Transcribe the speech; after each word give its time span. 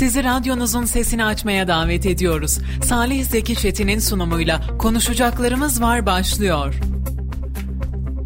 Sizi 0.00 0.24
radyonuzun 0.24 0.84
sesini 0.84 1.24
açmaya 1.24 1.68
davet 1.68 2.06
ediyoruz. 2.06 2.58
Salih 2.84 3.24
Zeki 3.24 3.56
Çetin'in 3.56 3.98
sunumuyla 3.98 4.60
Konuşacaklarımız 4.78 5.82
Var 5.82 6.06
başlıyor. 6.06 6.74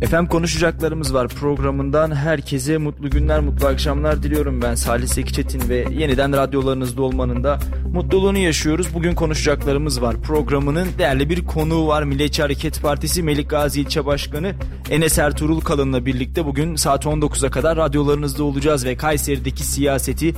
Efendim 0.02 0.30
konuşacaklarımız 0.30 1.14
var 1.14 1.28
programından 1.28 2.14
herkese 2.14 2.78
mutlu 2.78 3.10
günler, 3.10 3.40
mutlu 3.40 3.66
akşamlar 3.66 4.22
diliyorum 4.22 4.62
ben 4.62 4.74
Salih 4.74 5.06
Zeki 5.06 5.32
Çetin 5.32 5.68
ve 5.68 5.86
yeniden 5.90 6.32
radyolarınızda 6.32 7.02
olmanın 7.02 7.44
da 7.44 7.58
mutluluğunu 7.92 8.38
yaşıyoruz. 8.38 8.94
Bugün 8.94 9.14
konuşacaklarımız 9.14 10.02
var. 10.02 10.16
Programının 10.22 10.88
değerli 10.98 11.30
bir 11.30 11.44
konuğu 11.44 11.86
var. 11.86 12.02
Milliyetçi 12.02 12.42
Hareket 12.42 12.82
Partisi 12.82 13.22
Melik 13.22 13.50
Gazi 13.50 13.80
İlçe 13.80 14.06
Başkanı 14.06 14.52
Enes 14.90 15.18
Ertuğrul 15.18 15.60
Kalın'la 15.60 16.06
birlikte 16.06 16.44
bugün 16.44 16.76
saat 16.76 17.04
19'a 17.04 17.50
kadar 17.50 17.76
radyolarınızda 17.76 18.44
olacağız 18.44 18.84
ve 18.84 18.96
Kayseri'deki 18.96 19.64
siyaseti 19.64 20.34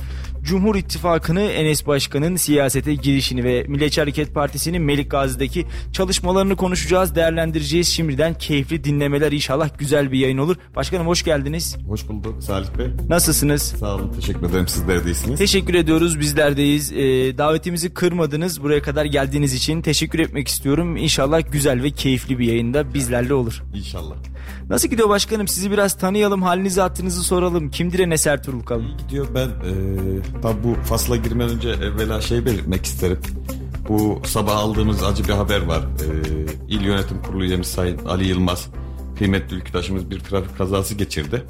Cumhur 0.47 0.75
İttifakı'nı 0.75 1.41
Enes 1.41 1.87
Başkan'ın 1.87 2.35
siyasete 2.35 2.95
girişini 2.95 3.43
ve 3.43 3.63
Milliyetçi 3.67 4.01
Hareket 4.01 4.33
Partisi'nin 4.33 4.81
Melik 4.81 5.11
Gazi'deki 5.11 5.65
çalışmalarını 5.91 6.55
konuşacağız, 6.55 7.15
değerlendireceğiz. 7.15 7.87
Şimdiden 7.87 8.33
keyifli 8.33 8.83
dinlemeler 8.83 9.31
inşallah 9.31 9.69
güzel 9.77 10.11
bir 10.11 10.19
yayın 10.19 10.37
olur. 10.37 10.55
Başkanım 10.75 11.07
hoş 11.07 11.23
geldiniz. 11.23 11.77
Hoş 11.87 12.07
bulduk 12.07 12.43
Salih 12.43 12.67
Bey. 12.77 12.87
Nasılsınız? 13.09 13.61
Sağ 13.61 13.95
olun 13.95 14.13
teşekkür 14.13 14.49
ederim 14.49 14.67
sizler 14.67 15.05
de 15.05 15.09
iyisiniz. 15.09 15.39
Teşekkür 15.39 15.73
ediyoruz 15.73 16.19
bizlerdeyiz. 16.19 16.91
Ee, 16.91 16.97
davetimizi 17.37 17.93
kırmadınız 17.93 18.63
buraya 18.63 18.81
kadar 18.81 19.05
geldiğiniz 19.05 19.53
için 19.53 19.81
teşekkür 19.81 20.19
etmek 20.19 20.47
istiyorum. 20.47 20.97
İnşallah 20.97 21.51
güzel 21.51 21.83
ve 21.83 21.91
keyifli 21.91 22.39
bir 22.39 22.45
yayında 22.45 22.93
bizlerle 22.93 23.33
olur. 23.33 23.63
İnşallah. 23.73 24.15
Nasıl 24.69 24.87
gidiyor 24.87 25.09
başkanım? 25.09 25.47
Sizi 25.47 25.71
biraz 25.71 25.97
tanıyalım, 25.97 26.41
halinizi 26.41 26.81
hattınızı 26.81 27.23
soralım. 27.23 27.71
Kimdir 27.71 27.99
Enes 27.99 28.27
Ertuğrul 28.27 28.63
Kalın? 28.63 28.85
İyi 28.85 28.97
gidiyor. 28.97 29.27
Ben 29.35 29.47
e, 29.47 30.41
tabi 30.41 30.63
bu 30.63 30.73
fasla 30.83 31.15
girmeden 31.15 31.55
önce 31.55 31.69
evvela 31.69 32.21
şey 32.21 32.45
belirtmek 32.45 32.85
isterim. 32.85 33.19
Bu 33.89 34.21
sabah 34.25 34.55
aldığımız 34.57 35.03
acı 35.03 35.23
bir 35.23 35.33
haber 35.33 35.61
var. 35.65 35.79
E, 35.81 36.07
İl 36.67 36.81
Yönetim 36.81 37.21
Kurulu 37.21 37.43
üyemiz 37.43 37.67
Sayın 37.67 38.05
Ali 38.05 38.27
Yılmaz, 38.27 38.67
kıymetli 39.17 39.55
ülküdaşımız 39.55 40.11
bir 40.11 40.19
trafik 40.19 40.57
kazası 40.57 40.95
geçirdi. 40.95 41.43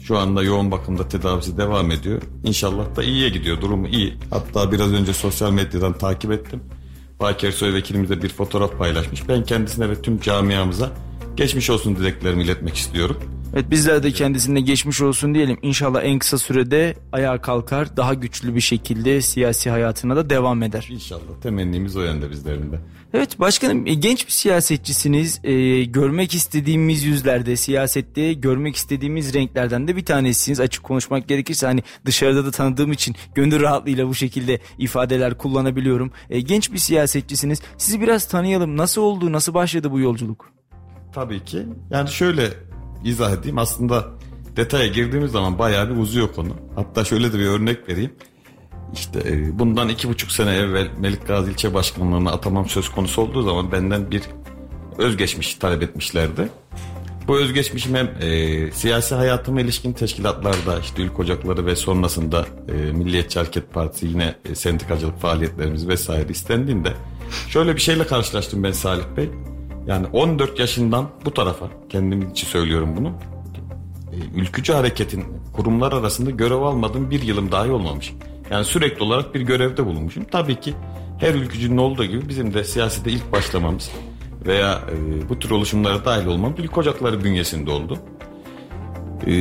Şu 0.00 0.18
anda 0.18 0.42
yoğun 0.42 0.70
bakımda 0.70 1.08
tedavisi 1.08 1.58
devam 1.58 1.90
ediyor. 1.90 2.22
İnşallah 2.44 2.96
da 2.96 3.02
iyiye 3.02 3.28
gidiyor. 3.28 3.60
Durumu 3.60 3.88
iyi. 3.88 4.14
Hatta 4.30 4.72
biraz 4.72 4.92
önce 4.92 5.12
sosyal 5.12 5.50
medyadan 5.50 5.92
takip 5.92 6.32
ettim. 6.32 6.60
Baki 7.20 7.46
Ersoy 7.46 7.74
vekilimiz 7.74 8.10
bir 8.10 8.28
fotoğraf 8.28 8.78
paylaşmış. 8.78 9.28
Ben 9.28 9.44
kendisine 9.44 9.88
ve 9.88 10.02
tüm 10.02 10.20
camiamıza 10.20 10.90
geçmiş 11.36 11.70
olsun 11.70 11.96
dileklerimi 11.96 12.42
iletmek 12.42 12.76
istiyorum. 12.76 13.16
Evet 13.54 13.70
bizler 13.70 14.02
de 14.02 14.12
kendisine 14.12 14.60
geçmiş 14.60 15.00
olsun 15.00 15.34
diyelim. 15.34 15.58
İnşallah 15.62 16.04
en 16.04 16.18
kısa 16.18 16.38
sürede 16.38 16.94
ayağa 17.12 17.40
kalkar, 17.40 17.96
daha 17.96 18.14
güçlü 18.14 18.54
bir 18.54 18.60
şekilde 18.60 19.20
siyasi 19.20 19.70
hayatına 19.70 20.16
da 20.16 20.30
devam 20.30 20.62
eder. 20.62 20.88
İnşallah 20.90 21.40
temennimiz 21.42 21.96
o 21.96 22.02
yönde 22.02 22.30
bizlerin 22.30 22.72
de. 22.72 22.80
Evet 23.14 23.40
başkanım 23.40 23.86
e, 23.86 23.94
genç 23.94 24.26
bir 24.26 24.32
siyasetçisiniz. 24.32 25.40
Ee, 25.44 25.84
görmek 25.84 26.34
istediğimiz 26.34 27.04
yüzlerde, 27.04 27.56
siyasette 27.56 28.32
görmek 28.32 28.76
istediğimiz 28.76 29.34
renklerden 29.34 29.88
de 29.88 29.96
bir 29.96 30.04
tanesiniz. 30.04 30.60
Açık 30.60 30.84
konuşmak 30.84 31.28
gerekirse 31.28 31.66
hani 31.66 31.82
dışarıda 32.06 32.44
da 32.44 32.50
tanıdığım 32.50 32.92
için 32.92 33.16
gönül 33.34 33.60
rahatlığıyla 33.60 34.08
bu 34.08 34.14
şekilde 34.14 34.60
ifadeler 34.78 35.38
kullanabiliyorum. 35.38 36.12
Ee, 36.30 36.40
genç 36.40 36.72
bir 36.72 36.78
siyasetçisiniz. 36.78 37.62
Sizi 37.78 38.00
biraz 38.00 38.28
tanıyalım. 38.28 38.76
Nasıl 38.76 39.02
oldu, 39.02 39.32
nasıl 39.32 39.54
başladı 39.54 39.90
bu 39.90 40.00
yolculuk? 40.00 40.54
Tabii 41.14 41.44
ki. 41.44 41.66
Yani 41.90 42.08
şöyle 42.08 42.50
izah 43.04 43.32
edeyim. 43.32 43.58
Aslında 43.58 44.04
detaya 44.56 44.86
girdiğimiz 44.86 45.32
zaman 45.32 45.58
bayağı 45.58 45.90
bir 45.90 45.96
uzuyor 45.96 46.32
konu. 46.32 46.56
Hatta 46.74 47.04
şöyle 47.04 47.32
de 47.32 47.38
bir 47.38 47.46
örnek 47.46 47.88
vereyim. 47.88 48.12
İşte 48.92 49.20
e, 49.26 49.58
bundan 49.58 49.88
iki 49.88 50.08
buçuk 50.08 50.32
sene 50.32 50.50
evvel 50.50 50.88
Melik 50.98 51.26
Gazi 51.26 51.50
ilçe 51.50 51.74
başkanlığına 51.74 52.30
atamam 52.30 52.68
söz 52.68 52.88
konusu 52.88 53.22
olduğu 53.22 53.42
zaman 53.42 53.72
benden 53.72 54.10
bir 54.10 54.22
özgeçmiş 54.98 55.54
talep 55.54 55.82
etmişlerdi. 55.82 56.48
Bu 57.28 57.38
özgeçmişim 57.38 57.94
hem 57.94 58.10
e, 58.20 58.70
siyasi 58.72 59.14
hayatıma 59.14 59.60
ilişkin 59.60 59.92
teşkilatlarda 59.92 60.80
işte 60.80 61.02
ülke 61.02 61.14
ocakları 61.14 61.66
ve 61.66 61.76
sonrasında 61.76 62.46
e, 62.68 62.72
Milliyetçi 62.72 63.38
Hareket 63.38 63.72
Partisi 63.72 64.06
yine 64.06 64.34
e, 64.44 64.54
sendikacılık 64.54 65.20
faaliyetlerimiz 65.20 65.88
vesaire 65.88 66.28
istendiğinde 66.28 66.92
şöyle 67.48 67.74
bir 67.76 67.80
şeyle 67.80 68.06
karşılaştım 68.06 68.62
ben 68.62 68.72
Salih 68.72 69.04
Bey. 69.16 69.30
Yani 69.86 70.06
14 70.12 70.58
yaşından 70.58 71.10
bu 71.24 71.34
tarafa 71.34 71.68
kendim 71.88 72.30
için 72.30 72.46
söylüyorum 72.46 72.96
bunu. 72.96 73.12
E, 74.12 74.40
ülkücü 74.40 74.72
hareketin 74.72 75.24
kurumlar 75.52 75.92
arasında 75.92 76.30
görev 76.30 76.62
almadığım 76.62 77.10
bir 77.10 77.22
yılım 77.22 77.52
dahi 77.52 77.70
olmamış. 77.70 78.14
Yani 78.50 78.64
sürekli 78.64 79.02
olarak 79.02 79.34
bir 79.34 79.40
görevde 79.40 79.86
bulunmuşum. 79.86 80.24
Tabii 80.24 80.60
ki 80.60 80.74
her 81.18 81.34
ülkücünün 81.34 81.76
olduğu 81.76 82.04
gibi 82.04 82.28
bizim 82.28 82.54
de 82.54 82.64
siyasete 82.64 83.10
ilk 83.10 83.32
başlamamız 83.32 83.90
veya 84.46 84.72
e, 84.72 85.28
bu 85.28 85.38
tür 85.38 85.50
oluşumlara 85.50 86.04
dahil 86.04 86.26
olmam 86.26 86.54
ülke 86.58 86.80
ocakları 86.80 87.24
bünyesinde 87.24 87.70
oldu. 87.70 87.98
E, 89.26 89.32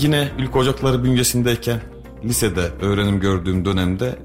yine 0.00 0.28
ülke 0.38 0.58
ocakları 0.58 1.04
bünyesindeyken 1.04 1.80
lisede 2.24 2.60
öğrenim 2.80 3.20
gördüğüm 3.20 3.64
dönemde 3.64 4.18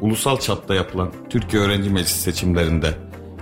ulusal 0.00 0.40
çapta 0.40 0.74
yapılan 0.74 1.12
Türkiye 1.30 1.62
Öğrenci 1.62 1.90
Meclisi 1.90 2.18
seçimlerinde 2.18 2.94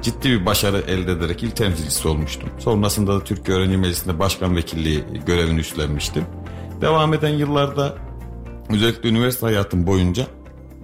ciddi 0.02 0.30
bir 0.30 0.46
başarı 0.46 0.78
elde 0.78 1.12
ederek 1.12 1.42
il 1.42 1.50
temsilcisi 1.50 2.08
olmuştum. 2.08 2.48
Sonrasında 2.58 3.20
da 3.20 3.24
Türkiye 3.24 3.56
Öğrenci 3.56 3.76
Meclisi'nde 3.76 4.18
başkan 4.18 4.56
vekilliği 4.56 5.04
görevini 5.26 5.60
üstlenmiştim. 5.60 6.24
Devam 6.80 7.14
eden 7.14 7.28
yıllarda 7.28 7.94
özellikle 8.70 9.08
üniversite 9.08 9.46
hayatım 9.46 9.86
boyunca 9.86 10.26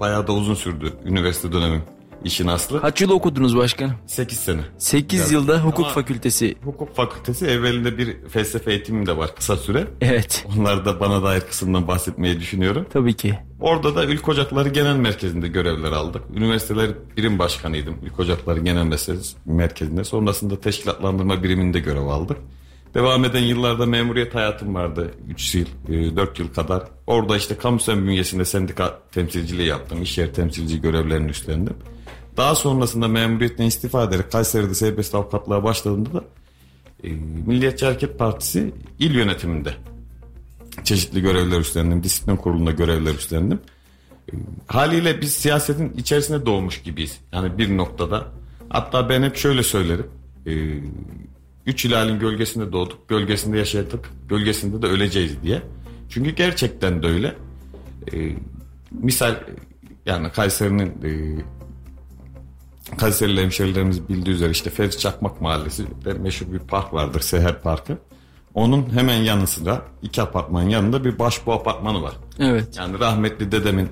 bayağı 0.00 0.26
da 0.26 0.32
uzun 0.32 0.54
sürdü 0.54 0.92
üniversite 1.04 1.52
dönemim 1.52 1.82
işin 2.24 2.46
aslı. 2.46 2.80
Kaç 2.80 3.00
yıl 3.00 3.10
okudunuz 3.10 3.56
başkanım? 3.56 3.94
8 4.06 4.38
sene. 4.38 4.60
8 4.78 5.18
Biraz. 5.20 5.32
yılda 5.32 5.60
hukuk 5.64 5.84
Ama 5.84 5.94
fakültesi. 5.94 6.56
Hukuk 6.64 6.96
fakültesi 6.96 7.46
evvelinde 7.46 7.98
bir 7.98 8.16
felsefe 8.28 8.70
eğitimim 8.70 9.06
de 9.06 9.16
var 9.16 9.34
kısa 9.36 9.56
süre. 9.56 9.86
Evet. 10.00 10.46
Onlar 10.58 10.84
da 10.84 11.00
bana 11.00 11.22
dair 11.22 11.40
kısımdan 11.40 11.88
bahsetmeyi 11.88 12.40
düşünüyorum. 12.40 12.86
Tabii 12.92 13.14
ki. 13.14 13.38
Orada 13.60 13.96
da 13.96 14.04
Ülke 14.04 14.30
Ocakları 14.30 14.68
Genel 14.68 14.96
Merkezi'nde 14.96 15.48
görevler 15.48 15.92
aldık. 15.92 16.22
Üniversiteler 16.34 16.90
birim 17.16 17.38
başkanıydım 17.38 17.94
Ülke 18.02 18.22
Ocakları 18.22 18.60
Genel 18.60 18.98
Merkezi'nde. 19.46 20.04
Sonrasında 20.04 20.60
teşkilatlandırma 20.60 21.42
biriminde 21.42 21.80
görev 21.80 22.06
aldık. 22.06 22.36
Devam 22.94 23.24
eden 23.24 23.42
yıllarda 23.42 23.86
memuriyet 23.86 24.34
hayatım 24.34 24.74
vardı. 24.74 25.10
3 25.28 25.54
yıl, 25.54 25.66
4 25.88 26.38
yıl 26.38 26.48
kadar. 26.48 26.82
Orada 27.06 27.36
işte 27.36 27.56
kamusal 27.56 27.96
bünyesinde 27.96 28.44
sendika 28.44 28.98
temsilciliği 29.12 29.68
yaptım. 29.68 30.02
İş 30.02 30.18
yeri 30.18 30.32
temsilci 30.32 30.80
görevlerini 30.80 31.30
üstlendim. 31.30 31.74
Daha 32.36 32.54
sonrasında 32.54 33.08
memuriyetten 33.08 33.64
istifa 33.64 34.04
ederek 34.04 34.32
Kayseri'de 34.32 34.74
serbest 34.74 35.14
avukatlığa 35.14 35.64
başladığımda 35.64 36.14
da 36.14 36.24
e, 37.04 37.08
Milliyetçi 37.46 37.86
Hareket 37.86 38.18
Partisi 38.18 38.74
il 38.98 39.14
yönetiminde 39.14 39.74
çeşitli 40.84 41.22
görevler 41.22 41.60
üstlendim. 41.60 42.02
Disiplin 42.02 42.36
kurulunda 42.36 42.70
görevler 42.70 43.14
üstlendim. 43.14 43.60
E, 44.32 44.34
haliyle 44.66 45.20
biz 45.20 45.32
siyasetin 45.32 45.92
içerisinde 45.96 46.46
doğmuş 46.46 46.82
gibiyiz. 46.82 47.20
Yani 47.32 47.58
bir 47.58 47.76
noktada. 47.76 48.26
Hatta 48.68 49.08
ben 49.08 49.22
hep 49.22 49.36
şöyle 49.36 49.62
söylerim. 49.62 50.06
E, 50.46 50.52
üç 51.66 51.84
hilalin 51.84 52.18
gölgesinde 52.18 52.72
doğduk, 52.72 53.08
gölgesinde 53.08 53.58
yaşadık, 53.58 54.10
gölgesinde 54.28 54.82
de 54.82 54.86
öleceğiz 54.86 55.42
diye. 55.42 55.62
Çünkü 56.08 56.30
gerçekten 56.30 57.02
de 57.02 57.06
öyle. 57.06 57.34
E, 58.12 58.16
misal 58.90 59.34
yani 60.06 60.32
Kayseri'nin 60.32 60.88
e, 61.04 61.42
Kayserili 62.98 63.42
hemşerilerimiz 63.42 64.08
bildiği 64.08 64.30
üzere 64.30 64.50
işte 64.50 64.70
Fevzi 64.70 64.98
Çakmak 64.98 65.40
Mahallesi 65.40 65.86
de 66.04 66.14
meşhur 66.14 66.52
bir 66.52 66.58
park 66.58 66.92
vardır 66.92 67.20
Seher 67.20 67.62
Parkı. 67.62 67.98
Onun 68.54 68.90
hemen 68.94 69.16
yanı 69.16 69.46
sıra 69.46 69.82
iki 70.02 70.22
apartmanın 70.22 70.68
yanında 70.68 71.04
bir 71.04 71.18
başbu 71.18 71.52
apartmanı 71.52 72.02
var. 72.02 72.12
Evet. 72.38 72.76
Yani 72.78 73.00
rahmetli 73.00 73.52
dedemin 73.52 73.88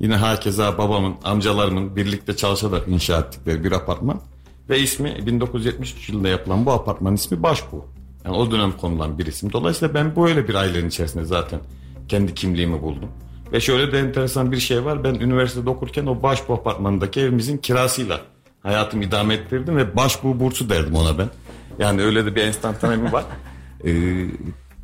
yine 0.00 0.16
hakeza 0.16 0.78
babamın 0.78 1.14
amcalarımın 1.24 1.96
birlikte 1.96 2.36
çalışarak 2.36 2.88
inşa 2.88 3.18
ettikleri 3.18 3.64
bir 3.64 3.72
apartman. 3.72 4.20
Ve 4.70 4.80
ismi 4.80 5.26
1973 5.26 6.08
yılında 6.08 6.28
yapılan 6.28 6.66
bu 6.66 6.72
apartmanın 6.72 7.16
ismi 7.16 7.42
Başbu. 7.42 7.84
Yani 8.24 8.36
o 8.36 8.50
dönem 8.50 8.72
konulan 8.72 9.18
bir 9.18 9.26
isim. 9.26 9.52
Dolayısıyla 9.52 9.94
ben 9.94 10.16
böyle 10.16 10.48
bir 10.48 10.54
ailenin 10.54 10.88
içerisinde 10.88 11.24
zaten 11.24 11.60
kendi 12.08 12.34
kimliğimi 12.34 12.82
buldum. 12.82 13.08
Ve 13.52 13.60
şöyle 13.60 13.92
de 13.92 13.98
enteresan 13.98 14.52
bir 14.52 14.60
şey 14.60 14.84
var. 14.84 15.04
Ben 15.04 15.14
üniversitede 15.14 15.70
okurken 15.70 16.06
o 16.06 16.22
Başbu 16.22 16.54
apartmanındaki 16.54 17.20
evimizin 17.20 17.58
kirasıyla 17.58 18.20
hayatımı 18.66 19.04
idame 19.04 19.34
ettirdim 19.34 19.76
ve 19.76 19.96
Başbu 19.96 20.40
bursu 20.40 20.68
derdim 20.70 20.94
ona 20.94 21.18
ben. 21.18 21.28
Yani 21.78 22.02
öyle 22.02 22.26
de 22.26 22.34
bir 22.36 22.42
enstantanemi 22.42 23.12
var. 23.12 23.24
Ee, 23.84 23.90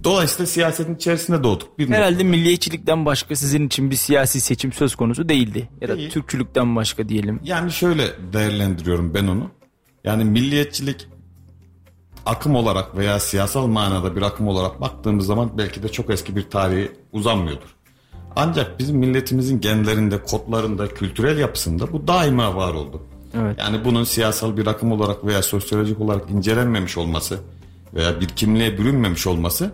dolayısıyla 0.04 0.46
siyasetin 0.46 0.94
içerisinde 0.94 1.42
doğduk. 1.42 1.78
Bir 1.78 1.88
Herhalde 1.88 2.12
noktada. 2.14 2.28
milliyetçilikten 2.28 3.06
başka 3.06 3.36
sizin 3.36 3.66
için 3.66 3.90
bir 3.90 3.96
siyasi 3.96 4.40
seçim 4.40 4.72
söz 4.72 4.94
konusu 4.94 5.28
değildi. 5.28 5.68
Ya 5.80 5.88
da 5.88 5.96
Değil. 5.96 6.10
Türkçülükten 6.10 6.76
başka 6.76 7.08
diyelim. 7.08 7.40
Yani 7.44 7.72
şöyle 7.72 8.06
değerlendiriyorum 8.32 9.14
ben 9.14 9.26
onu. 9.26 9.50
Yani 10.04 10.24
milliyetçilik 10.24 11.06
akım 12.26 12.54
olarak 12.54 12.96
veya 12.96 13.20
siyasal 13.20 13.66
manada 13.66 14.16
bir 14.16 14.22
akım 14.22 14.48
olarak 14.48 14.80
baktığımız 14.80 15.26
zaman 15.26 15.58
belki 15.58 15.82
de 15.82 15.88
çok 15.88 16.10
eski 16.10 16.36
bir 16.36 16.50
tarihi 16.50 16.92
uzanmıyordur. 17.12 17.76
Ancak 18.36 18.78
bizim 18.78 18.96
milletimizin 18.96 19.60
genlerinde, 19.60 20.22
kodlarında, 20.22 20.88
kültürel 20.88 21.38
yapısında 21.38 21.92
bu 21.92 22.06
daima 22.06 22.56
var 22.56 22.74
oldu. 22.74 23.02
Evet. 23.34 23.56
Yani 23.58 23.84
bunun 23.84 24.04
siyasal 24.04 24.56
bir 24.56 24.66
akım 24.66 24.92
olarak 24.92 25.26
veya 25.26 25.42
sosyolojik 25.42 26.00
olarak 26.00 26.30
incelenmemiş 26.30 26.98
olması 26.98 27.38
veya 27.94 28.20
bir 28.20 28.28
kimliğe 28.28 28.78
bürünmemiş 28.78 29.26
olması 29.26 29.72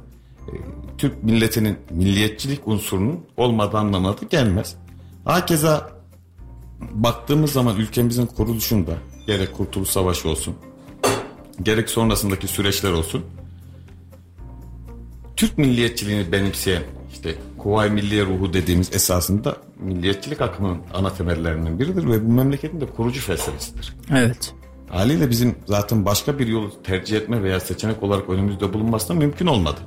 e, 0.49 0.53
Türk 0.99 1.23
milletinin 1.23 1.79
milliyetçilik 1.91 2.69
unsurunun 2.69 3.21
olmadığı 3.37 3.79
anlamına 3.79 4.13
da 4.13 4.27
gelmez. 4.31 4.77
Hakeza 5.25 5.91
baktığımız 6.81 7.53
zaman 7.53 7.77
ülkemizin 7.77 8.27
kuruluşunda 8.27 8.93
gerek 9.27 9.57
Kurtuluş 9.57 9.89
Savaşı 9.89 10.29
olsun 10.29 10.55
gerek 11.63 11.91
sonrasındaki 11.91 12.49
süreçler 12.49 12.93
olsun 12.93 13.25
Türk 15.37 15.59
milliyetçiliğini 15.59 16.33
benimseyen 16.33 16.83
işte 17.13 17.35
Kuvayi 17.59 17.91
Milliye 17.91 18.25
ruhu 18.25 18.53
dediğimiz 18.53 18.95
esasında 18.95 19.57
milliyetçilik 19.81 20.41
akımının 20.41 20.79
ana 20.95 21.13
temellerinden 21.15 21.79
biridir 21.79 22.09
ve 22.09 22.27
bu 22.27 22.33
memleketin 22.33 22.81
de 22.81 22.87
kurucu 22.87 23.21
felsefesidir. 23.21 23.97
Evet. 24.13 24.55
Haliyle 24.91 25.31
bizim 25.31 25.55
zaten 25.67 26.05
başka 26.05 26.39
bir 26.39 26.47
yolu 26.47 26.83
tercih 26.83 27.17
etme 27.17 27.43
veya 27.43 27.61
seçenek 27.61 28.03
olarak 28.03 28.31
önümüzde 28.31 28.73
bulunması 28.73 29.09
da 29.09 29.15
mümkün 29.15 29.47
olmadı. 29.47 29.81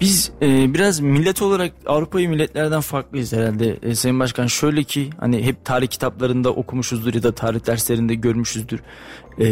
Biz 0.00 0.30
e, 0.42 0.74
biraz 0.74 1.00
millet 1.00 1.42
olarak 1.42 1.72
Avrupa'yı 1.86 2.28
milletlerden 2.28 2.80
farklıyız 2.80 3.32
herhalde. 3.32 3.78
E, 3.82 3.94
Sayın 3.94 4.20
Başkan 4.20 4.46
şöyle 4.46 4.84
ki 4.84 5.10
hani 5.20 5.42
hep 5.42 5.64
tarih 5.64 5.88
kitaplarında 5.88 6.50
okumuşuzdur 6.50 7.14
ya 7.14 7.22
da 7.22 7.32
tarih 7.32 7.66
derslerinde 7.66 8.14
görmüşüzdür. 8.14 8.80
E, 9.40 9.46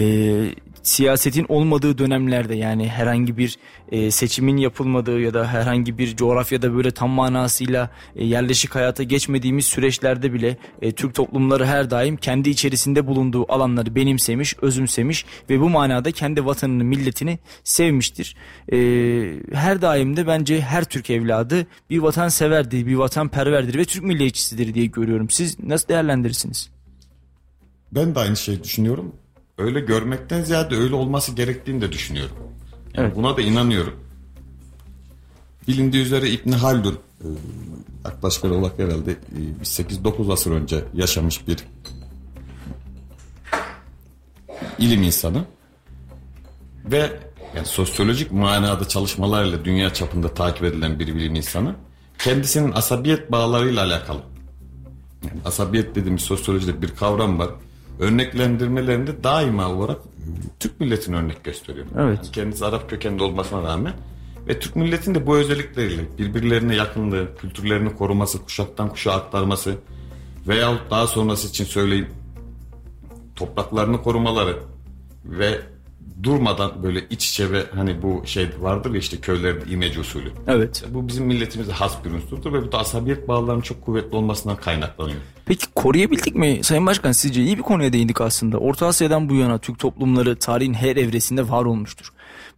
siyasetin 0.84 1.46
olmadığı 1.48 1.98
dönemlerde 1.98 2.54
yani 2.54 2.88
herhangi 2.88 3.38
bir 3.38 3.58
e, 3.92 4.10
seçimin 4.10 4.56
yapılmadığı 4.56 5.20
ya 5.20 5.34
da 5.34 5.48
herhangi 5.48 5.98
bir 5.98 6.16
coğrafyada 6.16 6.74
böyle 6.74 6.90
tam 6.90 7.10
manasıyla 7.10 7.90
e, 8.16 8.24
yerleşik 8.24 8.74
hayata 8.74 9.02
geçmediğimiz 9.02 9.66
süreçlerde 9.66 10.32
bile 10.32 10.56
e, 10.82 10.92
Türk 10.92 11.14
toplumları 11.14 11.66
her 11.66 11.90
daim 11.90 12.16
kendi 12.16 12.50
içerisinde 12.50 13.06
bulunduğu 13.06 13.52
alanları 13.52 13.94
benimsemiş, 13.94 14.54
özümsemiş 14.62 15.26
ve 15.50 15.60
bu 15.60 15.70
manada 15.70 16.10
kendi 16.12 16.46
vatanını, 16.46 16.84
milletini 16.84 17.38
sevmiştir. 17.64 18.36
E, 18.72 18.76
her 19.52 19.82
daim 19.82 20.16
de 20.16 20.26
bence 20.26 20.60
her 20.60 20.84
Türk 20.84 21.10
evladı 21.10 21.66
bir 21.90 21.98
vatan 21.98 22.28
severdir, 22.28 22.86
bir 22.86 22.94
vatan 22.94 23.28
perverdir 23.28 23.78
ve 23.78 23.84
Türk 23.84 24.04
milliyetçisidir 24.04 24.74
diye 24.74 24.86
görüyorum. 24.86 25.30
Siz 25.30 25.60
nasıl 25.60 25.88
değerlendirirsiniz? 25.88 26.70
Ben 27.92 28.14
de 28.14 28.20
aynı 28.20 28.36
şeyi 28.36 28.64
düşünüyorum 28.64 29.12
öyle 29.58 29.80
görmekten 29.80 30.42
ziyade 30.42 30.76
öyle 30.76 30.94
olması 30.94 31.32
gerektiğini 31.32 31.80
de 31.80 31.92
düşünüyorum. 31.92 32.36
Yani 32.94 33.06
evet. 33.06 33.16
Buna 33.16 33.36
da 33.36 33.42
inanıyorum. 33.42 33.94
Bilindiği 35.68 36.02
üzere 36.02 36.30
İbn 36.30 36.52
Haldun 36.52 36.98
e, 37.20 37.26
yaklaşık 38.04 38.44
olarak 38.44 38.78
herhalde 38.78 39.16
8-9 39.62 40.28
e, 40.28 40.32
asır 40.32 40.50
önce 40.50 40.84
yaşamış 40.94 41.48
bir 41.48 41.58
ilim 44.78 45.02
insanı 45.02 45.44
ve 46.84 47.20
yani 47.56 47.66
sosyolojik 47.66 48.32
manada 48.32 48.88
çalışmalarıyla 48.88 49.64
dünya 49.64 49.94
çapında 49.94 50.34
takip 50.34 50.64
edilen 50.64 50.98
bir 50.98 51.06
bilim 51.06 51.34
insanı 51.34 51.74
kendisinin 52.18 52.72
asabiyet 52.72 53.32
bağlarıyla 53.32 53.84
alakalı 53.84 54.20
yani 55.22 55.40
asabiyet 55.44 55.94
dediğimiz 55.94 56.22
sosyolojide 56.22 56.82
bir 56.82 56.88
kavram 56.88 57.38
var 57.38 57.50
örneklendirmelerinde 57.98 59.24
daima 59.24 59.68
olarak 59.68 59.98
Türk 60.60 60.80
milletini 60.80 61.16
örnek 61.16 61.44
gösteriyor. 61.44 61.86
Evet. 61.98 62.18
Yani 62.18 62.32
kendisi 62.32 62.64
Arap 62.64 62.90
kökenli 62.90 63.22
olmasına 63.22 63.62
rağmen 63.62 63.92
ve 64.48 64.58
Türk 64.58 64.76
milletinin 64.76 65.14
de 65.14 65.26
bu 65.26 65.36
özellikleriyle 65.36 66.02
birbirlerine 66.18 66.74
yakınlığı, 66.74 67.36
kültürlerini 67.36 67.96
koruması, 67.96 68.42
kuşaktan 68.44 68.88
kuşağa 68.88 69.12
aktarması 69.12 69.74
veyahut 70.48 70.90
daha 70.90 71.06
sonrası 71.06 71.48
için 71.48 71.64
söyleyeyim 71.64 72.08
topraklarını 73.36 74.02
korumaları 74.02 74.58
ve 75.24 75.60
durmadan 76.24 76.82
böyle 76.82 77.06
iç 77.10 77.30
içe 77.30 77.52
ve 77.52 77.64
hani 77.74 78.02
bu 78.02 78.22
şey 78.26 78.48
vardır 78.60 78.90
ya 78.90 78.98
işte 78.98 79.16
köylerde 79.16 79.70
imece 79.70 80.00
usulü. 80.00 80.32
Evet. 80.46 80.84
Bu 80.90 81.08
bizim 81.08 81.26
milletimizde 81.26 81.72
has 81.72 82.04
bir 82.04 82.10
unsurdur 82.10 82.52
ve 82.52 82.62
bu 82.62 82.72
da 82.72 82.78
asabiyet 82.78 83.28
bağlarının 83.28 83.62
çok 83.62 83.82
kuvvetli 83.82 84.16
olmasından 84.16 84.56
kaynaklanıyor. 84.56 85.18
Peki 85.46 85.66
koruyabildik 85.74 86.34
mi 86.34 86.58
Sayın 86.62 86.86
Başkan 86.86 87.12
sizce 87.12 87.42
iyi 87.42 87.58
bir 87.58 87.62
konuya 87.62 87.92
değindik 87.92 88.20
aslında. 88.20 88.58
Orta 88.58 88.86
Asya'dan 88.86 89.28
bu 89.28 89.34
yana 89.34 89.58
Türk 89.58 89.78
toplumları 89.78 90.36
tarihin 90.36 90.74
her 90.74 90.96
evresinde 90.96 91.48
var 91.48 91.64
olmuştur. 91.64 92.12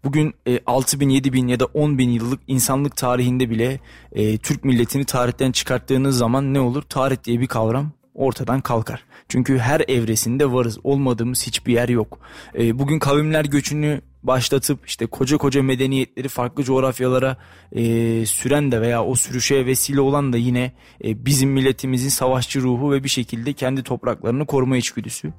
Bugün 0.04 0.34
e, 0.46 0.60
6 0.66 1.00
bin, 1.00 1.08
7 1.08 1.32
bin 1.32 1.48
ya 1.48 1.60
da 1.60 1.64
10 1.64 1.98
bin 1.98 2.10
yıllık 2.10 2.40
insanlık 2.46 2.96
tarihinde 2.96 3.50
bile 3.50 3.80
e, 4.12 4.38
Türk 4.38 4.64
milletini 4.64 5.04
tarihten 5.04 5.52
çıkarttığınız 5.52 6.18
zaman 6.18 6.54
ne 6.54 6.60
olur? 6.60 6.82
Tarih 6.82 7.16
diye 7.24 7.40
bir 7.40 7.46
kavram 7.46 7.92
ortadan 8.14 8.60
kalkar. 8.60 9.04
Çünkü 9.28 9.58
her 9.58 9.80
evresinde 9.88 10.52
varız. 10.52 10.78
Olmadığımız 10.84 11.46
hiçbir 11.46 11.72
yer 11.72 11.88
yok. 11.88 12.18
E, 12.58 12.78
bugün 12.78 12.98
kavimler 12.98 13.44
göçünü 13.44 14.00
başlatıp 14.22 14.86
işte 14.86 15.06
koca 15.06 15.36
koca 15.36 15.62
medeniyetleri 15.62 16.28
farklı 16.28 16.64
coğrafyalara 16.64 17.36
e, 17.72 17.82
süren 18.26 18.72
de 18.72 18.80
veya 18.80 19.04
o 19.04 19.14
sürüşe 19.14 19.66
vesile 19.66 20.00
olan 20.00 20.32
da 20.32 20.36
yine 20.36 20.72
e, 21.04 21.26
bizim 21.26 21.50
milletimizin 21.50 22.08
savaşçı 22.08 22.62
ruhu 22.62 22.92
ve 22.92 23.04
bir 23.04 23.08
şekilde 23.08 23.52
kendi 23.52 23.82
topraklarını 23.82 24.46
koruma 24.46 24.76
içgüdüsü. 24.76 25.32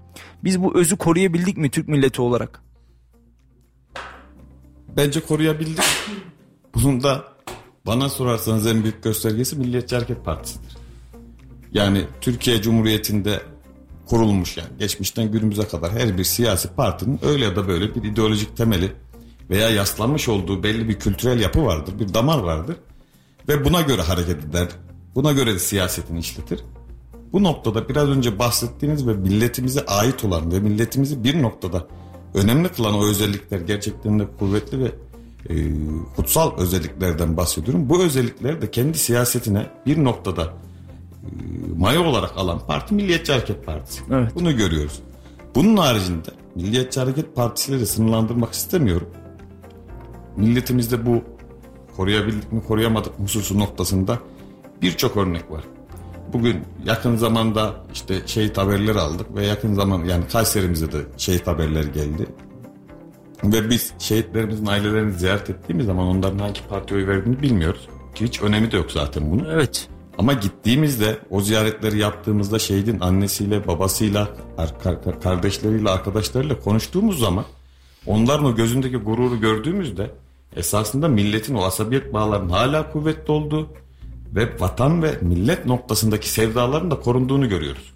Biz 0.43 0.63
bu 0.63 0.79
özü 0.79 0.97
koruyabildik 0.97 1.57
mi 1.57 1.69
Türk 1.69 1.87
milleti 1.87 2.21
olarak? 2.21 2.61
Bence 4.97 5.19
koruyabildik. 5.19 5.85
Bunun 6.75 7.03
da 7.03 7.23
bana 7.85 8.09
sorarsanız 8.09 8.67
en 8.67 8.83
büyük 8.83 9.03
göstergesi 9.03 9.55
Milliyetçi 9.55 9.95
Hareket 9.95 10.25
Partisi'dir. 10.25 10.77
Yani 11.71 12.05
Türkiye 12.21 12.61
Cumhuriyeti'nde 12.61 13.41
kurulmuş 14.09 14.57
yani 14.57 14.69
geçmişten 14.79 15.31
günümüze 15.31 15.67
kadar 15.67 15.91
her 15.91 16.17
bir 16.17 16.23
siyasi 16.23 16.67
partinin 16.67 17.19
öyle 17.23 17.45
ya 17.45 17.55
da 17.55 17.67
böyle 17.67 17.95
bir 17.95 18.03
ideolojik 18.03 18.57
temeli 18.57 18.91
veya 19.49 19.69
yaslanmış 19.69 20.29
olduğu 20.29 20.63
belli 20.63 20.89
bir 20.89 20.99
kültürel 20.99 21.39
yapı 21.39 21.65
vardır, 21.65 21.99
bir 21.99 22.13
damar 22.13 22.39
vardır 22.39 22.75
ve 23.49 23.65
buna 23.65 23.81
göre 23.81 24.01
hareket 24.01 24.45
eder. 24.45 24.67
Buna 25.15 25.31
göre 25.31 25.53
de 25.53 25.59
siyasetini 25.59 26.19
işletir. 26.19 26.59
Bu 27.33 27.43
noktada 27.43 27.89
biraz 27.89 28.09
önce 28.09 28.39
bahsettiğiniz 28.39 29.07
ve 29.07 29.13
milletimize 29.13 29.85
ait 29.85 30.25
olan 30.25 30.51
ve 30.51 30.59
milletimizi 30.59 31.23
bir 31.23 31.41
noktada 31.41 31.87
önemli 32.33 32.69
kılan 32.69 32.93
o 32.93 33.05
özellikler 33.05 33.59
gerçekten 33.59 34.19
de 34.19 34.27
kuvvetli 34.39 34.79
ve 34.79 34.91
e, 35.49 35.55
kutsal 36.15 36.57
özelliklerden 36.57 37.37
bahsediyorum. 37.37 37.89
Bu 37.89 38.03
özellikler 38.03 38.61
de 38.61 38.71
kendi 38.71 38.97
siyasetine 38.97 39.69
bir 39.85 40.03
noktada 40.03 40.53
maya 41.77 42.01
olarak 42.03 42.37
alan 42.37 42.59
parti 42.67 42.93
Milliyetçi 42.95 43.31
Hareket 43.31 43.65
Partisi. 43.65 44.01
Evet. 44.11 44.31
Bunu 44.35 44.57
görüyoruz. 44.57 44.99
Bunun 45.55 45.77
haricinde 45.77 46.29
Milliyetçi 46.55 46.99
Hareket 46.99 47.35
Partisi'leri 47.35 47.85
sınırlandırmak 47.85 48.53
istemiyorum. 48.53 49.07
Milletimizde 50.37 51.05
bu 51.05 51.23
koruyabildik 51.97 52.51
mi 52.51 52.63
koruyamadık 52.67 53.19
hususu 53.19 53.59
noktasında 53.59 54.19
birçok 54.81 55.17
örnek 55.17 55.51
var. 55.51 55.63
Bugün 56.33 56.63
yakın 56.85 57.15
zamanda 57.15 57.75
işte 57.93 58.21
şehit 58.25 58.57
haberleri 58.57 58.99
aldık 58.99 59.35
ve 59.35 59.45
yakın 59.45 59.73
zaman 59.73 60.03
yani 60.03 60.27
Kayserimize 60.27 60.91
de 60.91 60.97
şehit 61.17 61.47
haberler 61.47 61.83
geldi. 61.83 62.27
Ve 63.43 63.69
biz 63.69 63.93
şehitlerimizin 63.99 64.65
ailelerini 64.65 65.13
ziyaret 65.13 65.49
ettiğimiz 65.49 65.85
zaman 65.85 66.07
onların 66.07 66.39
hangi 66.39 66.67
partiye 66.69 66.99
oy 66.99 67.07
verdiğini 67.07 67.41
bilmiyoruz. 67.41 67.87
Ki 68.15 68.25
hiç 68.25 68.41
önemi 68.41 68.71
de 68.71 68.77
yok 68.77 68.91
zaten 68.91 69.31
bunun. 69.31 69.45
Evet. 69.45 69.89
Ama 70.17 70.33
gittiğimizde 70.33 71.19
o 71.29 71.41
ziyaretleri 71.41 71.97
yaptığımızda 71.97 72.59
şehidin 72.59 72.99
annesiyle, 72.99 73.67
babasıyla, 73.67 74.29
kardeşleriyle, 75.23 75.89
arkadaşlarıyla 75.89 76.59
konuştuğumuz 76.59 77.19
zaman 77.19 77.45
onların 78.05 78.45
o 78.45 78.55
gözündeki 78.55 78.97
gururu 78.97 79.39
gördüğümüzde 79.39 80.11
esasında 80.55 81.07
milletin 81.07 81.55
o 81.55 81.63
asabiyet 81.63 82.13
bağlarının 82.13 82.49
hala 82.49 82.91
kuvvetli 82.91 83.31
olduğu 83.31 83.69
ve 84.35 84.59
vatan 84.59 85.03
ve 85.03 85.17
millet 85.21 85.65
noktasındaki 85.65 86.29
sevdaların 86.29 86.91
da 86.91 86.99
korunduğunu 86.99 87.49
görüyoruz. 87.49 87.93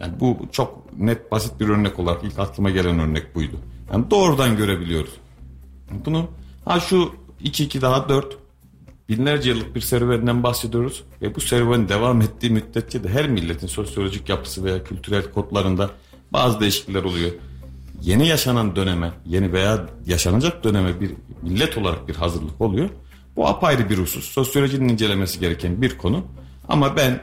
Yani 0.00 0.20
bu 0.20 0.38
çok 0.52 0.98
net 0.98 1.32
basit 1.32 1.60
bir 1.60 1.68
örnek 1.68 1.98
olarak 1.98 2.24
ilk 2.24 2.38
aklıma 2.38 2.70
gelen 2.70 2.98
örnek 2.98 3.34
buydu. 3.34 3.56
Yani 3.92 4.10
doğrudan 4.10 4.56
görebiliyoruz. 4.56 5.12
Bunu 6.04 6.28
ha 6.64 6.80
şu 6.80 7.10
2-2 7.44 7.80
daha 7.80 8.08
4 8.08 8.43
binlerce 9.08 9.50
yıllık 9.50 9.74
bir 9.74 9.80
serüvenden 9.80 10.42
bahsediyoruz 10.42 11.04
ve 11.22 11.34
bu 11.34 11.40
serüven 11.40 11.88
devam 11.88 12.20
ettiği 12.20 12.50
müddetçe 12.50 13.04
de 13.04 13.08
her 13.08 13.28
milletin 13.28 13.66
sosyolojik 13.66 14.28
yapısı 14.28 14.64
veya 14.64 14.84
kültürel 14.84 15.30
kodlarında 15.32 15.90
bazı 16.32 16.60
değişiklikler 16.60 17.04
oluyor. 17.04 17.30
Yeni 18.02 18.28
yaşanan 18.28 18.76
döneme, 18.76 19.12
yeni 19.26 19.52
veya 19.52 19.86
yaşanacak 20.06 20.64
döneme 20.64 21.00
bir 21.00 21.10
millet 21.42 21.78
olarak 21.78 22.08
bir 22.08 22.14
hazırlık 22.14 22.60
oluyor. 22.60 22.90
Bu 23.36 23.48
apayrı 23.48 23.90
bir 23.90 23.98
husus. 23.98 24.24
Sosyolojinin 24.24 24.88
incelemesi 24.88 25.40
gereken 25.40 25.82
bir 25.82 25.98
konu. 25.98 26.24
Ama 26.68 26.96
ben 26.96 27.20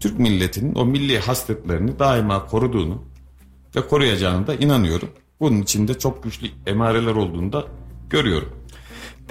Türk 0.00 0.18
milletinin 0.18 0.74
o 0.74 0.84
milli 0.84 1.18
hasletlerini 1.18 1.98
daima 1.98 2.46
koruduğunu 2.46 3.02
ve 3.76 3.88
koruyacağını 3.88 4.46
da 4.46 4.54
inanıyorum. 4.54 5.08
Bunun 5.40 5.62
içinde 5.62 5.98
çok 5.98 6.22
güçlü 6.22 6.48
emareler 6.66 7.14
olduğunu 7.14 7.52
da 7.52 7.64
görüyorum. 8.10 8.48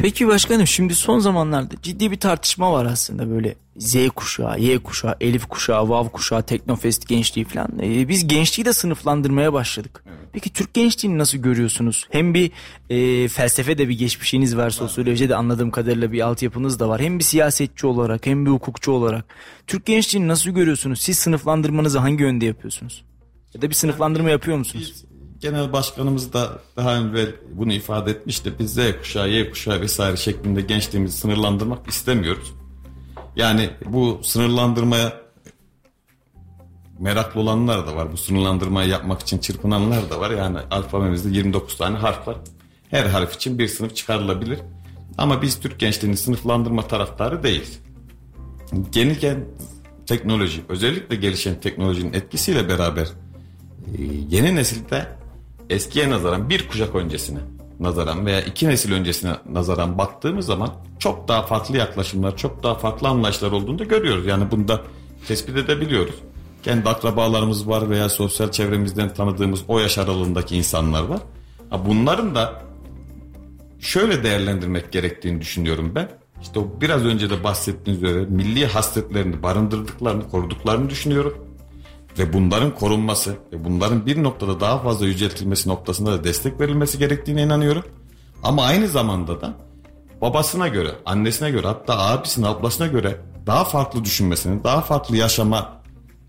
Peki 0.01 0.27
başkanım 0.27 0.67
şimdi 0.67 0.95
son 0.95 1.19
zamanlarda 1.19 1.75
ciddi 1.81 2.11
bir 2.11 2.19
tartışma 2.19 2.71
var 2.71 2.85
aslında 2.85 3.29
böyle 3.29 3.55
Z 3.77 3.95
kuşağı, 4.15 4.59
Y 4.59 4.79
kuşağı, 4.79 5.15
Elif 5.21 5.45
kuşağı, 5.45 5.89
Vav 5.89 6.07
kuşağı, 6.09 6.43
Teknofest 6.43 7.07
gençliği 7.07 7.45
falan. 7.45 7.79
Ee, 7.81 8.07
biz 8.07 8.27
gençliği 8.27 8.65
de 8.65 8.73
sınıflandırmaya 8.73 9.53
başladık. 9.53 10.03
Evet. 10.07 10.17
Peki 10.33 10.53
Türk 10.53 10.73
gençliğini 10.73 11.17
nasıl 11.17 11.37
görüyorsunuz? 11.37 12.07
Hem 12.09 12.33
bir 12.33 12.51
e, 12.89 13.27
felsefe 13.27 13.77
de 13.77 13.89
bir 13.89 13.97
geçmişiniz 13.97 14.57
var, 14.57 14.69
sosyolojide 14.69 15.29
de 15.29 15.35
anladığım 15.35 15.71
kadarıyla 15.71 16.11
bir 16.11 16.21
altyapınız 16.21 16.79
da 16.79 16.89
var. 16.89 17.01
Hem 17.01 17.19
bir 17.19 17.23
siyasetçi 17.23 17.87
olarak 17.87 18.25
hem 18.25 18.45
bir 18.45 18.51
hukukçu 18.51 18.91
olarak. 18.91 19.25
Türk 19.67 19.85
gençliğini 19.85 20.27
nasıl 20.27 20.49
görüyorsunuz? 20.49 21.01
Siz 21.01 21.17
sınıflandırmanızı 21.17 21.99
hangi 21.99 22.23
yönde 22.23 22.45
yapıyorsunuz? 22.45 23.03
Ya 23.53 23.61
da 23.61 23.69
bir 23.69 23.75
sınıflandırma 23.75 24.29
yapıyor 24.29 24.57
musunuz? 24.57 24.93
Biz, 24.95 25.10
genel 25.41 25.73
başkanımız 25.73 26.33
da 26.33 26.59
daha 26.75 26.95
önce 26.95 27.35
bunu 27.53 27.73
ifade 27.73 28.11
etmişti. 28.11 28.53
Biz 28.59 28.73
Z 28.73 28.79
kuşağı, 28.99 29.29
Y 29.29 29.49
kuşağı 29.49 29.81
vesaire 29.81 30.17
şeklinde 30.17 30.61
gençliğimizi 30.61 31.17
sınırlandırmak 31.17 31.87
istemiyoruz. 31.87 32.53
Yani 33.35 33.69
bu 33.85 34.19
sınırlandırmaya 34.23 35.13
meraklı 36.99 37.41
olanlar 37.41 37.87
da 37.87 37.95
var. 37.95 38.11
Bu 38.11 38.17
sınırlandırmayı 38.17 38.89
yapmak 38.89 39.21
için 39.21 39.37
çırpınanlar 39.37 40.09
da 40.09 40.19
var. 40.19 40.31
Yani 40.31 40.57
alfabemizde 40.71 41.29
29 41.29 41.77
tane 41.77 41.97
harf 41.97 42.27
var. 42.27 42.37
Her 42.89 43.05
harf 43.05 43.35
için 43.35 43.59
bir 43.59 43.67
sınıf 43.67 43.95
çıkarılabilir. 43.95 44.59
Ama 45.17 45.41
biz 45.41 45.59
Türk 45.59 45.79
gençliğini 45.79 46.17
sınıflandırma 46.17 46.87
taraftarı 46.87 47.43
değiliz. 47.43 47.79
Gelirken 48.91 49.45
teknoloji, 50.05 50.61
özellikle 50.69 51.15
gelişen 51.15 51.59
teknolojinin 51.59 52.13
etkisiyle 52.13 52.67
beraber 52.69 53.05
e, 53.05 54.03
yeni 54.29 54.55
nesilde 54.55 55.20
eskiye 55.71 56.09
nazaran 56.09 56.49
bir 56.49 56.67
kuşak 56.67 56.95
öncesine 56.95 57.39
nazaran 57.79 58.25
veya 58.25 58.41
iki 58.41 58.67
nesil 58.69 58.93
öncesine 58.93 59.31
nazaran 59.49 59.97
baktığımız 59.97 60.45
zaman 60.45 60.69
çok 60.99 61.27
daha 61.27 61.41
farklı 61.41 61.77
yaklaşımlar, 61.77 62.37
çok 62.37 62.63
daha 62.63 62.75
farklı 62.75 63.07
anlayışlar 63.07 63.51
olduğunu 63.51 63.79
da 63.79 63.83
görüyoruz. 63.83 64.25
Yani 64.25 64.51
bunu 64.51 64.67
da 64.67 64.81
tespit 65.27 65.57
edebiliyoruz. 65.57 66.15
Kendi 66.63 66.89
akrabalarımız 66.89 67.67
var 67.67 67.89
veya 67.89 68.09
sosyal 68.09 68.51
çevremizden 68.51 69.13
tanıdığımız 69.13 69.63
o 69.67 69.79
yaş 69.79 69.97
aralığındaki 69.97 70.57
insanlar 70.57 71.03
var. 71.03 71.19
Bunların 71.85 72.35
da 72.35 72.61
şöyle 73.79 74.23
değerlendirmek 74.23 74.91
gerektiğini 74.91 75.41
düşünüyorum 75.41 75.91
ben. 75.95 76.09
İşte 76.41 76.59
o 76.59 76.67
biraz 76.81 77.05
önce 77.05 77.29
de 77.29 77.43
bahsettiğiniz 77.43 78.03
üzere 78.03 78.25
milli 78.25 78.65
hasretlerini 78.65 79.43
barındırdıklarını, 79.43 80.29
koruduklarını 80.29 80.89
düşünüyorum 80.89 81.50
ve 82.19 82.33
bunların 82.33 82.75
korunması 82.75 83.35
ve 83.53 83.65
bunların 83.65 84.05
bir 84.05 84.23
noktada 84.23 84.59
daha 84.59 84.79
fazla 84.79 85.05
yüceltilmesi 85.05 85.69
noktasında 85.69 86.11
da 86.11 86.23
destek 86.23 86.59
verilmesi 86.59 86.99
gerektiğine 86.99 87.41
inanıyorum. 87.43 87.83
Ama 88.43 88.63
aynı 88.63 88.87
zamanda 88.87 89.41
da 89.41 89.53
babasına 90.21 90.67
göre, 90.67 90.89
annesine 91.05 91.51
göre 91.51 91.67
hatta 91.67 91.99
abisine, 91.99 92.47
ablasına 92.47 92.87
göre 92.87 93.17
daha 93.47 93.63
farklı 93.63 94.05
düşünmesini, 94.05 94.63
daha 94.63 94.81
farklı 94.81 95.17
yaşama 95.17 95.81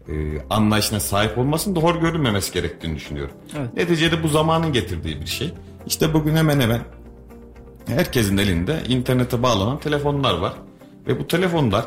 e, 0.08 0.12
anlayışına 0.50 1.00
sahip 1.00 1.38
olmasının 1.38 1.76
doğru 1.76 2.00
görülmemesi 2.00 2.52
gerektiğini 2.52 2.96
düşünüyorum. 2.96 3.34
Evet. 3.58 3.74
Neticede 3.74 4.22
bu 4.22 4.28
zamanın 4.28 4.72
getirdiği 4.72 5.20
bir 5.20 5.26
şey. 5.26 5.54
İşte 5.86 6.14
bugün 6.14 6.36
hemen 6.36 6.60
hemen 6.60 6.80
herkesin 7.86 8.38
elinde 8.38 8.82
internete 8.88 9.42
bağlanan 9.42 9.78
telefonlar 9.78 10.34
var. 10.38 10.52
Ve 11.06 11.20
bu 11.20 11.26
telefonlar 11.26 11.86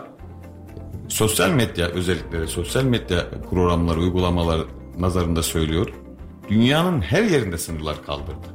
sosyal 1.08 1.50
medya 1.50 1.88
özellikleri, 1.88 2.48
sosyal 2.48 2.84
medya 2.84 3.26
programları, 3.50 4.00
uygulamalar 4.00 4.62
nazarında 5.00 5.44
söylüyor. 5.44 5.94
Dünyanın 6.50 7.02
her 7.02 7.24
yerinde 7.24 7.58
sınırlar 7.58 8.06
kaldırdı. 8.06 8.48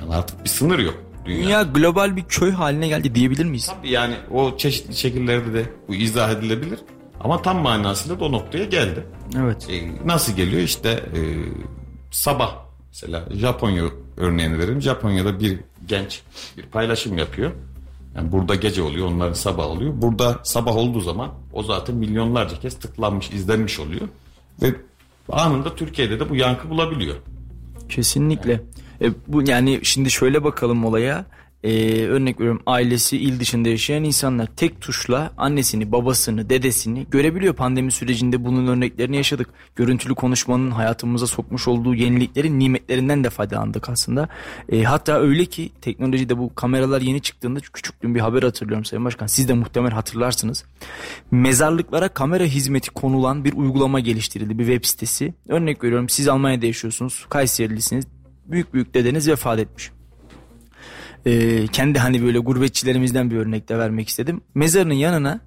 Yani 0.00 0.14
artık 0.14 0.44
bir 0.44 0.48
sınır 0.48 0.78
yok. 0.78 0.94
Dünya. 1.24 1.44
Dünya 1.44 1.62
global 1.62 2.16
bir 2.16 2.24
köy 2.24 2.50
haline 2.50 2.88
geldi 2.88 3.14
diyebilir 3.14 3.44
miyiz? 3.44 3.72
Tabii 3.76 3.90
yani 3.90 4.14
o 4.30 4.56
çeşitli 4.56 4.96
şekillerde 4.96 5.54
de 5.54 5.64
bu 5.88 5.94
izah 5.94 6.30
edilebilir. 6.30 6.78
Ama 7.20 7.42
tam 7.42 7.58
manasıyla 7.58 8.20
da 8.20 8.24
o 8.24 8.32
noktaya 8.32 8.64
geldi. 8.64 9.06
Evet. 9.38 9.68
E, 9.70 10.06
nasıl 10.06 10.36
geliyor? 10.36 10.62
İşte 10.62 10.88
e, 10.90 11.20
sabah 12.10 12.56
mesela 12.88 13.28
Japonya 13.32 13.84
örneğini 14.16 14.58
verelim. 14.58 14.82
Japonya'da 14.82 15.40
bir 15.40 15.58
genç 15.86 16.22
bir 16.56 16.62
paylaşım 16.62 17.18
yapıyor. 17.18 17.50
Yani 18.16 18.32
burada 18.32 18.54
gece 18.54 18.82
oluyor, 18.82 19.06
onların 19.06 19.32
sabah 19.32 19.66
oluyor. 19.66 19.92
Burada 19.96 20.40
sabah 20.42 20.76
olduğu 20.76 21.00
zaman 21.00 21.30
o 21.52 21.62
zaten 21.62 21.96
milyonlarca 21.96 22.60
kez 22.60 22.78
tıklanmış, 22.78 23.30
izlenmiş 23.30 23.80
oluyor. 23.80 24.08
Ve 24.62 24.74
anında 25.28 25.76
Türkiye'de 25.76 26.20
de 26.20 26.30
bu 26.30 26.36
yankı 26.36 26.70
bulabiliyor. 26.70 27.16
Kesinlikle. 27.88 28.52
Yani. 28.52 28.62
E, 29.02 29.12
bu 29.28 29.48
yani 29.48 29.80
şimdi 29.82 30.10
şöyle 30.10 30.44
bakalım 30.44 30.84
olaya 30.84 31.24
e, 31.64 32.04
örnek 32.06 32.40
veriyorum 32.40 32.62
ailesi 32.66 33.16
il 33.16 33.40
dışında 33.40 33.68
yaşayan 33.68 34.04
insanlar 34.04 34.46
tek 34.46 34.80
tuşla 34.80 35.32
annesini, 35.36 35.92
babasını, 35.92 36.50
dedesini 36.50 37.06
görebiliyor. 37.10 37.54
Pandemi 37.54 37.92
sürecinde 37.92 38.44
bunun 38.44 38.66
örneklerini 38.66 39.16
yaşadık. 39.16 39.48
Görüntülü 39.76 40.14
konuşmanın 40.14 40.70
hayatımıza 40.70 41.26
sokmuş 41.26 41.68
olduğu 41.68 41.94
yeniliklerin 41.94 42.58
nimetlerinden 42.58 43.24
de 43.24 43.30
faydalandık 43.30 43.88
aslında. 43.88 44.28
E, 44.68 44.82
hatta 44.82 45.20
öyle 45.20 45.44
ki 45.44 45.70
teknolojide 45.80 46.38
bu 46.38 46.54
kameralar 46.54 47.00
yeni 47.00 47.22
çıktığında 47.22 47.60
küçüklüğüm 47.60 48.14
bir 48.14 48.20
haber 48.20 48.42
hatırlıyorum 48.42 48.84
Sayın 48.84 49.04
Başkan. 49.04 49.26
Siz 49.26 49.48
de 49.48 49.54
muhtemelen 49.54 49.94
hatırlarsınız. 49.94 50.64
Mezarlıklara 51.30 52.08
kamera 52.08 52.44
hizmeti 52.44 52.90
konulan 52.90 53.44
bir 53.44 53.52
uygulama 53.52 54.00
geliştirildi. 54.00 54.58
Bir 54.58 54.66
web 54.66 54.84
sitesi. 54.84 55.34
Örnek 55.48 55.84
veriyorum 55.84 56.08
siz 56.08 56.28
Almanya'da 56.28 56.66
yaşıyorsunuz. 56.66 57.26
Kayserilisiniz. 57.28 58.06
Büyük 58.46 58.74
büyük 58.74 58.94
dedeniz 58.94 59.28
vefat 59.28 59.58
etmiş 59.58 59.90
e, 61.26 61.66
kendi 61.66 61.98
hani 61.98 62.22
böyle 62.22 62.38
gurbetçilerimizden 62.38 63.30
bir 63.30 63.36
örnek 63.36 63.68
de 63.68 63.78
vermek 63.78 64.08
istedim. 64.08 64.40
Mezarının 64.54 64.94
yanına 64.94 65.40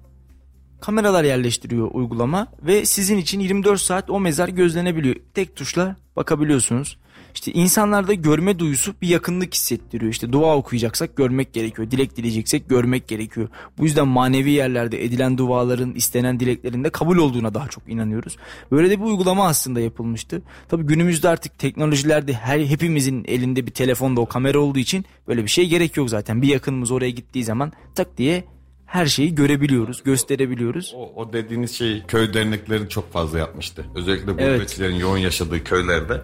kameralar 0.80 1.24
yerleştiriyor 1.24 1.90
uygulama 1.92 2.46
ve 2.62 2.84
sizin 2.84 3.18
için 3.18 3.40
24 3.40 3.80
saat 3.80 4.10
o 4.10 4.20
mezar 4.20 4.48
gözlenebiliyor. 4.48 5.16
Tek 5.34 5.56
tuşla 5.56 5.96
bakabiliyorsunuz. 6.16 6.98
İşte 7.34 7.52
insanlarda 7.52 8.14
görme 8.14 8.58
duyusu 8.58 8.94
bir 9.02 9.08
yakınlık 9.08 9.54
hissettiriyor. 9.54 10.12
İşte 10.12 10.32
dua 10.32 10.56
okuyacaksak 10.56 11.16
görmek 11.16 11.52
gerekiyor. 11.52 11.90
Dilek 11.90 12.16
dileyeceksek 12.16 12.68
görmek 12.68 13.08
gerekiyor. 13.08 13.48
Bu 13.78 13.84
yüzden 13.84 14.08
manevi 14.08 14.50
yerlerde 14.50 15.04
edilen 15.04 15.38
duaların, 15.38 15.94
istenen 15.94 16.40
dileklerin 16.40 16.84
de 16.84 16.90
kabul 16.90 17.16
olduğuna 17.16 17.54
daha 17.54 17.68
çok 17.68 17.88
inanıyoruz. 17.88 18.36
Böyle 18.70 18.90
de 18.90 19.00
bir 19.00 19.04
uygulama 19.04 19.46
aslında 19.46 19.80
yapılmıştı. 19.80 20.42
Tabii 20.68 20.82
günümüzde 20.82 21.28
artık 21.28 21.58
teknolojilerde 21.58 22.32
her 22.32 22.60
hepimizin 22.60 23.24
elinde 23.24 23.66
bir 23.66 23.72
telefonda 23.72 24.20
o 24.20 24.26
kamera 24.26 24.58
olduğu 24.58 24.78
için 24.78 25.04
böyle 25.28 25.42
bir 25.42 25.48
şey 25.48 25.68
gerek 25.68 25.96
yok 25.96 26.10
zaten. 26.10 26.42
Bir 26.42 26.48
yakınımız 26.48 26.90
oraya 26.90 27.10
gittiği 27.10 27.44
zaman 27.44 27.72
tak 27.94 28.18
diye 28.18 28.44
her 28.86 29.06
şeyi 29.06 29.34
görebiliyoruz, 29.34 30.02
gösterebiliyoruz. 30.02 30.92
O, 30.96 31.12
o 31.16 31.32
dediğiniz 31.32 31.74
şey 31.74 32.02
köy 32.08 32.34
derneklerin 32.34 32.86
çok 32.86 33.12
fazla 33.12 33.38
yapmıştı. 33.38 33.84
Özellikle 33.94 34.32
gurbetçilerin 34.32 34.92
evet. 34.92 35.02
yoğun 35.02 35.18
yaşadığı 35.18 35.64
köylerde 35.64 36.20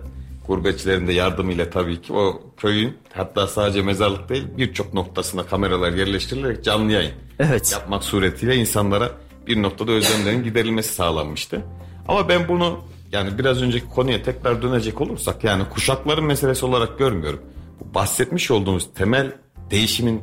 gurbetçilerin 0.47 1.07
de 1.07 1.13
yardımıyla 1.13 1.71
tabii 1.71 2.01
ki 2.03 2.13
o 2.13 2.43
köyün 2.57 2.97
hatta 3.13 3.47
sadece 3.47 3.83
mezarlık 3.83 4.29
değil 4.29 4.45
birçok 4.57 4.95
noktasına 4.95 5.47
kameralar 5.47 5.93
yerleştirilerek 5.93 6.65
canlı 6.65 6.93
yayın 6.93 7.13
evet. 7.39 7.73
yapmak 7.73 8.05
suretiyle 8.05 8.57
insanlara 8.57 9.11
bir 9.47 9.63
noktada 9.63 9.93
özlemlerin 9.93 10.45
giderilmesi 10.45 10.95
sağlanmıştı. 10.95 11.63
Ama 12.09 12.29
ben 12.29 12.49
bunu 12.49 12.79
yani 13.13 13.39
biraz 13.39 13.63
önceki 13.63 13.89
konuya 13.89 14.23
tekrar 14.23 14.63
dönecek 14.63 15.01
olursak 15.01 15.45
yani 15.45 15.65
kuşakların 15.69 16.25
meselesi 16.25 16.67
olarak 16.67 16.99
görmüyorum. 16.99 17.41
Bu 17.81 17.95
bahsetmiş 17.95 18.51
olduğumuz 18.51 18.89
temel 18.95 19.33
değişimin 19.71 20.23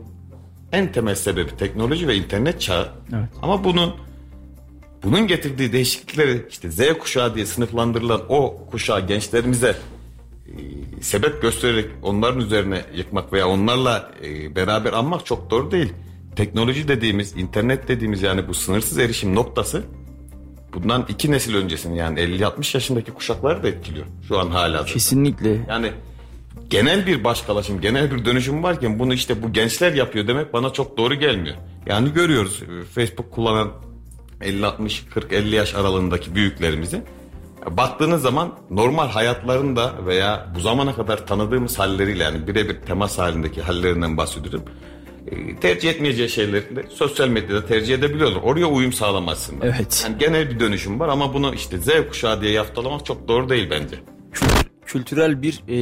en 0.71 0.91
temel 0.91 1.15
sebebi 1.15 1.57
teknoloji 1.57 2.07
ve 2.07 2.15
internet 2.15 2.61
çağı. 2.61 2.89
Evet. 3.13 3.29
Ama 3.41 3.63
bunun 3.63 3.93
bunun 5.03 5.27
getirdiği 5.27 5.73
değişiklikleri 5.73 6.45
işte 6.49 6.71
Z 6.71 6.97
kuşağı 6.99 7.35
diye 7.35 7.45
sınıflandırılan 7.45 8.21
o 8.29 8.65
kuşağı 8.71 9.07
gençlerimize 9.07 9.75
sebep 11.01 11.41
göstererek 11.41 11.85
onların 12.03 12.39
üzerine 12.41 12.85
yıkmak 12.95 13.33
veya 13.33 13.47
onlarla 13.47 14.11
e, 14.23 14.55
beraber 14.55 14.93
anmak 14.93 15.25
çok 15.25 15.51
doğru 15.51 15.71
değil. 15.71 15.93
Teknoloji 16.35 16.87
dediğimiz, 16.87 17.37
internet 17.37 17.87
dediğimiz 17.87 18.21
yani 18.21 18.47
bu 18.47 18.53
sınırsız 18.53 18.97
erişim 18.97 19.35
noktası 19.35 19.83
bundan 20.73 21.05
iki 21.09 21.31
nesil 21.31 21.55
öncesini 21.55 21.97
yani 21.97 22.19
50-60 22.19 22.77
yaşındaki 22.77 23.11
kuşakları 23.11 23.63
da 23.63 23.67
etkiliyor 23.67 24.05
şu 24.27 24.39
an 24.39 24.47
hala. 24.47 24.85
Kesinlikle. 24.85 25.65
Yani 25.69 25.91
genel 26.69 27.07
bir 27.07 27.23
başkalaşım, 27.23 27.81
genel 27.81 28.11
bir 28.11 28.25
dönüşüm 28.25 28.63
varken 28.63 28.99
bunu 28.99 29.13
işte 29.13 29.43
bu 29.43 29.53
gençler 29.53 29.93
yapıyor 29.93 30.27
demek 30.27 30.53
bana 30.53 30.73
çok 30.73 30.97
doğru 30.97 31.15
gelmiyor. 31.15 31.55
Yani 31.85 32.13
görüyoruz 32.13 32.63
e, 32.63 32.83
Facebook 32.83 33.31
kullanan 33.31 33.71
50-60, 34.41 35.09
40-50 35.15 35.55
yaş 35.55 35.75
aralığındaki 35.75 36.35
büyüklerimizi 36.35 37.01
baktığınız 37.69 38.21
zaman 38.21 38.51
normal 38.69 39.07
hayatlarında 39.07 39.93
veya 40.05 40.47
bu 40.55 40.59
zamana 40.59 40.95
kadar 40.95 41.27
tanıdığımız 41.27 41.79
halleriyle 41.79 42.23
yani 42.23 42.47
birebir 42.47 42.81
temas 42.81 43.17
halindeki 43.17 43.61
hallerinden 43.61 44.17
bahsediyorum. 44.17 44.63
E, 45.27 45.55
tercih 45.59 45.89
etmeyeceği 45.89 46.29
şeyleri 46.29 46.75
de 46.75 46.85
sosyal 46.89 47.27
medyada 47.27 47.65
tercih 47.65 47.93
edebiliyorlar. 47.93 48.41
Oraya 48.41 48.65
uyum 48.65 48.93
sağlamasın. 48.93 49.55
Evet. 49.61 50.03
Yani 50.07 50.17
genel 50.19 50.49
bir 50.49 50.59
dönüşüm 50.59 50.99
var 50.99 51.07
ama 51.09 51.33
bunu 51.33 51.55
işte 51.55 51.77
Z 51.77 51.87
kuşağı 52.09 52.41
diye 52.41 52.51
yaftalamak 52.51 53.05
çok 53.05 53.27
doğru 53.27 53.49
değil 53.49 53.69
bence. 53.71 53.95
Kültürel 54.87 55.41
bir 55.41 55.63
e, 55.67 55.77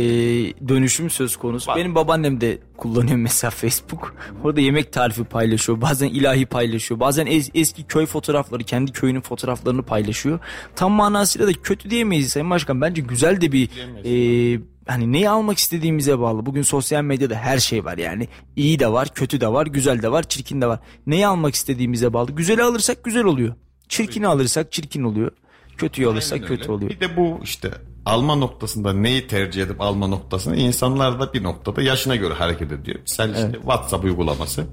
dönüşüm 0.68 1.10
söz 1.10 1.36
konusu. 1.38 1.72
Benim 1.76 1.96
babaannem 1.96 2.42
de 2.42 2.58
kullanıyor 2.78 3.18
mesela 3.18 3.52
Facebook. 3.62 4.16
Orada 4.44 4.62
yemek 4.62 4.94
tarifi 4.94 5.24
paylaşıyor. 5.24 5.82
Bazen 5.82 6.08
ilahi 6.08 6.46
paylaşıyor. 6.46 7.00
Bazen 7.00 7.26
es, 7.26 7.50
eski 7.54 7.84
köy 7.84 8.06
fotoğrafları, 8.06 8.64
kendi 8.64 8.92
köyünün 8.92 9.22
fotoğraflarını 9.22 9.84
paylaşıyor. 9.84 10.40
Tam 10.76 10.92
manasıyla 10.92 11.48
da 11.48 11.52
kötü 11.54 11.90
diyemeyiz 11.90 12.30
Sayın 12.32 12.50
Başkan. 12.50 12.82
Bence 12.82 13.02
güzel 13.02 13.42
de 13.42 13.52
bir 13.52 13.70
e, 14.06 14.60
hani 14.88 15.12
neyi 15.12 15.30
almak 15.30 15.58
istediğimize 15.58 16.20
bağlı. 16.20 16.46
Bugün 16.46 16.62
sosyal 16.62 17.04
medyada 17.04 17.36
her 17.36 17.58
şey 17.58 17.86
var 17.86 17.98
yani. 17.98 18.28
İyi 18.56 18.80
de 18.80 18.92
var, 18.92 19.10
kötü 19.14 19.42
de 19.42 19.48
var, 19.48 19.68
güzel 19.68 20.02
de 20.02 20.12
var, 20.12 20.24
çirkin 20.24 20.62
de 20.62 20.68
var. 20.68 20.80
Neyi 21.08 21.28
almak 21.28 21.56
istediğimize 21.56 22.14
bağlı. 22.14 22.32
Güzeli 22.32 22.64
alırsak 22.64 23.04
güzel 23.04 23.24
oluyor. 23.24 23.56
Çirkini 23.90 24.28
alırsak 24.28 24.72
çirkin 24.72 25.04
oluyor. 25.04 25.32
Kötüyü 25.78 26.08
alırsak 26.08 26.34
Aynen 26.34 26.48
kötü 26.48 26.64
öyle. 26.64 26.72
oluyor. 26.72 26.92
Bir 26.92 27.00
de 27.00 27.18
bu 27.18 27.40
işte 27.44 27.72
alma 28.06 28.36
noktasında 28.36 28.94
neyi 28.94 29.28
tercih 29.28 29.64
edip 29.64 29.82
alma 29.82 30.08
noktasında 30.08 30.56
insanlar 30.56 31.20
da 31.20 31.34
bir 31.34 31.44
noktada 31.44 31.82
yaşına 31.82 32.16
göre 32.16 32.34
hareket 32.34 32.72
ediyor. 32.72 33.00
Mesela 33.02 33.30
evet. 33.30 33.46
işte 33.46 33.58
WhatsApp 33.58 34.04
uygulaması 34.04 34.66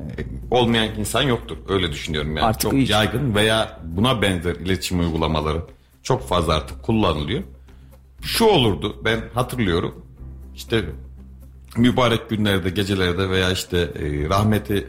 e, 0.00 0.24
olmayan 0.50 0.88
insan 0.98 1.22
yoktur. 1.22 1.56
Öyle 1.68 1.92
düşünüyorum 1.92 2.36
yani. 2.36 2.46
Artık 2.46 2.60
çok 2.60 2.72
hiç. 2.72 2.90
yaygın 2.90 3.34
veya 3.34 3.80
buna 3.84 4.22
benzer 4.22 4.54
iletişim 4.54 5.00
uygulamaları 5.00 5.62
çok 6.02 6.28
fazla 6.28 6.54
artık 6.54 6.82
kullanılıyor. 6.82 7.42
Şu 8.22 8.44
olurdu 8.44 8.96
ben 9.04 9.20
hatırlıyorum. 9.34 10.06
İşte 10.54 10.84
mübarek 11.76 12.30
günlerde, 12.30 12.70
gecelerde 12.70 13.30
veya 13.30 13.50
işte 13.50 13.78
e, 13.78 14.28
rahmeti 14.28 14.86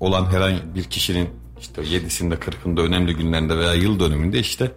olan 0.00 0.26
herhangi 0.26 0.74
bir 0.74 0.84
kişinin 0.84 1.28
işte 1.60 1.82
yedisinde, 1.82 2.36
kırkında 2.36 2.82
önemli 2.82 3.16
günlerinde 3.16 3.58
veya 3.58 3.74
yıl 3.74 4.00
dönümünde 4.00 4.38
işte 4.38 4.72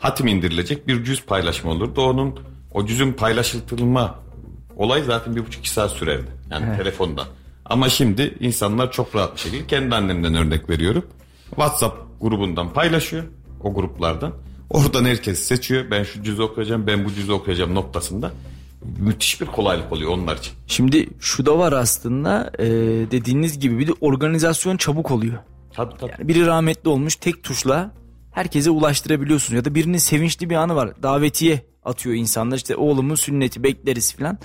hatim 0.00 0.26
indirilecek 0.26 0.88
bir 0.88 1.04
cüz 1.04 1.24
paylaşma 1.24 1.70
olurdu. 1.70 2.02
Onun 2.02 2.40
o 2.72 2.86
cüzün 2.86 3.12
paylaşılma 3.12 4.18
olay 4.76 5.02
zaten 5.02 5.36
bir 5.36 5.46
buçuk 5.46 5.60
iki 5.60 5.70
saat 5.70 5.90
sürerdi. 5.90 6.30
Yani 6.50 6.64
evet. 6.68 6.78
telefonda. 6.78 7.24
Ama 7.64 7.88
şimdi 7.88 8.34
insanlar 8.40 8.92
çok 8.92 9.14
rahat 9.14 9.34
bir 9.34 9.40
şekilde 9.40 9.66
kendi 9.66 9.94
annemden 9.94 10.34
örnek 10.34 10.70
veriyorum. 10.70 11.06
WhatsApp 11.50 11.96
grubundan 12.20 12.72
paylaşıyor 12.72 13.24
o 13.64 13.74
gruplardan. 13.74 14.32
Oradan 14.70 15.04
herkes 15.04 15.38
seçiyor. 15.38 15.84
Ben 15.90 16.02
şu 16.02 16.22
cüzü 16.22 16.42
okuyacağım, 16.42 16.86
ben 16.86 17.04
bu 17.04 17.12
cüzü 17.12 17.32
okuyacağım 17.32 17.74
noktasında. 17.74 18.32
Müthiş 18.98 19.40
bir 19.40 19.46
kolaylık 19.46 19.92
oluyor 19.92 20.10
onlar 20.10 20.36
için. 20.36 20.52
Şimdi 20.66 21.08
şu 21.20 21.46
da 21.46 21.58
var 21.58 21.72
aslında 21.72 22.50
e, 22.58 22.66
dediğiniz 23.10 23.58
gibi 23.58 23.78
bir 23.78 23.86
de 23.86 23.92
organizasyon 24.00 24.76
çabuk 24.76 25.10
oluyor. 25.10 25.38
Tabii 25.72 25.94
tabii. 26.00 26.10
Yani 26.10 26.28
biri 26.28 26.46
rahmetli 26.46 26.88
olmuş 26.88 27.16
tek 27.16 27.42
tuşla 27.42 27.92
herkese 28.30 28.70
ulaştırabiliyorsun 28.70 29.56
ya 29.56 29.64
da 29.64 29.74
birinin 29.74 29.98
sevinçli 29.98 30.50
bir 30.50 30.54
anı 30.54 30.74
var. 30.76 31.02
Davetiye 31.02 31.70
atıyor 31.84 32.14
insanlar. 32.14 32.56
İşte 32.56 32.76
oğlumun 32.76 33.14
sünneti 33.14 33.62
bekleriz 33.62 34.14
falan 34.16 34.38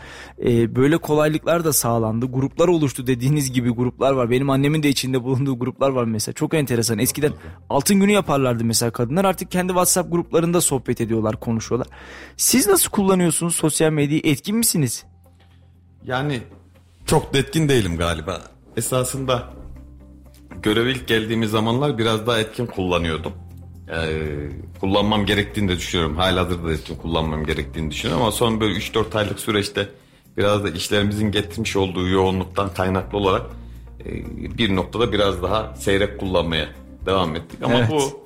ee, 0.45 0.75
böyle 0.75 0.97
kolaylıklar 0.97 1.65
da 1.65 1.73
sağlandı. 1.73 2.25
Gruplar 2.25 2.67
oluştu 2.67 3.07
dediğiniz 3.07 3.51
gibi 3.51 3.69
gruplar 3.69 4.11
var. 4.11 4.29
Benim 4.29 4.49
annemin 4.49 4.83
de 4.83 4.89
içinde 4.89 5.23
bulunduğu 5.23 5.59
gruplar 5.59 5.89
var 5.89 6.03
mesela. 6.03 6.33
Çok 6.33 6.53
enteresan. 6.53 6.99
Eskiden 6.99 7.33
altın 7.69 7.99
günü 7.99 8.11
yaparlardı 8.11 8.65
mesela 8.65 8.91
kadınlar. 8.91 9.25
Artık 9.25 9.51
kendi 9.51 9.67
whatsapp 9.67 10.11
gruplarında 10.11 10.61
sohbet 10.61 11.01
ediyorlar 11.01 11.39
konuşuyorlar. 11.39 11.87
Siz 12.37 12.67
nasıl 12.67 12.91
kullanıyorsunuz 12.91 13.55
sosyal 13.55 13.91
medyayı? 13.91 14.21
Etkin 14.25 14.57
misiniz? 14.57 15.03
Yani 16.05 16.41
çok 17.05 17.33
da 17.33 17.37
etkin 17.37 17.69
değilim 17.69 17.97
galiba. 17.97 18.41
Esasında 18.77 19.53
göreve 20.63 20.91
ilk 20.91 21.07
geldiğimiz 21.07 21.51
zamanlar 21.51 21.97
biraz 21.97 22.27
daha 22.27 22.39
etkin 22.39 22.65
kullanıyordum 22.65 23.44
e, 23.89 24.21
kullanmam 24.79 25.25
gerektiğini 25.25 25.69
de 25.69 25.77
düşünüyorum. 25.77 26.17
Halihazırda 26.17 26.73
etkin 26.73 26.95
kullanmam 26.95 27.45
gerektiğini 27.45 27.91
düşünüyorum 27.91 28.23
ama 28.23 28.31
son 28.31 28.59
böyle 28.59 28.79
3-4 28.79 29.17
aylık 29.17 29.39
süreçte 29.39 29.89
biraz 30.37 30.63
da 30.63 30.69
işlerimizin 30.69 31.31
getirmiş 31.31 31.75
olduğu 31.75 32.07
yoğunluktan 32.07 32.73
kaynaklı 32.73 33.17
olarak 33.17 33.45
e, 34.05 34.57
bir 34.57 34.75
noktada 34.75 35.11
biraz 35.11 35.43
daha 35.43 35.75
seyrek 35.75 36.19
kullanmaya 36.19 36.69
devam 37.05 37.35
ettik. 37.35 37.59
Ama 37.63 37.75
evet. 37.75 37.89
bu 37.91 38.25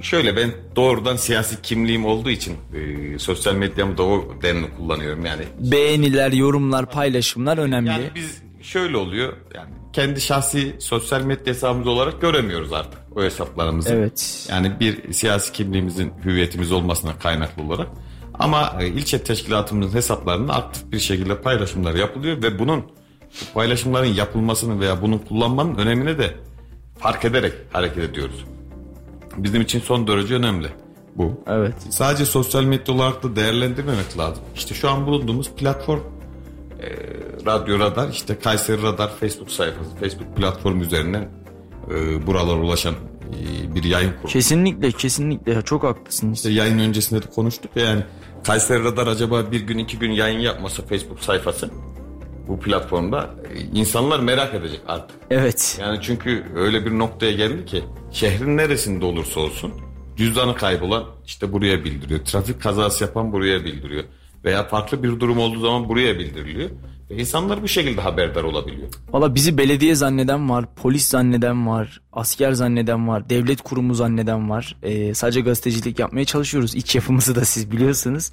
şöyle 0.00 0.36
ben 0.36 0.50
doğrudan 0.76 1.16
siyasi 1.16 1.62
kimliğim 1.62 2.04
olduğu 2.04 2.30
için 2.30 2.56
e, 2.74 3.18
sosyal 3.18 3.54
medyamı 3.54 3.98
da 3.98 4.02
o 4.02 4.34
denli 4.42 4.66
kullanıyorum 4.76 5.26
yani. 5.26 5.42
Beğeniler, 5.58 6.32
yorumlar, 6.32 6.90
paylaşımlar 6.90 7.58
önemli. 7.58 7.88
Yani 7.88 8.10
biz 8.14 8.42
şöyle 8.66 8.96
oluyor 8.96 9.32
yani 9.54 9.70
kendi 9.92 10.20
şahsi 10.20 10.76
sosyal 10.78 11.22
medya 11.22 11.46
hesabımız 11.46 11.86
olarak 11.86 12.20
göremiyoruz 12.20 12.72
artık 12.72 13.00
o 13.16 13.22
hesaplarımızı. 13.22 13.94
Evet. 13.94 14.46
Yani 14.50 14.80
bir 14.80 15.12
siyasi 15.12 15.52
kimliğimizin 15.52 16.12
hüviyetimiz 16.24 16.72
olmasına 16.72 17.18
kaynaklı 17.18 17.62
olarak. 17.62 17.88
Ama 18.34 18.76
e, 18.80 18.86
ilçe 18.86 19.22
teşkilatımızın 19.22 19.96
hesaplarında 19.96 20.54
aktif 20.54 20.92
bir 20.92 20.98
şekilde 20.98 21.40
paylaşımlar 21.40 21.94
yapılıyor 21.94 22.42
ve 22.42 22.58
bunun 22.58 22.84
paylaşımların 23.54 24.14
yapılmasını 24.14 24.80
veya 24.80 25.02
bunu 25.02 25.24
kullanmanın 25.24 25.74
önemine 25.74 26.18
de 26.18 26.34
fark 26.98 27.24
ederek 27.24 27.52
hareket 27.72 28.04
ediyoruz. 28.04 28.44
Bizim 29.36 29.62
için 29.62 29.80
son 29.80 30.06
derece 30.06 30.34
önemli 30.34 30.68
bu. 31.14 31.42
Evet. 31.46 31.74
Sadece 31.90 32.24
sosyal 32.24 32.64
medya 32.64 32.94
olarak 32.94 33.22
da 33.22 33.36
değerlendirmemek 33.36 34.18
lazım. 34.18 34.44
İşte 34.54 34.74
şu 34.74 34.90
an 34.90 35.06
bulunduğumuz 35.06 35.50
platform 35.50 36.00
Radyo 37.46 37.78
Radar 37.78 38.08
işte 38.08 38.38
Kayseri 38.38 38.82
Radar 38.82 39.16
Facebook 39.16 39.50
sayfası 39.50 39.96
Facebook 40.00 40.36
platformu 40.36 40.82
üzerinden 40.82 41.28
e, 41.90 42.26
buralara 42.26 42.60
ulaşan 42.60 42.94
e, 42.94 43.74
bir 43.74 43.84
yayın 43.84 44.10
kurumu. 44.10 44.28
Kesinlikle 44.28 44.92
kesinlikle 44.92 45.62
çok 45.62 45.84
haklısınız. 45.84 46.36
İşte 46.36 46.50
yayın 46.50 46.78
öncesinde 46.78 47.22
de 47.22 47.26
konuştuk 47.26 47.70
ya 47.76 47.84
yani 47.84 48.02
Kayseri 48.44 48.84
Radar 48.84 49.06
acaba 49.06 49.52
bir 49.52 49.60
gün 49.60 49.78
iki 49.78 49.98
gün 49.98 50.10
yayın 50.10 50.38
yapmasa 50.38 50.82
Facebook 50.82 51.20
sayfası 51.20 51.70
bu 52.48 52.60
platformda 52.60 53.30
e, 53.54 53.60
insanlar 53.60 54.20
merak 54.20 54.54
edecek 54.54 54.80
artık. 54.88 55.16
Evet. 55.30 55.78
Yani 55.80 55.98
çünkü 56.02 56.44
öyle 56.56 56.86
bir 56.86 56.98
noktaya 56.98 57.32
geldi 57.32 57.64
ki 57.64 57.84
şehrin 58.12 58.56
neresinde 58.56 59.04
olursa 59.04 59.40
olsun 59.40 59.72
cüzdanı 60.16 60.54
kaybolan 60.54 61.04
işte 61.26 61.52
buraya 61.52 61.84
bildiriyor. 61.84 62.20
Trafik 62.24 62.62
kazası 62.62 63.04
yapan 63.04 63.32
buraya 63.32 63.64
bildiriyor. 63.64 64.04
Veya 64.46 64.68
farklı 64.68 65.02
bir 65.02 65.20
durum 65.20 65.38
olduğu 65.38 65.60
zaman 65.60 65.88
buraya 65.88 66.18
bildiriliyor. 66.18 66.70
Ve 67.10 67.16
insanlar 67.16 67.62
bu 67.62 67.68
şekilde 67.68 68.00
haberdar 68.00 68.42
olabiliyor. 68.42 68.88
Valla 69.12 69.34
bizi 69.34 69.58
belediye 69.58 69.94
zanneden 69.94 70.50
var, 70.50 70.64
polis 70.76 71.08
zanneden 71.08 71.66
var, 71.66 72.00
asker 72.12 72.52
zanneden 72.52 73.08
var, 73.08 73.30
devlet 73.30 73.60
kurumu 73.60 73.94
zanneden 73.94 74.50
var. 74.50 74.76
Ee, 74.82 75.14
sadece 75.14 75.40
gazetecilik 75.40 75.98
yapmaya 75.98 76.24
çalışıyoruz. 76.24 76.74
İç 76.74 76.94
yapımızı 76.94 77.34
da 77.34 77.44
siz 77.44 77.72
biliyorsunuz. 77.72 78.30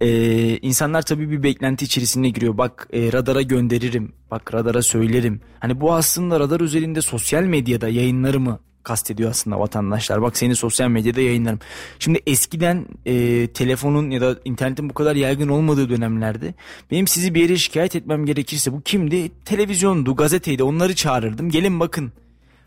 Ee, 0.00 0.58
insanlar 0.58 1.02
tabii 1.02 1.30
bir 1.30 1.42
beklenti 1.42 1.84
içerisine 1.84 2.28
giriyor. 2.28 2.58
Bak 2.58 2.88
e, 2.92 3.12
radara 3.12 3.42
gönderirim, 3.42 4.12
bak 4.30 4.54
radara 4.54 4.82
söylerim. 4.82 5.40
Hani 5.60 5.80
bu 5.80 5.94
aslında 5.94 6.40
radar 6.40 6.60
üzerinde 6.60 7.02
sosyal 7.02 7.42
medyada 7.42 7.88
yayınlarımı 7.88 8.58
kastediyor 8.84 9.30
aslında 9.30 9.60
vatandaşlar. 9.60 10.22
Bak 10.22 10.36
seni 10.36 10.56
sosyal 10.56 10.88
medyada 10.88 11.20
yayınlarım. 11.20 11.58
Şimdi 11.98 12.20
eskiden 12.26 12.86
e, 13.06 13.46
telefonun 13.46 14.10
ya 14.10 14.20
da 14.20 14.36
internetin 14.44 14.90
bu 14.90 14.94
kadar 14.94 15.16
yaygın 15.16 15.48
olmadığı 15.48 15.90
dönemlerde 15.90 16.54
benim 16.90 17.06
sizi 17.06 17.34
bir 17.34 17.42
yere 17.42 17.56
şikayet 17.56 17.96
etmem 17.96 18.26
gerekirse 18.26 18.72
bu 18.72 18.82
kimdi? 18.82 19.30
Televizyondu, 19.44 20.16
gazeteydi. 20.16 20.62
Onları 20.62 20.94
çağırırdım. 20.94 21.50
Gelin 21.50 21.80
bakın. 21.80 22.12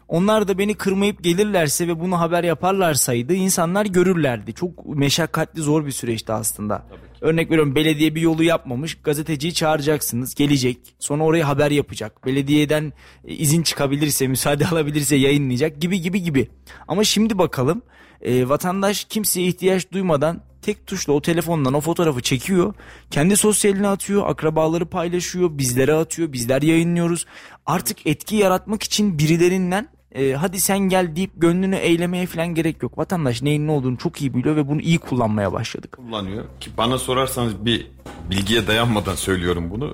Onlar 0.07 0.47
da 0.47 0.57
beni 0.57 0.73
kırmayıp 0.73 1.23
gelirlerse 1.23 1.87
ve 1.87 1.99
bunu 1.99 2.19
haber 2.19 2.43
yaparlarsaydı 2.43 3.33
insanlar 3.33 3.85
görürlerdi. 3.85 4.53
Çok 4.53 4.85
meşakkatli 4.85 5.61
zor 5.61 5.85
bir 5.85 5.91
süreçti 5.91 6.33
aslında. 6.33 6.85
Örnek 7.21 7.51
veriyorum 7.51 7.75
belediye 7.75 8.15
bir 8.15 8.21
yolu 8.21 8.43
yapmamış 8.43 8.95
gazeteciyi 8.95 9.53
çağıracaksınız 9.53 10.35
gelecek. 10.35 10.77
Sonra 10.99 11.23
oraya 11.23 11.47
haber 11.47 11.71
yapacak. 11.71 12.25
Belediyeden 12.25 12.93
e, 13.25 13.33
izin 13.33 13.63
çıkabilirse 13.63 14.27
müsaade 14.27 14.67
alabilirse 14.71 15.15
yayınlayacak 15.15 15.81
gibi 15.81 16.01
gibi 16.01 16.23
gibi. 16.23 16.47
Ama 16.87 17.03
şimdi 17.03 17.37
bakalım 17.37 17.81
e, 18.21 18.49
vatandaş 18.49 19.03
kimseye 19.03 19.47
ihtiyaç 19.47 19.91
duymadan 19.91 20.41
tek 20.61 20.87
tuşla 20.87 21.13
o 21.13 21.21
telefondan 21.21 21.73
o 21.73 21.81
fotoğrafı 21.81 22.21
çekiyor 22.21 22.73
kendi 23.11 23.37
sosyaline 23.37 23.87
atıyor 23.87 24.29
akrabaları 24.29 24.85
paylaşıyor 24.85 25.57
bizlere 25.57 25.93
atıyor 25.93 26.33
bizler 26.33 26.61
yayınlıyoruz. 26.61 27.25
Artık 27.65 28.07
etki 28.07 28.35
yaratmak 28.35 28.83
için 28.83 29.19
birilerinden 29.19 29.96
e, 30.17 30.33
hadi 30.33 30.59
sen 30.59 30.79
gel 30.79 31.15
deyip 31.15 31.31
gönlünü 31.35 31.75
eylemeye 31.75 32.25
falan 32.25 32.47
gerek 32.55 32.83
yok. 32.83 32.97
Vatandaş 32.97 33.41
neyin 33.41 33.67
ne 33.67 33.71
olduğunu 33.71 33.97
çok 33.97 34.21
iyi 34.21 34.33
biliyor 34.33 34.55
ve 34.55 34.67
bunu 34.67 34.81
iyi 34.81 34.97
kullanmaya 34.97 35.53
başladık. 35.53 35.91
Kullanıyor 35.91 36.45
ki 36.59 36.69
bana 36.77 36.97
sorarsanız 36.97 37.65
bir 37.65 37.91
bilgiye 38.29 38.67
dayanmadan 38.67 39.15
söylüyorum 39.15 39.69
bunu. 39.69 39.93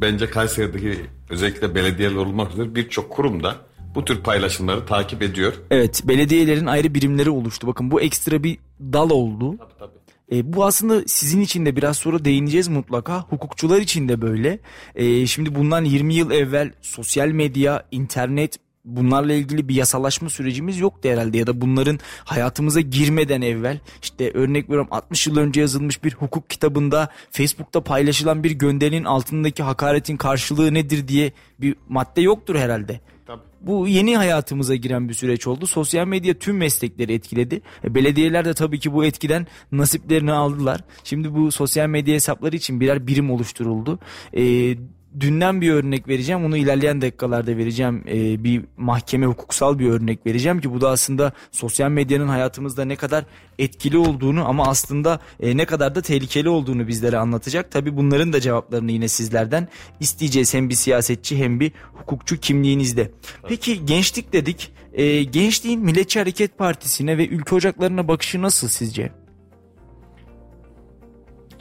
Bence 0.00 0.30
Kayseri'deki 0.30 1.00
özellikle 1.30 1.74
belediyeler 1.74 2.16
olmak 2.16 2.52
üzere 2.52 2.74
birçok 2.74 3.10
kurum 3.10 3.42
da 3.42 3.56
bu 3.94 4.04
tür 4.04 4.20
paylaşımları 4.20 4.86
takip 4.86 5.22
ediyor. 5.22 5.52
Evet 5.70 6.02
belediyelerin 6.04 6.66
ayrı 6.66 6.94
birimleri 6.94 7.30
oluştu. 7.30 7.66
Bakın 7.66 7.90
bu 7.90 8.00
ekstra 8.00 8.42
bir 8.42 8.58
dal 8.80 9.10
oldu. 9.10 9.56
Tabii 9.58 9.78
tabii. 9.78 10.00
E, 10.32 10.52
bu 10.52 10.64
aslında 10.64 11.02
sizin 11.06 11.40
için 11.40 11.66
de 11.66 11.76
biraz 11.76 11.96
sonra 11.96 12.24
değineceğiz 12.24 12.68
mutlaka. 12.68 13.20
Hukukçular 13.20 13.80
için 13.80 14.08
de 14.08 14.22
böyle. 14.22 14.58
E, 14.94 15.26
şimdi 15.26 15.54
bundan 15.54 15.84
20 15.84 16.14
yıl 16.14 16.30
evvel 16.30 16.72
sosyal 16.82 17.28
medya, 17.28 17.84
internet 17.90 18.58
bunlarla 18.96 19.32
ilgili 19.32 19.68
bir 19.68 19.74
yasalaşma 19.74 20.30
sürecimiz 20.30 20.78
yoktu 20.78 21.08
herhalde 21.08 21.38
ya 21.38 21.46
da 21.46 21.60
bunların 21.60 21.98
hayatımıza 22.24 22.80
girmeden 22.80 23.42
evvel 23.42 23.78
işte 24.02 24.30
örnek 24.30 24.68
veriyorum 24.68 24.88
60 24.90 25.26
yıl 25.26 25.36
önce 25.36 25.60
yazılmış 25.60 26.04
bir 26.04 26.14
hukuk 26.14 26.50
kitabında 26.50 27.08
Facebook'ta 27.30 27.80
paylaşılan 27.80 28.44
bir 28.44 28.50
gönderinin 28.50 29.04
altındaki 29.04 29.62
hakaretin 29.62 30.16
karşılığı 30.16 30.74
nedir 30.74 31.08
diye 31.08 31.32
bir 31.60 31.76
madde 31.88 32.20
yoktur 32.20 32.56
herhalde. 32.56 33.00
Tabii. 33.26 33.42
Bu 33.60 33.88
yeni 33.88 34.16
hayatımıza 34.16 34.74
giren 34.74 35.08
bir 35.08 35.14
süreç 35.14 35.46
oldu. 35.46 35.66
Sosyal 35.66 36.06
medya 36.06 36.34
tüm 36.34 36.56
meslekleri 36.56 37.12
etkiledi. 37.12 37.62
E, 37.84 37.94
belediyeler 37.94 38.44
de 38.44 38.54
tabii 38.54 38.78
ki 38.78 38.92
bu 38.92 39.04
etkiden 39.04 39.46
nasiplerini 39.72 40.32
aldılar. 40.32 40.80
Şimdi 41.04 41.34
bu 41.34 41.52
sosyal 41.52 41.88
medya 41.88 42.14
hesapları 42.14 42.56
için 42.56 42.80
birer 42.80 43.06
birim 43.06 43.30
oluşturuldu. 43.30 43.98
E, 44.36 44.74
dünden 45.20 45.60
bir 45.60 45.70
örnek 45.70 46.08
vereceğim. 46.08 46.44
Onu 46.44 46.56
ilerleyen 46.56 47.00
dakikalarda 47.00 47.56
vereceğim. 47.56 48.04
Ee, 48.08 48.44
bir 48.44 48.64
mahkeme 48.76 49.26
hukuksal 49.26 49.78
bir 49.78 49.90
örnek 49.90 50.26
vereceğim 50.26 50.60
ki 50.60 50.72
bu 50.72 50.80
da 50.80 50.90
aslında 50.90 51.32
sosyal 51.50 51.90
medyanın 51.90 52.28
hayatımızda 52.28 52.84
ne 52.84 52.96
kadar 52.96 53.24
etkili 53.58 53.98
olduğunu 53.98 54.48
ama 54.48 54.66
aslında 54.66 55.20
e, 55.40 55.56
ne 55.56 55.66
kadar 55.66 55.94
da 55.94 56.02
tehlikeli 56.02 56.48
olduğunu 56.48 56.88
bizlere 56.88 57.18
anlatacak. 57.18 57.70
Tabi 57.70 57.96
bunların 57.96 58.32
da 58.32 58.40
cevaplarını 58.40 58.92
yine 58.92 59.08
sizlerden 59.08 59.68
isteyeceğiz. 60.00 60.54
Hem 60.54 60.68
bir 60.68 60.74
siyasetçi 60.74 61.36
hem 61.36 61.60
bir 61.60 61.72
hukukçu 61.92 62.40
kimliğinizde. 62.40 63.10
Peki 63.48 63.86
gençlik 63.86 64.32
dedik. 64.32 64.72
E, 64.92 65.22
gençliğin 65.22 65.80
Milliyetçi 65.80 66.18
Hareket 66.18 66.58
Partisi'ne 66.58 67.18
ve 67.18 67.28
ülke 67.28 67.54
ocaklarına 67.54 68.08
bakışı 68.08 68.42
nasıl 68.42 68.68
sizce? 68.68 69.12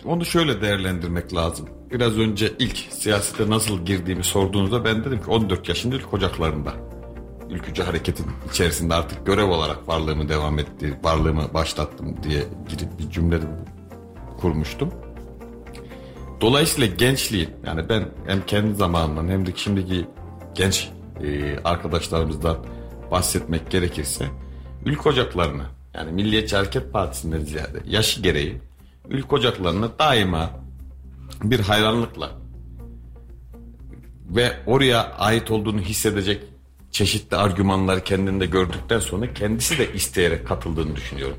Onu 0.05 0.25
şöyle 0.25 0.61
değerlendirmek 0.61 1.33
lazım. 1.33 1.78
Biraz 1.91 2.17
önce 2.17 2.53
ilk 2.59 2.77
siyasete 2.77 3.49
nasıl 3.49 3.85
girdiğimi 3.85 4.23
sorduğunuzda 4.23 4.85
ben 4.85 5.03
dedim 5.05 5.23
ki 5.23 5.29
14 5.29 5.69
yaşında 5.69 5.95
ilk 5.95 6.13
ocaklarında. 6.13 6.73
Ülkücü 7.49 7.83
hareketin 7.83 8.25
içerisinde 8.49 8.93
artık 8.93 9.25
görev 9.25 9.49
olarak 9.49 9.87
varlığımı 9.87 10.29
devam 10.29 10.59
etti, 10.59 10.99
varlığımı 11.03 11.53
başlattım 11.53 12.15
diye 12.23 12.43
girip 12.69 12.99
bir 12.99 13.09
cümle 13.09 13.39
kurmuştum. 14.41 14.93
Dolayısıyla 16.41 16.95
gençliğin 16.95 17.49
yani 17.65 17.89
ben 17.89 18.05
hem 18.27 18.45
kendi 18.45 18.75
zamanımdan 18.75 19.27
hem 19.27 19.45
de 19.45 19.51
şimdiki 19.55 20.05
genç 20.55 20.89
e, 21.23 21.57
arkadaşlarımızdan 21.63 22.57
bahsetmek 23.11 23.71
gerekirse 23.71 24.25
ülke 24.85 25.09
ocaklarına 25.09 25.65
yani 25.93 26.11
Milliyetçi 26.11 26.55
Hareket 26.55 26.93
Partisi'nden 26.93 27.39
ziyade 27.39 27.79
yaşı 27.85 28.21
gereği 28.21 28.61
ülke 29.09 29.35
ocaklarına 29.35 29.89
daima 29.99 30.68
bir 31.43 31.59
hayranlıkla 31.59 32.31
ve 34.29 34.51
oraya 34.65 35.11
ait 35.11 35.51
olduğunu 35.51 35.81
hissedecek 35.81 36.41
çeşitli 36.91 37.37
argümanları 37.37 38.03
kendinde 38.03 38.45
gördükten 38.45 38.99
sonra 38.99 39.33
kendisi 39.33 39.77
de 39.77 39.93
isteyerek 39.93 40.47
katıldığını 40.47 40.95
düşünüyorum. 40.95 41.37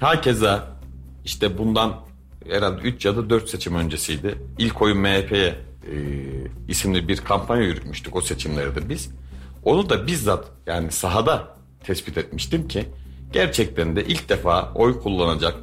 Hakeza 0.00 0.76
işte 1.24 1.58
bundan 1.58 2.00
herhalde 2.48 2.80
3 2.82 3.04
ya 3.04 3.16
da 3.16 3.30
4 3.30 3.48
seçim 3.48 3.74
öncesiydi. 3.74 4.38
İlk 4.58 4.82
oyun 4.82 4.98
MHP'ye 4.98 5.46
e, 5.46 5.94
isimli 6.68 7.08
bir 7.08 7.16
kampanya 7.16 7.62
yürütmüştük 7.62 8.16
o 8.16 8.20
seçimlerde 8.20 8.88
biz. 8.88 9.10
Onu 9.64 9.90
da 9.90 10.06
bizzat 10.06 10.44
yani 10.66 10.92
sahada 10.92 11.56
tespit 11.84 12.18
etmiştim 12.18 12.68
ki 12.68 12.84
gerçekten 13.32 13.96
de 13.96 14.04
ilk 14.04 14.28
defa 14.28 14.72
oy 14.74 15.00
kullanacak 15.00 15.54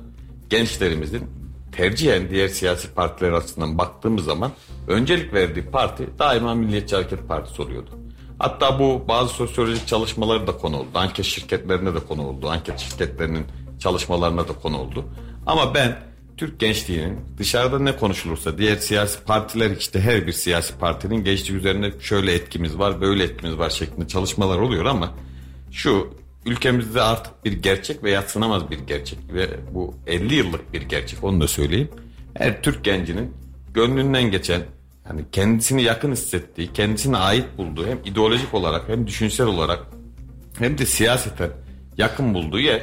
gençlerimizin 0.50 1.39
tercihen 1.72 2.30
diğer 2.30 2.48
siyasi 2.48 2.94
partiler 2.94 3.32
açısından 3.32 3.78
baktığımız 3.78 4.26
zaman 4.26 4.52
öncelik 4.88 5.34
verdiği 5.34 5.66
parti 5.66 6.08
daima 6.20 6.56
Milliyetçi 6.56 6.96
Hareket 6.96 7.28
Partisi 7.28 7.62
oluyordu. 7.62 7.90
Hatta 8.40 8.80
bu 8.80 9.06
bazı 9.08 9.34
sosyolojik 9.34 9.88
çalışmaları 9.88 10.48
da 10.48 10.58
konu 10.58 10.78
oldu. 10.78 10.90
Anket 10.94 11.26
şirketlerine 11.26 11.96
de 11.96 12.00
konu 12.00 12.28
oldu. 12.28 12.50
Anket 12.50 12.80
şirketlerinin 12.80 13.46
çalışmalarına 13.80 14.48
da 14.48 14.54
konu 14.54 14.78
oldu. 14.78 15.06
Ama 15.46 15.74
ben 15.76 16.00
Türk 16.38 16.60
gençliğinin 16.60 17.20
dışarıda 17.38 17.80
ne 17.80 17.96
konuşulursa 17.96 18.58
diğer 18.58 18.76
siyasi 18.76 19.24
partiler 19.24 19.72
işte 19.72 20.00
her 20.00 20.28
bir 20.28 20.32
siyasi 20.32 20.78
partinin 20.78 21.24
gençlik 21.24 21.58
üzerine 21.58 21.92
şöyle 22.00 22.34
etkimiz 22.34 22.80
var 22.80 23.02
böyle 23.02 23.24
etkimiz 23.24 23.58
var 23.58 23.70
şeklinde 23.70 24.08
çalışmalar 24.08 24.60
oluyor 24.60 24.86
ama 24.86 25.12
şu 25.72 26.14
ülkemizde 26.50 27.02
artık 27.02 27.46
bir 27.46 27.54
gerçek 27.54 28.04
ve 28.04 28.12
yatsınamaz 28.12 28.72
bir 28.72 28.80
gerçek 28.80 29.20
ve 29.34 29.50
bu 29.72 29.96
50 30.08 30.36
yıllık 30.36 30.74
bir 30.74 30.82
gerçek 30.82 31.24
onu 31.24 31.42
da 31.42 31.48
söyleyeyim. 31.48 31.90
Her 32.34 32.62
Türk 32.62 32.84
gencinin 32.84 33.34
gönlünden 33.74 34.32
geçen 34.32 34.62
yani 35.10 35.26
kendisini 35.32 35.84
yakın 35.84 36.12
hissettiği, 36.12 36.74
kendisine 36.74 37.18
ait 37.18 37.46
bulduğu 37.58 37.88
hem 37.88 38.00
ideolojik 38.06 38.54
olarak 38.54 38.90
hem 38.90 39.08
düşünsel 39.08 39.48
olarak 39.48 39.80
hem 40.60 40.78
de 40.78 40.86
siyaseten 40.86 41.50
yakın 41.98 42.34
bulduğu 42.34 42.60
yer 42.60 42.82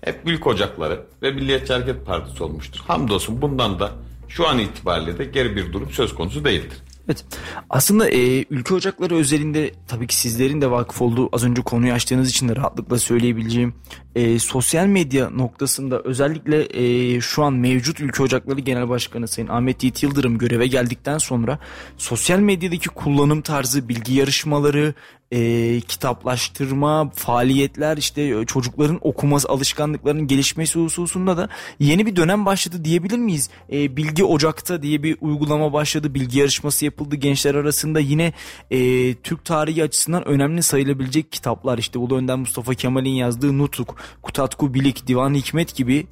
hep 0.00 0.20
ülke 0.24 0.48
ocakları 0.48 1.00
ve 1.22 1.30
Milliyetçi 1.30 1.72
Hareket 1.72 2.06
Partisi 2.06 2.42
olmuştur. 2.42 2.80
Hamdolsun 2.86 3.42
bundan 3.42 3.80
da 3.80 3.92
şu 4.28 4.48
an 4.48 4.58
itibariyle 4.58 5.18
de 5.18 5.24
geri 5.24 5.56
bir 5.56 5.72
durum 5.72 5.90
söz 5.90 6.14
konusu 6.14 6.44
değildir. 6.44 6.78
Evet. 7.08 7.24
Aslında 7.70 8.10
e, 8.10 8.44
ülke 8.50 8.74
ocakları 8.74 9.16
özelinde 9.16 9.70
tabii 9.88 10.06
ki 10.06 10.16
sizlerin 10.16 10.60
de 10.60 10.70
vakıf 10.70 11.02
olduğu 11.02 11.28
az 11.32 11.44
önce 11.44 11.62
konuyu 11.62 11.92
açtığınız 11.92 12.30
için 12.30 12.48
de 12.48 12.56
rahatlıkla 12.56 12.98
söyleyebileceğim 12.98 13.74
e, 14.14 14.38
sosyal 14.38 14.86
medya 14.86 15.30
noktasında 15.30 16.00
özellikle 16.00 16.68
e, 16.70 17.20
şu 17.20 17.44
an 17.44 17.52
mevcut 17.52 18.00
ülke 18.00 18.22
ocakları 18.22 18.60
genel 18.60 18.88
başkanı 18.88 19.28
Sayın 19.28 19.48
Ahmet 19.48 19.82
Yiğit 19.82 20.02
Yıldırım 20.02 20.38
göreve 20.38 20.66
geldikten 20.66 21.18
sonra 21.18 21.58
sosyal 21.98 22.38
medyadaki 22.38 22.88
kullanım 22.88 23.42
tarzı, 23.42 23.88
bilgi 23.88 24.14
yarışmaları, 24.14 24.94
e, 25.32 25.80
kitaplaştırma, 25.80 27.10
faaliyetler 27.14 27.96
işte 27.96 28.22
e, 28.22 28.46
çocukların 28.46 28.98
okuması 29.02 29.48
alışkanlıklarının 29.48 30.26
gelişmesi 30.26 30.78
hususunda 30.78 31.36
da 31.36 31.48
yeni 31.80 32.06
bir 32.06 32.16
dönem 32.16 32.46
başladı 32.46 32.84
diyebilir 32.84 33.18
miyiz? 33.18 33.50
E, 33.72 33.96
Bilgi 33.96 34.24
Ocak'ta 34.24 34.82
diye 34.82 35.02
bir 35.02 35.16
uygulama 35.20 35.72
başladı. 35.72 36.14
Bilgi 36.14 36.38
yarışması 36.38 36.84
yapıldı 36.84 37.16
gençler 37.16 37.54
arasında. 37.54 38.00
Yine 38.00 38.32
e, 38.70 39.14
Türk 39.14 39.44
tarihi 39.44 39.82
açısından 39.82 40.28
önemli 40.28 40.62
sayılabilecek 40.62 41.32
kitaplar 41.32 41.78
işte 41.78 41.98
Ulu 41.98 42.16
Önder 42.16 42.36
Mustafa 42.36 42.74
Kemal'in 42.74 43.10
yazdığı 43.10 43.58
Nutuk, 43.58 43.96
Kutatku 44.22 44.74
Bilik, 44.74 45.06
Divan 45.06 45.34
Hikmet 45.34 45.74
gibi 45.74 46.06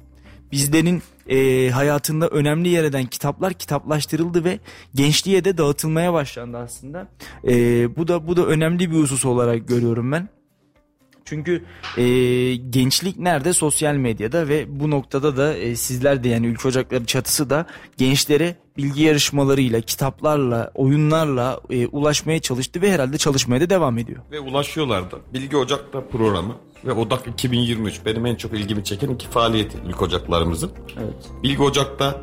bizlerin 0.51 1.01
e, 1.29 1.69
hayatında 1.69 2.27
önemli 2.27 2.69
yer 2.69 2.83
eden 2.83 3.05
kitaplar 3.05 3.53
kitaplaştırıldı 3.53 4.43
ve 4.43 4.59
gençliğe 4.95 5.45
de 5.45 5.57
dağıtılmaya 5.57 6.13
başlandı 6.13 6.57
aslında. 6.57 7.07
E, 7.47 7.95
bu 7.95 8.07
da 8.07 8.27
bu 8.27 8.37
da 8.37 8.45
önemli 8.45 8.91
bir 8.91 8.97
husus 8.97 9.25
olarak 9.25 9.67
görüyorum 9.67 10.11
ben. 10.11 10.29
Çünkü 11.27 11.63
e, 11.97 12.05
gençlik 12.55 13.19
nerede? 13.19 13.53
Sosyal 13.53 13.95
medyada 13.95 14.47
ve 14.47 14.79
bu 14.79 14.91
noktada 14.91 15.37
da 15.37 15.57
e, 15.57 15.75
sizler 15.75 16.23
de 16.23 16.29
yani 16.29 16.47
Ülke 16.47 16.67
Ocakları 16.67 17.05
çatısı 17.05 17.49
da 17.49 17.65
gençlere 17.97 18.55
bilgi 18.77 19.03
yarışmalarıyla, 19.03 19.81
kitaplarla, 19.81 20.71
oyunlarla 20.75 21.59
e, 21.69 21.87
ulaşmaya 21.87 22.39
çalıştı 22.39 22.81
ve 22.81 22.91
herhalde 22.91 23.17
çalışmaya 23.17 23.61
da 23.61 23.69
devam 23.69 23.97
ediyor. 23.97 24.19
Ve 24.31 24.39
ulaşıyorlar 24.39 25.11
da. 25.11 25.17
Bilgi 25.33 25.57
Ocak'ta 25.57 26.07
programı 26.07 26.55
ve 26.85 26.91
Odak 26.91 27.27
2023 27.27 28.05
benim 28.05 28.25
en 28.25 28.35
çok 28.35 28.53
ilgimi 28.53 28.83
çeken 28.83 29.09
iki 29.09 29.27
faaliyeti 29.27 29.83
Bilgi 29.85 29.99
Ocaklarımızın. 29.99 30.71
Evet. 30.97 31.29
Bilgi 31.43 31.63
Ocak'ta 31.63 32.21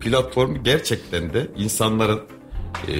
platformu 0.00 0.64
gerçekten 0.64 1.32
de 1.32 1.46
insanların 1.56 2.20
e, 2.88 2.94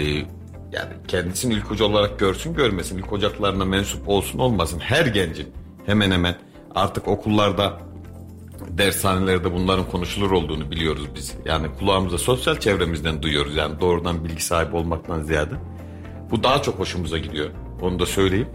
yani 0.72 0.92
kendisini 1.08 1.54
ülkücü 1.54 1.84
olarak 1.84 2.18
görsün 2.18 2.54
görmesin, 2.54 2.98
ilk 2.98 3.12
ocaklarına 3.12 3.64
mensup 3.64 4.08
olsun 4.08 4.38
olmasın 4.38 4.78
her 4.78 5.06
gencin 5.06 5.48
hemen 5.86 6.10
hemen 6.10 6.36
artık 6.74 7.08
okullarda 7.08 7.78
dershanelerde 8.68 9.52
bunların 9.52 9.90
konuşulur 9.90 10.30
olduğunu 10.30 10.70
biliyoruz 10.70 11.06
biz. 11.14 11.34
Yani 11.44 11.66
kulağımıza 11.78 12.18
sosyal 12.18 12.60
çevremizden 12.60 13.22
duyuyoruz 13.22 13.56
yani 13.56 13.80
doğrudan 13.80 14.24
bilgi 14.24 14.44
sahibi 14.44 14.76
olmaktan 14.76 15.22
ziyade. 15.22 15.54
Bu 16.30 16.42
daha 16.42 16.62
çok 16.62 16.78
hoşumuza 16.78 17.18
gidiyor. 17.18 17.50
Onu 17.82 17.98
da 17.98 18.06
söyleyeyim. 18.06 18.48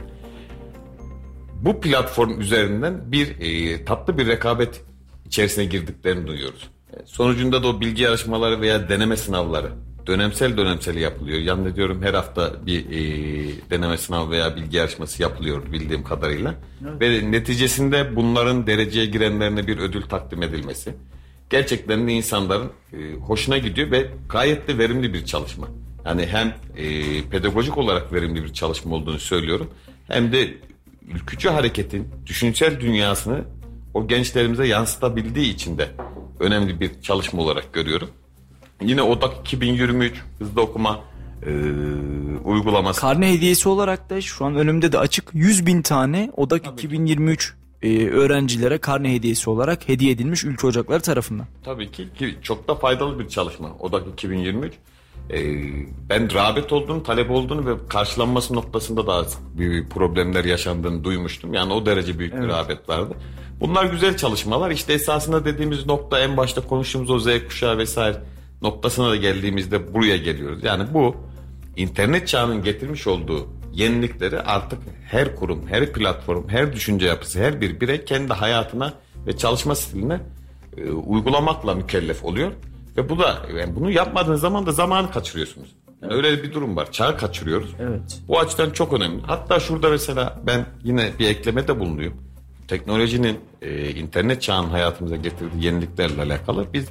Bu 1.62 1.82
platform 1.82 2.42
üzerinden 2.42 3.12
bir 3.12 3.40
e, 3.40 3.86
tatlı 3.86 4.18
bir 4.18 4.28
rekabet 4.28 4.82
içerisine 5.26 5.66
girdiklerini 5.66 6.28
duyuyoruz. 6.28 6.70
E, 6.94 7.06
sonucunda 7.06 7.64
da 7.64 7.68
o 7.68 7.82
bilgi 7.82 8.04
yarışmaları 8.04 8.62
veya 8.62 8.90
deneme 8.90 9.18
sınavları 9.18 9.72
dönemsel 10.08 10.58
dönemsel 10.58 10.96
yapılıyor. 10.96 11.40
Yani 11.40 11.76
diyorum 11.76 12.02
her 12.04 12.14
hafta 12.14 12.66
bir 12.66 12.86
e, 12.86 13.00
deneme 13.70 13.98
sınavı 13.98 14.32
veya 14.32 14.56
bilgi 14.56 14.78
yarışması 14.78 15.22
yapılıyor 15.22 15.72
bildiğim 15.72 16.04
kadarıyla. 16.04 16.56
Evet. 16.90 17.02
Ve 17.02 17.32
neticesinde 17.32 18.16
bunların 18.16 18.68
dereceye 18.68 19.06
girenlerine 19.06 19.68
bir 19.68 19.78
ödül 19.78 20.02
takdim 20.02 20.44
edilmesi. 20.44 20.94
Gerçekten 21.50 22.08
de 22.08 22.12
insanların 22.12 22.70
e, 22.94 23.14
hoşuna 23.14 23.58
gidiyor 23.58 23.92
ve 23.92 24.08
gayet 24.30 24.68
de 24.68 24.78
verimli 24.78 25.14
bir 25.14 25.26
çalışma. 25.26 25.68
Yani 26.06 26.26
hem 26.26 26.48
e, 26.78 26.86
pedagojik 27.30 27.78
olarak 27.78 28.14
verimli 28.14 28.44
bir 28.44 28.54
çalışma 28.54 28.96
olduğunu 28.96 29.20
söylüyorum. 29.20 29.70
Hem 30.08 30.32
de 30.32 30.54
ülkücü 31.08 31.50
hareketin 31.50 32.08
düşünsel 32.26 32.80
dünyasını 32.80 33.44
o 33.94 34.08
gençlerimize 34.08 34.68
yansıtabildiği 34.68 35.54
için 35.54 35.78
de 35.78 35.88
önemli 36.40 36.80
bir 36.80 37.02
çalışma 37.02 37.42
olarak 37.42 37.74
görüyorum. 37.74 38.10
Yine 38.82 39.02
Odak 39.02 39.34
2023 39.40 40.14
hızlı 40.40 40.62
okuma 40.62 41.00
e, 41.46 41.52
uygulaması. 42.44 43.02
Karne 43.02 43.34
hediyesi 43.34 43.70
olarak 43.70 44.10
da 44.10 44.22
şu 44.22 44.46
an 44.46 44.56
önümde 44.56 44.92
de 44.92 45.00
açık 45.00 45.30
100 45.34 45.66
bin 45.66 45.82
tane 45.82 46.32
ODAK 46.38 46.68
2023 46.68 47.54
e, 47.82 48.08
öğrencilere 48.08 48.78
karne 48.78 49.14
hediyesi 49.14 49.50
olarak 49.50 49.90
hediye 49.90 50.12
edilmiş 50.12 50.44
ülke 50.44 50.68
ocakları 50.68 51.02
tarafından. 51.02 51.48
Tabii 51.64 51.92
ki, 51.92 52.08
ki 52.20 52.36
çok 52.42 52.68
da 52.68 52.76
faydalı 52.76 53.20
bir 53.20 53.28
çalışma 53.28 53.70
ODAK 53.80 54.08
2023. 54.14 54.74
Ee, 55.34 55.40
ben 56.10 56.34
rağbet 56.34 56.74
olduğunu, 56.74 57.04
talep 57.04 57.32
olduğunu 57.32 57.66
ve 57.66 57.88
karşılanması 57.90 58.56
noktasında 58.56 59.08
da 59.08 59.26
büyük 59.58 59.92
problemler 59.92 60.46
yaşandığını 60.46 61.04
duymuştum. 61.04 61.54
Yani 61.54 61.74
o 61.74 61.86
derece 61.86 62.20
büyük 62.20 62.34
evet. 62.34 62.44
bir 62.44 62.50
rağbet 62.50 62.90
vardı. 62.90 63.14
Bunlar 63.60 63.86
güzel 63.86 64.18
çalışmalar. 64.18 64.72
İşte 64.72 64.94
esasında 64.94 65.46
dediğimiz 65.46 65.86
nokta 65.86 66.20
en 66.20 66.38
başta 66.38 66.62
konuştuğumuz 66.62 67.10
o 67.10 67.20
Z 67.20 67.28
kuşağı 67.48 67.78
vesaire 67.78 68.18
noktasına 68.62 69.10
da 69.10 69.16
geldiğimizde 69.16 69.94
buraya 69.94 70.18
geliyoruz. 70.18 70.64
Yani 70.64 70.94
bu 70.94 71.16
internet 71.76 72.28
çağının 72.28 72.64
getirmiş 72.64 73.08
olduğu 73.08 73.48
yenilikleri 73.74 74.40
artık 74.40 74.80
her 75.06 75.36
kurum, 75.36 75.68
her 75.68 75.94
platform, 75.94 76.50
her 76.50 76.74
düşünce 76.74 77.08
yapısı, 77.08 77.40
her 77.40 77.62
bir 77.62 77.82
birey 77.82 78.06
kendi 78.06 78.34
hayatına 78.34 78.94
ve 79.28 79.38
çalışma 79.38 79.76
stiline 79.76 80.20
e, 80.78 80.92
uygulamakla 80.92 81.76
mükellef 81.76 82.26
oluyor. 82.26 82.52
Ve 82.98 83.10
bu 83.10 83.20
da 83.20 83.38
yani 83.58 83.76
bunu 83.76 83.92
yapmadığınız 83.92 84.42
zaman 84.42 84.66
da 84.66 84.72
zamanı 84.72 85.12
kaçırıyorsunuz. 85.12 85.76
Yani 86.02 86.14
öyle 86.14 86.44
bir 86.44 86.54
durum 86.54 86.76
var. 86.76 86.92
Çağı 86.92 87.18
kaçırıyoruz. 87.18 87.76
Evet. 87.80 88.22
Bu 88.28 88.40
açıdan 88.40 88.70
çok 88.70 88.94
önemli. 88.94 89.22
Hatta 89.22 89.60
şurada 89.60 89.90
mesela 89.90 90.42
ben 90.48 90.66
yine 90.84 91.12
bir 91.20 91.28
eklemede 91.30 91.80
bulunuyum. 91.80 92.14
Teknolojinin 92.68 93.40
e, 93.62 93.90
internet 93.90 94.42
çağının 94.42 94.70
hayatımıza 94.70 95.16
getirdiği 95.16 95.66
yeniliklerle 95.66 96.22
alakalı 96.22 96.68
biz 96.74 96.86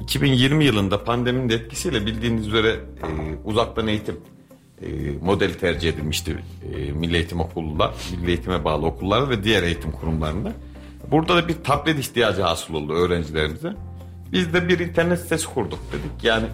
2020 0.00 0.64
yılında 0.64 1.04
pandeminin 1.04 1.48
etkisiyle 1.48 2.06
bildiğiniz 2.06 2.46
üzere 2.46 2.68
e, 2.68 3.08
uzaktan 3.44 3.86
eğitim 3.86 4.16
e, 4.82 4.86
modeli 5.22 5.58
tercih 5.58 5.88
edilmişti 5.88 6.36
e, 6.74 6.92
Milli 6.92 7.16
Eğitim 7.16 7.40
Okulu'da, 7.40 7.92
Milli 8.16 8.30
Eğitime 8.30 8.64
bağlı 8.64 8.86
okullarda 8.86 9.30
ve 9.30 9.44
diğer 9.44 9.62
eğitim 9.62 9.92
kurumlarında. 9.92 10.52
Burada 11.10 11.36
da 11.36 11.48
bir 11.48 11.54
tablet 11.64 11.98
ihtiyacı 11.98 12.42
hasıl 12.42 12.74
oldu 12.74 12.92
öğrencilerimize. 12.92 13.74
Biz 14.32 14.54
de 14.54 14.68
bir 14.68 14.78
internet 14.78 15.20
sitesi 15.20 15.46
kurduk 15.46 15.78
dedik. 15.92 16.24
Yani 16.24 16.46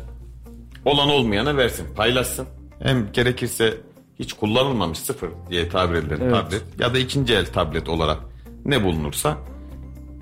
olan 0.84 1.08
olmayana 1.08 1.56
versin, 1.56 1.86
paylaşsın. 1.96 2.46
Hem 2.82 3.12
gerekirse 3.12 3.74
hiç 4.18 4.32
kullanılmamış 4.32 4.98
sıfır 4.98 5.30
diye 5.50 5.68
tabir 5.68 5.94
edilen 5.94 6.20
evet. 6.20 6.32
tablet 6.32 6.62
ya 6.78 6.94
da 6.94 6.98
ikinci 6.98 7.34
el 7.34 7.46
tablet 7.46 7.88
olarak 7.88 8.18
ne 8.64 8.84
bulunursa 8.84 9.38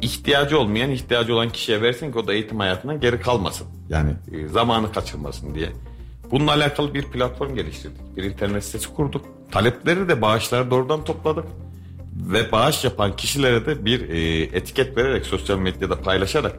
ihtiyacı 0.02 0.58
olmayan 0.58 0.90
ihtiyacı 0.90 1.34
olan 1.34 1.50
kişiye 1.50 1.82
versin 1.82 2.12
ki 2.12 2.18
o 2.18 2.26
da 2.26 2.34
eğitim 2.34 2.58
hayatından 2.58 3.00
geri 3.00 3.20
kalmasın. 3.20 3.66
Yani 3.88 4.10
e, 4.32 4.48
zamanı 4.48 4.92
kaçırmasın 4.92 5.54
diye. 5.54 5.72
Bununla 6.30 6.52
alakalı 6.52 6.94
bir 6.94 7.02
platform 7.02 7.54
geliştirdik. 7.54 8.16
Bir 8.16 8.22
internet 8.22 8.64
sitesi 8.64 8.94
kurduk. 8.94 9.24
Talepleri 9.50 10.08
de 10.08 10.22
bağışları 10.22 10.70
doğrudan 10.70 11.04
topladık. 11.04 11.44
Ve 12.14 12.52
bağış 12.52 12.84
yapan 12.84 13.16
kişilere 13.16 13.66
de 13.66 13.84
bir 13.84 14.08
e, 14.08 14.42
etiket 14.42 14.96
vererek 14.96 15.26
sosyal 15.26 15.58
medyada 15.58 16.00
paylaşarak 16.00 16.56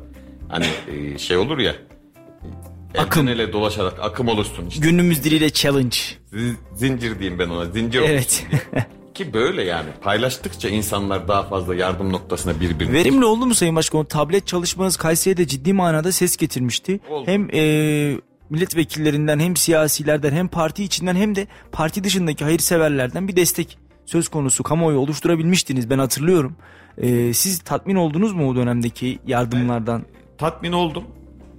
hani 0.49 0.65
e, 0.91 1.17
şey 1.17 1.37
olur 1.37 1.57
ya 1.57 1.75
akım 2.97 3.27
ele 3.27 3.53
dolaşarak 3.53 3.99
akım 4.01 4.27
olursun 4.27 4.65
işte. 4.67 4.89
Günümüz 4.89 5.23
diliyle 5.23 5.49
challenge. 5.49 5.97
Z- 6.33 6.55
zincir 6.75 7.19
diyeyim 7.19 7.39
ben 7.39 7.49
ona. 7.49 7.65
Zincir 7.65 8.01
Evet. 8.01 8.47
Ki 9.13 9.33
böyle 9.33 9.63
yani 9.63 9.89
paylaştıkça 10.01 10.69
insanlar 10.69 11.27
daha 11.27 11.43
fazla 11.43 11.75
yardım 11.75 12.13
noktasına 12.13 12.59
birbirine. 12.59 12.93
Verimli 12.93 13.25
oldu 13.25 13.45
mu 13.45 13.55
Sayın 13.55 13.75
Başkanım? 13.75 14.05
Tablet 14.05 14.47
çalışmanız 14.47 14.97
Kayseri'de 14.97 15.47
ciddi 15.47 15.73
manada 15.73 16.11
ses 16.11 16.37
getirmişti. 16.37 16.99
Oldu. 17.09 17.27
Hem 17.27 17.49
e, 17.53 17.61
milletvekillerinden 18.49 19.39
hem 19.39 19.55
siyasilerden 19.55 20.31
hem 20.31 20.47
parti 20.47 20.83
içinden 20.83 21.15
hem 21.15 21.35
de 21.35 21.47
parti 21.71 22.03
dışındaki 22.03 22.43
hayırseverlerden 22.43 23.27
bir 23.27 23.35
destek 23.35 23.77
söz 24.05 24.27
konusu 24.27 24.63
kamuoyu 24.63 24.97
oluşturabilmiştiniz 24.97 25.89
ben 25.89 25.99
hatırlıyorum. 25.99 26.55
E, 26.97 27.33
siz 27.33 27.59
tatmin 27.59 27.95
oldunuz 27.95 28.33
mu 28.33 28.49
o 28.49 28.55
dönemdeki 28.55 29.19
yardımlardan? 29.27 30.05
Tatmin 30.39 30.71
oldum. 30.71 31.03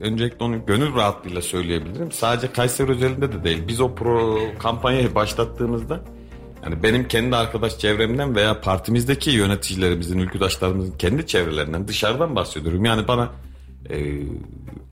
Öncelikle 0.01 0.45
onu 0.45 0.67
gönül 0.67 0.95
rahatlığıyla 0.95 1.43
söyleyebilirim. 1.43 2.13
Sadece 2.13 2.53
Kayseri 2.53 2.91
özelinde 2.91 3.33
de 3.33 3.45
değil. 3.45 3.69
Biz 3.69 3.81
o 3.81 3.95
pro 3.95 4.39
kampanyayı 4.59 5.15
başlattığımızda 5.15 6.01
yani 6.65 6.83
benim 6.83 7.09
kendi 7.09 7.37
arkadaş 7.37 7.79
çevremden 7.79 8.37
veya 8.37 8.61
partimizdeki 8.61 9.31
yöneticilerimizin, 9.31 10.19
ülküdaşlarımızın 10.19 10.99
kendi 10.99 11.27
çevrelerinden 11.27 11.89
dışarıdan 11.89 12.37
bahsediyorum. 12.37 12.85
Yani 12.85 13.09
bana 13.09 13.31
e, 13.91 14.23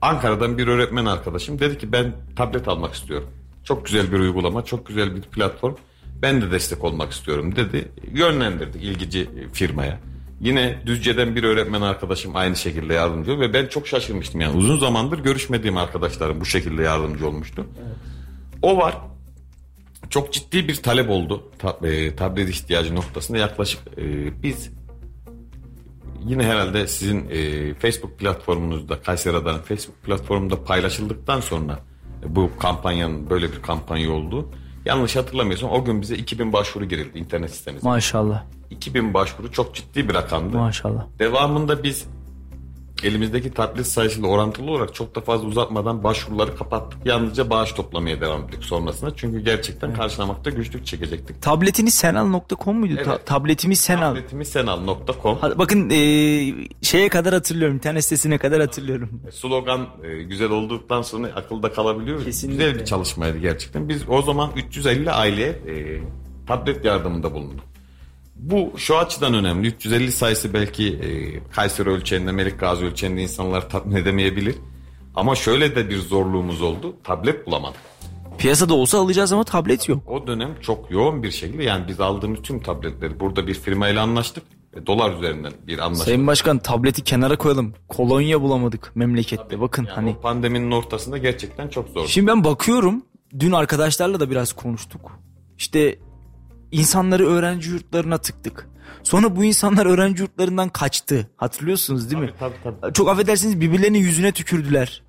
Ankara'dan 0.01 0.57
bir 0.57 0.67
öğretmen 0.67 1.05
arkadaşım 1.05 1.59
dedi 1.59 1.77
ki 1.77 1.91
ben 1.91 2.13
tablet 2.35 2.67
almak 2.67 2.93
istiyorum. 2.93 3.29
Çok 3.63 3.85
güzel 3.85 4.11
bir 4.11 4.19
uygulama, 4.19 4.65
çok 4.65 4.87
güzel 4.87 5.15
bir 5.15 5.21
platform. 5.21 5.75
Ben 6.21 6.41
de 6.41 6.51
destek 6.51 6.83
olmak 6.83 7.11
istiyorum 7.11 7.55
dedi. 7.55 7.91
Yönlendirdik 8.13 8.83
ilgici 8.83 9.29
firmaya. 9.53 9.99
Yine 10.41 10.81
Düzce'den 10.85 11.35
bir 11.35 11.43
öğretmen 11.43 11.81
arkadaşım 11.81 12.35
aynı 12.35 12.55
şekilde 12.55 12.93
yardımcı 12.93 13.33
oldu 13.33 13.41
ve 13.41 13.53
ben 13.53 13.67
çok 13.67 13.87
şaşırmıştım. 13.87 14.41
Yani 14.41 14.57
uzun 14.57 14.79
zamandır 14.79 15.19
görüşmediğim 15.19 15.77
arkadaşlarım 15.77 16.41
bu 16.41 16.45
şekilde 16.45 16.83
yardımcı 16.83 17.27
olmuştu. 17.27 17.65
Evet. 17.77 17.95
O 18.61 18.77
var. 18.77 18.97
Çok 20.09 20.33
ciddi 20.33 20.67
bir 20.67 20.75
talep 20.75 21.09
oldu 21.09 21.51
tab 21.59 21.83
e, 21.83 22.15
tablet 22.15 22.49
ihtiyacı 22.49 22.95
noktasında 22.95 23.37
yaklaşık 23.37 23.79
e, 23.97 24.03
biz 24.43 24.69
yine 26.25 26.43
herhalde 26.43 26.87
sizin 26.87 27.29
e, 27.29 27.73
Facebook 27.73 28.19
platformunuzda 28.19 29.01
Kayseri 29.01 29.37
Adanın 29.37 29.59
Facebook 29.59 30.03
platformunda 30.03 30.63
paylaşıldıktan 30.63 31.39
sonra 31.39 31.79
e, 32.23 32.35
bu 32.35 32.51
kampanyanın 32.59 33.29
böyle 33.29 33.51
bir 33.51 33.61
kampanya 33.61 34.11
olduğu 34.11 34.49
yanlış 34.85 35.15
hatırlamıyorsam 35.15 35.69
o 35.71 35.85
gün 35.85 36.01
bize 36.01 36.15
2000 36.15 36.53
başvuru 36.53 36.85
girildi 36.85 37.19
internet 37.19 37.51
sitemize. 37.51 37.87
Maşallah. 37.87 38.43
2000 38.69 39.13
başvuru 39.13 39.51
çok 39.51 39.75
ciddi 39.75 40.09
bir 40.09 40.13
rakamdı. 40.13 40.57
Maşallah. 40.57 41.05
Devamında 41.19 41.83
biz 41.83 42.07
elimizdeki 43.03 43.53
tablet 43.53 43.87
sayısıyla 43.87 44.27
orantılı 44.29 44.71
olarak 44.71 44.95
çok 44.95 45.15
da 45.15 45.21
fazla 45.21 45.47
uzatmadan 45.47 46.03
başvuruları 46.03 46.55
kapattık. 46.55 47.05
Yalnızca 47.05 47.49
bağış 47.49 47.71
toplamaya 47.71 48.21
devam 48.21 48.43
ettik 48.43 48.63
sonrasında. 48.63 49.15
Çünkü 49.15 49.39
gerçekten 49.39 49.87
evet. 49.87 49.97
karşılamakta 49.97 50.49
güçlük 50.49 50.85
çekecektik. 50.85 51.41
Tabletiniz 51.41 51.95
senal.com 51.95 52.79
muydu? 52.79 52.93
Evet. 52.95 53.05
Ta- 53.05 53.17
tabletimiz 53.17 53.79
senal. 53.79 54.15
Tabletimiz 54.15 54.47
senal.com. 54.47 55.37
Bakın 55.41 55.89
e, 55.89 55.97
şeye 56.81 57.09
kadar 57.09 57.33
hatırlıyorum. 57.33 57.75
İnternet 57.75 58.03
sitesine 58.03 58.37
kadar 58.37 58.61
hatırlıyorum. 58.61 59.21
E, 59.27 59.31
slogan 59.31 59.87
e, 60.03 60.23
güzel 60.23 60.49
olduktan 60.49 61.01
sonra 61.01 61.27
akılda 61.27 61.73
kalabiliyor. 61.73 62.23
Kesinlikle. 62.23 62.65
Güzel 62.65 62.79
bir 62.79 62.85
çalışmaydı 62.85 63.37
gerçekten. 63.37 63.89
Biz 63.89 64.09
o 64.09 64.21
zaman 64.21 64.51
350 64.55 65.11
aileye 65.11 65.49
e, 65.49 66.01
tablet 66.47 66.85
yardımında 66.85 67.33
bulunduk. 67.33 67.69
Bu 68.39 68.73
şu 68.77 68.97
açıdan 68.97 69.33
önemli. 69.33 69.67
350 69.67 70.11
sayısı 70.11 70.53
belki 70.53 70.87
e, 70.87 71.09
Kayseri 71.53 71.89
ölçeğinde, 71.89 72.31
Melik 72.31 72.59
Gazi 72.59 72.85
ölçeğinde 72.85 73.21
insanlar 73.21 73.69
tatmin 73.69 73.95
edemeyebilir. 73.95 74.55
Ama 75.15 75.35
şöyle 75.35 75.75
de 75.75 75.89
bir 75.89 75.97
zorluğumuz 75.97 76.61
oldu. 76.61 76.95
Tablet 77.03 77.47
bulamadık. 77.47 77.79
Piyasada 78.37 78.73
olsa 78.73 78.99
alacağız 78.99 79.33
ama 79.33 79.43
tablet 79.43 79.89
yok. 79.89 80.03
O 80.07 80.27
dönem 80.27 80.49
çok 80.61 80.91
yoğun 80.91 81.23
bir 81.23 81.31
şekilde 81.31 81.63
yani 81.63 81.87
biz 81.87 81.99
aldığımız 81.99 82.41
tüm 82.41 82.59
tabletleri 82.59 83.19
burada 83.19 83.47
bir 83.47 83.53
firmayla 83.53 84.03
anlaştık. 84.03 84.43
E, 84.73 84.85
dolar 84.85 85.13
üzerinden 85.17 85.53
bir 85.67 85.79
anlaşma. 85.79 86.05
Sayın 86.05 86.27
Başkan 86.27 86.59
tableti 86.59 87.03
kenara 87.03 87.37
koyalım. 87.37 87.73
Kolonya 87.87 88.41
bulamadık 88.41 88.91
memlekette. 88.95 89.47
Tabii, 89.49 89.61
Bakın 89.61 89.83
yani 89.83 89.95
hani 89.95 90.15
pandeminin 90.21 90.71
ortasında 90.71 91.17
gerçekten 91.17 91.67
çok 91.67 91.89
zor. 91.89 92.07
Şimdi 92.07 92.27
ben 92.27 92.43
bakıyorum. 92.43 93.03
Dün 93.39 93.51
arkadaşlarla 93.51 94.19
da 94.19 94.29
biraz 94.29 94.53
konuştuk. 94.53 95.11
İşte 95.57 95.99
insanları 96.71 97.27
öğrenci 97.27 97.69
yurtlarına 97.69 98.17
tıktık. 98.17 98.69
Sonra 99.03 99.35
bu 99.35 99.43
insanlar 99.43 99.85
öğrenci 99.85 100.21
yurtlarından 100.21 100.69
kaçtı. 100.69 101.29
Hatırlıyorsunuz 101.37 102.11
değil 102.11 102.21
mi? 102.21 102.33
Tabii 102.39 102.55
tabii. 102.81 102.93
Çok 102.93 103.09
affedersiniz 103.09 103.61
birbirlerinin 103.61 103.99
yüzüne 103.99 104.31
tükürdüler. 104.31 105.03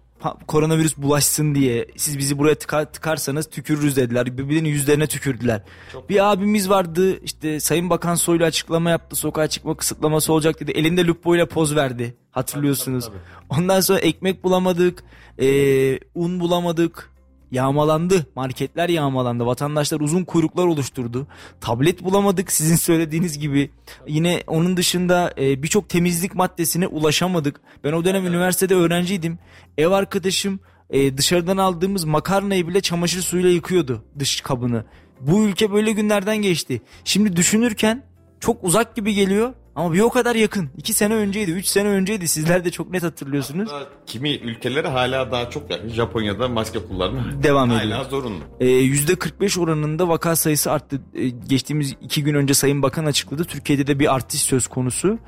Koronavirüs 0.46 0.96
bulaşsın 0.96 1.54
diye 1.54 1.86
siz 1.96 2.18
bizi 2.18 2.38
buraya 2.38 2.54
tıkar, 2.54 2.92
tıkarsanız 2.92 3.50
tükürürüz 3.50 3.96
dediler. 3.96 4.38
Birbirlerinin 4.38 4.68
yüzlerine 4.68 5.06
tükürdüler. 5.06 5.62
Çok 5.92 6.10
bir 6.10 6.32
abimiz 6.32 6.70
vardı 6.70 7.20
işte 7.24 7.60
Sayın 7.60 7.90
Bakan 7.90 8.14
Soylu 8.14 8.44
açıklama 8.44 8.90
yaptı. 8.90 9.16
Sokağa 9.16 9.48
çıkma 9.48 9.76
kısıtlaması 9.76 10.32
olacak 10.32 10.60
dedi. 10.60 10.70
Elinde 10.70 11.06
lupo 11.06 11.36
ile 11.36 11.46
poz 11.46 11.76
verdi. 11.76 12.16
Hatırlıyorsunuz. 12.30 13.04
Tabii, 13.04 13.16
tabii, 13.16 13.48
tabii. 13.48 13.60
Ondan 13.60 13.80
sonra 13.80 13.98
ekmek 13.98 14.44
bulamadık. 14.44 15.04
E, 15.38 15.98
un 16.14 16.40
bulamadık 16.40 17.09
yağmalandı. 17.50 18.26
Marketler 18.36 18.88
yağmalandı. 18.88 19.46
Vatandaşlar 19.46 20.00
uzun 20.00 20.24
kuyruklar 20.24 20.66
oluşturdu. 20.66 21.26
Tablet 21.60 22.04
bulamadık 22.04 22.52
sizin 22.52 22.76
söylediğiniz 22.76 23.38
gibi. 23.38 23.70
Yine 24.06 24.42
onun 24.46 24.76
dışında 24.76 25.34
e, 25.38 25.62
birçok 25.62 25.88
temizlik 25.88 26.34
maddesine 26.34 26.86
ulaşamadık. 26.86 27.60
Ben 27.84 27.92
o 27.92 28.04
dönem 28.04 28.26
üniversitede 28.26 28.74
öğrenciydim. 28.74 29.38
Ev 29.78 29.90
arkadaşım 29.90 30.60
e, 30.90 31.18
dışarıdan 31.18 31.56
aldığımız 31.56 32.04
makarnayı 32.04 32.68
bile 32.68 32.80
çamaşır 32.80 33.22
suyuyla 33.22 33.50
yıkıyordu 33.50 34.04
dış 34.18 34.40
kabını. 34.40 34.84
Bu 35.20 35.44
ülke 35.44 35.72
böyle 35.72 35.92
günlerden 35.92 36.36
geçti. 36.36 36.82
Şimdi 37.04 37.36
düşünürken 37.36 38.02
çok 38.40 38.64
uzak 38.64 38.96
gibi 38.96 39.14
geliyor 39.14 39.54
Ama 39.80 39.92
bir 39.94 40.00
o 40.00 40.10
kadar 40.10 40.34
yakın. 40.36 40.68
2 40.76 40.94
sene 40.94 41.14
önceydi, 41.14 41.50
3 41.50 41.66
sene 41.66 41.88
önceydi. 41.88 42.28
Sizler 42.28 42.64
de 42.64 42.70
çok 42.70 42.90
net 42.90 43.02
hatırlıyorsunuz. 43.02 43.70
Hatta 43.72 43.88
kimi 44.06 44.30
ülkelere 44.36 44.88
hala 44.88 45.32
daha 45.32 45.50
çok 45.50 45.70
yakın. 45.70 45.88
Japonya'da 45.88 46.48
maske 46.48 46.78
kullanımı 46.78 47.42
Devam 47.42 47.70
hala 47.70 47.82
ediyor. 47.82 48.04
zorunlu. 48.10 48.38
Ee, 48.60 48.66
%45 48.66 49.60
oranında 49.60 50.08
vaka 50.08 50.36
sayısı 50.36 50.72
arttı. 50.72 51.00
Ee, 51.14 51.28
geçtiğimiz 51.28 51.94
iki 52.02 52.24
gün 52.24 52.34
önce 52.34 52.54
Sayın 52.54 52.82
Bakan 52.82 53.04
açıkladı. 53.04 53.44
Türkiye'de 53.44 53.86
de 53.86 53.98
bir 53.98 54.14
artış 54.14 54.40
söz 54.42 54.66
konusu. 54.66 55.18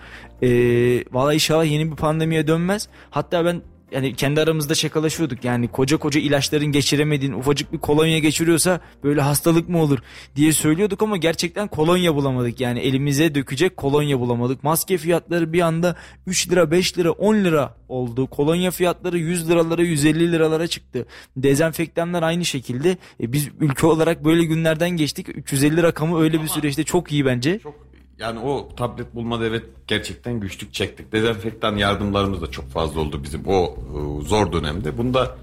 Ee, 0.42 0.48
Valla 1.12 1.34
inşallah 1.34 1.64
yeni 1.64 1.90
bir 1.90 1.96
pandemiye 1.96 2.46
dönmez. 2.46 2.88
Hatta 3.10 3.44
ben 3.44 3.62
yani 3.92 4.14
kendi 4.14 4.40
aramızda 4.40 4.74
şakalaşıyorduk. 4.74 5.44
Yani 5.44 5.68
koca 5.68 5.96
koca 5.96 6.20
ilaçların 6.20 6.66
geçiremediğin 6.66 7.33
ufacık 7.33 7.72
bir 7.72 7.78
kolonya 7.78 8.18
geçiriyorsa 8.18 8.81
böyle 9.05 9.20
hastalık 9.20 9.68
mı 9.68 9.83
olur 9.83 9.98
diye 10.37 10.52
söylüyorduk 10.52 11.02
ama 11.02 11.16
gerçekten 11.16 11.68
kolonya 11.68 12.14
bulamadık. 12.14 12.61
Yani 12.61 12.81
elimize 12.81 13.35
dökecek 13.35 13.76
kolonya 13.76 14.20
bulamadık. 14.20 14.64
Maske 14.64 14.98
fiyatları 14.98 15.52
bir 15.52 15.61
anda 15.61 15.96
3 16.26 16.50
lira 16.50 16.70
5 16.70 16.98
lira 16.98 17.11
10 17.11 17.35
lira 17.35 17.74
oldu. 17.88 18.26
Kolonya 18.26 18.70
fiyatları 18.70 19.18
100 19.18 19.50
liralara 19.50 19.83
150 19.83 20.33
liralara 20.33 20.66
çıktı. 20.66 21.07
Dezenfektanlar 21.37 22.22
aynı 22.22 22.44
şekilde. 22.44 22.96
E, 23.20 23.33
biz 23.33 23.48
ülke 23.61 23.87
olarak 23.87 24.24
böyle 24.24 24.44
günlerden 24.44 24.90
geçtik. 24.90 25.28
350 25.28 25.83
rakamı 25.83 26.20
öyle 26.20 26.42
bir 26.42 26.48
süreçte 26.48 26.85
çok 26.85 27.12
iyi 27.12 27.26
bence. 27.26 27.59
Çok 27.59 27.91
yani 28.18 28.40
o 28.40 28.68
tablet 28.77 29.14
bulmada 29.14 29.46
evet 29.46 29.64
gerçekten 29.87 30.40
güçlük 30.40 30.75
çektik. 30.75 31.12
Dezenfektan 31.12 31.77
yardımlarımız 31.77 32.42
da 32.42 32.51
çok 32.51 32.70
fazla 32.70 33.01
oldu 33.01 33.22
bizim 33.22 33.42
o 33.46 33.64
e, 33.64 34.25
zor 34.25 34.53
dönemde. 34.53 34.98
Bunda 34.98 35.37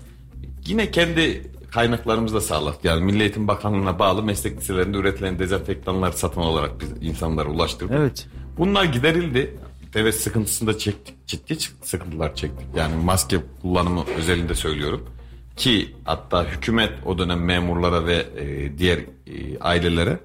yine 0.68 0.92
kendi 0.92 1.52
kaynaklarımızla 1.72 2.42
sağladık. 2.42 2.86
Yani 2.86 3.04
Milli 3.04 3.22
Eğitim 3.22 3.48
Bakanlığı'na 3.48 4.00
bağlı 4.00 4.24
meslek 4.24 4.58
liselerinde 4.58 4.98
üretilen 4.98 5.40
dezenfektanlar 5.40 6.12
satın 6.12 6.42
olarak 6.42 6.72
biz 6.82 7.10
insanlara 7.10 7.50
ulaştırdık. 7.50 7.96
Evet. 7.98 8.28
Bunlar 8.58 8.84
giderildi. 8.84 9.58
Evet 9.96 10.16
sıkıntısını 10.16 10.70
da 10.70 10.78
çektik. 10.78 11.28
Ciddi 11.28 11.58
sıkıntılar 11.84 12.36
çektik. 12.36 12.68
Yani 12.76 12.96
maske 13.04 13.38
kullanımı 13.62 14.04
özelinde 14.18 14.56
söylüyorum. 14.56 15.10
Ki 15.56 15.96
hatta 16.04 16.46
hükümet 16.46 16.92
o 17.06 17.18
dönem 17.18 17.46
memurlara 17.46 18.06
ve 18.06 18.26
e, 18.38 18.78
diğer 18.78 18.98
e, 18.98 19.60
ailelere 19.60 20.20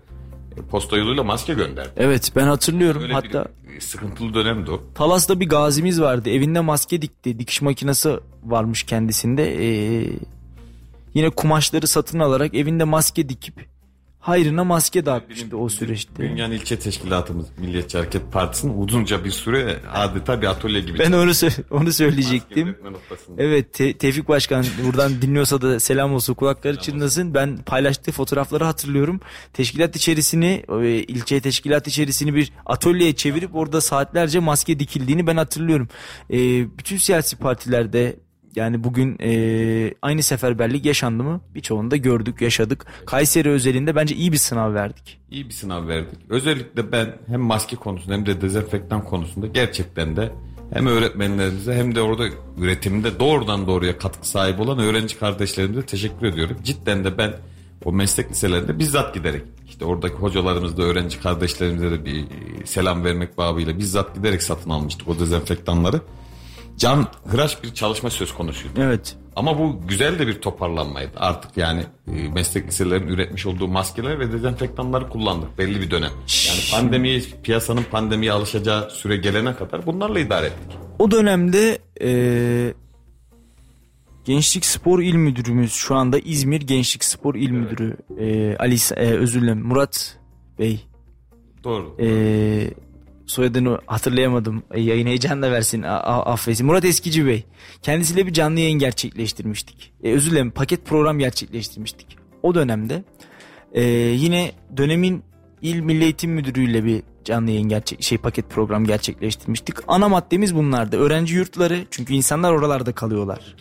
posta 0.71 0.97
yoluyla 0.97 1.23
maske 1.23 1.55
gönderdi. 1.55 1.91
Evet 1.97 2.33
ben 2.37 2.47
hatırlıyorum. 2.47 3.03
Öyle 3.03 3.13
Hatta 3.13 3.47
bir 3.75 3.81
sıkıntılı 3.81 4.35
dönemdi 4.35 4.71
o. 4.71 4.81
Talas'ta 4.95 5.41
bir 5.41 5.49
gazimiz 5.49 6.01
vardı. 6.01 6.31
Evinde 6.31 6.61
maske 6.61 7.03
dikti. 7.03 7.39
Dikiş 7.39 7.63
makinesi 7.63 8.21
varmış 8.45 8.83
kendisinde. 8.83 9.65
Ee, 9.65 10.11
yine 11.15 11.31
kumaşları 11.31 11.87
satın 11.87 12.19
alarak 12.19 12.55
evinde 12.55 12.85
maske 12.85 13.29
dikip 13.29 13.74
hayrına 14.25 14.65
maske 14.65 15.07
dağıtmıştı 15.07 15.57
o 15.57 15.69
süreçte. 15.69 16.23
Bünyan 16.23 16.53
İlçe 16.53 16.79
Teşkilatımız 16.79 17.47
Milliyetçi 17.59 17.99
Hareket 17.99 18.33
Partisi'nin 18.33 18.83
uzunca 18.83 19.25
bir 19.25 19.31
süre 19.31 19.77
adeta 19.95 20.43
bir 20.43 20.47
atölye 20.47 20.81
gibi. 20.81 20.99
Ben 20.99 21.13
onu 21.13 21.33
onu 21.71 21.93
söyleyecektim. 21.93 22.77
Evet 23.39 23.73
Te- 23.73 23.99
Tevfik 23.99 24.29
Başkan 24.29 24.65
buradan 24.87 25.23
dinliyorsa 25.23 25.63
da 25.63 25.81
selam 25.81 26.15
olsun 26.15 26.35
kulakları 26.35 26.77
çınlasın. 26.77 27.35
Ben 27.35 27.57
paylaştığı 27.57 28.13
fotoğrafları 28.13 28.65
hatırlıyorum. 28.65 29.21
Teşkilat 29.53 29.97
içerisini 29.97 30.65
e, 30.83 30.89
ilçe 30.89 31.41
teşkilat 31.41 31.87
içerisini 31.89 32.35
bir 32.35 32.53
atölyeye 32.67 33.15
çevirip 33.15 33.55
orada 33.55 33.81
saatlerce 33.81 34.39
maske 34.39 34.79
dikildiğini 34.79 35.27
ben 35.27 35.37
hatırlıyorum. 35.37 35.89
E, 36.31 36.39
bütün 36.79 36.97
siyasi 36.97 37.37
partilerde 37.37 38.17
yani 38.57 38.85
bugün 38.85 39.17
e, 39.23 39.95
aynı 40.03 40.23
seferberlik 40.23 40.85
yaşandı 40.85 41.23
mı? 41.23 41.41
Birçoğunda 41.55 41.97
gördük, 41.97 42.41
yaşadık. 42.41 42.87
Kayseri 43.07 43.51
özelinde 43.51 43.97
bence 43.97 44.15
iyi 44.15 44.33
bir 44.33 44.37
sınav 44.37 44.75
verdik. 44.75 45.21
İyi 45.31 45.49
bir 45.49 45.55
sınav 45.55 45.89
verdik. 45.89 46.19
Özellikle 46.29 46.93
ben 46.93 47.17
hem 47.27 47.41
maske 47.41 47.77
konusunda 47.77 48.15
hem 48.15 48.27
de 48.27 48.41
dezenfektan 48.41 49.05
konusunda 49.05 49.47
gerçekten 49.47 50.17
de 50.17 50.33
hem 50.73 50.87
öğretmenlerimize 50.87 51.75
hem 51.75 51.95
de 51.95 52.01
orada 52.01 52.25
üretimde 52.59 53.19
doğrudan 53.21 53.67
doğruya 53.67 53.99
katkı 53.99 54.29
sahibi 54.29 54.63
olan 54.63 54.79
öğrenci 54.79 55.19
kardeşlerimize 55.19 55.83
teşekkür 55.83 56.27
ediyorum. 56.27 56.57
Cidden 56.65 57.05
de 57.05 57.19
ben 57.19 57.33
o 57.85 57.93
meslek 57.93 58.31
liselerinde 58.31 58.79
bizzat 58.79 59.15
giderek 59.15 59.43
işte 59.69 59.85
oradaki 59.85 60.15
hocalarımızda 60.15 60.83
öğrenci 60.83 61.21
kardeşlerimize 61.21 61.91
de 61.91 62.05
bir 62.05 62.25
selam 62.65 63.05
vermek 63.05 63.39
babıyla 63.39 63.79
bizzat 63.79 64.15
giderek 64.15 64.43
satın 64.43 64.71
almıştık 64.71 65.09
o 65.09 65.19
dezenfektanları. 65.19 66.01
Can 66.77 67.07
hıraş 67.27 67.63
bir 67.63 67.75
çalışma 67.75 68.11
söz 68.11 68.35
konusuydu. 68.35 68.75
Evet. 68.79 69.17
Ama 69.37 69.59
bu 69.59 69.81
güzel 69.89 70.19
de 70.19 70.27
bir 70.27 70.41
toparlanmaydı. 70.41 71.11
Artık 71.17 71.57
yani 71.57 71.85
e, 72.09 72.29
meslek 72.29 72.67
liselerinin 72.69 73.09
üretmiş 73.09 73.47
olduğu 73.47 73.69
maskeler 73.69 74.21
ve 74.21 74.33
dezenfektanları 74.33 75.09
kullandık 75.09 75.59
belli 75.59 75.81
bir 75.81 75.91
dönem. 75.91 76.11
Yani 76.47 76.61
pandemiye, 76.73 77.23
piyasanın 77.43 77.85
pandemiye 77.91 78.33
alışacağı 78.33 78.91
süre 78.91 79.17
gelene 79.17 79.55
kadar 79.57 79.87
bunlarla 79.87 80.21
idare 80.21 80.47
ettik. 80.47 80.79
O 80.99 81.11
dönemde 81.11 81.79
e, 82.01 82.75
Gençlik 84.25 84.65
Spor 84.65 85.01
İl 85.01 85.15
Müdürümüz 85.15 85.73
şu 85.73 85.95
anda 85.95 86.19
İzmir 86.19 86.61
Gençlik 86.61 87.05
Spor 87.05 87.35
İl 87.35 87.51
Müdürü 87.51 87.97
e, 88.19 88.57
Ali 88.57 88.77
e, 88.97 89.11
özür 89.11 89.43
dilerim 89.43 89.67
Murat 89.67 90.19
Bey. 90.59 90.85
Doğru. 91.65 91.97
E, 92.01 92.07
soyadını 93.27 93.79
hatırlayamadım. 93.87 94.63
E, 94.71 94.81
yayın 94.81 95.07
heyecanla 95.07 95.51
versin. 95.51 95.83
A- 95.83 95.97
a- 96.01 96.33
affetsin. 96.33 96.67
Murat 96.67 96.85
Eskici 96.85 97.27
Bey. 97.27 97.45
Kendisiyle 97.83 98.27
bir 98.27 98.33
canlı 98.33 98.61
yayın 98.61 98.79
gerçekleştirmiştik. 98.79 99.93
E, 100.05 100.13
özür 100.13 100.31
dilerim 100.31 100.51
paket 100.51 100.87
program 100.87 101.19
gerçekleştirmiştik. 101.19 102.07
O 102.43 102.55
dönemde 102.55 103.05
e, 103.73 103.83
yine 104.17 104.53
dönemin 104.77 105.23
İl 105.63 105.81
Milli 105.81 106.05
Eğitim 106.05 106.31
Müdürü'yle 106.31 106.85
bir 106.85 107.03
canlı 107.25 107.51
yayın 107.51 107.69
gerçek 107.69 108.03
şey 108.03 108.19
paket 108.19 108.51
program 108.51 108.85
gerçekleştirmiştik. 108.85 109.77
Ana 109.89 110.09
maddemiz 110.09 110.55
bunlardı. 110.55 110.97
Öğrenci 110.97 111.35
yurtları 111.35 111.87
çünkü 111.91 112.15
insanlar 112.15 112.53
oralarda 112.53 112.93
kalıyorlar. 112.93 113.57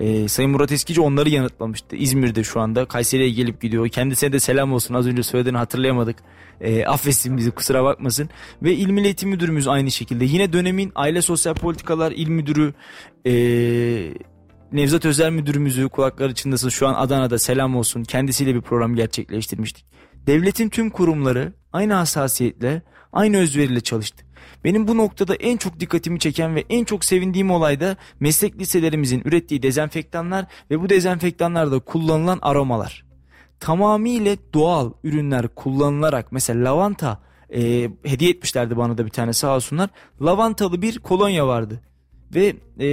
Ee, 0.00 0.28
Sayın 0.28 0.50
Murat 0.50 0.72
Eskici 0.72 1.00
onları 1.00 1.28
yanıtlamıştı. 1.28 1.96
İzmir'de 1.96 2.44
şu 2.44 2.60
anda 2.60 2.84
Kayseri'ye 2.84 3.30
gelip 3.30 3.60
gidiyor. 3.60 3.88
Kendisine 3.88 4.32
de 4.32 4.40
selam 4.40 4.72
olsun. 4.72 4.94
Az 4.94 5.06
önce 5.06 5.22
söylediğini 5.22 5.58
hatırlayamadık. 5.58 6.16
Ee, 6.60 6.84
affetsin 6.84 7.36
bizi 7.36 7.50
kusura 7.50 7.84
bakmasın. 7.84 8.28
Ve 8.62 8.74
İl 8.74 8.90
Milli 8.90 9.26
Müdürümüz 9.26 9.68
aynı 9.68 9.90
şekilde. 9.90 10.24
Yine 10.24 10.52
dönemin 10.52 10.92
Aile 10.94 11.22
Sosyal 11.22 11.54
Politikalar 11.54 12.12
İl 12.12 12.28
Müdürü 12.28 12.74
ee, 13.26 14.12
Nevzat 14.72 15.04
Özel 15.04 15.30
Müdürümüzü 15.30 15.88
kulakları 15.88 16.34
çınlasın 16.34 16.68
şu 16.68 16.88
an 16.88 16.94
Adana'da 16.94 17.38
selam 17.38 17.76
olsun. 17.76 18.04
Kendisiyle 18.04 18.54
bir 18.54 18.60
program 18.60 18.94
gerçekleştirmiştik. 18.94 19.86
Devletin 20.26 20.68
tüm 20.68 20.90
kurumları 20.90 21.52
aynı 21.72 21.92
hassasiyetle, 21.92 22.82
aynı 23.12 23.36
özveriyle 23.36 23.80
çalıştı. 23.80 24.25
Benim 24.64 24.88
bu 24.88 24.96
noktada 24.96 25.34
en 25.34 25.56
çok 25.56 25.80
dikkatimi 25.80 26.18
çeken 26.18 26.54
ve 26.54 26.64
en 26.70 26.84
çok 26.84 27.04
sevindiğim 27.04 27.50
olay 27.50 27.80
da 27.80 27.96
meslek 28.20 28.58
liselerimizin 28.58 29.22
ürettiği 29.24 29.62
dezenfektanlar 29.62 30.46
ve 30.70 30.80
bu 30.80 30.88
dezenfektanlarda 30.88 31.78
kullanılan 31.78 32.38
aromalar. 32.42 33.06
Tamamıyla 33.60 34.36
doğal 34.54 34.92
ürünler 35.04 35.48
kullanılarak 35.48 36.32
mesela 36.32 36.70
lavanta 36.70 37.20
e, 37.54 37.90
hediye 38.04 38.30
etmişlerdi 38.30 38.76
bana 38.76 38.98
da 38.98 39.04
bir 39.04 39.10
tane 39.10 39.32
sağ 39.32 39.56
olsunlar. 39.56 39.90
Lavantalı 40.22 40.82
bir 40.82 40.98
kolonya 40.98 41.46
vardı 41.46 41.82
ve 42.34 42.56
e, 42.80 42.88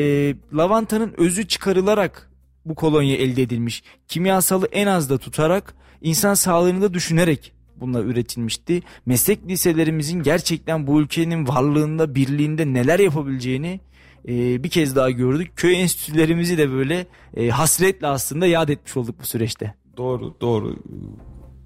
lavantanın 0.53 1.13
özü 1.17 1.47
çıkarılarak 1.47 2.29
bu 2.65 2.75
kolonya 2.75 3.15
elde 3.15 3.41
edilmiş. 3.41 3.83
Kimyasalı 4.07 4.67
en 4.71 4.87
az 4.87 5.09
da 5.09 5.17
tutarak 5.17 5.75
insan 6.01 6.33
sağlığını 6.33 6.81
da 6.81 6.93
düşünerek 6.93 7.53
bunlar 7.83 8.03
üretilmişti. 8.03 8.81
Meslek 9.05 9.47
liselerimizin 9.47 10.23
gerçekten 10.23 10.87
bu 10.87 11.01
ülkenin 11.01 11.47
varlığında, 11.47 12.15
birliğinde 12.15 12.73
neler 12.73 12.99
yapabileceğini 12.99 13.79
e, 14.27 14.63
bir 14.63 14.69
kez 14.69 14.95
daha 14.95 15.09
gördük. 15.09 15.51
Köy 15.55 15.81
enstitülerimizi 15.81 16.57
de 16.57 16.71
böyle 16.71 17.07
e, 17.37 17.49
hasretle 17.49 18.07
aslında 18.07 18.47
yad 18.47 18.69
etmiş 18.69 18.97
olduk 18.97 19.15
bu 19.21 19.25
süreçte. 19.25 19.73
Doğru 19.97 20.33
doğru. 20.41 20.75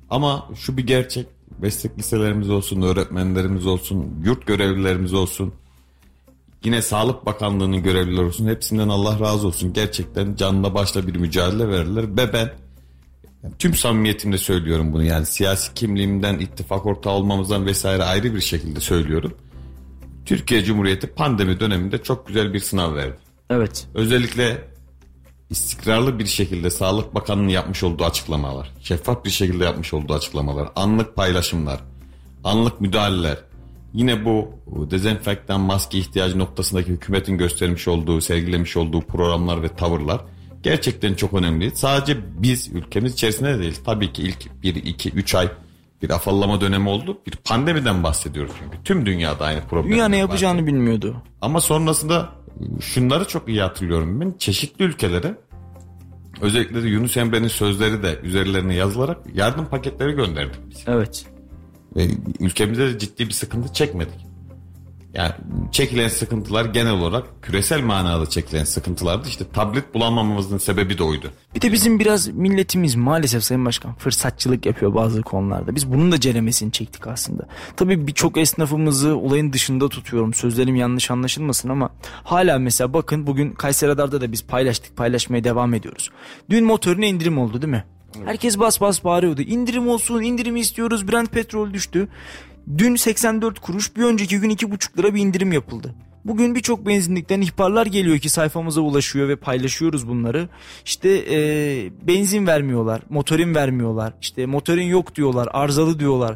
Ama 0.10 0.50
şu 0.56 0.78
bir 0.78 0.88
gerçek. 0.88 1.28
Meslek 1.62 1.98
liselerimiz 1.98 2.50
olsun, 2.50 2.82
öğretmenlerimiz 2.82 3.68
olsun, 3.68 4.06
yurt 4.24 4.48
görevlilerimiz 4.48 5.14
olsun. 5.14 5.54
Yine 6.64 6.82
Sağlık 6.82 7.26
Bakanlığı'nın 7.26 7.84
görevlileri 7.84 8.26
olsun. 8.26 8.48
Hepsinden 8.48 8.90
Allah 8.90 9.20
razı 9.20 9.48
olsun. 9.48 9.74
Gerçekten 9.74 10.36
canla 10.36 10.74
başla 10.74 11.08
bir 11.08 11.16
mücadele 11.16 11.70
verirler. 11.70 12.04
Ve 12.18 12.34
ben 12.34 12.50
tüm 13.60 13.74
samimiyetimle 13.74 14.38
söylüyorum 14.38 14.94
bunu. 14.94 15.04
Yani 15.04 15.26
siyasi 15.26 15.74
kimliğimden, 15.74 16.40
ittifak 16.40 16.86
ortağı 16.86 17.14
olmamızdan 17.14 17.66
vesaire 17.66 18.04
ayrı 18.04 18.36
bir 18.36 18.42
şekilde 18.42 18.80
söylüyorum. 18.80 19.34
Türkiye 20.26 20.64
Cumhuriyeti 20.64 21.08
pandemi 21.08 21.60
döneminde 21.60 22.04
çok 22.04 22.28
güzel 22.28 22.54
bir 22.54 22.60
sınav 22.60 22.96
verdi. 22.96 23.18
Evet. 23.50 23.88
Özellikle 23.94 24.68
istikrarlı 25.50 26.20
bir 26.20 26.26
şekilde 26.26 26.70
Sağlık 26.70 27.16
Bakanı'nın 27.16 27.48
yapmış 27.48 27.84
olduğu 27.84 28.06
açıklamalar, 28.06 28.74
şeffaf 28.82 29.26
bir 29.26 29.30
şekilde 29.30 29.64
yapmış 29.64 29.94
olduğu 29.94 30.14
açıklamalar, 30.14 30.70
anlık 30.76 31.16
paylaşımlar, 31.16 31.80
anlık 32.44 32.82
müdahaleler, 32.82 33.38
yine 33.94 34.26
bu 34.26 34.52
dezenfektan 34.92 35.62
maske 35.62 35.98
ihtiyacı 35.98 36.40
noktasındaki 36.40 36.92
hükümetin 36.92 37.38
göstermiş 37.38 37.88
olduğu, 37.88 38.22
sergilemiş 38.22 38.78
olduğu 38.78 39.02
programlar 39.02 39.64
ve 39.64 39.68
tavırlar 39.68 40.22
gerçekten 40.70 41.14
çok 41.14 41.34
önemli. 41.34 41.72
Sadece 41.76 42.18
biz 42.42 42.70
ülkemiz 42.70 43.14
içerisinde 43.14 43.54
de 43.54 43.60
değil. 43.60 43.80
Tabii 43.86 44.14
ki 44.14 44.24
ilk 44.24 44.64
1, 44.64 44.76
2, 44.76 45.10
3 45.10 45.36
ay 45.36 45.50
bir 46.02 46.10
afallama 46.10 46.62
dönemi 46.62 46.90
oldu. 46.90 47.18
Bir 47.28 47.36
pandemiden 47.36 48.04
bahsediyoruz 48.04 48.52
çünkü. 48.60 48.84
Tüm 48.84 49.06
dünyada 49.06 49.46
aynı 49.46 49.62
problem. 49.62 49.92
Dünya 49.92 50.08
ne 50.08 50.18
yapacağını 50.18 50.68
bilmiyordu. 50.68 51.24
Ama 51.42 51.62
sonrasında 51.62 52.30
şunları 52.82 53.28
çok 53.28 53.50
iyi 53.50 53.62
hatırlıyorum 53.62 54.22
ben. 54.22 54.36
Çeşitli 54.40 54.86
ülkelere 54.86 55.38
özellikle 56.42 56.84
de 56.84 56.88
Yunus 56.88 57.18
Emre'nin 57.18 57.48
sözleri 57.48 58.04
de 58.04 58.20
üzerlerine 58.24 58.76
yazılarak 58.76 59.18
yardım 59.34 59.66
paketleri 59.66 60.12
gönderdik 60.12 60.60
biz. 60.70 60.84
Evet. 60.88 61.26
Ve 61.96 62.08
ülkemizde 62.40 62.94
de 62.94 63.00
ciddi 63.00 63.28
bir 63.28 63.34
sıkıntı 63.34 63.74
çekmedik. 63.74 64.27
Yani 65.18 65.32
çekilen 65.72 66.08
sıkıntılar 66.08 66.66
genel 66.66 66.92
olarak 66.94 67.26
küresel 67.42 67.82
manada 67.82 68.30
çekilen 68.30 68.64
sıkıntılardı. 68.64 69.28
İşte 69.28 69.46
tablet 69.54 69.94
bulamamamızın 69.94 70.58
sebebi 70.58 70.98
de 70.98 71.04
oydu. 71.04 71.32
Bir 71.56 71.62
de 71.62 71.72
bizim 71.72 72.00
biraz 72.00 72.28
milletimiz 72.28 72.96
maalesef 72.96 73.44
Sayın 73.44 73.66
Başkan 73.66 73.94
fırsatçılık 73.96 74.66
yapıyor 74.66 74.96
bazı 74.96 75.22
konularda. 75.22 75.76
Biz 75.76 75.92
bunun 75.92 76.12
da 76.12 76.20
ceremesini 76.20 76.72
çektik 76.72 77.08
aslında. 77.08 77.48
Tabii 77.76 78.08
birçok 78.08 78.38
esnafımızı 78.38 79.18
olayın 79.18 79.54
dışında 79.54 79.90
tutuyorum. 79.90 80.34
Sözlerim 80.34 80.76
yanlış 80.76 81.12
anlaşılmasın 81.12 81.70
ama 81.70 81.90
hala 82.24 82.60
mesela 82.60 82.94
bakın 82.94 83.28
bugün 83.28 83.52
Kayseri 83.52 83.90
Radar'da 83.90 84.22
da 84.22 84.32
biz 84.32 84.46
paylaştık 84.46 84.98
paylaşmaya 84.98 85.44
devam 85.44 85.74
ediyoruz. 85.74 86.10
Dün 86.50 86.66
motoruna 86.66 87.06
indirim 87.06 87.38
oldu 87.38 87.62
değil 87.62 87.72
mi? 87.72 87.84
Herkes 88.26 88.60
bas 88.60 88.82
bas 88.82 89.04
bağırıyordu. 89.04 89.42
İndirim 89.42 89.88
olsun, 89.88 90.22
indirim 90.22 90.56
istiyoruz. 90.56 91.08
Brent 91.08 91.32
petrol 91.32 91.74
düştü. 91.74 92.08
Dün 92.78 92.96
84 92.96 93.60
kuruş, 93.60 93.96
bir 93.96 94.04
önceki 94.04 94.40
gün 94.40 94.50
2,5 94.50 94.98
lira 94.98 95.14
bir 95.16 95.22
indirim 95.22 95.52
yapıldı. 95.52 95.96
Bugün 96.26 96.56
birçok 96.56 96.88
benzinlikten 96.88 97.42
ihbarlar 97.42 97.86
geliyor 97.86 98.18
ki 98.18 98.30
sayfamıza 98.30 98.82
ulaşıyor 98.82 99.28
ve 99.28 99.36
paylaşıyoruz 99.36 100.08
bunları. 100.08 100.50
İşte 100.86 101.10
e, 101.10 101.38
benzin 102.08 102.48
vermiyorlar, 102.48 103.02
motorin 103.10 103.56
vermiyorlar, 103.56 104.14
işte 104.22 104.46
motorin 104.46 104.86
yok 104.86 105.16
diyorlar, 105.16 105.50
arızalı 105.54 106.00
diyorlar. 106.00 106.36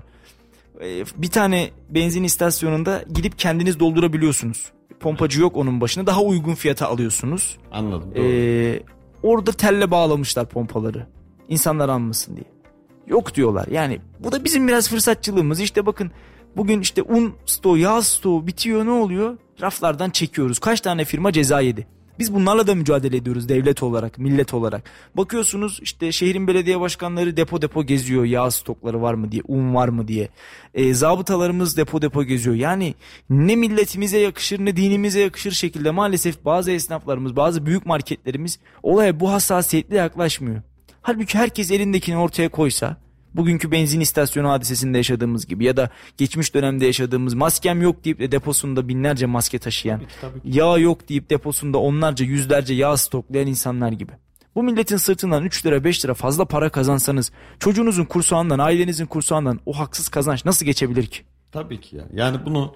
E, 0.82 1.06
bir 1.18 1.28
tane 1.28 1.70
benzin 1.90 2.24
istasyonunda 2.24 3.04
gidip 3.14 3.40
kendiniz 3.40 3.80
doldurabiliyorsunuz. 3.80 4.72
Pompacı 5.00 5.42
yok 5.42 5.58
onun 5.58 5.82
başına 5.82 6.08
daha 6.08 6.22
uygun 6.22 6.56
fiyata 6.56 6.88
alıyorsunuz. 6.88 7.58
Anladım. 7.72 8.12
Doğru. 8.16 8.24
E, 8.24 8.84
orada 9.24 9.52
telle 9.52 9.92
bağlamışlar 9.92 10.50
pompaları. 10.50 11.08
İnsanlar 11.50 11.90
almasın 11.90 12.36
diye. 12.36 12.61
Yok 13.08 13.36
diyorlar. 13.36 13.68
Yani 13.68 14.00
bu 14.20 14.32
da 14.32 14.44
bizim 14.44 14.68
biraz 14.68 14.90
fırsatçılığımız. 14.90 15.60
İşte 15.60 15.86
bakın 15.86 16.12
bugün 16.58 16.82
işte 16.82 17.02
un 17.02 17.34
stoğu, 17.46 17.78
yağ 17.78 18.02
stoğu 18.02 18.48
bitiyor 18.48 18.86
ne 18.86 18.92
oluyor? 18.92 19.38
Raflardan 19.62 20.10
çekiyoruz. 20.10 20.60
Kaç 20.60 20.82
tane 20.82 21.06
firma 21.06 21.32
ceza 21.32 21.62
yedi? 21.62 21.88
Biz 22.20 22.34
bunlarla 22.34 22.68
da 22.68 22.76
mücadele 22.76 23.18
ediyoruz 23.18 23.50
devlet 23.50 23.84
olarak, 23.84 24.18
millet 24.18 24.54
olarak. 24.54 24.84
Bakıyorsunuz 25.18 25.80
işte 25.82 26.12
şehrin 26.12 26.48
belediye 26.48 26.80
başkanları 26.80 27.38
depo 27.38 27.62
depo 27.62 27.84
geziyor. 27.84 28.24
Yağ 28.26 28.52
stokları 28.52 29.02
var 29.02 29.14
mı 29.14 29.32
diye, 29.32 29.42
un 29.48 29.76
var 29.76 29.88
mı 29.88 30.08
diye. 30.08 30.30
E, 30.74 30.94
zabıtalarımız 30.94 31.78
depo 31.78 32.02
depo 32.02 32.24
geziyor. 32.24 32.56
Yani 32.56 32.96
ne 33.30 33.56
milletimize 33.56 34.18
yakışır 34.18 34.60
ne 34.60 34.76
dinimize 34.76 35.20
yakışır 35.20 35.52
şekilde 35.52 35.92
maalesef 35.92 36.46
bazı 36.46 36.72
esnaflarımız, 36.72 37.36
bazı 37.36 37.66
büyük 37.66 37.86
marketlerimiz 37.86 38.60
olaya 38.84 39.20
bu 39.20 39.32
hassasiyetle 39.32 39.96
yaklaşmıyor. 39.96 40.62
Halbuki 41.02 41.38
herkes 41.38 41.72
elindekini 41.72 42.18
ortaya 42.18 42.50
koysa 42.50 42.98
bugünkü 43.34 43.72
benzin 43.72 44.00
istasyonu 44.00 44.50
hadisesinde 44.50 44.98
yaşadığımız 44.98 45.48
gibi 45.48 45.66
ya 45.66 45.78
da 45.78 45.90
geçmiş 46.18 46.54
dönemde 46.54 46.86
yaşadığımız 46.86 47.34
maskem 47.34 47.82
yok 47.82 48.06
deyip 48.06 48.20
de 48.20 48.32
deposunda 48.32 48.88
binlerce 48.88 49.26
maske 49.26 49.60
taşıyan, 49.60 50.02
yağ 50.46 50.78
yok 50.78 51.10
deyip 51.10 51.30
deposunda 51.30 51.78
onlarca 51.78 52.26
yüzlerce 52.26 52.74
yağ 52.74 52.98
stoklayan 52.98 53.48
insanlar 53.48 53.92
gibi. 53.92 54.12
Bu 54.56 54.64
milletin 54.64 54.98
sırtından 54.98 55.44
3 55.44 55.66
lira 55.66 55.84
5 55.84 56.06
lira 56.06 56.14
fazla 56.14 56.46
para 56.46 56.70
kazansanız 56.70 57.32
çocuğunuzun 57.60 58.06
kursağından 58.06 58.60
ailenizin 58.60 59.06
kursağından 59.06 59.60
o 59.66 59.80
haksız 59.80 60.10
kazanç 60.10 60.46
nasıl 60.46 60.66
geçebilir 60.66 61.06
ki? 61.06 61.24
Tabii 61.52 61.82
ki 61.82 61.96
ya. 61.96 62.04
Yani 62.14 62.38
bunu 62.46 62.76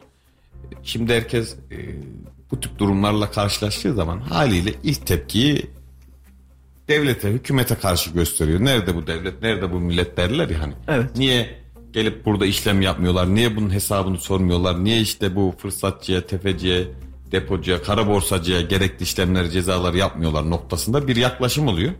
şimdi 0.83 1.13
herkes 1.13 1.55
e, 1.71 1.77
bu 2.51 2.59
tip 2.59 2.79
durumlarla 2.79 3.31
karşılaştığı 3.31 3.93
zaman 3.93 4.19
haliyle 4.19 4.73
ilk 4.83 5.05
tepkiyi 5.07 5.69
devlete, 6.87 7.29
hükümete 7.29 7.75
karşı 7.75 8.09
gösteriyor. 8.09 8.59
Nerede 8.59 8.95
bu 8.95 9.07
devlet, 9.07 9.41
nerede 9.41 9.71
bu 9.71 9.79
millet 9.79 10.17
derler 10.17 10.49
ya 10.49 10.61
hani. 10.61 10.73
Evet. 10.87 11.17
Niye 11.17 11.59
gelip 11.93 12.25
burada 12.25 12.45
işlem 12.45 12.81
yapmıyorlar? 12.81 13.35
Niye 13.35 13.55
bunun 13.55 13.69
hesabını 13.69 14.17
sormuyorlar? 14.17 14.83
Niye 14.83 15.01
işte 15.01 15.35
bu 15.35 15.55
fırsatçıya, 15.57 16.27
tefeciye, 16.27 16.87
depocuya, 17.31 17.81
kara 17.81 18.07
borsacıya 18.07 18.61
gerekli 18.61 19.03
işlemleri, 19.03 19.51
cezaları 19.51 19.97
yapmıyorlar 19.97 20.49
noktasında 20.49 21.07
bir 21.07 21.15
yaklaşım 21.15 21.67
oluyor. 21.67 21.93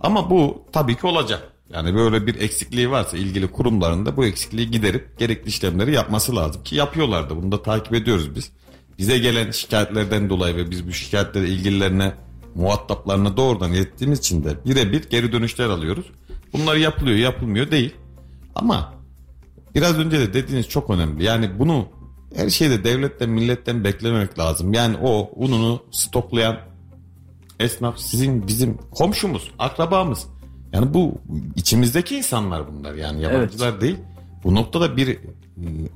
Ama 0.00 0.30
bu 0.30 0.64
tabii 0.72 0.96
ki 0.96 1.06
olacak. 1.06 1.52
Yani 1.72 1.94
böyle 1.94 2.26
bir 2.26 2.40
eksikliği 2.40 2.90
varsa 2.90 3.16
ilgili 3.16 3.48
kurumlarında 3.48 4.16
bu 4.16 4.24
eksikliği 4.24 4.70
giderip 4.70 5.18
gerekli 5.18 5.48
işlemleri 5.48 5.94
yapması 5.94 6.36
lazım 6.36 6.62
ki 6.62 6.76
yapıyorlar 6.76 7.30
da 7.30 7.36
bunu 7.36 7.52
da 7.52 7.62
takip 7.62 7.94
ediyoruz 7.94 8.34
biz. 8.34 8.52
Bize 8.98 9.18
gelen 9.18 9.50
şikayetlerden 9.50 10.30
dolayı 10.30 10.56
ve 10.56 10.70
biz 10.70 10.88
bu 10.88 10.92
şikayetleri 10.92 11.48
ilgililerine 11.48 12.12
muhataplarına 12.56 13.36
doğrudan 13.36 13.72
ilettiğimiz 13.72 14.18
için 14.18 14.44
de 14.44 14.64
birebir 14.64 15.10
geri 15.10 15.32
dönüşler 15.32 15.68
alıyoruz. 15.68 16.06
Bunlar 16.52 16.76
yapılıyor 16.76 17.18
yapılmıyor 17.18 17.70
değil. 17.70 17.94
Ama 18.54 18.94
biraz 19.74 19.98
önce 19.98 20.18
de 20.20 20.34
dediğiniz 20.34 20.68
çok 20.68 20.90
önemli. 20.90 21.24
Yani 21.24 21.58
bunu 21.58 21.88
her 22.34 22.50
şeyde 22.50 22.84
devletten 22.84 23.30
milletten 23.30 23.84
beklememek 23.84 24.38
lazım. 24.38 24.72
Yani 24.72 24.96
o 25.02 25.30
ununu 25.34 25.82
stoklayan 25.90 26.58
esnaf 27.60 27.98
sizin 27.98 28.46
bizim 28.46 28.78
komşumuz, 28.90 29.50
akrabamız. 29.58 30.26
Yani 30.72 30.94
bu 30.94 31.14
içimizdeki 31.56 32.16
insanlar 32.16 32.62
bunlar 32.68 32.94
yani 32.94 33.22
yabancılar 33.22 33.70
evet. 33.70 33.80
değil. 33.80 33.96
Bu 34.44 34.54
noktada 34.54 34.96
bir 34.96 35.08
e, 35.08 35.18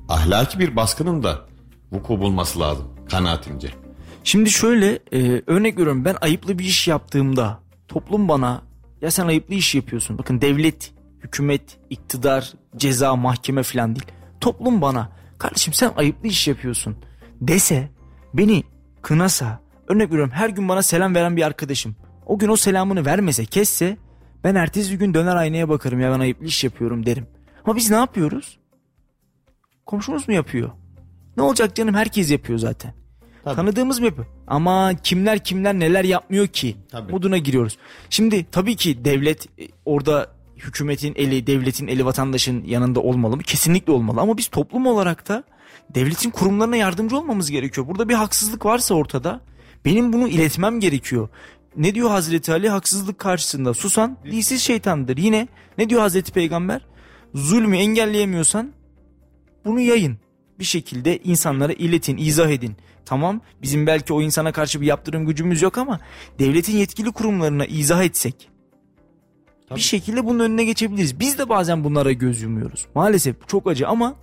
ahlaki 0.09 0.59
bir 0.59 0.75
baskının 0.75 1.23
da 1.23 1.45
vuku 1.91 2.19
bulması 2.19 2.59
lazım 2.59 2.85
kanaatimce. 3.09 3.80
Şimdi 4.23 4.49
şöyle 4.49 4.99
e, 5.13 5.41
örnek 5.47 5.77
veriyorum 5.77 6.05
ben 6.05 6.15
ayıplı 6.21 6.59
bir 6.59 6.65
iş 6.65 6.87
yaptığımda 6.87 7.59
toplum 7.87 8.27
bana 8.27 8.61
ya 9.01 9.11
sen 9.11 9.27
ayıplı 9.27 9.53
iş 9.53 9.75
yapıyorsun. 9.75 10.17
Bakın 10.17 10.41
devlet, 10.41 10.93
hükümet, 11.23 11.77
iktidar, 11.89 12.53
ceza, 12.77 13.15
mahkeme 13.15 13.63
falan 13.63 13.95
değil. 13.95 14.05
Toplum 14.41 14.81
bana 14.81 15.09
kardeşim 15.37 15.73
sen 15.73 15.91
ayıplı 15.97 16.27
iş 16.27 16.47
yapıyorsun 16.47 16.95
dese 17.41 17.89
beni 18.33 18.63
kınasa 19.01 19.61
örnek 19.87 20.11
veriyorum 20.11 20.31
her 20.33 20.49
gün 20.49 20.69
bana 20.69 20.81
selam 20.81 21.15
veren 21.15 21.37
bir 21.37 21.43
arkadaşım 21.43 21.95
o 22.25 22.39
gün 22.39 22.47
o 22.47 22.55
selamını 22.55 23.05
vermese 23.05 23.45
kesse 23.45 23.97
ben 24.43 24.55
ertesi 24.55 24.97
gün 24.97 25.13
döner 25.13 25.35
aynaya 25.35 25.69
bakarım 25.69 25.99
ya 25.99 26.11
ben 26.11 26.19
ayıplı 26.19 26.45
iş 26.45 26.63
yapıyorum 26.63 27.05
derim. 27.05 27.27
Ama 27.65 27.75
biz 27.75 27.91
ne 27.91 27.95
yapıyoruz? 27.95 28.59
Komşumuz 29.85 30.27
mu 30.27 30.33
yapıyor? 30.33 30.71
Ne 31.37 31.43
olacak 31.43 31.75
canım 31.75 31.95
herkes 31.95 32.31
yapıyor 32.31 32.59
zaten. 32.59 32.93
Tabii. 33.43 33.55
Tanıdığımız 33.55 33.99
mı 33.99 34.05
yapıyor? 34.05 34.27
Ama 34.47 34.93
kimler 35.03 35.43
kimler 35.43 35.73
neler 35.73 36.03
yapmıyor 36.03 36.47
ki? 36.47 36.77
Tabii. 36.91 37.11
Moduna 37.11 37.37
giriyoruz. 37.37 37.77
Şimdi 38.09 38.45
tabii 38.51 38.75
ki 38.75 39.05
devlet 39.05 39.45
e, 39.45 39.67
orada 39.85 40.31
hükümetin 40.57 41.13
eli, 41.15 41.47
devletin 41.47 41.87
eli 41.87 42.05
vatandaşın 42.05 42.63
yanında 42.65 42.99
olmalı 42.99 43.37
mı? 43.37 43.43
Kesinlikle 43.43 43.93
olmalı. 43.93 44.21
Ama 44.21 44.37
biz 44.37 44.47
toplum 44.47 44.85
olarak 44.85 45.27
da 45.29 45.43
devletin 45.95 46.29
kurumlarına 46.29 46.75
yardımcı 46.75 47.17
olmamız 47.17 47.51
gerekiyor. 47.51 47.87
Burada 47.87 48.09
bir 48.09 48.13
haksızlık 48.13 48.65
varsa 48.65 48.95
ortada 48.95 49.41
benim 49.85 50.13
bunu 50.13 50.27
iletmem 50.27 50.79
gerekiyor. 50.79 51.29
Ne 51.77 51.95
diyor 51.95 52.09
Hazreti 52.09 52.51
Ali? 52.51 52.69
Haksızlık 52.69 53.19
karşısında 53.19 53.73
susan 53.73 54.17
dilsiz 54.25 54.61
şeytandır. 54.61 55.17
Yine 55.17 55.47
ne 55.77 55.89
diyor 55.89 56.01
Hazreti 56.01 56.31
Peygamber? 56.31 56.81
Zulmü 57.33 57.77
engelleyemiyorsan 57.77 58.71
bunu 59.65 59.79
yayın. 59.79 60.17
Bir 60.59 60.65
şekilde 60.65 61.17
insanlara 61.17 61.73
iletin, 61.73 62.17
izah 62.17 62.49
edin. 62.49 62.75
Tamam 63.05 63.41
bizim 63.61 63.87
belki 63.87 64.13
o 64.13 64.21
insana 64.21 64.51
karşı 64.51 64.81
bir 64.81 64.85
yaptırım 64.85 65.25
gücümüz 65.25 65.61
yok 65.61 65.77
ama 65.77 65.99
devletin 66.39 66.77
yetkili 66.77 67.11
kurumlarına 67.11 67.65
izah 67.65 68.03
etsek 68.03 68.49
Tabii. 69.69 69.77
bir 69.77 69.83
şekilde 69.83 70.25
bunun 70.25 70.39
önüne 70.39 70.63
geçebiliriz. 70.63 71.19
Biz 71.19 71.37
de 71.37 71.49
bazen 71.49 71.83
bunlara 71.83 72.11
göz 72.11 72.41
yumuyoruz. 72.41 72.85
Maalesef 72.95 73.47
çok 73.47 73.67
acı 73.67 73.87
ama 73.87 74.15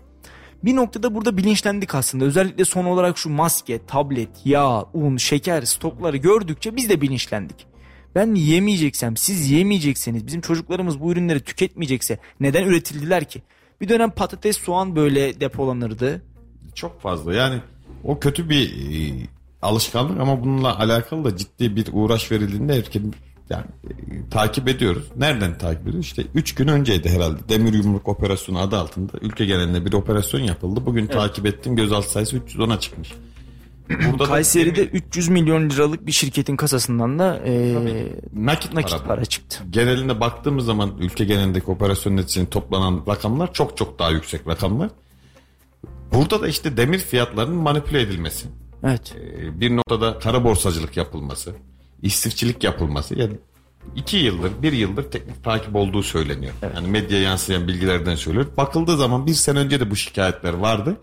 bir 0.65 0.77
noktada 0.77 1.15
burada 1.15 1.37
bilinçlendik 1.37 1.95
aslında. 1.95 2.25
Özellikle 2.25 2.65
son 2.65 2.85
olarak 2.85 3.19
şu 3.19 3.31
maske, 3.31 3.87
tablet, 3.87 4.29
yağ, 4.45 4.85
un, 4.95 5.17
şeker 5.17 5.63
stokları 5.63 6.17
gördükçe 6.17 6.77
biz 6.77 6.91
de 6.91 7.01
bilinçlendik. 7.01 7.67
Ben 8.15 8.35
yemeyeceksem, 8.35 9.17
siz 9.17 9.51
yemeyecekseniz, 9.51 10.27
bizim 10.27 10.41
çocuklarımız 10.41 11.01
bu 11.01 11.13
ürünleri 11.13 11.41
tüketmeyecekse 11.41 12.19
neden 12.41 12.65
üretildiler 12.65 13.25
ki? 13.25 13.43
Bir 13.81 13.89
dönem 13.89 14.11
patates, 14.11 14.57
soğan 14.57 14.97
böyle 14.97 15.41
depolanırdı. 15.41 16.23
Çok 16.75 17.01
fazla 17.01 17.35
yani 17.35 17.61
o 18.09 18.21
kötü 18.21 18.49
bir 18.49 18.71
e, 18.71 19.27
alışkanlık 19.63 20.21
ama 20.21 20.43
bununla 20.45 20.79
alakalı 20.79 21.25
da 21.25 21.37
ciddi 21.37 21.77
bir 21.77 21.87
uğraş 21.93 22.33
verildiğinde 22.33 22.77
herkes 22.77 23.03
yani 23.51 23.65
e, 23.91 24.29
takip 24.31 24.69
ediyoruz. 24.69 25.05
Nereden 25.17 25.59
takip 25.59 25.83
ediyoruz? 25.83 26.07
İşte 26.07 26.25
3 26.35 26.55
gün 26.55 26.69
önceydi 26.69 27.09
herhalde. 27.09 27.49
Demir 27.49 27.73
yumruk 27.73 28.09
operasyonu 28.09 28.59
adı 28.59 28.77
altında 28.77 29.13
ülke 29.23 29.45
genelinde 29.45 29.87
bir 29.87 29.93
operasyon 29.93 30.41
yapıldı. 30.41 30.87
Bugün 30.87 31.05
evet. 31.05 31.13
takip 31.13 31.47
ettim 31.47 31.77
gözaltı 31.77 32.11
sayısı 32.11 32.37
310'a 32.37 32.81
çıkmış. 32.81 33.13
Burada 34.13 34.25
Kayseri'de 34.25 34.77
demir... 34.77 34.93
300 34.93 35.29
milyon 35.29 35.71
liralık 35.71 36.07
bir 36.07 36.13
şirketin 36.13 36.57
kasasından 36.57 37.19
da 37.19 37.37
e, 37.37 37.75
nakit, 38.33 38.73
nakit 38.73 38.99
para, 38.99 39.05
para 39.05 39.25
çıktı. 39.25 39.59
Geneline 39.71 40.21
baktığımız 40.21 40.65
zaman 40.65 40.93
ülke 40.99 41.25
genelindeki 41.25 41.71
operasyonlar 41.71 42.23
için 42.23 42.47
toplanan 42.47 43.03
rakamlar 43.09 43.53
çok 43.53 43.77
çok 43.77 43.99
daha 43.99 44.11
yüksek 44.11 44.47
rakamlar. 44.47 44.91
Burada 46.13 46.43
da 46.43 46.49
işte 46.49 46.77
demir 46.77 46.99
fiyatlarının 46.99 47.57
manipüle 47.57 48.01
edilmesi. 48.01 48.47
Evet. 48.85 49.17
E, 49.17 49.61
bir 49.61 49.77
noktada 49.77 50.19
kara 50.19 50.45
borsacılık 50.45 50.97
yapılması, 50.97 51.53
istifçilik 52.03 52.65
yapılması. 52.65 53.19
Yani 53.19 53.33
iki 53.97 54.17
yıldır, 54.17 54.53
bir 54.63 54.73
yıldır 54.73 55.03
teknik 55.03 55.45
takip 55.45 55.77
olduğu 55.77 56.03
söyleniyor. 56.03 56.53
Evet. 56.63 56.75
Yani 56.75 56.89
medya 56.89 57.21
yansıyan 57.21 57.69
bilgilerden 57.69 58.15
söylüyor. 58.15 58.47
Bakıldığı 58.57 58.97
zaman 58.97 59.27
bir 59.27 59.35
sene 59.35 59.59
önce 59.59 59.81
de 59.81 59.91
bu 59.91 59.97
şikayetler 59.97 60.53
vardı. 60.53 60.97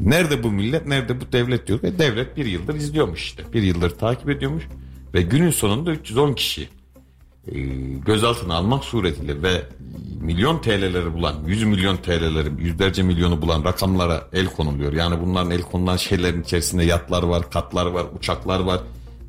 Nerede 0.00 0.42
bu 0.42 0.50
millet, 0.50 0.86
nerede 0.86 1.20
bu 1.20 1.32
devlet 1.32 1.66
diyor. 1.66 1.82
Ve 1.82 1.98
devlet 1.98 2.36
bir 2.36 2.46
yıldır 2.46 2.74
izliyormuş 2.74 3.22
işte. 3.22 3.52
Bir 3.52 3.62
yıldır 3.62 3.90
takip 3.90 4.30
ediyormuş. 4.30 4.64
Ve 5.14 5.22
günün 5.22 5.50
sonunda 5.50 5.90
310 5.90 6.32
kişi 6.32 6.68
e, 7.52 7.58
gözaltına 8.06 8.54
almak 8.54 8.84
suretiyle 8.84 9.42
ve 9.42 9.62
milyon 10.20 10.58
TL'leri 10.58 11.14
bulan, 11.14 11.34
100 11.46 11.64
milyon 11.64 11.96
TL'leri, 11.96 12.62
yüzlerce 12.62 13.02
milyonu 13.02 13.42
bulan 13.42 13.64
rakamlara 13.64 14.28
el 14.32 14.46
konuluyor. 14.46 14.92
Yani 14.92 15.20
bunların 15.20 15.50
el 15.50 15.62
konulan 15.62 15.96
şeylerin 15.96 16.42
içerisinde 16.42 16.84
yatlar 16.84 17.22
var, 17.22 17.50
katlar 17.50 17.86
var, 17.86 18.06
uçaklar 18.18 18.60
var 18.60 18.80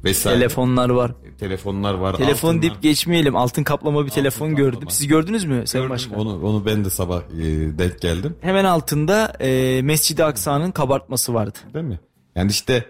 vesaire. 0.03 0.39
Telefonlar 0.39 0.89
var. 0.89 1.11
E, 1.25 1.37
telefonlar 1.37 1.93
var. 1.93 2.17
Telefon 2.17 2.49
altınlar. 2.49 2.75
dip 2.75 2.81
geçmeyelim. 2.81 3.35
Altın 3.35 3.63
kaplama 3.63 3.99
bir 3.99 4.05
altın 4.05 4.15
telefon 4.15 4.49
kaplama. 4.49 4.69
gördüm. 4.69 4.89
Siz 4.89 5.07
gördünüz 5.07 5.45
mü 5.45 5.67
Sayın 5.67 5.89
Başkan? 5.89 6.19
Onu, 6.19 6.47
onu 6.47 6.65
ben 6.65 6.85
de 6.85 6.89
sabah 6.89 7.21
e, 7.21 7.43
denk 7.77 8.01
geldim. 8.01 8.35
Hemen 8.41 8.65
altında 8.65 9.33
e, 9.41 9.81
Mescid-i 9.81 10.23
Aksa'nın 10.23 10.71
kabartması 10.71 11.33
vardı. 11.33 11.57
Değil 11.73 11.85
mi? 11.85 11.99
Yani 12.35 12.51
işte 12.51 12.85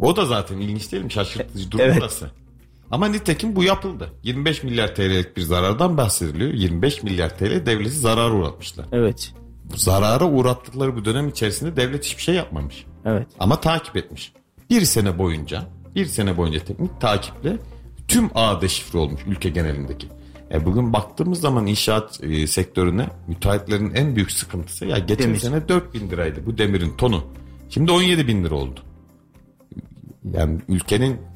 o 0.00 0.16
da 0.16 0.26
zaten 0.26 0.58
ilginç 0.58 0.92
değil 0.92 1.04
mi? 1.04 1.12
Şaşırtıcı 1.12 1.70
durum 1.70 1.84
evet. 1.84 1.96
burası. 2.00 2.30
Ama 2.94 3.08
nitekim 3.08 3.56
bu 3.56 3.64
yapıldı. 3.64 4.12
25 4.22 4.62
milyar 4.62 4.94
TL'lik 4.94 5.36
bir 5.36 5.42
zarardan 5.42 5.96
bahsediliyor. 5.96 6.52
25 6.52 7.02
milyar 7.02 7.38
TL 7.38 7.66
devleti 7.66 7.90
zarar 7.90 8.30
uğratmışlar. 8.30 8.86
Evet. 8.92 9.32
Bu 9.64 9.76
zarara 9.76 10.30
uğrattıkları 10.30 10.96
bu 10.96 11.04
dönem 11.04 11.28
içerisinde 11.28 11.76
devlet 11.76 12.04
hiçbir 12.04 12.22
şey 12.22 12.34
yapmamış. 12.34 12.86
Evet. 13.04 13.26
Ama 13.38 13.60
takip 13.60 13.96
etmiş. 13.96 14.32
Bir 14.70 14.82
sene 14.82 15.18
boyunca, 15.18 15.62
bir 15.94 16.06
sene 16.06 16.36
boyunca 16.36 16.58
teknik 16.64 17.00
takiple 17.00 17.56
tüm 18.08 18.30
ağ 18.34 18.60
deşifre 18.60 18.98
olmuş 18.98 19.20
ülke 19.26 19.48
genelindeki. 19.48 20.08
E 20.50 20.64
bugün 20.64 20.92
baktığımız 20.92 21.40
zaman 21.40 21.66
inşaat 21.66 22.24
e, 22.24 22.46
sektörüne 22.46 23.06
müteahhitlerin 23.26 23.94
en 23.94 24.16
büyük 24.16 24.32
sıkıntısı 24.32 24.86
ya 24.86 24.98
geçen 24.98 25.28
Demir. 25.28 25.38
sene 25.38 25.68
4 25.68 25.94
bin 25.94 26.10
liraydı 26.10 26.46
bu 26.46 26.58
demirin 26.58 26.96
tonu. 26.96 27.24
Şimdi 27.70 27.92
17 27.92 28.28
bin 28.28 28.44
lira 28.44 28.54
oldu. 28.54 28.80
Yani 30.32 30.60
ülkenin 30.68 31.33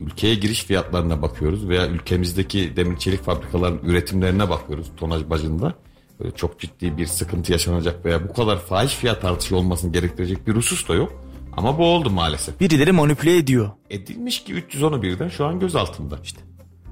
ülkeye 0.00 0.34
giriş 0.34 0.64
fiyatlarına 0.64 1.22
bakıyoruz 1.22 1.68
veya 1.68 1.88
ülkemizdeki 1.88 2.76
demir 2.76 2.98
çelik 2.98 3.22
fabrikaların 3.22 3.80
üretimlerine 3.82 4.50
bakıyoruz 4.50 4.90
tonaj 4.96 5.30
bacında. 5.30 5.74
Böyle 6.20 6.30
çok 6.34 6.60
ciddi 6.60 6.96
bir 6.96 7.06
sıkıntı 7.06 7.52
yaşanacak 7.52 8.04
veya 8.04 8.28
bu 8.28 8.32
kadar 8.32 8.58
fahiş 8.58 8.94
fiyat 8.94 9.24
artışı 9.24 9.56
olmasını 9.56 9.92
gerektirecek 9.92 10.46
bir 10.46 10.54
husus 10.54 10.88
da 10.88 10.94
yok. 10.94 11.24
Ama 11.56 11.78
bu 11.78 11.84
oldu 11.84 12.10
maalesef. 12.10 12.60
Birileri 12.60 12.92
manipüle 12.92 13.36
ediyor. 13.36 13.70
Edilmiş 13.90 14.44
ki 14.44 14.54
310'u 14.54 15.02
birden 15.02 15.28
şu 15.28 15.44
an 15.44 15.60
gözaltında. 15.60 16.18
İşte 16.22 16.40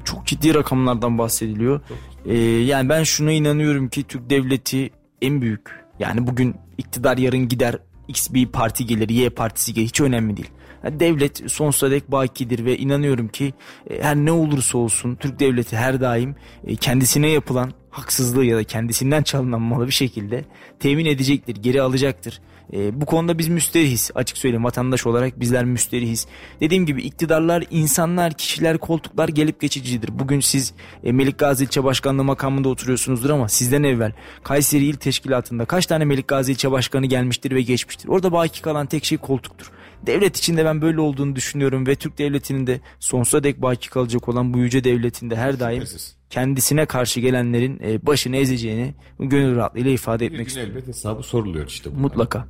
çok 0.05 0.27
ciddi 0.27 0.55
rakamlardan 0.55 1.19
bahsediliyor. 1.19 1.81
Ee, 2.27 2.37
yani 2.39 2.89
ben 2.89 3.03
şuna 3.03 3.33
inanıyorum 3.33 3.89
ki 3.89 4.05
Türk 4.05 4.31
devleti 4.31 4.91
en 5.23 5.43
büyük. 5.43 5.71
Yani 5.99 6.27
bugün 6.27 6.57
iktidar 6.79 7.19
yarın 7.19 7.49
gider 7.49 7.79
X 8.09 8.33
bir 8.33 8.47
parti 8.47 8.87
gelir, 8.87 9.09
Y 9.09 9.31
partisi 9.31 9.75
gelir 9.75 9.87
hiç 9.87 10.01
önemli 10.01 10.37
değil. 10.37 10.51
Devlet 10.85 11.51
sonsuza 11.51 11.91
dek 11.91 12.13
bakidir 12.13 12.65
ve 12.65 12.79
inanıyorum 12.79 13.29
ki 13.29 13.55
e, 13.91 14.03
her 14.03 14.17
ne 14.17 14.33
olursa 14.33 14.79
olsun 14.79 15.15
Türk 15.15 15.41
devleti 15.41 15.77
her 15.77 16.01
daim 16.01 16.35
e, 16.67 16.77
kendisine 16.77 17.29
yapılan 17.29 17.73
haksızlığı 17.91 18.45
ya 18.45 18.57
da 18.57 18.65
kendisinden 18.65 19.23
çalınan 19.23 19.61
malı 19.61 19.87
bir 19.87 19.93
şekilde 19.93 20.45
temin 20.81 21.05
edecektir, 21.05 21.57
geri 21.57 21.83
alacaktır. 21.83 22.41
E, 22.73 23.01
bu 23.01 23.07
konuda 23.07 23.39
biz 23.39 23.49
müsterihiz. 23.49 24.11
Açık 24.15 24.39
söyleyeyim 24.39 24.65
vatandaş 24.65 25.07
olarak 25.07 25.41
bizler 25.41 25.65
müsterihiz. 25.65 26.27
Dediğim 26.61 26.87
gibi 26.87 27.03
iktidarlar, 27.03 27.65
insanlar, 27.71 28.33
kişiler, 28.33 28.79
koltuklar 28.79 29.29
gelip 29.29 29.61
geçicidir. 29.61 30.19
Bugün 30.19 30.41
siz 30.41 30.75
e, 31.05 31.13
Melik 31.13 31.39
Gazi 31.39 31.65
İlçe 31.65 31.85
Başkanlığı 31.85 32.25
makamında 32.25 32.69
oturuyorsunuzdur 32.69 33.31
ama 33.31 33.49
sizden 33.49 33.83
evvel 33.83 34.13
Kayseri 34.43 34.85
İl 34.85 34.97
Teşkilatı'nda 34.97 35.65
kaç 35.65 35.87
tane 35.87 36.05
Melik 36.05 36.29
Gazi 36.29 36.53
İlçe 36.53 36.71
Başkanı 36.71 37.07
gelmiştir 37.07 37.55
ve 37.55 37.63
geçmiştir. 37.63 38.09
Orada 38.09 38.33
baki 38.33 38.63
kalan 38.63 38.87
tek 38.87 39.05
şey 39.05 39.19
koltuktur. 39.19 39.71
Devlet 40.07 40.37
içinde 40.37 40.65
ben 40.65 40.83
böyle 40.83 41.01
olduğunu 41.01 41.37
düşünüyorum 41.37 41.87
ve 41.87 41.95
Türk 41.95 42.19
devletinin 42.19 42.67
de 42.67 42.81
sonsuza 43.01 43.45
dek 43.45 43.63
baki 43.63 43.91
kalacak 43.91 44.29
olan 44.29 44.55
bu 44.55 44.59
yüce 44.59 44.85
devletinde 44.85 45.37
her 45.37 45.61
daim 45.61 45.85
kendisine 46.31 46.87
karşı 46.87 47.21
gelenlerin 47.21 47.81
e, 47.85 48.07
başını 48.07 48.37
ezeceğini 48.37 48.95
gönül 49.19 49.57
rahatlığıyla 49.57 49.91
ifade 49.91 50.27
etmek 50.27 50.49
istiyorum. 50.49 50.73
Elbet 50.73 50.89
hesabı 50.89 51.23
soruluyor 51.23 51.67
işte. 51.67 51.91
Bunlar. 51.91 52.01
Mutlaka. 52.01 52.47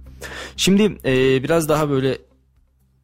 Şimdi 0.57 0.83
e, 1.05 1.43
biraz 1.43 1.69
daha 1.69 1.91
böyle 1.91 2.19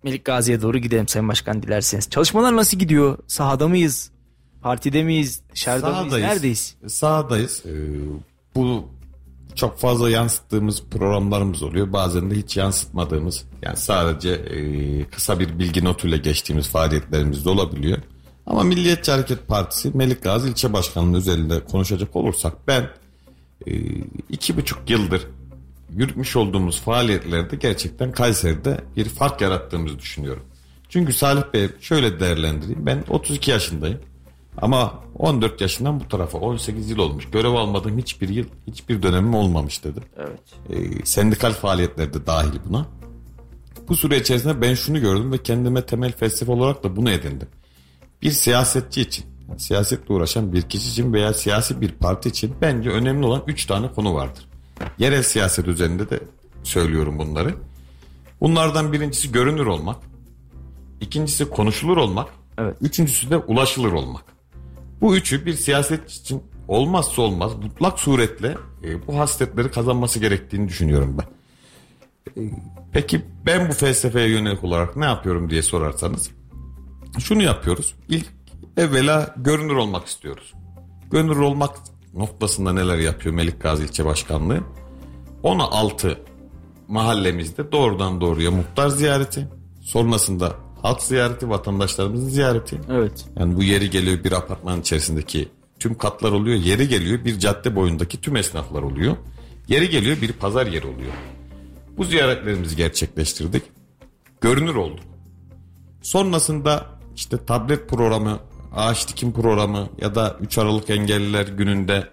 Melik 0.02 0.24
Gazi'ye 0.24 0.62
doğru 0.62 0.78
gidelim 0.78 1.08
Sayın 1.08 1.28
Başkan 1.28 1.62
dilerseniz. 1.62 2.10
Çalışmalar 2.10 2.56
nasıl 2.56 2.78
gidiyor? 2.78 3.18
Sahada 3.26 3.68
mıyız? 3.68 4.10
Partide 4.62 5.02
miyiz? 5.02 5.42
Dışarıda 5.52 5.86
Sahadayız. 5.86 6.12
mıyız? 6.12 6.26
Neredeyiz? 6.28 6.76
Sahadayız. 6.86 7.62
Ee, 7.66 7.70
bu 8.54 8.88
çok 9.58 9.78
fazla 9.78 10.10
yansıttığımız 10.10 10.82
programlarımız 10.90 11.62
oluyor. 11.62 11.92
Bazen 11.92 12.30
de 12.30 12.34
hiç 12.34 12.56
yansıtmadığımız 12.56 13.44
yani 13.62 13.76
sadece 13.76 14.30
e, 14.30 15.04
kısa 15.04 15.40
bir 15.40 15.58
bilgi 15.58 15.84
notuyla 15.84 16.16
geçtiğimiz 16.16 16.68
faaliyetlerimiz 16.68 17.44
de 17.44 17.48
olabiliyor. 17.48 17.98
Ama 18.46 18.62
Milliyetçi 18.62 19.10
Hareket 19.10 19.48
Partisi 19.48 19.90
Melik 19.94 20.22
Gazi 20.22 20.48
İlçe 20.48 20.72
Başkanlığı 20.72 21.18
üzerinde 21.18 21.64
konuşacak 21.64 22.16
olursak 22.16 22.68
ben 22.68 22.90
e, 23.66 23.72
iki 24.30 24.56
buçuk 24.56 24.90
yıldır 24.90 25.26
yürütmüş 25.96 26.36
olduğumuz 26.36 26.80
faaliyetlerde 26.80 27.56
gerçekten 27.56 28.12
Kayseri'de 28.12 28.80
bir 28.96 29.04
fark 29.04 29.40
yarattığımızı 29.40 29.98
düşünüyorum. 29.98 30.42
Çünkü 30.88 31.12
Salih 31.12 31.42
Bey 31.54 31.68
şöyle 31.80 32.20
değerlendireyim 32.20 32.86
ben 32.86 33.04
32 33.08 33.50
yaşındayım. 33.50 34.00
Ama 34.62 34.94
14 35.14 35.60
yaşından 35.60 36.00
bu 36.00 36.08
tarafa 36.08 36.38
18 36.38 36.90
yıl 36.90 36.98
olmuş. 36.98 37.30
Görev 37.30 37.52
almadığım 37.52 37.98
hiçbir 37.98 38.28
yıl, 38.28 38.46
hiçbir 38.66 39.02
dönemim 39.02 39.34
olmamış 39.34 39.84
dedi. 39.84 40.00
Evet. 40.16 40.40
Ee, 40.70 41.06
sendikal 41.06 41.52
faaliyetler 41.52 42.14
de 42.14 42.26
dahil 42.26 42.58
buna. 42.68 42.86
Bu 43.88 43.96
süre 43.96 44.18
içerisinde 44.18 44.60
ben 44.60 44.74
şunu 44.74 45.00
gördüm 45.00 45.32
ve 45.32 45.38
kendime 45.38 45.86
temel 45.86 46.12
felsefe 46.12 46.52
olarak 46.52 46.84
da 46.84 46.96
bunu 46.96 47.10
edindim. 47.10 47.48
Bir 48.22 48.30
siyasetçi 48.30 49.00
için, 49.00 49.24
yani 49.48 49.60
siyasetle 49.60 50.14
uğraşan 50.14 50.52
bir 50.52 50.62
kişi 50.62 50.88
için 50.88 51.12
veya 51.12 51.34
siyasi 51.34 51.80
bir 51.80 51.92
parti 51.92 52.28
için 52.28 52.54
bence 52.60 52.90
önemli 52.90 53.26
olan 53.26 53.42
3 53.46 53.66
tane 53.66 53.92
konu 53.92 54.14
vardır. 54.14 54.48
Yerel 54.98 55.22
siyaset 55.22 55.68
üzerinde 55.68 56.10
de 56.10 56.20
söylüyorum 56.62 57.18
bunları. 57.18 57.54
Bunlardan 58.40 58.92
birincisi 58.92 59.32
görünür 59.32 59.66
olmak. 59.66 59.96
İkincisi 61.00 61.50
konuşulur 61.50 61.96
olmak. 61.96 62.28
Evet. 62.58 62.76
Üçüncüsü 62.80 63.30
de 63.30 63.36
ulaşılır 63.36 63.92
olmak. 63.92 64.37
Bu 65.00 65.16
üçü 65.16 65.46
bir 65.46 65.54
siyasetçi 65.54 66.20
için 66.20 66.42
olmazsa 66.68 67.22
olmaz 67.22 67.52
mutlak 67.54 67.98
suretle 67.98 68.56
e, 68.84 69.06
bu 69.06 69.18
hasletleri 69.18 69.70
kazanması 69.70 70.20
gerektiğini 70.20 70.68
düşünüyorum 70.68 71.16
ben. 71.18 71.26
E, 72.42 72.50
peki 72.92 73.22
ben 73.46 73.68
bu 73.68 73.72
felsefeye 73.72 74.28
yönelik 74.28 74.64
olarak 74.64 74.96
ne 74.96 75.04
yapıyorum 75.04 75.50
diye 75.50 75.62
sorarsanız 75.62 76.30
şunu 77.18 77.42
yapıyoruz. 77.42 77.94
İlk 78.08 78.26
evvela 78.76 79.34
görünür 79.36 79.74
olmak 79.74 80.06
istiyoruz. 80.06 80.54
Görünür 81.10 81.36
olmak 81.36 81.76
noktasında 82.14 82.72
neler 82.72 82.98
yapıyor 82.98 83.34
Melik 83.34 83.62
Gazi 83.62 83.84
İlçe 83.84 84.04
Başkanlığı? 84.04 84.60
16 85.42 86.18
mahallemizde 86.88 87.72
doğrudan 87.72 88.20
doğruya 88.20 88.50
muhtar 88.50 88.88
ziyareti, 88.88 89.48
sonrasında 89.80 90.56
halk 90.82 91.02
ziyareti, 91.02 91.50
vatandaşlarımızın 91.50 92.28
ziyareti. 92.28 92.80
Evet. 92.90 93.24
Yani 93.36 93.56
bu 93.56 93.62
yeri 93.62 93.90
geliyor 93.90 94.24
bir 94.24 94.32
apartman 94.32 94.80
içerisindeki 94.80 95.48
tüm 95.78 95.98
katlar 95.98 96.32
oluyor. 96.32 96.56
Yeri 96.56 96.88
geliyor 96.88 97.24
bir 97.24 97.38
cadde 97.38 97.76
boyundaki 97.76 98.20
tüm 98.20 98.36
esnaflar 98.36 98.82
oluyor. 98.82 99.16
Yeri 99.68 99.90
geliyor 99.90 100.20
bir 100.22 100.32
pazar 100.32 100.66
yeri 100.66 100.86
oluyor. 100.86 101.12
Bu 101.96 102.04
ziyaretlerimizi 102.04 102.76
gerçekleştirdik. 102.76 103.62
Görünür 104.40 104.74
olduk. 104.74 105.04
Sonrasında 106.02 106.86
işte 107.16 107.44
tablet 107.46 107.88
programı, 107.88 108.38
ağaç 108.74 109.08
dikim 109.08 109.32
programı 109.32 109.88
ya 110.00 110.14
da 110.14 110.36
3 110.40 110.58
Aralık 110.58 110.90
Engelliler 110.90 111.46
gününde 111.46 112.08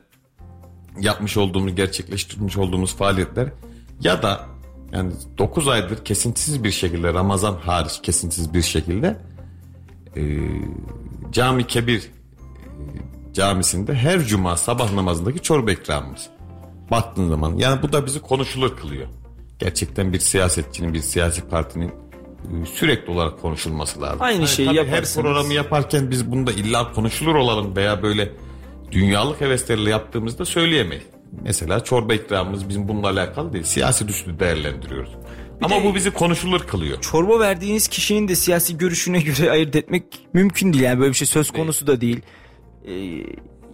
yapmış 1.00 1.38
olduğumuz, 1.38 1.76
gerçekleştirmiş 1.76 2.58
olduğumuz 2.58 2.96
faaliyetler 2.96 3.50
ya 4.02 4.24
da 4.24 4.46
yani 4.96 5.12
9 5.38 5.68
aydır 5.68 6.06
kesintisiz 6.06 6.64
bir 6.64 6.72
şekilde 6.72 7.14
Ramazan 7.14 7.54
hariç 7.56 8.00
kesintisiz 8.04 8.54
bir 8.54 8.62
şekilde 8.62 9.18
e, 10.18 10.22
Cami 11.32 11.68
Kebir 11.68 12.00
e, 12.00 12.04
camisinde 13.34 13.94
her 13.94 14.20
cuma 14.24 14.58
sabah 14.58 14.94
namazındaki 14.94 15.42
çorba 15.42 15.72
ikramımız. 15.72 16.28
Baktığın 16.92 17.30
zaman 17.30 17.58
yani 17.58 17.82
bu 17.82 17.94
da 17.94 18.06
bizi 18.06 18.22
konuşulur 18.22 18.78
kılıyor. 18.78 19.08
Gerçekten 19.60 20.14
bir 20.14 20.20
siyasetçinin 20.20 20.94
bir 20.94 21.00
siyasi 21.00 21.42
partinin 21.48 21.88
e, 21.88 22.66
sürekli 22.74 23.12
olarak 23.14 23.42
konuşulması 23.42 24.02
lazım. 24.02 24.22
Aynı 24.22 24.38
Yani 24.40 24.48
şeyi 24.48 24.66
tabii 24.68 24.78
yaparsanız- 24.78 25.16
Her 25.18 25.24
programı 25.24 25.54
yaparken 25.54 26.12
biz 26.12 26.32
bunda 26.32 26.52
illa 26.52 26.92
konuşulur 26.94 27.36
olalım 27.36 27.76
veya 27.76 28.02
böyle 28.04 28.32
dünyalık 28.92 29.42
hevesleriyle 29.42 29.90
yaptığımızda 29.90 30.46
söyleyemeyiz. 30.46 31.04
Mesela 31.44 31.84
çorba 31.84 32.14
ikramımız 32.14 32.70
bizim 32.70 32.88
bununla 32.88 33.08
alakalı 33.10 33.54
değil. 33.54 33.64
Siyasi 33.64 34.08
düşlü 34.08 34.40
değerlendiriyoruz. 34.40 35.10
Ama 35.62 35.76
de- 35.76 35.84
bu 35.84 35.96
bizi 35.96 36.12
konuşulur 36.12 36.60
kılıyor. 36.60 37.02
Çorba 37.02 37.40
verdiğiniz 37.40 37.88
kişinin 37.88 38.28
de 38.28 38.36
siyasi 38.36 38.78
görüşüne 38.78 39.22
göre 39.22 39.52
ayırt 39.52 39.76
etmek 39.76 40.04
mümkün 40.34 40.74
değil. 40.74 40.84
Yani 40.84 41.00
böyle 41.00 41.10
bir 41.12 41.18
şey 41.18 41.28
söz 41.28 41.52
konusu 41.52 41.88
da 41.88 42.02
değil. 42.02 42.22
Ee, 42.88 42.94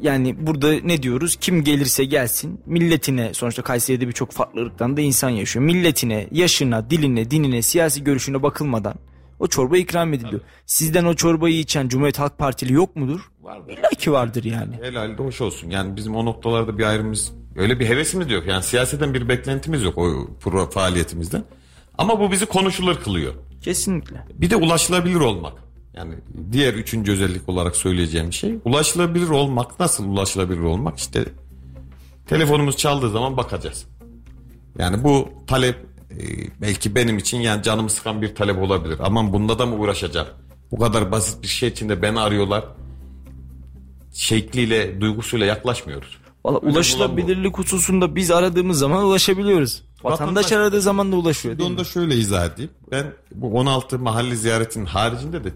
yani 0.01 0.47
burada 0.47 0.73
ne 0.83 1.03
diyoruz? 1.03 1.35
Kim 1.35 1.63
gelirse 1.63 2.05
gelsin 2.05 2.61
milletine 2.65 3.33
sonuçta 3.33 3.61
Kayseri'de 3.61 4.07
birçok 4.07 4.31
farklı 4.31 4.61
ırktan 4.61 4.97
da 4.97 5.01
insan 5.01 5.29
yaşıyor. 5.29 5.65
Milletine, 5.65 6.27
yaşına, 6.31 6.89
diline, 6.89 7.31
dinine, 7.31 7.61
siyasi 7.61 8.03
görüşüne 8.03 8.43
bakılmadan 8.43 8.95
o 9.39 9.47
çorba 9.47 9.77
ikram 9.77 10.13
ediliyor. 10.13 10.41
Sizden 10.65 11.05
o 11.05 11.13
çorbayı 11.13 11.59
içen 11.59 11.87
Cumhuriyet 11.87 12.19
Halk 12.19 12.37
Partili 12.37 12.73
yok 12.73 12.95
mudur? 12.95 13.19
Vardır. 13.41 13.77
İlla 13.77 13.89
ki 13.89 14.11
vardır 14.11 14.43
yani. 14.43 14.75
Helal 14.81 15.17
de 15.17 15.23
hoş 15.23 15.41
olsun. 15.41 15.69
Yani 15.69 15.95
bizim 15.95 16.15
o 16.15 16.25
noktalarda 16.25 16.77
bir 16.77 16.83
ayrımımız, 16.83 17.33
öyle 17.55 17.79
bir 17.79 17.85
hevesimiz 17.85 18.29
de 18.29 18.33
yok. 18.33 18.47
Yani 18.47 18.63
siyaseten 18.63 19.13
bir 19.13 19.29
beklentimiz 19.29 19.83
yok 19.83 19.97
o 19.97 20.27
pro 20.39 20.69
faaliyetimizden. 20.69 21.43
Ama 21.97 22.19
bu 22.19 22.31
bizi 22.31 22.45
konuşulur 22.45 22.95
kılıyor. 22.95 23.33
Kesinlikle. 23.61 24.23
Bir 24.33 24.49
de 24.49 24.55
ulaşılabilir 24.55 25.15
olmak. 25.15 25.53
Yani 25.93 26.15
diğer 26.51 26.73
üçüncü 26.73 27.11
özellik 27.11 27.49
olarak 27.49 27.75
söyleyeceğim 27.75 28.33
şey 28.33 28.55
ulaşılabilir 28.65 29.29
olmak. 29.29 29.79
Nasıl 29.79 30.05
ulaşılabilir 30.05 30.59
olmak? 30.59 30.99
İşte 30.99 31.25
telefonumuz 32.27 32.77
çaldığı 32.77 33.09
zaman 33.09 33.37
bakacağız. 33.37 33.85
Yani 34.79 35.03
bu 35.03 35.29
talep 35.47 35.75
e, 36.11 36.17
belki 36.61 36.95
benim 36.95 37.17
için 37.17 37.37
yani 37.37 37.63
canımı 37.63 37.89
sıkan 37.89 38.21
bir 38.21 38.35
talep 38.35 38.57
olabilir. 38.57 38.97
Aman 38.99 39.33
bunda 39.33 39.59
da 39.59 39.65
mı 39.65 39.75
uğraşacağım? 39.75 40.27
Bu 40.71 40.79
kadar 40.79 41.11
basit 41.11 41.43
bir 41.43 41.47
şey 41.47 41.69
için 41.69 41.89
de 41.89 42.01
beni 42.01 42.19
arıyorlar. 42.19 42.63
Şekliyle, 44.13 45.01
duygusuyla 45.01 45.45
yaklaşmıyoruz. 45.45 46.20
Valla 46.45 46.57
ulaşılabilirlik 46.57 47.57
hususunda 47.57 48.15
biz 48.15 48.31
aradığımız 48.31 48.79
zaman 48.79 49.03
ulaşabiliyoruz. 49.03 49.83
Vatandaş, 50.03 50.45
Vatandaş- 50.45 50.55
aradığı 50.55 50.81
zaman 50.81 51.11
da 51.11 51.15
ulaşıyor 51.15 51.59
onu 51.59 51.77
da 51.77 51.83
şöyle 51.83 52.15
izah 52.15 52.53
edeyim. 52.53 52.71
Ben 52.91 53.05
bu 53.35 53.59
16 53.59 53.99
mahalle 53.99 54.35
ziyaretinin 54.35 54.85
haricinde 54.85 55.43
de 55.43 55.49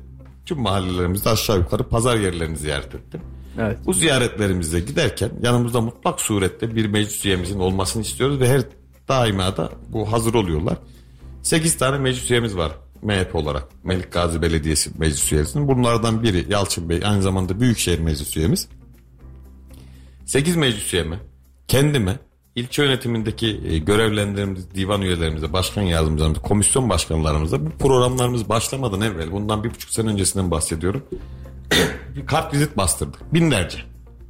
tüm 0.46 0.60
mahallelerimizde 0.60 1.30
aşağı 1.30 1.58
yukarı 1.58 1.84
pazar 1.84 2.18
yerlerini 2.18 2.58
ziyaret 2.58 2.96
ettim. 2.96 3.22
Evet. 3.60 3.78
Bu 3.86 3.94
ziyaretlerimize 3.94 4.80
giderken 4.80 5.32
yanımızda 5.42 5.82
mutlak 5.82 6.22
surette 6.22 6.76
bir 6.76 6.86
meclis 6.86 7.26
üyemizin 7.26 7.60
olmasını 7.60 8.02
istiyoruz 8.02 8.40
ve 8.40 8.50
her 8.50 8.62
daima 9.08 9.58
da 9.58 9.72
bu 9.90 10.12
hazır 10.12 10.34
oluyorlar. 10.34 10.78
8 11.44 11.78
tane 11.78 11.98
meclis 11.98 12.32
üyemiz 12.32 12.58
var 12.58 12.72
MHP 13.02 13.36
olarak. 13.36 13.68
Melik 13.84 14.12
Gazi 14.12 14.42
Belediyesi 14.42 14.92
meclis 14.98 15.32
üyesinin. 15.34 15.68
Bunlardan 15.68 16.24
biri 16.24 16.46
Yalçın 16.50 16.90
Bey 16.90 17.02
aynı 17.06 17.22
zamanda 17.22 17.60
Büyükşehir 17.60 18.00
meclis 18.00 18.38
üyemiz. 18.38 18.68
8 20.26 20.56
meclis 20.56 20.94
üyeme, 20.94 21.20
kendime, 21.68 22.20
ilçe 22.56 22.84
yönetimindeki 22.84 23.62
e, 23.70 23.78
görevlendirdiğimiz 23.78 24.76
divan 24.76 25.02
üyelerimize, 25.02 25.54
başkan 25.54 25.82
yardımcılarımıza, 25.82 26.42
komisyon 26.42 26.90
başkanlarımıza 26.90 27.66
bu 27.66 27.70
programlarımız 27.70 28.50
başlamadan 28.50 29.02
evvel, 29.02 29.32
bundan 29.32 29.64
bir 29.64 29.70
buçuk 29.70 29.92
sene 29.92 30.10
öncesinden 30.10 30.52
bahsediyorum. 30.52 31.06
bir 32.16 32.26
kart 32.26 32.54
vizit 32.54 32.78
bastırdık. 32.78 33.34
Binlerce. 33.34 33.78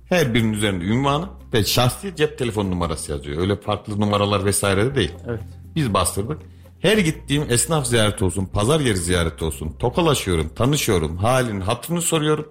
Her 0.09 0.33
birinin 0.33 0.53
üzerinde 0.53 0.85
ünvanı 0.85 1.29
ve 1.53 1.63
şahsi 1.63 2.15
cep 2.15 2.37
telefon 2.37 2.71
numarası 2.71 3.11
yazıyor. 3.11 3.41
Öyle 3.41 3.55
farklı 3.55 3.99
numaralar 3.99 4.45
vesaire 4.45 4.85
de 4.85 4.95
değil. 4.95 5.11
Evet. 5.27 5.39
Biz 5.75 5.93
bastırdık. 5.93 6.41
Her 6.79 6.97
gittiğim 6.97 7.45
esnaf 7.49 7.87
ziyareti 7.87 8.25
olsun, 8.25 8.45
pazar 8.45 8.79
yeri 8.79 8.97
ziyareti 8.97 9.45
olsun, 9.45 9.75
tokalaşıyorum, 9.79 10.49
tanışıyorum, 10.55 11.17
halini, 11.17 11.63
hatırını 11.63 12.01
soruyorum. 12.01 12.47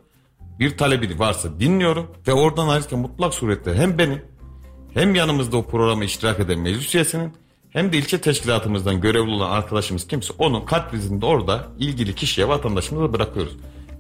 Bir 0.59 0.77
talebi 0.77 1.19
varsa 1.19 1.61
dinliyorum 1.61 2.11
ve 2.29 2.33
oradan 2.33 2.69
ayrıca 2.69 2.97
mutlak 2.97 3.35
surette 3.35 3.75
hem 3.75 3.99
benim 3.99 4.23
hem 4.95 5.15
yanımızda 5.15 5.57
o 5.57 5.67
programa 5.67 6.05
iştirak 6.05 6.41
eden 6.41 6.59
meclis 6.59 6.95
üyesinin 6.95 7.33
hem 7.71 7.93
de 7.93 7.99
ilçe 7.99 8.21
teşkilatımızdan 8.21 9.01
görevli 9.01 9.31
olan 9.31 9.51
arkadaşımız 9.51 10.07
kimse 10.07 10.35
onun 10.39 10.65
kart 10.67 10.93
vizitini 10.95 11.25
orada 11.25 11.69
ilgili 11.79 12.15
kişiye 12.15 12.49
vatandaşımıza 12.49 13.13
bırakıyoruz. 13.13 13.57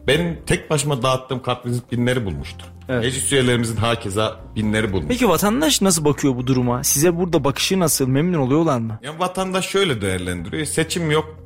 Benim 0.06 0.38
tek 0.46 0.70
başıma 0.70 1.02
dağıttığım 1.02 1.42
kart 1.42 1.66
vizit 1.66 1.92
binleri 1.92 2.24
bulmuştur. 2.24 2.66
Evet. 2.88 3.04
Meclis 3.04 3.32
üyelerimizin 3.32 3.76
hakeza 3.76 4.40
binleri 4.56 4.92
bulmuş. 4.92 5.08
Peki 5.08 5.28
vatandaş 5.28 5.82
nasıl 5.82 6.04
bakıyor 6.04 6.36
bu 6.36 6.46
duruma? 6.46 6.84
Size 6.84 7.16
burada 7.16 7.44
bakışı 7.44 7.80
nasıl? 7.80 8.08
Memnun 8.08 8.38
oluyorlar 8.38 8.78
mı? 8.78 8.98
Yani 9.02 9.18
vatandaş 9.18 9.68
şöyle 9.68 10.00
değerlendiriyor. 10.00 10.66
Seçim 10.66 11.10
yok. 11.10 11.36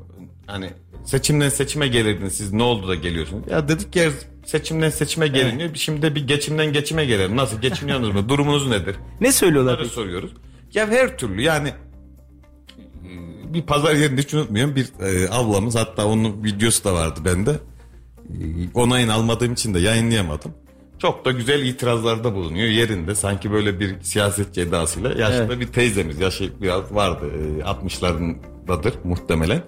Hani 0.47 0.69
seçimden 1.05 1.49
seçime 1.49 1.87
gelirdiniz 1.87 2.33
siz 2.33 2.53
ne 2.53 2.63
oldu 2.63 2.87
da 2.87 2.95
geliyorsunuz? 2.95 3.43
Ya 3.51 3.67
dedik 3.67 3.95
ya 3.95 4.11
seçimden 4.49 4.89
seçime 4.89 5.27
geliniyor. 5.27 5.69
Şimdi 5.75 6.01
de 6.01 6.15
bir 6.15 6.27
geçimden 6.27 6.73
geçime 6.73 7.05
gelelim. 7.05 7.35
Nasıl 7.37 7.61
geçiniyorsunuz 7.61 8.13
mu? 8.15 8.29
Durumunuz 8.29 8.67
nedir? 8.67 8.95
Ne 9.21 9.31
söylüyorlar 9.31 9.73
Bunları 9.73 9.83
peki? 9.83 9.95
soruyoruz. 9.95 10.31
Ya 10.73 10.87
her 10.87 11.17
türlü 11.17 11.41
yani 11.41 11.67
e, 11.69 13.53
bir 13.53 13.61
pazar 13.61 13.95
yerinde 13.95 14.21
hiç 14.21 14.33
unutmuyorum 14.33 14.75
bir 14.75 14.85
e, 15.05 15.29
ablamız 15.31 15.75
hatta 15.75 16.05
onun 16.07 16.43
videosu 16.43 16.83
da 16.83 16.93
vardı 16.93 17.19
bende. 17.25 17.51
E, 17.51 18.35
onayını 18.73 19.13
almadığım 19.13 19.53
için 19.53 19.73
de 19.73 19.79
yayınlayamadım. 19.79 20.53
Çok 20.99 21.25
da 21.25 21.31
güzel 21.31 21.63
itirazlarda 21.65 22.35
bulunuyor 22.35 22.67
yerinde. 22.67 23.15
Sanki 23.15 23.51
böyle 23.51 23.79
bir 23.79 24.01
siyasetçi 24.01 24.61
edasıyla. 24.61 25.09
Yaşlı 25.09 25.45
Evet. 25.49 25.59
bir 25.59 25.67
teyzemiz. 25.67 26.19
Yaşı 26.19 26.61
biraz 26.61 26.95
vardı. 26.95 27.25
E, 27.25 27.61
60'larındadır 27.61 28.93
muhtemelen. 29.03 29.61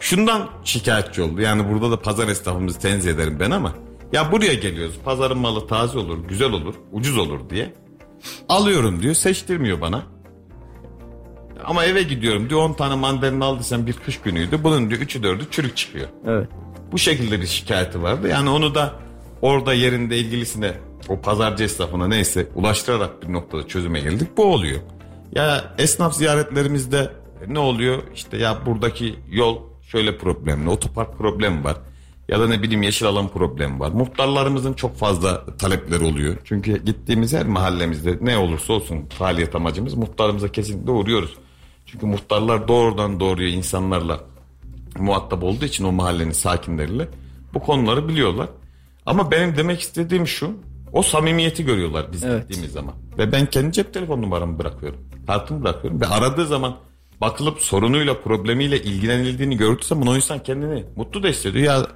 Şundan 0.00 0.48
şikayetçi 0.64 1.22
oldu. 1.22 1.40
Yani 1.40 1.68
burada 1.72 1.90
da 1.90 2.00
pazar 2.00 2.28
esnafımızı 2.28 2.78
tenzih 2.78 3.10
ederim 3.10 3.36
ben 3.40 3.50
ama. 3.50 3.74
Ya 4.12 4.32
buraya 4.32 4.54
geliyoruz. 4.54 4.94
Pazarın 5.04 5.38
malı 5.38 5.66
taze 5.66 5.98
olur, 5.98 6.18
güzel 6.28 6.52
olur, 6.52 6.74
ucuz 6.92 7.18
olur 7.18 7.50
diye. 7.50 7.72
Alıyorum 8.48 9.02
diyor. 9.02 9.14
Seçtirmiyor 9.14 9.80
bana. 9.80 10.02
Ama 11.64 11.84
eve 11.84 12.02
gidiyorum 12.02 12.50
diyor 12.50 12.60
10 12.60 12.72
tane 12.72 12.94
mandalina 12.94 13.44
aldıysan 13.44 13.86
bir 13.86 13.92
kış 13.92 14.20
günüydü. 14.20 14.64
Bunun 14.64 14.90
diyor 14.90 15.00
3'ü 15.00 15.22
4'ü 15.22 15.50
çürük 15.50 15.76
çıkıyor. 15.76 16.08
Evet. 16.26 16.48
Bu 16.92 16.98
şekilde 16.98 17.40
bir 17.40 17.46
şikayeti 17.46 18.02
vardı. 18.02 18.28
Yani 18.28 18.50
onu 18.50 18.74
da 18.74 18.92
orada 19.42 19.74
yerinde 19.74 20.18
ilgilisine 20.18 20.72
o 21.08 21.20
pazarcı 21.20 21.64
esnafına 21.64 22.08
neyse 22.08 22.48
ulaştırarak 22.54 23.22
bir 23.22 23.32
noktada 23.32 23.66
çözüme 23.66 24.00
geldik. 24.00 24.28
Bu 24.36 24.44
oluyor. 24.44 24.80
Ya 25.32 25.74
esnaf 25.78 26.14
ziyaretlerimizde 26.14 27.10
ne 27.48 27.58
oluyor? 27.58 28.02
İşte 28.14 28.36
ya 28.36 28.66
buradaki 28.66 29.14
yol 29.30 29.58
şöyle 29.82 30.18
problemli, 30.18 30.70
otopark 30.70 31.18
problemi 31.18 31.64
var. 31.64 31.76
Ya 32.28 32.40
da 32.40 32.48
ne 32.48 32.62
bileyim 32.62 32.82
yeşil 32.82 33.06
alan 33.08 33.28
problemi 33.28 33.80
var. 33.80 33.90
Muhtarlarımızın 33.90 34.72
çok 34.72 34.96
fazla 34.96 35.46
talepleri 35.58 36.04
oluyor. 36.04 36.36
Çünkü 36.44 36.84
gittiğimiz 36.84 37.32
her 37.32 37.46
mahallemizde 37.46 38.18
ne 38.20 38.38
olursa 38.38 38.72
olsun 38.72 39.06
faaliyet 39.08 39.54
amacımız 39.54 39.94
muhtarımıza 39.94 40.48
kesinlikle 40.48 40.90
uğruyoruz. 40.90 41.34
Çünkü 41.86 42.06
muhtarlar 42.06 42.68
doğrudan 42.68 43.20
doğruya 43.20 43.48
insanlarla 43.48 44.20
muhatap 44.98 45.42
olduğu 45.42 45.64
için 45.64 45.84
o 45.84 45.92
mahallenin 45.92 46.32
sakinleriyle 46.32 47.08
bu 47.54 47.60
konuları 47.60 48.08
biliyorlar. 48.08 48.48
Ama 49.06 49.30
benim 49.30 49.56
demek 49.56 49.80
istediğim 49.80 50.26
şu. 50.26 50.50
O 50.92 51.02
samimiyeti 51.02 51.64
görüyorlar 51.64 52.06
biz 52.12 52.24
Evet. 52.24 52.42
gittiğimiz 52.48 52.72
zaman. 52.72 52.94
Ve 53.18 53.32
ben 53.32 53.46
kendi 53.46 53.72
cep 53.72 53.94
telefon 53.94 54.22
numaramı 54.22 54.58
bırakıyorum. 54.58 54.98
Kartımı 55.26 55.64
bırakıyorum. 55.64 56.00
Ve 56.00 56.06
aradığı 56.06 56.46
zaman 56.46 56.76
bakılıp 57.20 57.60
sorunuyla 57.60 58.20
problemiyle 58.20 58.82
ilgilenildiğini 58.82 59.56
gördüğü 59.56 59.84
zaman 59.84 60.06
o 60.06 60.16
insan 60.16 60.42
kendini 60.42 60.84
mutlu 60.96 61.22
da 61.22 61.28
hissediyor. 61.28 61.64
Ya 61.64 61.86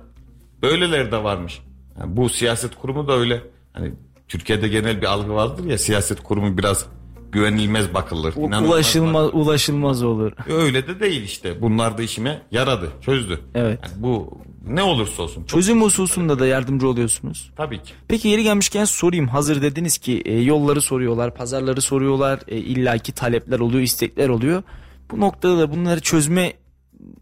böyleleri 0.62 1.12
de 1.12 1.24
varmış. 1.24 1.60
Yani 2.00 2.16
bu 2.16 2.28
siyaset 2.28 2.74
kurumu 2.74 3.08
da 3.08 3.12
öyle. 3.12 3.42
Hani 3.72 3.92
Türkiye'de 4.28 4.68
genel 4.68 5.00
bir 5.00 5.06
algı 5.06 5.34
vardır 5.34 5.64
ya 5.64 5.78
siyaset 5.78 6.22
kurumu 6.22 6.58
biraz 6.58 6.86
güvenilmez 7.32 7.94
bakılır. 7.94 8.32
U- 8.36 8.40
inanılmaz 8.40 8.70
ulaşılmaz 8.70 9.30
ulaşılmaz 9.34 10.02
olur. 10.02 10.32
Öyle 10.50 10.86
de 10.88 11.00
değil 11.00 11.22
işte. 11.22 11.60
Bunlar 11.62 11.98
da 11.98 12.02
işime 12.02 12.42
yaradı, 12.50 12.90
çözdü. 13.00 13.40
Evet. 13.54 13.80
Yani 13.82 13.92
bu 14.02 14.38
ne 14.66 14.82
olursa 14.82 15.22
olsun. 15.22 15.44
Çözüm 15.44 15.82
hususunda 15.82 16.38
da 16.38 16.46
yardımcı 16.46 16.88
oluyorsunuz. 16.88 17.50
tabii 17.56 17.82
ki. 17.82 17.92
Peki 18.08 18.28
yeri 18.28 18.42
gelmişken 18.42 18.84
sorayım. 18.84 19.28
Hazır 19.28 19.62
dediniz 19.62 19.98
ki 19.98 20.22
e, 20.24 20.40
yolları 20.40 20.80
soruyorlar, 20.82 21.34
pazarları 21.34 21.80
soruyorlar, 21.80 22.40
e, 22.48 22.56
illaki 22.56 23.12
talepler 23.12 23.60
oluyor, 23.60 23.82
istekler 23.82 24.28
oluyor. 24.28 24.62
Bu 25.10 25.20
noktada 25.20 25.58
da 25.58 25.72
bunları 25.72 26.00
çözme 26.00 26.52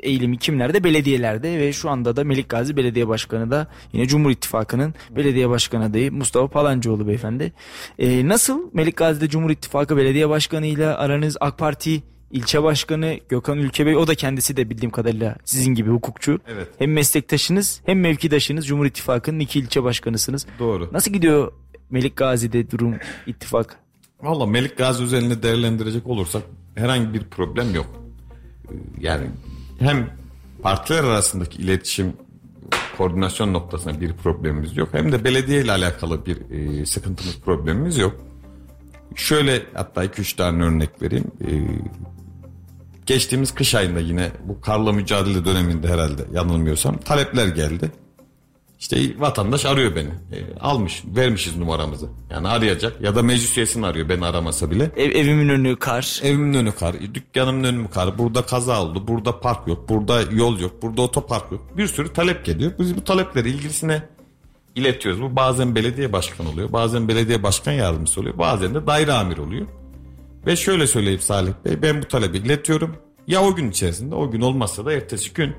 eğilimi 0.00 0.38
kimlerde? 0.38 0.84
Belediyelerde 0.84 1.58
ve 1.58 1.72
şu 1.72 1.90
anda 1.90 2.16
da 2.16 2.24
Melik 2.24 2.48
Gazi 2.48 2.76
Belediye 2.76 3.08
Başkanı 3.08 3.50
da 3.50 3.66
yine 3.92 4.06
Cumhur 4.06 4.30
İttifakı'nın 4.30 4.94
belediye 5.16 5.48
başkanı 5.48 5.84
adayı 5.84 6.12
Mustafa 6.12 6.48
Palancıoğlu 6.48 7.06
beyefendi. 7.08 7.52
E, 7.98 8.28
nasıl 8.28 8.70
Melik 8.72 8.96
Gazi'de 8.96 9.28
Cumhur 9.28 9.50
İttifakı 9.50 9.96
Belediye 9.96 10.28
Başkanı 10.28 10.66
ile 10.66 10.86
aranız 10.86 11.36
AK 11.40 11.58
Parti 11.58 12.02
ilçe 12.30 12.62
başkanı 12.62 13.18
Gökhan 13.28 13.58
Ülkebey 13.58 13.96
o 13.96 14.06
da 14.06 14.14
kendisi 14.14 14.56
de 14.56 14.70
bildiğim 14.70 14.90
kadarıyla 14.90 15.36
sizin 15.44 15.74
gibi 15.74 15.90
hukukçu. 15.90 16.38
Evet. 16.48 16.68
Hem 16.78 16.92
meslektaşınız 16.92 17.80
hem 17.86 18.00
mevkidaşınız 18.00 18.66
Cumhur 18.66 18.86
İttifakı'nın 18.86 19.38
iki 19.38 19.58
ilçe 19.58 19.82
başkanısınız. 19.82 20.46
Doğru. 20.58 20.88
Nasıl 20.92 21.10
gidiyor 21.12 21.52
Melik 21.90 22.16
Gazi'de 22.16 22.70
durum 22.70 22.94
ittifak? 23.26 23.76
Valla 24.22 24.46
Melik 24.46 24.78
Gazi 24.78 25.02
özelini 25.04 25.42
değerlendirecek 25.42 26.06
olursak 26.06 26.42
herhangi 26.74 27.14
bir 27.14 27.24
problem 27.24 27.74
yok. 27.74 27.86
Ee, 28.70 28.74
Yani 29.00 29.26
hem 29.78 30.10
partiler 30.62 31.04
arasındaki 31.04 31.62
iletişim 31.62 32.12
koordinasyon 32.96 33.52
noktasında 33.52 34.00
bir 34.00 34.12
problemimiz 34.12 34.76
yok. 34.76 34.88
Hem 34.92 35.12
de 35.12 35.24
belediye 35.24 35.60
ile 35.60 35.72
alakalı 35.72 36.26
bir 36.26 36.38
e, 36.50 36.86
sıkıntımız 36.86 37.40
problemimiz 37.40 37.98
yok. 37.98 38.14
Şöyle 39.14 39.62
hatta 39.74 40.04
2-3 40.04 40.36
tane 40.36 40.64
örnek 40.64 41.02
vereyim. 41.02 41.30
E, 41.40 41.50
geçtiğimiz 43.06 43.54
kış 43.54 43.74
ayında 43.74 44.00
yine 44.00 44.30
bu 44.44 44.60
karla 44.60 44.92
mücadele 44.92 45.44
döneminde 45.44 45.88
herhalde 45.88 46.22
yanılmıyorsam 46.32 46.98
talepler 46.98 47.48
geldi. 47.48 47.92
İşte 48.78 49.20
vatandaş 49.20 49.66
arıyor 49.66 49.96
beni. 49.96 50.08
E, 50.08 50.58
almış, 50.60 51.02
vermişiz 51.16 51.56
numaramızı. 51.56 52.08
Yani 52.30 52.48
arayacak 52.48 53.00
ya 53.00 53.16
da 53.16 53.22
meclis 53.22 53.56
üyesini 53.56 53.86
arıyor 53.86 54.08
beni 54.08 54.26
aramasa 54.26 54.70
bile. 54.70 54.90
Ev, 54.96 55.10
evimin 55.10 55.48
önü 55.48 55.76
kar. 55.76 56.20
Evimin 56.22 56.54
önü 56.54 56.72
kar, 56.72 56.96
dükkanımın 57.14 57.64
önü 57.64 57.90
kar. 57.90 58.18
Burada 58.18 58.42
kaza 58.42 58.82
oldu, 58.82 59.08
burada 59.08 59.40
park 59.40 59.68
yok, 59.68 59.88
burada 59.88 60.20
yol 60.32 60.58
yok, 60.58 60.82
burada 60.82 61.02
otopark 61.02 61.52
yok. 61.52 61.76
Bir 61.76 61.86
sürü 61.86 62.12
talep 62.12 62.44
geliyor. 62.44 62.72
Biz 62.78 62.96
bu 62.96 63.04
talepleri 63.04 63.50
ilgilisine 63.50 64.02
iletiyoruz. 64.74 65.22
Bu 65.22 65.36
bazen 65.36 65.74
belediye 65.74 66.12
başkanı 66.12 66.48
oluyor, 66.48 66.72
bazen 66.72 67.08
belediye 67.08 67.42
başkan 67.42 67.72
yardımcısı 67.72 68.20
oluyor, 68.20 68.38
bazen 68.38 68.74
de 68.74 68.86
daire 68.86 69.12
amir 69.12 69.38
oluyor. 69.38 69.66
Ve 70.46 70.56
şöyle 70.56 70.86
söyleyeyim 70.86 71.20
Salih 71.20 71.52
Bey, 71.64 71.82
ben 71.82 72.02
bu 72.02 72.08
talebi 72.08 72.38
iletiyorum. 72.38 72.96
Ya 73.26 73.42
o 73.42 73.54
gün 73.54 73.70
içerisinde, 73.70 74.14
o 74.14 74.30
gün 74.30 74.40
olmazsa 74.40 74.86
da 74.86 74.92
ertesi 74.92 75.32
gün 75.32 75.54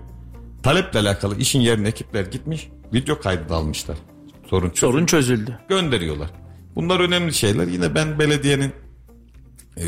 taleple 0.64 1.00
alakalı 1.00 1.38
işin 1.38 1.60
yerine 1.60 1.88
ekipler 1.88 2.26
gitmiş, 2.26 2.70
video 2.94 3.20
kaydı 3.20 3.50
da 3.50 3.56
almışlar. 3.56 3.98
Sorun 4.50 4.70
çözüldü. 4.70 4.80
Sorun 4.80 5.06
çözüldü. 5.06 5.60
Gönderiyorlar. 5.70 6.30
Bunlar 6.76 7.00
önemli 7.00 7.34
şeyler. 7.34 7.68
Yine 7.68 7.96
ben 7.96 8.20
belediyenin 8.20 8.74
e, 9.78 9.86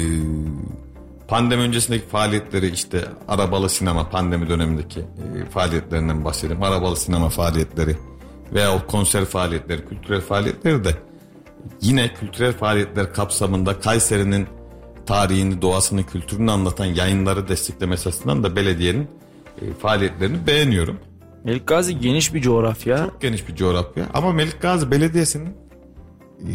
pandemi 1.27 1.61
öncesindeki 1.61 2.07
faaliyetleri 2.07 2.69
işte 2.69 3.05
arabalı 3.27 3.69
sinema 3.69 4.09
pandemi 4.09 4.49
dönemindeki 4.49 4.99
e, 4.99 5.45
faaliyetlerinden 5.49 6.25
bahsedeyim. 6.25 6.63
Arabalı 6.63 6.95
sinema 6.95 7.29
faaliyetleri 7.29 7.97
veya 8.53 8.75
o 8.75 8.87
konser 8.87 9.25
faaliyetleri, 9.25 9.85
kültürel 9.85 10.21
faaliyetleri 10.21 10.83
de 10.83 10.97
yine 11.81 12.13
kültürel 12.13 12.53
faaliyetler 12.53 13.13
kapsamında 13.13 13.79
Kayseri'nin 13.79 14.47
tarihini, 15.05 15.61
doğasını, 15.61 16.05
kültürünü 16.05 16.51
anlatan 16.51 16.85
yayınları 16.85 17.47
desteklemesi 17.47 18.09
açısından 18.09 18.43
da 18.43 18.55
belediyenin 18.55 19.07
e, 19.61 19.73
faaliyetlerini 19.73 20.47
beğeniyorum. 20.47 20.97
Melik 21.43 21.67
Gazi 21.67 21.99
geniş 21.99 22.33
bir 22.33 22.41
coğrafya. 22.41 22.97
Çok 22.97 23.21
geniş 23.21 23.47
bir 23.47 23.55
coğrafya 23.55 24.05
ama 24.13 24.31
Melik 24.31 24.61
Gazi 24.61 24.91
Belediyesi'nin 24.91 25.47
e, 26.41 26.53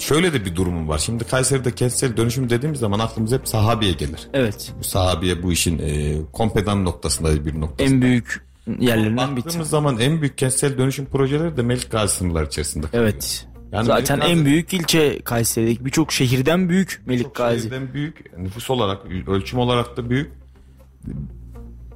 şöyle 0.00 0.32
de 0.32 0.44
bir 0.44 0.56
durumu 0.56 0.88
var. 0.88 0.98
Şimdi 0.98 1.24
Kayseri'de 1.24 1.74
kentsel 1.74 2.16
dönüşüm 2.16 2.50
dediğimiz 2.50 2.80
zaman 2.80 2.98
aklımız 2.98 3.32
hep 3.32 3.48
sahabiye 3.48 3.92
gelir. 3.92 4.28
Evet. 4.32 4.72
Bu 4.78 4.84
sahabiye 4.84 5.42
bu 5.42 5.52
işin 5.52 5.78
e, 5.78 6.16
kompedan 6.32 6.84
noktasında 6.84 7.44
bir 7.46 7.60
noktası. 7.60 7.90
En 7.94 8.02
büyük 8.02 8.46
yerlerinden 8.78 9.36
bir 9.36 9.44
Baktığımız 9.44 9.70
zaman 9.70 9.98
en 9.98 10.20
büyük 10.20 10.38
kentsel 10.38 10.78
dönüşüm 10.78 11.06
projeleri 11.06 11.56
de 11.56 11.62
Melik 11.62 11.90
Gazi 11.90 12.14
sınırları 12.16 12.46
içerisinde. 12.46 12.86
kalıyor. 12.86 13.04
Evet. 13.04 13.46
Yani 13.72 13.84
Zaten 13.86 14.18
Melik 14.18 14.30
Gazi- 14.30 14.38
en 14.40 14.44
büyük 14.44 14.74
ilçe 14.74 15.20
Kayseri'deki 15.22 15.84
birçok 15.84 16.12
şehirden 16.12 16.68
büyük 16.68 17.02
Melik 17.06 17.34
Gazi. 17.34 17.60
şehirden 17.60 17.94
büyük, 17.94 18.38
nüfus 18.38 18.70
olarak, 18.70 18.98
ölçüm 19.26 19.58
olarak 19.58 19.96
da 19.96 20.10
büyük. 20.10 20.30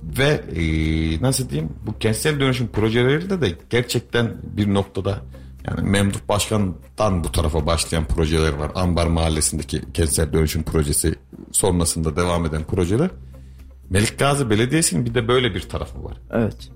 Ve 0.03 0.44
e, 0.57 1.22
nasıl 1.22 1.50
diyeyim 1.50 1.72
bu 1.86 1.98
kentsel 1.98 2.40
dönüşüm 2.40 2.68
projeleriyle 2.68 3.40
de 3.40 3.55
gerçekten 3.70 4.32
bir 4.42 4.74
noktada 4.74 5.22
yani 5.66 5.90
Memduh 5.90 6.18
Başkan'dan 6.28 7.24
bu 7.24 7.32
tarafa 7.32 7.66
başlayan 7.66 8.05
projeler 8.05 8.53
var. 8.53 8.70
Ambar 8.74 9.07
Mahallesi'ndeki 9.07 9.82
kentsel 9.94 10.32
dönüşüm 10.32 10.62
projesi 10.62 11.14
sonrasında 11.53 12.16
devam 12.16 12.46
eden 12.46 12.64
projeler. 12.64 13.11
Melik 13.90 14.18
Gazi 14.18 14.50
Belediyesi'nin 14.50 15.05
bir 15.05 15.14
de 15.14 15.28
böyle 15.28 15.55
bir 15.55 15.61
tarafı 15.61 16.05
var. 16.05 16.16
Evet. 16.30 16.70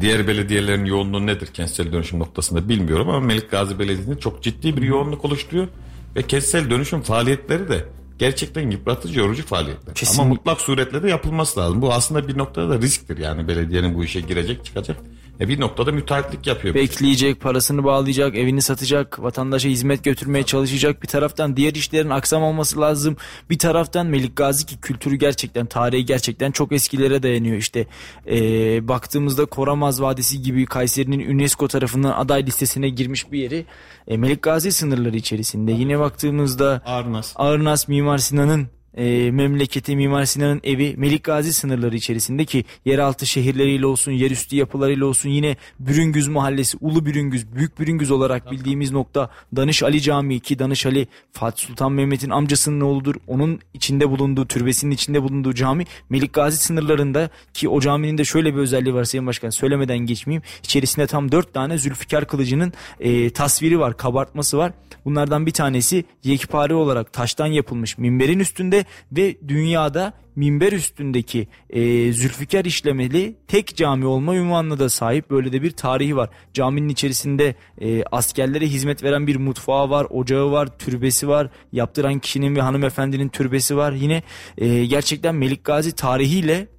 Diğer 0.00 0.26
belediyelerin 0.26 0.84
yoğunluğu 0.84 1.26
nedir 1.26 1.46
kentsel 1.46 1.92
dönüşüm 1.92 2.18
noktasında 2.18 2.68
bilmiyorum 2.68 3.08
ama 3.08 3.20
Melik 3.20 3.50
Gazi 3.50 3.78
Belediyesi'nin 3.78 4.16
çok 4.16 4.42
ciddi 4.42 4.76
bir 4.76 4.82
yoğunluk 4.82 5.24
oluşturuyor. 5.24 5.68
Ve 6.16 6.22
kentsel 6.22 6.70
dönüşüm 6.70 7.02
faaliyetleri 7.02 7.68
de 7.68 7.84
gerçekten 8.18 8.70
yıpratıcı, 8.70 9.20
yorucu 9.20 9.46
faaliyetler. 9.46 9.94
Kesinlikle. 9.94 10.22
Ama 10.22 10.34
mutlak 10.34 10.60
suretle 10.60 11.02
de 11.02 11.10
yapılması 11.10 11.60
lazım. 11.60 11.82
Bu 11.82 11.92
aslında 11.92 12.28
bir 12.28 12.38
noktada 12.38 12.68
da 12.70 12.78
risktir 12.80 13.18
yani 13.18 13.48
belediyenin 13.48 13.94
bu 13.94 14.04
işe 14.04 14.20
girecek 14.20 14.64
çıkacak. 14.64 14.96
E 15.40 15.48
bir 15.48 15.60
noktada 15.60 15.92
müteahhitlik 15.92 16.46
yapıyor. 16.46 16.74
Bekleyecek, 16.74 17.40
parasını 17.40 17.84
bağlayacak, 17.84 18.36
evini 18.36 18.62
satacak, 18.62 19.22
vatandaşa 19.22 19.68
hizmet 19.68 20.04
götürmeye 20.04 20.42
çalışacak. 20.42 21.02
Bir 21.02 21.08
taraftan 21.08 21.56
diğer 21.56 21.74
işlerin 21.74 22.10
aksamaması 22.10 22.80
lazım. 22.80 23.16
Bir 23.50 23.58
taraftan 23.58 24.06
Melik 24.06 24.36
Gazi 24.36 24.66
ki 24.66 24.80
kültürü 24.80 25.16
gerçekten, 25.16 25.66
tarihi 25.66 26.04
gerçekten 26.04 26.50
çok 26.50 26.72
eskilere 26.72 27.22
dayanıyor. 27.22 27.56
İşte 27.56 27.86
eee, 28.26 28.80
baktığımızda 28.82 29.44
Koramaz 29.46 30.02
Vadisi 30.02 30.42
gibi 30.42 30.66
Kayseri'nin 30.66 31.34
UNESCO 31.34 31.68
tarafından 31.68 32.12
aday 32.12 32.46
listesine 32.46 32.88
girmiş 32.88 33.32
bir 33.32 33.38
yeri. 33.38 33.66
E, 34.08 34.16
Melik 34.16 34.42
Gazi 34.42 34.72
sınırları 34.72 35.16
içerisinde. 35.16 35.72
Yine 35.72 35.98
baktığımızda 35.98 36.82
Arnas. 36.86 37.32
Arnas 37.36 37.88
Mimar 37.88 38.18
Sinan'ın 38.18 38.75
e, 38.96 39.30
memleketi 39.30 39.96
Mimar 39.96 40.24
Sinan'ın 40.24 40.60
evi 40.64 40.94
Melik 40.96 41.24
Gazi 41.24 41.52
sınırları 41.52 41.96
içerisinde 41.96 42.44
ki 42.44 42.64
yeraltı 42.84 43.26
şehirleriyle 43.26 43.86
olsun, 43.86 44.12
yerüstü 44.12 44.56
yapılarıyla 44.56 45.06
olsun 45.06 45.28
yine 45.28 45.56
Bürüngüz 45.80 46.28
Mahallesi, 46.28 46.76
Ulu 46.80 47.06
Bürüngüz, 47.06 47.54
Büyük 47.54 47.80
Bürüngüz 47.80 48.10
olarak 48.10 48.50
bildiğimiz 48.50 48.92
nokta 48.92 49.30
Danış 49.56 49.82
Ali 49.82 50.00
Camii 50.00 50.40
ki 50.40 50.58
Danış 50.58 50.86
Ali 50.86 51.08
Fatih 51.32 51.66
Sultan 51.66 51.92
Mehmet'in 51.92 52.30
amcasının 52.30 52.80
oğludur. 52.80 53.14
Onun 53.26 53.60
içinde 53.74 54.10
bulunduğu, 54.10 54.46
türbesinin 54.46 54.90
içinde 54.90 55.22
bulunduğu 55.22 55.54
cami 55.54 55.84
Melik 56.10 56.32
Gazi 56.32 56.56
sınırlarında 56.56 57.30
ki 57.54 57.68
o 57.68 57.80
caminin 57.80 58.18
de 58.18 58.24
şöyle 58.24 58.54
bir 58.54 58.60
özelliği 58.60 58.94
var 58.94 59.04
Sayın 59.04 59.26
Başkan 59.26 59.50
söylemeden 59.50 59.98
geçmeyeyim. 59.98 60.42
İçerisinde 60.62 61.06
tam 61.06 61.32
dört 61.32 61.54
tane 61.54 61.78
Zülfikar 61.78 62.26
Kılıcı'nın 62.26 62.72
e, 63.00 63.30
tasviri 63.30 63.80
var, 63.80 63.96
kabartması 63.96 64.58
var. 64.58 64.72
Bunlardan 65.04 65.46
bir 65.46 65.50
tanesi 65.50 66.04
yekpare 66.24 66.74
olarak 66.74 67.12
taştan 67.12 67.46
yapılmış 67.46 67.98
minberin 67.98 68.40
üstünde 68.40 68.85
ve 69.12 69.36
dünyada 69.48 70.12
minber 70.36 70.72
üstündeki 70.72 71.48
e, 71.70 72.12
Zülfikar 72.12 72.64
işlemeli 72.64 73.36
tek 73.48 73.76
cami 73.76 74.06
olma 74.06 74.36
ünvanına 74.36 74.78
da 74.78 74.88
sahip 74.88 75.30
böyle 75.30 75.52
de 75.52 75.62
bir 75.62 75.70
tarihi 75.70 76.16
var. 76.16 76.30
Caminin 76.54 76.88
içerisinde 76.88 77.54
e, 77.80 78.04
askerlere 78.04 78.66
hizmet 78.66 79.02
veren 79.02 79.26
bir 79.26 79.36
mutfağı 79.36 79.90
var, 79.90 80.06
ocağı 80.10 80.50
var, 80.50 80.78
türbesi 80.78 81.28
var. 81.28 81.48
Yaptıran 81.72 82.18
kişinin 82.18 82.56
ve 82.56 82.60
hanımefendinin 82.60 83.28
türbesi 83.28 83.76
var. 83.76 83.92
Yine 83.92 84.22
e, 84.58 84.86
gerçekten 84.86 85.34
Melik 85.34 85.64
Gazi 85.64 85.92
tarihiyle 85.92 86.75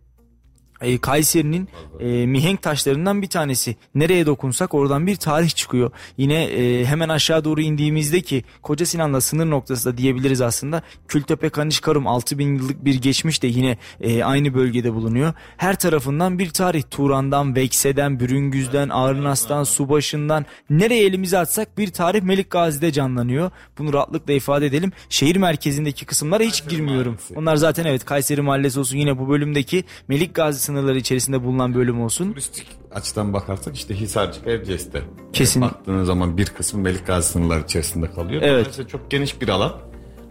e, 0.82 0.97
Kayseri'nin 0.97 1.69
e, 1.99 2.25
mihenk 2.25 2.61
taşlarından 2.61 3.21
bir 3.21 3.28
tanesi. 3.28 3.75
Nereye 3.95 4.25
dokunsak 4.25 4.73
oradan 4.73 5.07
bir 5.07 5.15
tarih 5.15 5.49
çıkıyor. 5.49 5.91
Yine 6.17 6.43
e, 6.43 6.86
hemen 6.86 7.09
aşağı 7.09 7.43
doğru 7.43 7.61
indiğimizde 7.61 8.21
ki 8.21 8.43
Koca 8.61 8.86
Sinan'la 8.86 9.21
sınır 9.21 9.49
noktası 9.49 9.93
da 9.93 9.97
diyebiliriz 9.97 10.41
aslında. 10.41 10.82
Kültepe 11.07 11.49
Kanişkarum 11.49 12.07
6000 12.07 12.55
yıllık 12.55 12.86
bir 12.86 13.01
geçmiş 13.01 13.43
de 13.43 13.47
yine 13.47 13.78
e, 14.01 14.23
aynı 14.23 14.53
bölgede 14.53 14.93
bulunuyor. 14.93 15.34
Her 15.57 15.80
tarafından 15.80 16.39
bir 16.39 16.49
tarih. 16.49 16.84
Turan'dan, 16.91 17.55
Vekse'den, 17.55 18.19
Bürüngüz'den, 18.19 18.89
Ağrınas'tan, 18.89 19.63
Subaşı'ndan 19.63 20.45
nereye 20.69 21.05
elimizi 21.05 21.38
atsak 21.38 21.78
bir 21.78 21.88
tarih 21.88 22.21
Melik 22.21 22.49
Gazi'de 22.49 22.91
canlanıyor. 22.91 23.51
Bunu 23.78 23.93
rahatlıkla 23.93 24.34
ifade 24.34 24.65
edelim. 24.65 24.91
Şehir 25.09 25.36
merkezindeki 25.36 26.05
kısımlara 26.05 26.43
hiç 26.43 26.67
girmiyorum. 26.69 27.11
Mahallesi. 27.11 27.34
Onlar 27.39 27.55
zaten 27.55 27.86
evet 27.86 28.05
Kayseri 28.05 28.41
Mahallesi 28.41 28.80
olsun 28.80 28.97
yine 28.97 29.19
bu 29.19 29.30
bölümdeki 29.30 29.84
Melik 30.07 30.36
Gazi 30.36 30.59
sınırları 30.68 30.97
içerisinde 30.97 31.43
bulunan 31.43 31.76
bölüm 31.76 32.01
olsun. 32.01 32.32
Turistik 32.32 32.68
açıdan 32.91 33.34
bakarsak 33.34 33.76
işte 33.76 33.95
Hisarcık, 33.95 34.47
Erciyes'te. 34.47 35.01
Kesin. 35.34 35.61
Baktığınız 35.61 36.07
zaman 36.07 36.38
bir 36.38 36.45
kısmı 36.45 36.82
Melik 36.82 37.07
Gazi 37.07 37.28
sınırları 37.32 37.61
içerisinde 37.61 38.11
kalıyor. 38.11 38.41
Evet. 38.41 38.59
Dolayısıyla 38.61 38.89
çok 38.89 39.11
geniş 39.11 39.41
bir 39.41 39.49
alan. 39.49 39.74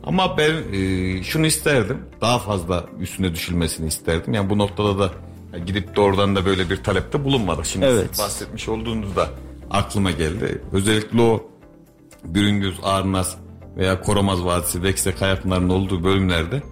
Ama 0.05 0.39
ben 0.39 0.53
e, 0.73 1.23
şunu 1.23 1.47
isterdim. 1.47 1.99
Daha 2.21 2.39
fazla 2.39 2.85
üstüne 3.01 3.35
düşülmesini 3.35 3.87
isterdim. 3.87 4.35
Yani 4.35 4.51
bu 4.51 4.59
noktada 4.59 4.99
da 4.99 5.11
ya 5.53 5.59
gidip 5.59 5.97
doğrudan 5.97 6.37
da 6.37 6.47
böyle 6.47 6.71
bir 6.71 6.77
talepte 6.77 7.25
bulunmadık. 7.25 7.67
Şimdi 7.67 7.87
Evet. 7.87 8.09
siz 8.11 8.19
bahsetmiş 8.25 8.69
olduğunuzda 8.69 9.29
aklıma 9.71 10.11
geldi. 10.11 10.63
Özellikle 10.73 11.21
o 11.21 11.51
Bürüngüz, 12.25 12.75
Arnaz 12.83 13.37
veya 13.77 14.01
Koramaz 14.01 14.45
Vadisi, 14.45 14.83
Vekse 14.83 15.15
Kayapınar'ın 15.15 15.69
olduğu 15.69 16.05
bölümlerde 16.05 16.63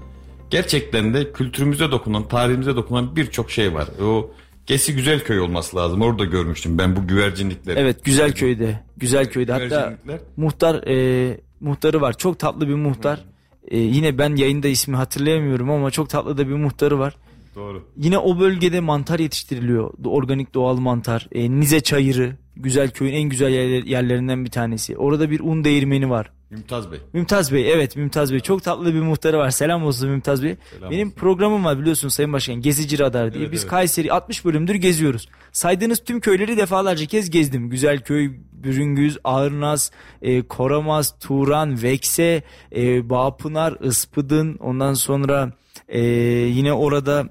gerçekten 0.55 1.15
de 1.15 1.33
kültürümüze 1.33 1.91
dokunan, 1.91 2.29
tarihimize 2.29 2.77
dokunan 2.77 3.17
birçok 3.17 3.51
şey 3.51 3.75
var. 3.75 3.89
O 4.03 4.31
Gesi 4.67 4.97
Güzelköy 4.97 5.41
olması 5.41 5.77
lazım. 5.77 6.03
Orada 6.03 6.25
görmüştüm 6.25 6.79
ben 6.79 6.97
bu 6.97 7.07
güvercinlikleri. 7.07 7.79
Evet 7.79 8.05
Güzelköy'de. 8.05 8.81
Güzelköy'de 8.97 9.53
hatta 9.53 9.99
muhtar 10.37 10.75
e, 10.89 11.41
muhtarı 11.61 12.01
var. 12.01 12.19
Çok 12.19 12.39
tatlı 12.39 12.69
bir 12.69 12.75
muhtar. 12.75 13.25
E, 13.69 13.79
yine 13.79 14.19
ben 14.19 14.37
yayında 14.37 14.69
ismi 14.69 14.97
hatırlayamıyorum 14.97 15.71
ama 15.71 15.91
çok 15.91 16.11
tatlı 16.11 16.39
da 16.39 16.49
bir 16.49 16.55
muhtarı 16.55 16.99
var. 16.99 17.17
Doğru. 17.55 17.83
Yine 17.97 18.19
o 18.19 18.41
bölgede 18.41 18.81
mantar 18.81 19.19
yetiştiriliyor. 19.19 19.91
Organik 20.05 20.55
doğal 20.55 20.77
mantar. 20.77 21.29
E, 21.33 21.51
Nize 21.51 21.81
çayırı 21.81 22.37
Güzel 22.57 22.91
köyün 22.91 23.13
en 23.13 23.23
güzel 23.29 23.51
yerlerinden 23.87 24.45
bir 24.45 24.51
tanesi. 24.51 24.97
Orada 24.97 25.31
bir 25.31 25.41
un 25.41 25.65
değirmeni 25.65 26.11
var. 26.11 26.31
Mümtaz 26.51 26.93
Bey. 26.93 26.99
Mümtaz 27.13 27.53
Bey 27.53 27.73
evet 27.73 27.97
Mümtaz 27.97 28.33
Bey. 28.33 28.41
Çok 28.41 28.63
tatlı 28.63 28.95
bir 28.95 29.01
muhtarı 29.01 29.39
var. 29.39 29.51
Selam 29.51 29.85
olsun 29.85 30.11
Mümtaz 30.11 30.43
Bey. 30.43 30.57
Selam 30.71 30.91
Benim 30.91 31.09
olsun. 31.09 31.19
programım 31.19 31.65
var 31.65 31.79
biliyorsun 31.81 32.09
Sayın 32.09 32.33
Başkan. 32.33 32.55
Gezici 32.55 32.99
Radar 32.99 33.33
diye. 33.33 33.43
Evet, 33.43 33.53
Biz 33.53 33.61
evet. 33.61 33.71
Kayseri 33.71 34.13
60 34.13 34.45
bölümdür 34.45 34.75
geziyoruz. 34.75 35.29
Saydığınız 35.53 36.05
tüm 36.05 36.21
köyleri 36.21 36.57
defalarca 36.57 37.07
kez 37.07 37.31
gezdim. 37.31 37.71
Güzelköy, 37.71 38.31
Bürüngüz, 38.53 39.19
Ağırnaz, 39.25 39.91
e, 40.23 40.43
Koramaz, 40.43 41.19
Turan, 41.19 41.83
Vekse, 41.83 42.43
e, 42.77 43.11
Bağpınar, 43.11 43.77
Ispıdın. 43.85 44.57
Ondan 44.57 44.95
sonra 44.95 45.53
e, 45.89 46.01
yine 46.01 46.73
orada 46.73 47.29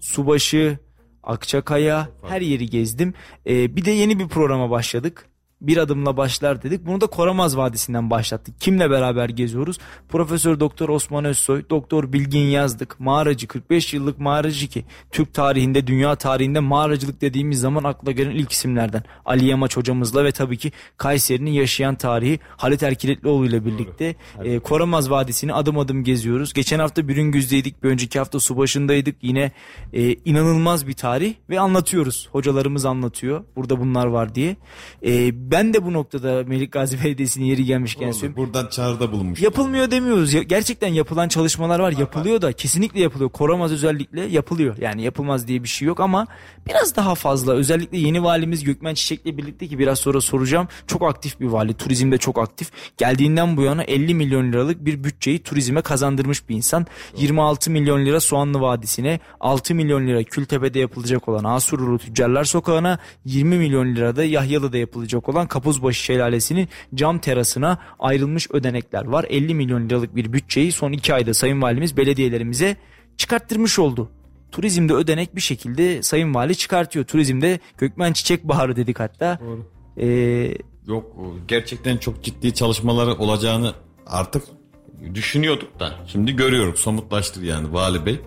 Subaşı, 0.00 0.78
Akçakaya 1.26 2.08
her 2.28 2.40
yeri 2.40 2.70
gezdim. 2.70 3.14
E, 3.46 3.76
bir 3.76 3.84
de 3.84 3.90
yeni 3.90 4.18
bir 4.18 4.28
programa 4.28 4.70
başladık 4.70 5.28
bir 5.60 5.76
adımla 5.76 6.16
başlar 6.16 6.62
dedik. 6.62 6.86
Bunu 6.86 7.00
da 7.00 7.06
Koramaz 7.06 7.56
Vadisi'nden 7.56 8.10
başlattık. 8.10 8.60
Kimle 8.60 8.90
beraber 8.90 9.28
geziyoruz? 9.28 9.78
Profesör 10.08 10.60
Doktor 10.60 10.88
Osman 10.88 11.24
Özsoy, 11.24 11.64
Doktor 11.70 12.12
Bilgin 12.12 12.44
Yazdık, 12.44 13.00
mağaracı 13.00 13.46
45 13.46 13.94
yıllık 13.94 14.18
mağaracı 14.18 14.68
ki 14.68 14.84
Türk 15.10 15.34
tarihinde, 15.34 15.86
dünya 15.86 16.16
tarihinde 16.16 16.60
mağaracılık 16.60 17.20
dediğimiz 17.20 17.60
zaman 17.60 17.84
akla 17.84 18.12
gelen 18.12 18.30
ilk 18.30 18.52
isimlerden. 18.52 19.02
Ali 19.24 19.44
Yamaç 19.44 19.76
hocamızla 19.76 20.24
ve 20.24 20.32
tabii 20.32 20.56
ki 20.56 20.72
Kayseri'nin 20.96 21.50
yaşayan 21.50 21.94
tarihi 21.94 22.40
Halit 22.56 22.82
Erkiletlioğlu 22.82 23.46
ile 23.46 23.64
birlikte 23.64 24.14
e, 24.44 24.58
Koramaz 24.58 25.10
Vadisi'ni 25.10 25.52
adım 25.52 25.78
adım 25.78 26.04
geziyoruz. 26.04 26.52
Geçen 26.52 26.78
hafta 26.78 27.08
Bürüngüz'deydik, 27.08 27.82
bir 27.82 27.88
önceki 27.88 28.18
hafta 28.18 28.40
Subaşı'ndaydık. 28.40 29.16
Yine 29.22 29.52
e, 29.92 30.12
inanılmaz 30.12 30.86
bir 30.86 30.92
tarih 30.92 31.34
ve 31.50 31.60
anlatıyoruz. 31.60 32.28
Hocalarımız 32.32 32.84
anlatıyor. 32.84 33.44
Burada 33.56 33.80
bunlar 33.80 34.06
var 34.06 34.34
diye. 34.34 34.56
E, 35.06 35.45
ben 35.50 35.74
de 35.74 35.84
bu 35.84 35.92
noktada 35.92 36.44
Melik 36.46 36.72
Gazi 36.72 37.04
Belediyesi'nin 37.04 37.44
yeri 37.44 37.64
gelmişken 37.64 38.10
söyleyeyim. 38.10 38.36
Buradan 38.36 38.66
çağrıda 38.66 39.12
bulunmuş. 39.12 39.42
Yapılmıyor 39.42 39.90
demiyoruz. 39.90 40.32
Ya, 40.32 40.42
gerçekten 40.42 40.88
yapılan 40.88 41.28
çalışmalar 41.28 41.80
var. 41.80 41.92
Yapılıyor 41.92 42.42
da 42.42 42.52
kesinlikle 42.52 43.00
yapılıyor. 43.00 43.30
Koramaz 43.30 43.72
özellikle 43.72 44.20
yapılıyor. 44.20 44.76
Yani 44.80 45.02
yapılmaz 45.02 45.48
diye 45.48 45.62
bir 45.62 45.68
şey 45.68 45.88
yok 45.88 46.00
ama 46.00 46.26
biraz 46.68 46.96
daha 46.96 47.14
fazla. 47.14 47.52
Özellikle 47.52 47.98
yeni 47.98 48.22
valimiz 48.22 48.64
Gökmen 48.64 48.94
Çiçek'le 48.94 49.24
birlikte 49.24 49.68
ki 49.68 49.78
biraz 49.78 49.98
sonra 49.98 50.20
soracağım. 50.20 50.68
Çok 50.86 51.02
aktif 51.02 51.40
bir 51.40 51.46
vali. 51.46 51.74
Turizmde 51.74 52.18
çok 52.18 52.38
aktif. 52.38 52.70
Geldiğinden 52.96 53.56
bu 53.56 53.62
yana 53.62 53.82
50 53.82 54.14
milyon 54.14 54.52
liralık 54.52 54.84
bir 54.84 55.04
bütçeyi 55.04 55.38
turizme 55.38 55.80
kazandırmış 55.80 56.48
bir 56.48 56.54
insan. 56.54 56.86
26 57.16 57.70
milyon 57.70 58.06
lira 58.06 58.20
Soğanlı 58.20 58.60
Vadisi'ne, 58.60 59.20
6 59.40 59.74
milyon 59.74 60.06
lira 60.06 60.22
Kültepe'de 60.22 60.78
yapılacak 60.78 61.28
olan 61.28 61.44
Asurulu 61.44 61.98
Tüccarlar 61.98 62.44
Sokağı'na, 62.44 62.98
20 63.24 63.58
milyon 63.58 63.96
lira 63.96 64.16
da 64.16 64.24
Yahyalı'da 64.24 64.76
yapılacak 64.78 65.28
olan 65.28 65.35
olan 65.36 65.48
Kapuzbaşı 65.48 66.02
Şelalesi'nin 66.02 66.68
cam 66.94 67.18
terasına 67.18 67.78
ayrılmış 67.98 68.50
ödenekler 68.50 69.04
var. 69.04 69.26
50 69.28 69.54
milyon 69.54 69.88
liralık 69.88 70.16
bir 70.16 70.32
bütçeyi 70.32 70.72
son 70.72 70.92
2 70.92 71.14
ayda 71.14 71.34
Sayın 71.34 71.62
Valimiz 71.62 71.96
belediyelerimize 71.96 72.76
çıkarttırmış 73.16 73.78
oldu. 73.78 74.10
Turizmde 74.52 74.92
ödenek 74.92 75.36
bir 75.36 75.40
şekilde 75.40 76.02
Sayın 76.02 76.34
Vali 76.34 76.56
çıkartıyor. 76.56 77.04
Turizmde 77.04 77.60
Gökmen 77.78 78.12
Çiçek 78.12 78.44
Baharı 78.44 78.76
dedik 78.76 79.00
hatta. 79.00 79.38
Doğru. 79.40 79.66
Ee, 80.00 80.58
Yok 80.86 81.16
gerçekten 81.48 81.96
çok 81.96 82.24
ciddi 82.24 82.54
çalışmaları 82.54 83.14
olacağını 83.14 83.74
artık 84.06 84.42
düşünüyorduk 85.14 85.80
da 85.80 85.92
şimdi 86.06 86.36
görüyoruz 86.36 86.80
somutlaştır 86.80 87.42
yani 87.42 87.72
Vali 87.72 88.06
Bey 88.06 88.20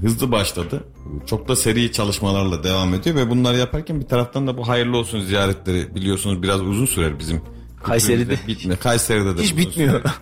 hızlı 0.00 0.32
başladı. 0.32 0.84
Çok 1.26 1.48
da 1.48 1.56
seri 1.56 1.92
çalışmalarla 1.92 2.64
devam 2.64 2.94
ediyor 2.94 3.16
ve 3.16 3.30
bunları 3.30 3.56
yaparken 3.56 4.00
bir 4.00 4.06
taraftan 4.06 4.46
da 4.46 4.58
bu 4.58 4.68
hayırlı 4.68 4.96
olsun 4.96 5.20
ziyaretleri 5.20 5.94
biliyorsunuz 5.94 6.42
biraz 6.42 6.60
uzun 6.60 6.86
sürer 6.86 7.18
bizim. 7.18 7.42
Kayseri'de. 7.82 8.36
Bitmiyor. 8.48 8.78
Kayseri'de 8.78 9.38
de 9.38 9.42
Hiç 9.42 9.56
bitmiyor. 9.56 10.02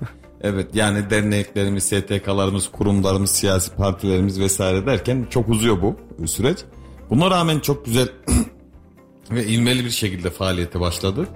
Evet 0.41 0.75
yani 0.75 1.11
derneklerimiz, 1.11 1.85
STK'larımız, 1.85 2.69
kurumlarımız, 2.69 3.31
siyasi 3.31 3.75
partilerimiz 3.75 4.41
vesaire 4.41 4.87
derken 4.87 5.27
çok 5.31 5.49
uzuyor 5.49 5.83
bu 5.83 5.97
süreç. 6.27 6.59
Buna 7.11 7.31
rağmen 7.31 7.61
çok 7.61 7.85
güzel 7.85 8.09
ve 9.31 9.47
ilmeli 9.47 9.85
bir 9.85 9.91
şekilde 9.91 10.31
faaliyete 10.31 10.81
başladı. 10.81 11.27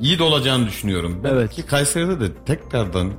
İyi 0.00 0.18
de 0.18 0.22
olacağını 0.22 0.66
düşünüyorum. 0.66 1.20
Ben 1.24 1.30
evet. 1.30 1.50
ki 1.50 1.62
Kayseri'de 1.62 2.20
de 2.20 2.34
tekrardan 2.46 3.12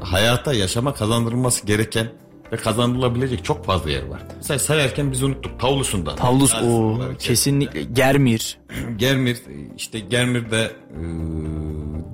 hayata 0.00 0.52
yaşama 0.52 0.94
kazandırılması 0.94 1.66
gereken 1.66 2.08
ve 2.52 2.56
kazanılabilecek 2.56 3.44
çok 3.44 3.64
fazla 3.64 3.90
yer 3.90 4.06
var. 4.06 4.22
Mesela 4.36 4.58
sayarken 4.58 5.12
biz 5.12 5.22
unuttuk 5.22 5.60
Tavlus'unda. 5.60 6.14
Tavlus 6.14 6.54
o 6.54 6.98
kesinlikle 7.18 7.82
Germir. 7.82 8.58
Germir 8.96 9.38
işte 9.76 9.98
Germir'de 10.00 10.72
e, 10.90 11.02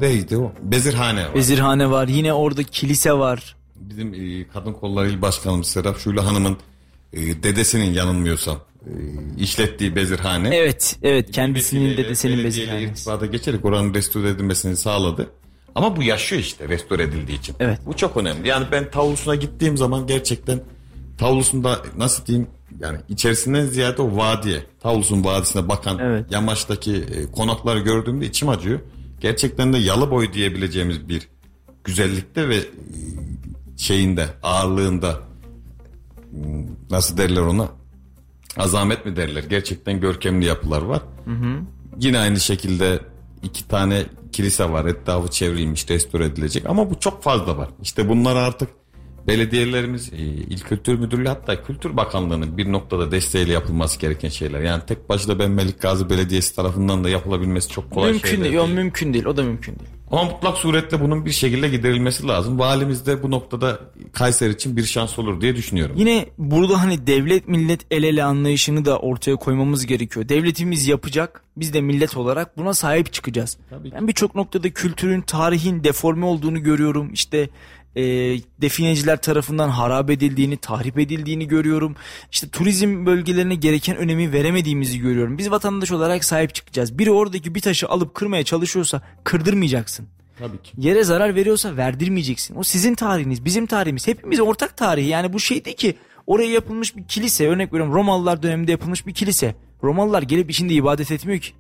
neydi 0.01 0.37
o? 0.37 0.53
Bezirhane 0.63 1.25
var. 1.27 1.35
Bezirhane 1.35 1.91
var. 1.91 2.09
Yine 2.09 2.33
orada 2.33 2.63
kilise 2.63 3.13
var. 3.13 3.57
Bizim 3.77 4.15
e, 4.15 4.49
Kadın 4.49 4.73
Kolları 4.73 5.11
İl 5.11 5.23
Başkanımız 5.23 5.67
Serap 5.67 5.99
Şule 5.99 6.21
Hanım'ın 6.21 6.57
e, 7.13 7.43
dedesinin 7.43 7.93
yanılmıyorsam 7.93 8.61
e, 8.87 8.93
işlettiği 9.39 9.97
bezirhane. 9.97 10.57
Evet, 10.57 10.97
evet 11.03 11.31
kendisinin 11.31 11.97
dedesinin 11.97 12.45
bezirhanesi. 12.45 12.85
irtibata 12.91 13.27
geçerek 13.27 13.65
oranın 13.65 13.95
restore 13.95 14.29
edilmesini 14.29 14.77
sağladı. 14.77 15.31
Ama 15.75 15.97
bu 15.97 16.03
yaşıyor 16.03 16.43
işte 16.43 16.69
restore 16.69 17.03
edildiği 17.03 17.39
için. 17.39 17.57
Evet. 17.61 17.79
Bu 17.87 17.97
çok 17.97 18.17
önemli. 18.17 18.49
Yani 18.49 18.67
ben 18.73 18.91
tavlusuna 18.91 19.35
gittiğim 19.35 19.77
zaman 19.77 20.07
gerçekten 20.07 20.61
tavlusunda 21.19 21.79
nasıl 21.97 22.27
diyeyim 22.27 22.49
yani 22.81 22.99
içerisinden 23.09 23.67
ziyade 23.67 24.03
o 24.03 24.17
vadiye, 24.17 24.63
tavlusun 24.81 25.25
vadisine 25.25 25.69
bakan 25.69 25.99
evet. 25.99 26.33
yamaçtaki 26.33 26.97
e, 26.97 27.33
konakları 27.33 27.81
gördüğümde 27.81 28.27
içim 28.27 28.49
acıyor. 28.49 28.81
Gerçekten 29.21 29.73
de 29.73 29.79
yalı 29.79 30.11
boy 30.11 30.33
diyebileceğimiz 30.33 31.09
bir 31.09 31.29
güzellikte 31.85 32.49
ve 32.49 32.57
e, 32.57 32.65
şeyinde 33.77 34.27
ağırlığında 34.43 35.21
hmm, 36.31 36.67
nasıl 36.91 37.17
derler 37.17 37.41
ona 37.41 37.69
azamet 38.57 39.07
mi 39.07 39.17
derler 39.17 39.45
gerçekten 39.45 40.01
görkemli 40.01 40.45
yapılar 40.45 40.83
var. 40.83 41.03
Hı 41.25 41.31
hı. 41.31 41.61
Yine 42.01 42.19
aynı 42.19 42.41
şekilde 42.41 43.01
iki 43.45 43.69
tane 43.69 44.07
kilise 44.33 44.71
var. 44.71 44.85
Etrafı 44.85 45.31
çevrilmiş, 45.31 45.91
restore 45.91 46.25
edilecek. 46.25 46.67
Ama 46.67 46.91
bu 46.91 47.01
çok 47.01 47.23
fazla 47.23 47.57
var. 47.57 47.69
İşte 47.83 48.09
bunlar 48.09 48.37
artık 48.37 48.69
belediyelerimiz, 49.27 50.13
e, 50.13 50.17
İl 50.27 50.61
Kültür 50.61 50.99
Müdürlüğü 50.99 51.29
hatta 51.29 51.63
Kültür 51.63 51.97
Bakanlığı'nın 51.97 52.59
bir 52.59 52.73
noktada 52.73 53.11
desteğiyle 53.11 53.53
yapılması 53.53 54.01
gereken 54.01 54.29
şeyler. 54.29 54.61
Yani 54.61 54.83
tek 54.87 55.09
başına 55.09 55.39
ben 55.39 55.51
Melik 55.51 55.81
Gazi 55.81 56.11
Belediyesi 56.11 56.57
tarafından 56.57 57.05
da 57.05 57.11
yapılabilmesi 57.11 57.69
çok 57.69 57.91
kolay 57.91 58.11
mümkün 58.11 58.29
şeyler 58.29 58.45
değil. 58.45 58.55
Yok 58.55 58.69
mümkün 58.69 59.15
değil. 59.15 59.25
O 59.25 59.37
da 59.37 59.43
mümkün 59.43 59.79
değil. 59.79 59.91
Ama 60.11 60.25
mutlak 60.25 60.57
suretle 60.57 61.01
bunun 61.01 61.27
bir 61.27 61.31
şekilde 61.31 61.69
giderilmesi 61.69 62.27
lazım. 62.27 62.59
Valimiz 62.59 63.07
de 63.07 63.23
bu 63.23 63.31
noktada 63.31 63.81
Kayseri 64.13 64.53
için 64.53 64.77
bir 64.77 64.85
şans 64.85 65.19
olur 65.19 65.41
diye 65.41 65.57
düşünüyorum. 65.57 65.97
Yine 65.99 66.27
burada 66.39 66.83
hani 66.83 67.07
devlet 67.07 67.49
millet 67.49 67.81
el 67.91 68.03
ele 68.03 68.25
anlayışını 68.25 68.85
da 68.85 68.99
ortaya 68.99 69.37
koymamız 69.37 69.87
gerekiyor. 69.87 70.29
Devletimiz 70.29 70.87
yapacak. 70.87 71.45
Biz 71.57 71.75
de 71.75 71.81
millet 71.81 72.17
olarak 72.17 72.59
buna 72.59 72.75
sahip 72.75 73.13
çıkacağız. 73.13 73.59
Tabii 73.71 73.93
Ben 73.93 74.09
birçok 74.09 74.35
noktada 74.35 74.71
kültürün, 74.71 75.21
tarihin 75.21 75.85
deforme 75.85 76.27
olduğunu 76.27 76.63
görüyorum. 76.63 77.13
İşte 77.13 77.49
e, 77.97 78.03
defineciler 78.61 79.23
tarafından 79.23 79.69
harap 79.69 80.11
edildiğini, 80.11 80.57
tahrip 80.57 80.99
edildiğini 80.99 81.49
görüyorum. 81.49 81.97
İşte 82.33 82.49
turizm 82.49 83.07
bölgelerine 83.07 83.55
gereken 83.55 83.97
önemi 83.97 84.33
veremediğimizi 84.33 84.99
görüyorum. 84.99 85.39
Biz 85.39 85.51
vatandaş 85.51 85.93
olarak 85.93 86.25
sahip 86.25 86.55
çıkacağız. 86.55 86.99
Biri 86.99 87.11
oradaki 87.11 87.55
bir 87.55 87.61
taşı 87.61 87.89
alıp 87.89 88.15
kırmaya 88.15 88.45
çalışıyorsa 88.45 89.03
kırdırmayacaksın. 89.25 90.07
Tabii 90.39 90.63
ki. 90.63 90.73
Yere 90.79 91.05
zarar 91.05 91.35
veriyorsa 91.35 91.77
verdirmeyeceksin. 91.77 92.57
O 92.57 92.63
sizin 92.63 92.95
tarihiniz, 92.95 93.45
bizim 93.45 93.67
tarihimiz. 93.67 94.07
Hepimiz 94.07 94.41
ortak 94.41 94.77
tarihi. 94.77 95.09
Yani 95.09 95.33
bu 95.33 95.41
şey 95.41 95.65
değil 95.65 95.77
ki 95.77 95.97
oraya 96.27 96.51
yapılmış 96.51 96.97
bir 96.97 97.05
kilise. 97.05 97.49
Örnek 97.49 97.73
veriyorum 97.73 97.95
Romalılar 97.95 98.43
döneminde 98.43 98.71
yapılmış 98.71 99.07
bir 99.07 99.15
kilise. 99.15 99.55
Romalılar 99.83 100.23
gelip 100.23 100.51
içinde 100.51 100.75
ibadet 100.75 101.11
etmiyor 101.11 101.41
ki. 101.41 101.53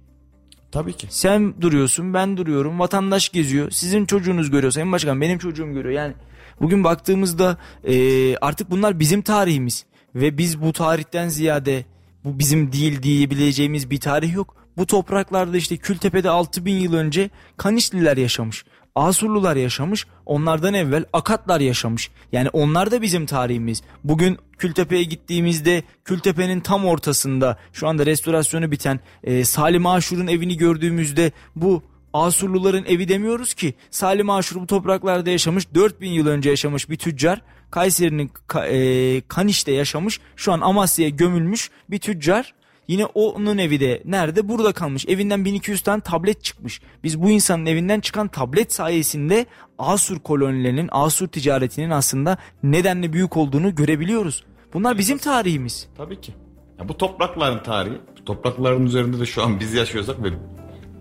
Tabii 0.74 0.92
ki. 0.92 1.06
Sen 1.10 1.54
duruyorsun, 1.60 2.14
ben 2.14 2.36
duruyorum. 2.36 2.78
Vatandaş 2.78 3.28
geziyor. 3.28 3.70
Sizin 3.70 4.06
çocuğunuz 4.06 4.50
görüyor. 4.50 4.72
Sayın 4.72 4.92
Başkan 4.92 5.20
benim 5.20 5.38
çocuğum 5.38 5.72
görüyor. 5.72 5.94
Yani 5.94 6.14
bugün 6.60 6.84
baktığımızda 6.84 7.58
e, 7.84 8.36
artık 8.36 8.70
bunlar 8.70 9.00
bizim 9.00 9.22
tarihimiz. 9.22 9.84
Ve 10.14 10.38
biz 10.38 10.62
bu 10.62 10.72
tarihten 10.72 11.28
ziyade 11.28 11.84
bu 12.24 12.38
bizim 12.38 12.72
değil 12.72 13.02
diyebileceğimiz 13.02 13.90
bir 13.90 14.00
tarih 14.00 14.34
yok. 14.34 14.56
Bu 14.76 14.86
topraklarda 14.86 15.56
işte 15.56 15.76
Kültepe'de 15.76 16.30
6000 16.30 16.72
yıl 16.72 16.94
önce 16.94 17.30
Kanişliler 17.56 18.16
yaşamış. 18.16 18.64
Asurlular 18.94 19.56
yaşamış, 19.56 20.06
onlardan 20.26 20.74
evvel 20.74 21.04
Akatlar 21.12 21.60
yaşamış. 21.60 22.10
Yani 22.32 22.48
onlar 22.48 22.90
da 22.90 23.02
bizim 23.02 23.26
tarihimiz. 23.26 23.82
Bugün 24.04 24.38
Kültepe'ye 24.58 25.02
gittiğimizde 25.02 25.82
Kültepe'nin 26.04 26.60
tam 26.60 26.86
ortasında 26.86 27.58
şu 27.72 27.88
anda 27.88 28.06
restorasyonu 28.06 28.70
biten 28.70 29.00
e, 29.24 29.44
Salim 29.44 29.86
Aşur'un 29.86 30.26
evini 30.26 30.56
gördüğümüzde 30.56 31.32
bu 31.56 31.82
Asurluların 32.12 32.84
evi 32.84 33.08
demiyoruz 33.08 33.54
ki. 33.54 33.74
Salim 33.90 34.30
Aşur 34.30 34.60
bu 34.60 34.66
topraklarda 34.66 35.30
yaşamış 35.30 35.74
4000 35.74 36.10
yıl 36.10 36.26
önce 36.26 36.50
yaşamış 36.50 36.90
bir 36.90 36.96
tüccar. 36.96 37.42
Kayseri'nin 37.70 38.30
e, 38.56 39.20
Kaniş'te 39.28 39.72
yaşamış 39.72 40.20
şu 40.36 40.52
an 40.52 40.60
Amasya'ya 40.60 41.10
gömülmüş 41.10 41.70
bir 41.90 41.98
tüccar 41.98 42.54
Yine 42.88 43.04
onun 43.04 43.58
evi 43.58 43.80
de 43.80 44.02
nerede? 44.04 44.48
Burada 44.48 44.72
kalmış. 44.72 45.06
Evinden 45.08 45.44
1200 45.44 45.82
tane 45.82 46.00
tablet 46.00 46.44
çıkmış. 46.44 46.80
Biz 47.04 47.22
bu 47.22 47.30
insanın 47.30 47.66
evinden 47.66 48.00
çıkan 48.00 48.28
tablet 48.28 48.72
sayesinde 48.72 49.46
Asur 49.78 50.18
kolonilerinin, 50.18 50.88
Asur 50.92 51.28
ticaretinin 51.28 51.90
aslında 51.90 52.38
nedenle 52.62 53.12
büyük 53.12 53.36
olduğunu 53.36 53.74
görebiliyoruz. 53.74 54.44
Bunlar 54.74 54.98
bizim 54.98 55.18
tarihimiz. 55.18 55.88
Tabii 55.96 56.20
ki. 56.20 56.34
Ya 56.78 56.88
bu 56.88 56.96
toprakların 56.96 57.62
tarihi. 57.62 57.94
Bu 58.20 58.24
toprakların 58.24 58.86
üzerinde 58.86 59.20
de 59.20 59.26
şu 59.26 59.42
an 59.42 59.60
biz 59.60 59.74
yaşıyorsak 59.74 60.22
ve 60.22 60.28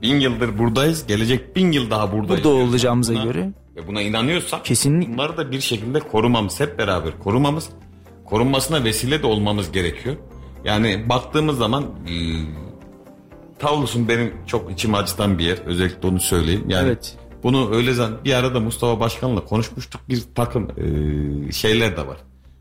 bin 0.01 0.19
yıldır 0.19 0.59
buradayız. 0.59 1.07
Gelecek 1.07 1.55
bin 1.55 1.71
yıl 1.71 1.89
daha 1.89 2.11
buradayız. 2.11 2.43
Burada 2.43 2.57
olacağımıza 2.57 3.13
buna, 3.13 3.23
göre. 3.23 3.51
Ve 3.75 3.87
buna 3.87 4.01
inanıyorsak 4.01 4.65
Kesinlikle. 4.65 5.13
bunları 5.13 5.37
da 5.37 5.51
bir 5.51 5.61
şekilde 5.61 5.99
korumamız, 5.99 6.59
hep 6.59 6.79
beraber 6.79 7.19
korumamız, 7.19 7.69
korunmasına 8.25 8.83
vesile 8.83 9.23
de 9.23 9.27
olmamız 9.27 9.71
gerekiyor. 9.71 10.15
Yani 10.65 11.09
baktığımız 11.09 11.57
zaman 11.57 11.83
e, 11.83 12.13
Tavlus'un 13.59 14.07
benim 14.07 14.33
çok 14.47 14.71
içim 14.71 14.95
acıtan 14.95 15.39
bir 15.39 15.43
yer. 15.43 15.57
Özellikle 15.65 16.07
onu 16.07 16.19
söyleyeyim. 16.19 16.65
Yani 16.69 16.87
evet. 16.87 17.17
Bunu 17.43 17.75
öyle 17.75 17.93
zan 17.93 18.17
bir 18.25 18.33
arada 18.33 18.59
Mustafa 18.59 18.99
Başkan'la 18.99 19.45
konuşmuştuk. 19.45 20.01
Bir 20.09 20.23
takım 20.35 20.67
e, 20.69 21.51
şeyler 21.51 21.97
de 21.97 22.07
var. 22.07 22.17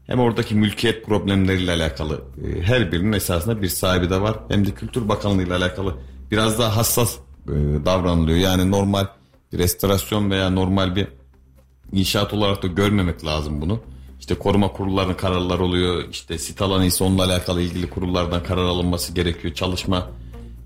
Hem 0.06 0.20
oradaki 0.20 0.54
mülkiyet 0.54 1.06
problemleriyle 1.06 1.72
alakalı 1.72 2.22
e, 2.44 2.62
her 2.62 2.92
birinin 2.92 3.12
esasında 3.12 3.62
bir 3.62 3.68
sahibi 3.68 4.10
de 4.10 4.20
var. 4.20 4.36
Hem 4.48 4.66
de 4.66 4.70
Kültür 4.70 5.08
Bakanlığı 5.08 5.42
ile 5.42 5.54
alakalı 5.54 5.94
biraz 6.30 6.58
daha 6.58 6.76
hassas 6.76 7.16
e, 7.48 7.52
davranılıyor. 7.84 8.38
Yani 8.38 8.70
normal 8.70 9.06
bir 9.52 9.58
restorasyon 9.58 10.30
veya 10.30 10.50
normal 10.50 10.96
bir 10.96 11.08
inşaat 11.92 12.32
olarak 12.32 12.62
da 12.62 12.66
görmemek 12.66 13.24
lazım 13.24 13.60
bunu. 13.60 13.80
İşte 14.22 14.34
koruma 14.34 14.68
kurullarının 14.72 15.14
kararları 15.14 15.64
oluyor. 15.64 16.04
İşte 16.10 16.38
sit 16.38 16.62
alanı 16.62 16.86
ise 16.86 17.04
onunla 17.04 17.24
alakalı 17.24 17.62
ilgili 17.62 17.90
kurullardan 17.90 18.42
karar 18.42 18.64
alınması 18.64 19.14
gerekiyor. 19.14 19.54
Çalışma, 19.54 20.10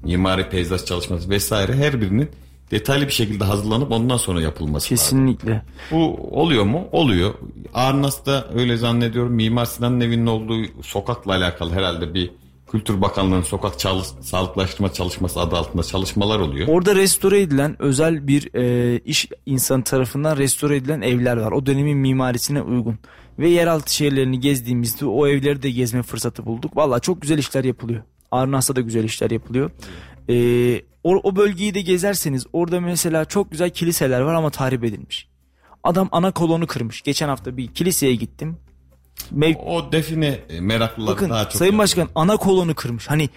mimari 0.02 0.48
peyzaj 0.48 0.84
çalışması 0.84 1.30
vesaire 1.30 1.74
her 1.74 2.00
birinin 2.00 2.30
detaylı 2.70 3.06
bir 3.06 3.12
şekilde 3.12 3.44
hazırlanıp 3.44 3.92
ondan 3.92 4.16
sonra 4.16 4.40
yapılması 4.40 4.88
Kesinlikle. 4.88 5.50
lazım. 5.50 5.64
Bu 5.90 6.28
oluyor 6.40 6.64
mu? 6.64 6.88
Oluyor. 6.92 7.34
Arnas'ta 7.74 8.46
öyle 8.54 8.76
zannediyorum 8.76 9.32
Mimar 9.32 9.64
Sinan'ın 9.64 10.00
evinin 10.00 10.26
olduğu 10.26 10.82
sokakla 10.82 11.32
alakalı 11.32 11.72
herhalde 11.72 12.14
bir 12.14 12.30
Kültür 12.70 13.00
Bakanlığı'nın 13.00 13.42
sokak 13.42 13.78
çalış, 13.78 14.06
sağlıklaştırma 14.20 14.92
çalışması 14.92 15.40
adı 15.40 15.56
altında 15.56 15.82
çalışmalar 15.82 16.38
oluyor. 16.38 16.68
Orada 16.68 16.94
restore 16.94 17.40
edilen 17.40 17.76
özel 17.78 18.26
bir 18.26 18.54
e, 18.54 18.98
iş 18.98 19.28
insanı 19.46 19.84
tarafından 19.84 20.36
restore 20.36 20.76
edilen 20.76 21.00
evler 21.00 21.36
var. 21.36 21.52
O 21.52 21.66
dönemin 21.66 21.98
mimarisine 21.98 22.62
uygun. 22.62 22.98
Ve 23.38 23.48
yeraltı 23.48 23.94
şehirlerini 23.94 24.40
gezdiğimizde 24.40 25.06
o 25.06 25.26
evleri 25.26 25.62
de 25.62 25.70
gezme 25.70 26.02
fırsatı 26.02 26.46
bulduk. 26.46 26.76
Valla 26.76 27.00
çok 27.00 27.22
güzel 27.22 27.38
işler 27.38 27.64
yapılıyor. 27.64 28.02
Arnas'ta 28.30 28.76
da 28.76 28.80
güzel 28.80 29.04
işler 29.04 29.30
yapılıyor. 29.30 29.70
Ee, 30.28 30.82
o, 31.04 31.20
o 31.22 31.36
bölgeyi 31.36 31.74
de 31.74 31.80
gezerseniz 31.80 32.46
orada 32.52 32.80
mesela 32.80 33.24
çok 33.24 33.50
güzel 33.50 33.70
kiliseler 33.70 34.20
var 34.20 34.34
ama 34.34 34.50
tahrip 34.50 34.84
edilmiş. 34.84 35.28
Adam 35.84 36.08
ana 36.12 36.30
kolonu 36.30 36.66
kırmış. 36.66 37.02
Geçen 37.02 37.28
hafta 37.28 37.56
bir 37.56 37.66
kiliseye 37.66 38.14
gittim. 38.14 38.56
Mev... 39.30 39.54
O 39.66 39.92
define 39.92 40.40
meraklılar 40.60 41.14
Bakın, 41.14 41.30
daha 41.30 41.44
çok. 41.44 41.52
Sayın 41.52 41.72
yapıyor. 41.72 41.82
Başkan 41.82 42.08
ana 42.14 42.36
kolonu 42.36 42.74
kırmış. 42.74 43.10
Hani 43.10 43.28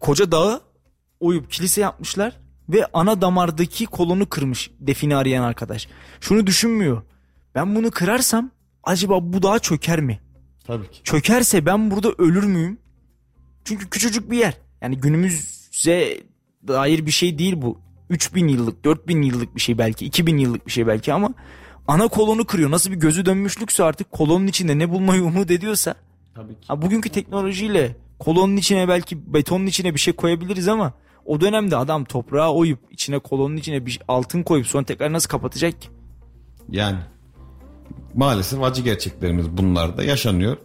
koca 0.00 0.32
dağı 0.32 0.60
oyup 1.20 1.50
kilise 1.50 1.80
yapmışlar 1.80 2.36
ve 2.68 2.86
ana 2.92 3.20
damardaki 3.20 3.86
kolonu 3.86 4.28
kırmış 4.28 4.70
define 4.80 5.16
arayan 5.16 5.42
arkadaş. 5.42 5.88
Şunu 6.20 6.46
düşünmüyor. 6.46 7.02
Ben 7.54 7.74
bunu 7.74 7.90
kırarsam 7.90 8.50
acaba 8.86 9.32
bu 9.32 9.42
dağ 9.42 9.58
çöker 9.58 10.00
mi? 10.00 10.20
Tabii 10.66 10.90
ki. 10.90 11.02
Çökerse 11.04 11.66
ben 11.66 11.90
burada 11.90 12.12
ölür 12.18 12.44
müyüm? 12.44 12.78
Çünkü 13.64 13.90
küçücük 13.90 14.30
bir 14.30 14.38
yer. 14.38 14.54
Yani 14.82 14.96
günümüze 14.96 16.20
dair 16.68 17.06
bir 17.06 17.10
şey 17.10 17.38
değil 17.38 17.54
bu. 17.56 17.80
3000 18.10 18.48
yıllık, 18.48 18.84
4000 18.84 19.22
yıllık 19.22 19.56
bir 19.56 19.60
şey 19.60 19.78
belki, 19.78 20.06
2000 20.06 20.38
yıllık 20.38 20.66
bir 20.66 20.72
şey 20.72 20.86
belki 20.86 21.12
ama 21.12 21.34
ana 21.88 22.08
kolonu 22.08 22.44
kırıyor. 22.44 22.70
Nasıl 22.70 22.90
bir 22.90 22.96
gözü 22.96 23.26
dönmüşlükse 23.26 23.84
artık 23.84 24.12
kolonun 24.12 24.46
içinde 24.46 24.78
ne 24.78 24.90
bulmayı 24.90 25.22
umut 25.22 25.50
ediyorsa. 25.50 25.94
Tabii 26.34 26.52
ki. 26.52 26.66
Ha, 26.68 26.82
bugünkü 26.82 27.08
teknolojiyle 27.08 27.96
kolonun 28.18 28.56
içine 28.56 28.88
belki 28.88 29.34
betonun 29.34 29.66
içine 29.66 29.94
bir 29.94 30.00
şey 30.00 30.14
koyabiliriz 30.14 30.68
ama 30.68 30.92
o 31.24 31.40
dönemde 31.40 31.76
adam 31.76 32.04
toprağa 32.04 32.52
oyup 32.52 32.78
içine 32.90 33.18
kolonun 33.18 33.56
içine 33.56 33.86
bir 33.86 34.00
altın 34.08 34.42
koyup 34.42 34.66
sonra 34.66 34.84
tekrar 34.84 35.12
nasıl 35.12 35.28
kapatacak 35.28 35.82
ki? 35.82 35.88
Yani 36.70 36.98
maalesef 38.14 38.62
acı 38.62 38.82
gerçeklerimiz 38.82 39.50
bunlar 39.50 39.96
da 39.96 40.04
yaşanıyor. 40.04 40.56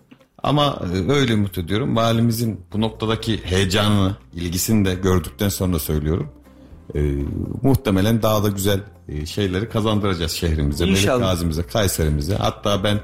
Ama 0.43 0.81
e, 0.93 1.11
öyle 1.11 1.33
umut 1.33 1.57
ediyorum. 1.57 1.95
Valimizin 1.95 2.61
bu 2.73 2.81
noktadaki 2.81 3.39
heyecanını, 3.43 4.15
ilgisini 4.33 4.85
de 4.85 4.95
gördükten 4.95 5.49
sonra 5.49 5.79
söylüyorum. 5.79 6.29
Ee, 6.95 6.99
muhtemelen 7.61 8.21
daha 8.21 8.43
da 8.43 8.49
güzel 8.49 8.79
e, 9.07 9.25
şeyleri 9.25 9.69
kazandıracağız 9.69 10.31
şehrimize, 10.31 10.85
İnşallah. 10.87 11.17
Melik 11.17 11.29
Gazi'mize, 11.29 11.63
Kayserimize. 11.63 12.35
Hatta 12.35 12.83
ben 12.83 12.99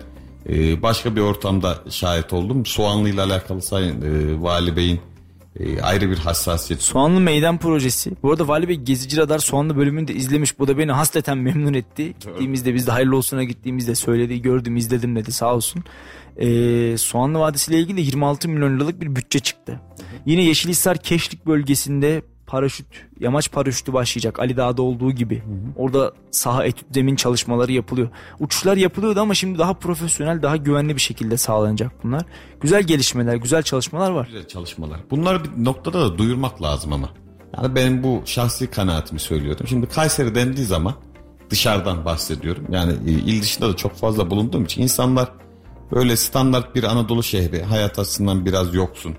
e, 0.49 0.81
başka 0.81 1.15
bir 1.15 1.21
ortamda 1.21 1.77
şahit 1.89 2.33
oldum. 2.33 2.65
Soğanlı 2.65 3.09
ile 3.09 3.21
alakalı 3.21 3.61
Sayın 3.61 4.01
e, 4.01 4.41
Vali 4.41 4.75
Bey'in 4.75 5.01
e, 5.59 5.81
ayrı 5.81 6.09
bir 6.09 6.17
hassasiyet. 6.17 6.81
Soğanlı 6.81 7.19
Meydan 7.19 7.57
Projesi. 7.57 8.11
Bu 8.23 8.31
arada 8.31 8.47
Vali 8.47 8.67
Bey 8.67 8.75
Gezici 8.75 9.17
Radar 9.17 9.39
Soğanlı 9.39 9.77
bölümünü 9.77 10.07
de 10.07 10.13
izlemiş. 10.13 10.59
Bu 10.59 10.67
da 10.67 10.77
beni 10.77 10.91
hasleten 10.91 11.37
memnun 11.37 11.73
etti. 11.73 12.13
Gittiğimizde 12.19 12.73
biz 12.73 12.87
de 12.87 12.91
hayırlı 12.91 13.17
olsuna 13.17 13.43
gittiğimizde 13.43 13.95
söyledi, 13.95 14.41
gördüm, 14.41 14.75
izledim 14.75 15.15
dedi 15.15 15.31
sağ 15.31 15.55
olsun. 15.55 15.83
Ee, 16.37 16.97
Soğanlı 16.97 17.39
Vadisi 17.39 17.71
ile 17.71 17.79
ilgili 17.79 18.01
26 18.01 18.49
milyon 18.49 18.79
liralık 18.79 19.01
bir 19.01 19.15
bütçe 19.15 19.39
çıktı. 19.39 19.81
Yine 20.25 20.43
Yeşilhisar 20.43 20.97
Keşlik 20.97 21.45
bölgesinde 21.45 22.21
paraşüt, 22.47 22.87
yamaç 23.19 23.51
paraşütü 23.51 23.93
başlayacak 23.93 24.39
Ali 24.39 24.57
Dağ'da 24.57 24.81
olduğu 24.81 25.11
gibi. 25.11 25.39
Hı 25.39 25.41
hı. 25.41 25.73
Orada 25.75 26.13
saha 26.31 26.65
etüt 26.65 26.85
zemin 26.91 27.15
çalışmaları 27.15 27.71
yapılıyor. 27.71 28.09
Uçuşlar 28.39 28.77
yapılıyordu 28.77 29.19
ama 29.19 29.33
şimdi 29.33 29.59
daha 29.59 29.73
profesyonel, 29.73 30.41
daha 30.41 30.57
güvenli 30.57 30.95
bir 30.95 31.01
şekilde 31.01 31.37
sağlanacak 31.37 31.91
bunlar. 32.03 32.25
Güzel 32.61 32.83
gelişmeler, 32.83 33.35
güzel 33.35 33.63
çalışmalar 33.63 34.11
var. 34.11 34.25
Güzel 34.25 34.47
çalışmalar. 34.47 34.99
Bunları 35.11 35.43
bir 35.43 35.65
noktada 35.65 36.01
da 36.01 36.17
duyurmak 36.17 36.61
lazım 36.61 36.93
ama. 36.93 37.09
Yani 37.57 37.75
benim 37.75 38.03
bu 38.03 38.21
şahsi 38.25 38.67
kanaatimi 38.67 39.19
söylüyordum. 39.19 39.67
Şimdi 39.67 39.87
Kayseri 39.87 40.35
dendiği 40.35 40.65
zaman 40.65 40.93
dışarıdan 41.49 42.05
bahsediyorum. 42.05 42.65
Yani 42.69 42.93
e, 42.93 43.11
il 43.11 43.41
dışında 43.41 43.69
da 43.69 43.75
çok 43.75 43.95
fazla 43.95 44.29
bulunduğum 44.29 44.63
için 44.63 44.81
insanlar 44.81 45.29
böyle 45.91 46.17
standart 46.17 46.75
bir 46.75 46.83
Anadolu 46.83 47.23
şehri 47.23 47.63
hayat 47.63 47.99
açısından 47.99 48.45
biraz 48.45 48.75
yoksun. 48.75 49.15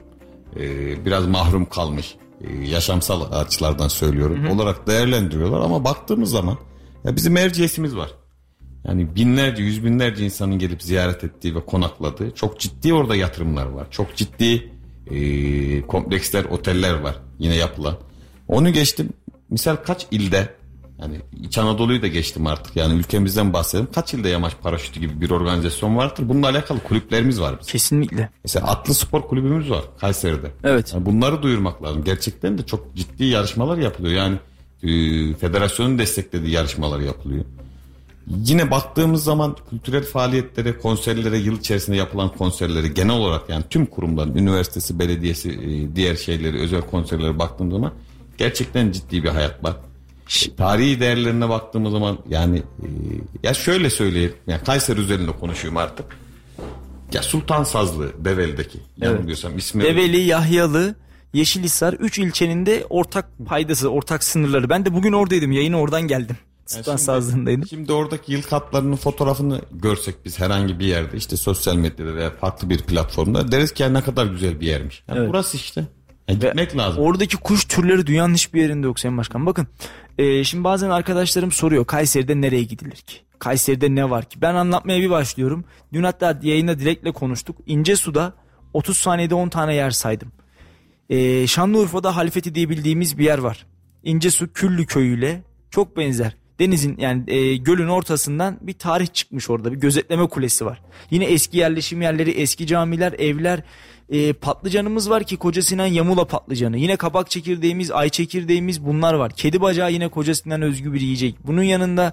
E, 0.56 1.04
biraz 1.04 1.26
mahrum 1.26 1.64
kalmış 1.64 2.16
yaşamsal 2.62 3.32
açılardan 3.32 3.88
söylüyorum 3.88 4.44
hı 4.44 4.48
hı. 4.48 4.52
olarak 4.52 4.86
değerlendiriyorlar 4.86 5.60
ama 5.60 5.84
baktığımız 5.84 6.30
zaman 6.30 6.58
ya 7.04 7.16
bizim 7.16 7.32
merciyesimiz 7.32 7.96
var. 7.96 8.10
Yani 8.84 9.16
binlerce, 9.16 9.62
yüz 9.62 9.84
binlerce 9.84 10.24
insanın 10.24 10.58
gelip 10.58 10.82
ziyaret 10.82 11.24
ettiği 11.24 11.54
ve 11.54 11.64
konakladığı 11.64 12.30
çok 12.30 12.60
ciddi 12.60 12.94
orada 12.94 13.16
yatırımlar 13.16 13.66
var. 13.66 13.86
Çok 13.90 14.16
ciddi 14.16 14.72
e, 15.10 15.86
kompleksler, 15.86 16.44
oteller 16.44 16.94
var 16.94 17.16
yine 17.38 17.54
yapılan. 17.54 17.96
Onu 18.48 18.72
geçtim. 18.72 19.08
Misal 19.50 19.76
kaç 19.76 20.06
ilde 20.10 20.54
yani 21.00 21.20
İç 21.42 21.58
Anadolu'yu 21.58 22.02
da 22.02 22.06
geçtim 22.06 22.46
artık. 22.46 22.76
Yani 22.76 22.94
ülkemizden 22.98 23.52
bahsedelim. 23.52 23.88
Kaç 23.94 24.14
ilde 24.14 24.28
yamaç 24.28 24.52
paraşütü 24.62 25.00
gibi 25.00 25.20
bir 25.20 25.30
organizasyon 25.30 25.96
vardır. 25.96 26.28
Bununla 26.28 26.48
alakalı 26.48 26.80
kulüplerimiz 26.80 27.40
var. 27.40 27.56
Bizim. 27.60 27.72
Kesinlikle. 27.72 28.30
Mesela 28.44 28.66
Atlı 28.66 28.94
Spor 28.94 29.22
Kulübümüz 29.22 29.70
var 29.70 29.84
Kayseri'de. 30.00 30.50
Evet. 30.64 30.92
Yani 30.94 31.06
bunları 31.06 31.42
duyurmak 31.42 31.82
lazım. 31.82 32.04
Gerçekten 32.04 32.58
de 32.58 32.66
çok 32.66 32.94
ciddi 32.94 33.24
yarışmalar 33.24 33.78
yapılıyor. 33.78 34.14
Yani 34.14 34.36
e, 34.82 35.34
federasyonun 35.34 35.98
desteklediği 35.98 36.52
yarışmalar 36.52 37.00
yapılıyor. 37.00 37.44
Yine 38.26 38.70
baktığımız 38.70 39.24
zaman 39.24 39.56
kültürel 39.70 40.04
faaliyetlere, 40.04 40.78
konserlere, 40.78 41.38
yıl 41.38 41.58
içerisinde 41.58 41.96
yapılan 41.96 42.28
konserleri 42.28 42.94
genel 42.94 43.14
olarak 43.14 43.48
yani 43.48 43.64
tüm 43.70 43.86
kurumların, 43.86 44.36
üniversitesi, 44.36 44.98
belediyesi, 44.98 45.50
e, 45.50 45.96
diğer 45.96 46.16
şeyleri, 46.16 46.58
özel 46.58 46.80
konserlere 46.80 47.38
baktığımız 47.38 47.74
zaman 47.74 47.92
gerçekten 48.38 48.92
ciddi 48.92 49.22
bir 49.24 49.28
hayat 49.28 49.64
var. 49.64 49.76
Tarihi 50.56 51.00
değerlerine 51.00 51.48
baktığımız 51.48 51.92
zaman 51.92 52.18
yani 52.28 52.58
e, 52.58 52.88
ya 53.42 53.54
şöyle 53.54 53.90
söyleyeyim. 53.90 54.34
Yani 54.46 54.64
Kayseri 54.64 55.00
üzerinde 55.00 55.32
konuşuyorum 55.32 55.76
artık. 55.76 56.06
Ya 57.12 57.22
Sultan 57.22 57.64
Sazlı 57.64 58.24
Develi'deki. 58.24 58.78
Evet. 59.02 59.44
ismi. 59.56 59.82
Develi, 59.82 60.20
Yahyalı, 60.20 60.94
Yeşilhisar 61.32 61.92
3 61.92 62.18
ilçenin 62.18 62.66
de 62.66 62.86
ortak 62.90 63.28
paydası, 63.46 63.88
ortak 63.88 64.24
sınırları. 64.24 64.68
Ben 64.68 64.84
de 64.84 64.94
bugün 64.94 65.12
oradaydım. 65.12 65.52
Yayını 65.52 65.80
oradan 65.80 66.02
geldim. 66.02 66.36
Sultan 66.66 66.92
yani 66.92 67.00
Sazlığındaydım. 67.00 67.66
Şimdi 67.66 67.92
oradaki 67.92 68.32
yıl 68.32 68.42
katlarının 68.42 68.96
fotoğrafını 68.96 69.60
görsek 69.72 70.14
biz 70.24 70.40
herhangi 70.40 70.78
bir 70.78 70.86
yerde 70.86 71.16
işte 71.16 71.36
sosyal 71.36 71.76
medyada 71.76 72.14
veya 72.14 72.30
farklı 72.30 72.70
bir 72.70 72.78
platformda 72.78 73.52
deriz 73.52 73.72
ki 73.72 73.82
ya 73.82 73.88
ne 73.88 74.02
kadar 74.02 74.26
güzel 74.26 74.60
bir 74.60 74.66
yermiş. 74.66 75.02
Yani 75.08 75.18
evet. 75.18 75.28
Burası 75.28 75.56
işte. 75.56 75.84
Yani 76.28 76.38
gitmek 76.40 76.76
lazım. 76.76 77.02
Oradaki 77.02 77.36
kuş 77.36 77.64
türleri 77.64 78.06
dünyanın 78.06 78.34
hiçbir 78.34 78.60
yerinde 78.60 78.86
yok 78.86 79.00
Sayın 79.00 79.18
Başkan. 79.18 79.46
Bakın 79.46 79.66
e, 80.18 80.44
şimdi 80.44 80.64
bazen 80.64 80.90
arkadaşlarım 80.90 81.52
soruyor 81.52 81.84
Kayseri'de 81.84 82.40
nereye 82.40 82.62
gidilir 82.62 82.96
ki? 82.96 83.16
Kayseri'de 83.38 83.94
ne 83.94 84.10
var 84.10 84.24
ki? 84.24 84.40
Ben 84.40 84.54
anlatmaya 84.54 85.00
bir 85.00 85.10
başlıyorum. 85.10 85.64
Dün 85.92 86.02
hatta 86.02 86.38
yayında 86.42 86.78
Dilek'le 86.78 87.14
konuştuk. 87.14 87.56
İnce 87.66 87.96
suda 87.96 88.34
30 88.72 88.96
saniyede 88.96 89.34
10 89.34 89.48
tane 89.48 89.74
yer 89.74 89.90
saydım. 89.90 90.32
Ee, 91.10 91.46
Şanlıurfa'da 91.46 92.16
Halfeti 92.16 92.54
diye 92.54 92.68
bildiğimiz 92.68 93.18
bir 93.18 93.24
yer 93.24 93.38
var. 93.38 93.66
İncesu 94.04 94.52
Küllü 94.52 94.86
köyüyle 94.86 95.42
çok 95.70 95.96
benzer. 95.96 96.36
Denizin 96.58 96.96
yani 96.98 97.30
e, 97.30 97.56
gölün 97.56 97.88
ortasından 97.88 98.58
bir 98.60 98.72
tarih 98.72 99.06
çıkmış 99.06 99.50
orada 99.50 99.72
bir 99.72 99.76
gözetleme 99.76 100.28
kulesi 100.28 100.66
var. 100.66 100.82
Yine 101.10 101.24
eski 101.24 101.58
yerleşim 101.58 102.02
yerleri, 102.02 102.30
eski 102.30 102.66
camiler, 102.66 103.12
evler, 103.12 103.62
e, 104.10 104.32
patlıcanımız 104.32 105.10
var 105.10 105.24
ki 105.24 105.36
Koca 105.36 105.62
Sinan 105.62 105.86
Yamula 105.86 106.24
patlıcanı. 106.24 106.78
Yine 106.78 106.96
kabak 106.96 107.30
çekirdeğimiz, 107.30 107.90
ay 107.90 108.08
çekirdeğimiz 108.08 108.84
bunlar 108.86 109.14
var. 109.14 109.32
Kedi 109.32 109.60
bacağı 109.60 109.92
yine 109.92 110.08
Koca 110.08 110.34
Sinan 110.34 110.62
özgü 110.62 110.92
bir 110.92 111.00
yiyecek. 111.00 111.34
Bunun 111.46 111.62
yanında 111.62 112.12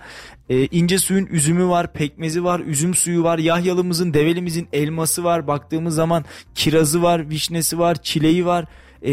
e, 0.50 0.66
ince 0.66 1.00
suyun 1.00 1.26
üzümü 1.26 1.68
var, 1.68 1.94
pekmezi 1.94 2.44
var, 2.44 2.60
üzüm 2.60 2.96
suyu 2.96 3.24
var. 3.24 3.38
Yahyalımızın, 3.38 4.14
develimizin 4.14 4.68
elması 4.74 5.24
var. 5.24 5.48
Baktığımız 5.48 5.96
zaman 5.96 6.26
kirazı 6.56 7.04
var, 7.04 7.30
vişnesi 7.30 7.80
var, 7.80 7.96
çileği 8.02 8.46
var 8.46 8.66
e, 9.06 9.12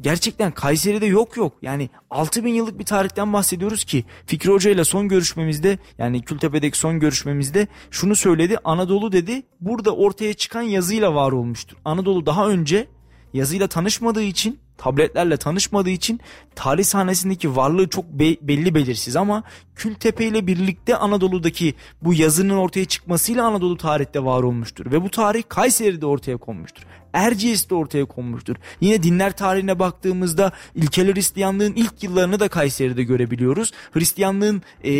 gerçekten 0.00 0.52
Kayseri'de 0.52 1.06
yok 1.06 1.36
yok. 1.36 1.52
Yani 1.62 1.90
6000 2.10 2.54
yıllık 2.54 2.78
bir 2.78 2.84
tarihten 2.84 3.32
bahsediyoruz 3.32 3.84
ki 3.84 4.04
Fikri 4.26 4.50
Hoca 4.52 4.70
ile 4.70 4.84
son 4.84 5.08
görüşmemizde 5.08 5.78
yani 5.98 6.22
Kültepe'deki 6.22 6.78
son 6.78 7.00
görüşmemizde 7.00 7.68
şunu 7.90 8.16
söyledi. 8.16 8.58
Anadolu 8.64 9.12
dedi 9.12 9.42
burada 9.60 9.96
ortaya 9.96 10.34
çıkan 10.34 10.62
yazıyla 10.62 11.14
var 11.14 11.32
olmuştur. 11.32 11.76
Anadolu 11.84 12.26
daha 12.26 12.48
önce 12.48 12.88
yazıyla 13.32 13.66
tanışmadığı 13.68 14.22
için 14.22 14.58
tabletlerle 14.78 15.36
tanışmadığı 15.36 15.90
için 15.90 16.20
tarih 16.54 16.84
sahnesindeki 16.84 17.56
varlığı 17.56 17.88
çok 17.88 18.04
be- 18.04 18.48
belli 18.48 18.74
belirsiz 18.74 19.16
ama 19.16 19.42
Kültepe 19.74 20.26
ile 20.26 20.46
birlikte 20.46 20.96
Anadolu'daki 20.96 21.74
bu 22.02 22.14
yazının 22.14 22.56
ortaya 22.56 22.84
çıkmasıyla 22.84 23.44
Anadolu 23.46 23.76
tarihte 23.76 24.24
var 24.24 24.42
olmuştur 24.42 24.92
ve 24.92 25.02
bu 25.02 25.10
tarih 25.10 25.42
Kayseri'de 25.48 26.06
ortaya 26.06 26.36
konmuştur. 26.36 26.82
Erciyes'te 27.14 27.74
ortaya 27.74 28.04
konmuştur. 28.04 28.56
Yine 28.80 29.02
dinler 29.02 29.36
tarihine 29.36 29.78
baktığımızda 29.78 30.52
ilkeler 30.74 31.14
Hristiyanlığın 31.14 31.72
ilk 31.72 32.02
yıllarını 32.02 32.40
da 32.40 32.48
Kayseri'de 32.48 33.04
görebiliyoruz. 33.04 33.72
Hristiyanlığın 33.92 34.62
e, 34.84 34.92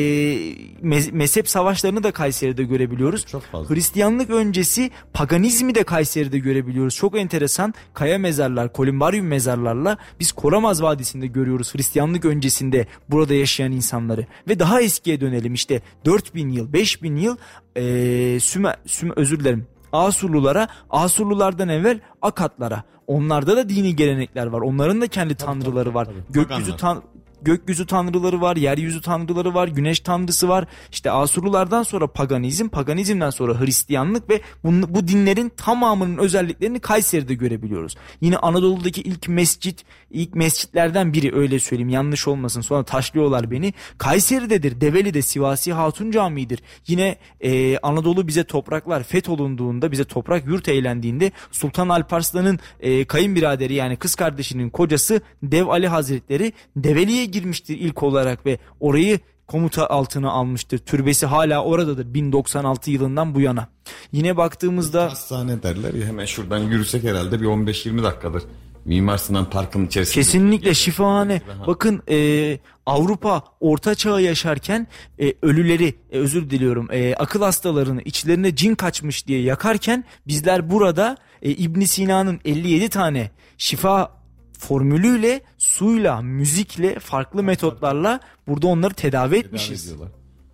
mezhep 1.12 1.48
savaşlarını 1.48 2.02
da 2.02 2.12
Kayseri'de 2.12 2.64
görebiliyoruz. 2.64 3.26
Çok 3.26 3.42
fazla. 3.42 3.74
Hristiyanlık 3.74 4.30
öncesi 4.30 4.90
paganizmi 5.12 5.74
de 5.74 5.84
Kayseri'de 5.84 6.38
görebiliyoruz. 6.38 6.94
Çok 6.94 7.18
enteresan 7.18 7.74
kaya 7.94 8.18
mezarlar, 8.18 8.72
kolimbarium 8.72 9.26
mezarlarla 9.26 9.98
biz 10.20 10.32
Koramaz 10.32 10.82
Vadisi'nde 10.82 11.26
görüyoruz 11.26 11.74
Hristiyanlık 11.74 12.24
öncesinde 12.24 12.86
burada 13.08 13.34
yaşayan 13.34 13.72
insanları. 13.72 14.26
Ve 14.48 14.58
daha 14.58 14.80
eskiye 14.80 15.20
dönelim 15.20 15.54
işte 15.54 15.82
4000 16.04 16.48
yıl, 16.48 16.72
5000 16.72 17.16
yıl 17.16 17.36
e, 17.76 18.40
Süme, 18.40 18.76
Süme 18.86 19.12
özür 19.16 19.40
dilerim 19.40 19.66
Asurlulara, 19.94 20.68
Asurlulardan 20.90 21.68
evvel 21.68 22.00
Akatlara. 22.22 22.82
Onlarda 23.06 23.56
da 23.56 23.68
dini 23.68 23.96
gelenekler 23.96 24.46
var. 24.46 24.60
Onların 24.60 25.00
da 25.00 25.06
kendi 25.06 25.34
tanrıları 25.34 25.94
var. 25.94 26.08
Gökyüzü 26.30 26.76
tan 26.76 27.02
gökyüzü 27.44 27.86
tanrıları 27.86 28.40
var, 28.40 28.56
yeryüzü 28.56 29.00
tanrıları 29.00 29.54
var, 29.54 29.68
güneş 29.68 30.00
tanrısı 30.00 30.48
var. 30.48 30.66
İşte 30.92 31.10
Asurlulardan 31.10 31.82
sonra 31.82 32.06
paganizm, 32.06 32.68
paganizmden 32.68 33.30
sonra 33.30 33.60
Hristiyanlık 33.60 34.30
ve 34.30 34.40
bu, 34.64 34.94
bu 34.94 35.08
dinlerin 35.08 35.48
tamamının 35.48 36.18
özelliklerini 36.18 36.80
Kayseri'de 36.80 37.34
görebiliyoruz. 37.34 37.96
Yine 38.20 38.36
Anadolu'daki 38.36 39.02
ilk 39.02 39.28
mescit, 39.28 39.84
ilk 40.10 40.34
mescitlerden 40.34 41.12
biri 41.12 41.36
öyle 41.36 41.58
söyleyeyim 41.58 41.88
yanlış 41.88 42.28
olmasın 42.28 42.60
sonra 42.60 42.82
taşlıyorlar 42.84 43.50
beni. 43.50 43.74
Kayseri'dedir, 43.98 44.80
Develi'de 44.80 45.22
Sivasi 45.22 45.72
Hatun 45.72 46.10
Camii'dir. 46.10 46.62
Yine 46.86 47.16
e, 47.40 47.78
Anadolu 47.78 48.28
bize 48.28 48.44
topraklar 48.44 49.02
fetholunduğunda, 49.02 49.92
bize 49.92 50.04
toprak 50.04 50.46
yurt 50.46 50.68
eğlendiğinde 50.68 51.32
Sultan 51.50 51.88
Alparslan'ın 51.88 52.58
e, 52.80 53.04
kayınbiraderi 53.04 53.74
yani 53.74 53.96
kız 53.96 54.14
kardeşinin 54.14 54.70
kocası 54.70 55.20
Dev 55.42 55.66
Ali 55.66 55.88
Hazretleri 55.88 56.52
Develi'ye 56.76 57.24
girmiştir 57.34 57.78
ilk 57.78 58.02
olarak 58.02 58.46
ve 58.46 58.58
orayı 58.80 59.18
komuta 59.46 59.86
altına 59.86 60.30
almıştır. 60.30 60.78
Türbesi 60.78 61.26
hala 61.26 61.64
oradadır 61.64 62.14
1096 62.14 62.90
yılından 62.90 63.34
bu 63.34 63.40
yana. 63.40 63.68
Yine 64.12 64.36
baktığımızda... 64.36 65.10
Hastane 65.10 65.62
derler 65.62 65.94
ya 65.94 66.06
hemen 66.06 66.24
şuradan 66.24 66.58
yürüsek 66.58 67.04
herhalde 67.04 67.40
bir 67.40 67.46
15-20 67.46 68.02
dakikadır. 68.02 68.42
Mimar 68.84 69.18
Sinan 69.18 69.50
Parkı'nın 69.50 69.86
içerisinde. 69.86 70.14
Kesinlikle 70.14 70.74
şifahane. 70.74 71.42
Bakın 71.66 72.02
e, 72.10 72.58
Avrupa 72.86 73.44
orta 73.60 73.94
çağı 73.94 74.22
yaşarken 74.22 74.86
e, 75.20 75.34
ölüleri 75.42 75.94
e, 76.10 76.18
özür 76.18 76.50
diliyorum 76.50 76.88
e, 76.92 77.14
akıl 77.14 77.42
hastalarını 77.42 78.02
içlerine 78.02 78.56
cin 78.56 78.74
kaçmış 78.74 79.26
diye 79.26 79.42
yakarken 79.42 80.04
bizler 80.26 80.70
burada 80.70 81.16
e, 81.42 81.50
İbn 81.50 81.80
Sina'nın 81.80 82.40
57 82.44 82.88
tane 82.88 83.30
şifa 83.58 84.23
formülüyle, 84.68 85.42
suyla, 85.58 86.22
müzikle, 86.22 86.98
farklı 86.98 87.42
metotlarla 87.42 88.20
burada 88.48 88.66
onları 88.66 88.94
tedavi 88.94 89.36
etmişiz. 89.36 89.84
Tedavi 89.84 90.08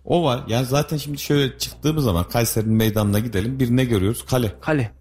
o 0.05 0.23
var. 0.23 0.43
Yani 0.47 0.65
zaten 0.65 0.97
şimdi 0.97 1.17
şöyle 1.17 1.57
çıktığımız 1.57 2.03
zaman 2.03 2.23
Kayseri'nin 2.29 2.73
meydanına 2.73 3.19
gidelim. 3.19 3.59
Bir 3.59 3.77
ne 3.77 3.85
görüyoruz? 3.85 4.25
Kale. 4.25 4.59
Kale. 4.61 4.91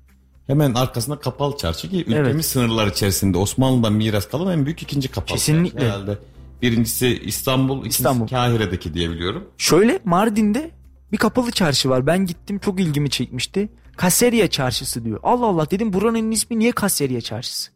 Hemen 0.46 0.74
arkasında 0.74 1.18
kapalı 1.18 1.56
çarşı 1.56 1.90
ki 1.90 2.00
ülkemiz 2.00 2.26
evet. 2.26 2.44
sınırlar 2.44 2.86
içerisinde 2.86 3.38
Osmanlı'dan 3.38 3.92
miras 3.92 4.28
kalan 4.28 4.58
en 4.58 4.66
büyük 4.66 4.82
ikinci 4.82 5.08
kapalı 5.08 5.36
Kesinlikle. 5.36 5.80
çarşı. 5.80 5.92
Herhalde 5.92 6.18
birincisi 6.62 7.20
İstanbul, 7.24 7.78
ikincisi 7.78 8.00
İstanbul. 8.00 8.28
Kahire'deki 8.28 8.94
diyebiliyorum. 8.94 9.48
Şöyle 9.58 10.00
Mardin'de 10.04 10.70
bir 11.12 11.16
kapalı 11.16 11.50
çarşı 11.50 11.88
var. 11.88 12.06
Ben 12.06 12.26
gittim 12.26 12.58
çok 12.58 12.80
ilgimi 12.80 13.10
çekmişti. 13.10 13.68
Kaseriye 13.96 14.50
çarşısı 14.50 15.04
diyor. 15.04 15.20
Allah 15.22 15.46
Allah 15.46 15.70
dedim 15.70 15.92
buranın 15.92 16.30
ismi 16.30 16.58
niye 16.58 16.72
Kaseriye 16.72 17.20
çarşısı? 17.20 17.70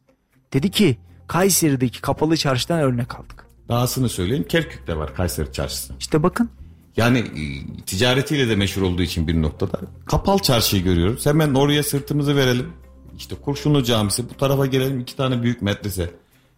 Dedi 0.53 0.70
ki 0.70 0.99
Kayseri'deki 1.27 2.01
kapalı 2.01 2.37
çarşıdan 2.37 2.81
örnek 2.81 3.14
aldık. 3.14 3.47
Dahasını 3.68 4.09
söyleyeyim 4.09 4.45
Kerkük'te 4.49 4.97
var 4.97 5.14
Kayseri 5.14 5.53
çarşısı. 5.53 5.93
İşte 6.01 6.22
bakın. 6.22 6.51
Yani 6.97 7.18
e, 7.18 7.43
ticaretiyle 7.87 8.49
de 8.49 8.57
meşhur 8.57 8.83
olduğu 8.83 9.03
için 9.03 9.29
bir 9.29 9.43
noktada 9.43 9.81
kapalı 10.07 10.39
çarşıyı 10.39 10.85
görüyoruz. 10.85 11.27
Hemen 11.27 11.55
oraya 11.55 11.83
sırtımızı 11.83 12.37
verelim. 12.37 12.72
İşte 13.16 13.35
Kurşunlu 13.35 13.83
Camisi 13.83 14.31
bu 14.31 14.35
tarafa 14.35 14.66
gelelim 14.66 15.01
iki 15.01 15.16
tane 15.16 15.43
büyük 15.43 15.62
medrese. 15.62 16.11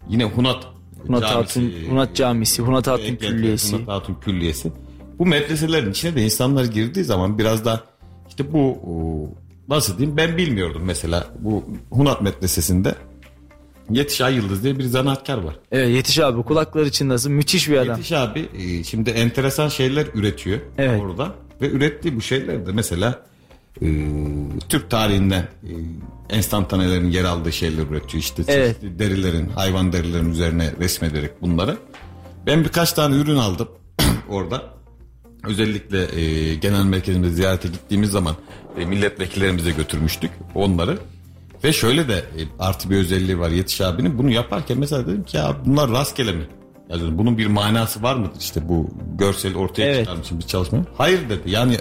Yine 0.08 0.24
Hunat 0.24 0.66
Hunat 1.06 1.22
Camisi, 1.22 1.60
Hatun, 1.60 1.90
Hunat 1.90 2.16
Camisi, 2.16 2.62
Hunat 2.62 2.86
Hatun 2.86 3.16
Külliyesi. 3.16 3.76
Hunat 3.76 3.88
Hatun 3.88 4.14
Külliyesi. 4.14 4.72
Bu 5.18 5.26
medreselerin 5.26 5.90
içine 5.90 6.16
de 6.16 6.22
insanlar 6.22 6.64
girdiği 6.64 7.04
zaman 7.04 7.38
biraz 7.38 7.64
da 7.64 7.84
işte 8.28 8.52
bu 8.52 8.78
nasıl 9.68 9.98
diyeyim 9.98 10.16
ben 10.16 10.36
bilmiyordum 10.36 10.82
mesela 10.84 11.26
bu 11.40 11.64
Hunat 11.90 12.22
medresesinde 12.22 12.94
Yetiş 13.90 14.20
Ay 14.20 14.34
Yıldız 14.34 14.64
diye 14.64 14.78
bir 14.78 14.84
zanaatkar 14.84 15.38
var. 15.38 15.56
Evet 15.72 15.88
Yetiş 15.88 16.18
abi 16.18 16.42
kulakları 16.42 16.86
için 16.86 17.08
nasıl 17.08 17.30
müthiş 17.30 17.68
bir 17.68 17.76
adam. 17.76 17.96
Yetiş 17.96 18.12
abi 18.12 18.48
e, 18.58 18.84
şimdi 18.84 19.10
enteresan 19.10 19.68
şeyler 19.68 20.06
üretiyor 20.14 20.58
evet. 20.78 21.00
orada. 21.02 21.34
Ve 21.60 21.70
ürettiği 21.70 22.16
bu 22.16 22.20
şeyler 22.20 22.66
de 22.66 22.72
mesela 22.72 23.22
e, 23.82 23.86
Türk 24.68 24.90
tarihinden 24.90 25.42
e, 25.42 25.72
enstantanelerin 26.30 27.10
yer 27.10 27.24
aldığı 27.24 27.52
şeyler 27.52 27.82
üretiyor. 27.82 28.22
İşte 28.22 28.42
evet. 28.46 28.76
derilerin, 28.82 29.48
hayvan 29.48 29.92
derilerin 29.92 30.30
üzerine 30.30 30.72
resmederek 30.80 31.42
bunları. 31.42 31.76
Ben 32.46 32.64
birkaç 32.64 32.92
tane 32.92 33.16
ürün 33.16 33.36
aldım 33.36 33.68
orada. 34.28 34.62
Özellikle 35.44 36.20
e, 36.20 36.54
genel 36.54 36.84
merkezimizde 36.84 37.34
ziyarete 37.34 37.68
gittiğimiz 37.68 38.10
zaman 38.10 38.34
e, 38.78 38.84
milletvekillerimize 38.84 39.70
götürmüştük 39.70 40.30
onları. 40.54 40.98
Ve 41.64 41.72
şöyle 41.72 42.08
de 42.08 42.14
e, 42.14 42.42
artı 42.58 42.90
bir 42.90 42.96
özelliği 42.96 43.38
var 43.38 43.50
Yetiş 43.50 43.80
abinin. 43.80 44.18
Bunu 44.18 44.30
yaparken 44.30 44.78
mesela 44.78 45.06
dedim 45.06 45.24
ki 45.24 45.36
ya 45.36 45.56
bunlar 45.66 45.90
rastgele 45.90 46.32
mi? 46.32 46.46
Yani 46.88 47.18
bunun 47.18 47.38
bir 47.38 47.46
manası 47.46 48.02
var 48.02 48.14
mıdır 48.14 48.40
işte 48.40 48.68
bu 48.68 48.90
görsel 49.18 49.56
ortaya 49.56 49.84
evet. 49.84 49.98
çıkarmışım 49.98 50.38
bir 50.38 50.44
çalışma? 50.44 50.78
Hayır 50.96 51.28
dedi. 51.28 51.50
Yani 51.50 51.76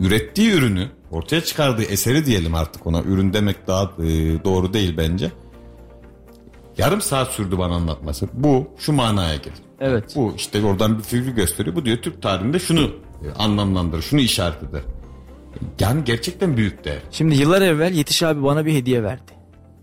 ürettiği 0.00 0.52
ürünü 0.52 0.88
ortaya 1.10 1.40
çıkardığı 1.40 1.82
eseri 1.82 2.26
diyelim 2.26 2.54
artık 2.54 2.86
ona. 2.86 3.02
Ürün 3.02 3.32
demek 3.32 3.66
daha 3.66 3.82
e, 3.84 4.44
doğru 4.44 4.72
değil 4.72 4.94
bence. 4.96 5.32
Yarım 6.78 7.00
saat 7.00 7.28
sürdü 7.28 7.58
bana 7.58 7.74
anlatması. 7.74 8.28
Bu 8.32 8.68
şu 8.78 8.92
manaya 8.92 9.36
gelir. 9.36 9.58
Evet. 9.80 10.12
Bu 10.16 10.34
işte 10.36 10.64
oradan 10.64 10.98
bir 10.98 11.02
figür 11.02 11.32
gösteriyor. 11.32 11.76
Bu 11.76 11.84
diyor 11.84 11.96
Türk 11.96 12.22
tarihinde 12.22 12.58
şunu 12.58 12.80
e, 13.24 13.30
anlamlandırır, 13.38 14.02
şunu 14.02 14.20
işaret 14.20 14.62
eder. 14.62 14.82
Yani 15.80 16.04
gerçekten 16.04 16.56
büyük 16.56 16.84
değer. 16.84 17.02
Şimdi 17.10 17.34
yıllar 17.34 17.62
evvel 17.62 17.92
Yetiş 17.94 18.22
abi 18.22 18.42
bana 18.42 18.66
bir 18.66 18.74
hediye 18.74 19.02
verdi. 19.02 19.32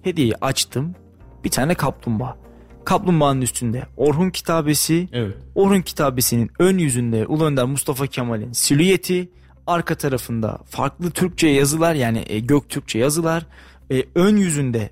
Hediyeyi 0.02 0.35
açtım. 0.41 0.95
Bir 1.44 1.49
tane 1.49 1.73
kaplumbağa. 1.73 2.38
Kaplumbağanın 2.85 3.41
üstünde 3.41 3.84
Orhun 3.98 4.30
kitabesi. 4.30 5.10
Evet. 5.14 5.35
Orhun 5.56 5.81
kitabesinin 5.81 6.52
ön 6.60 6.77
yüzünde 6.77 7.26
Ulu 7.26 7.45
Önder 7.45 7.65
Mustafa 7.65 8.07
Kemal'in 8.07 8.52
silüeti. 8.52 9.30
Arka 9.68 9.95
tarafında 9.95 10.60
farklı 10.65 11.11
Türkçe 11.11 11.48
yazılar 11.48 11.95
yani 11.95 12.23
e, 12.27 12.39
Göktürkçe 12.39 12.99
yazılar. 12.99 13.45
E, 13.91 14.03
ön 14.15 14.38
yüzünde 14.38 14.89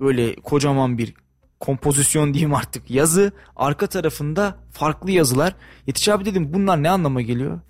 böyle 0.00 0.34
kocaman 0.34 0.98
bir 0.98 1.14
kompozisyon 1.60 2.34
diyeyim 2.34 2.54
artık 2.54 2.90
yazı. 2.90 3.32
Arka 3.56 3.86
tarafında 3.86 4.56
farklı 4.72 5.10
yazılar. 5.10 5.54
Yetiş 5.86 6.08
abi 6.08 6.24
dedim 6.24 6.54
bunlar 6.54 6.82
ne 6.82 6.90
anlama 6.90 7.20
geliyor? 7.20 7.60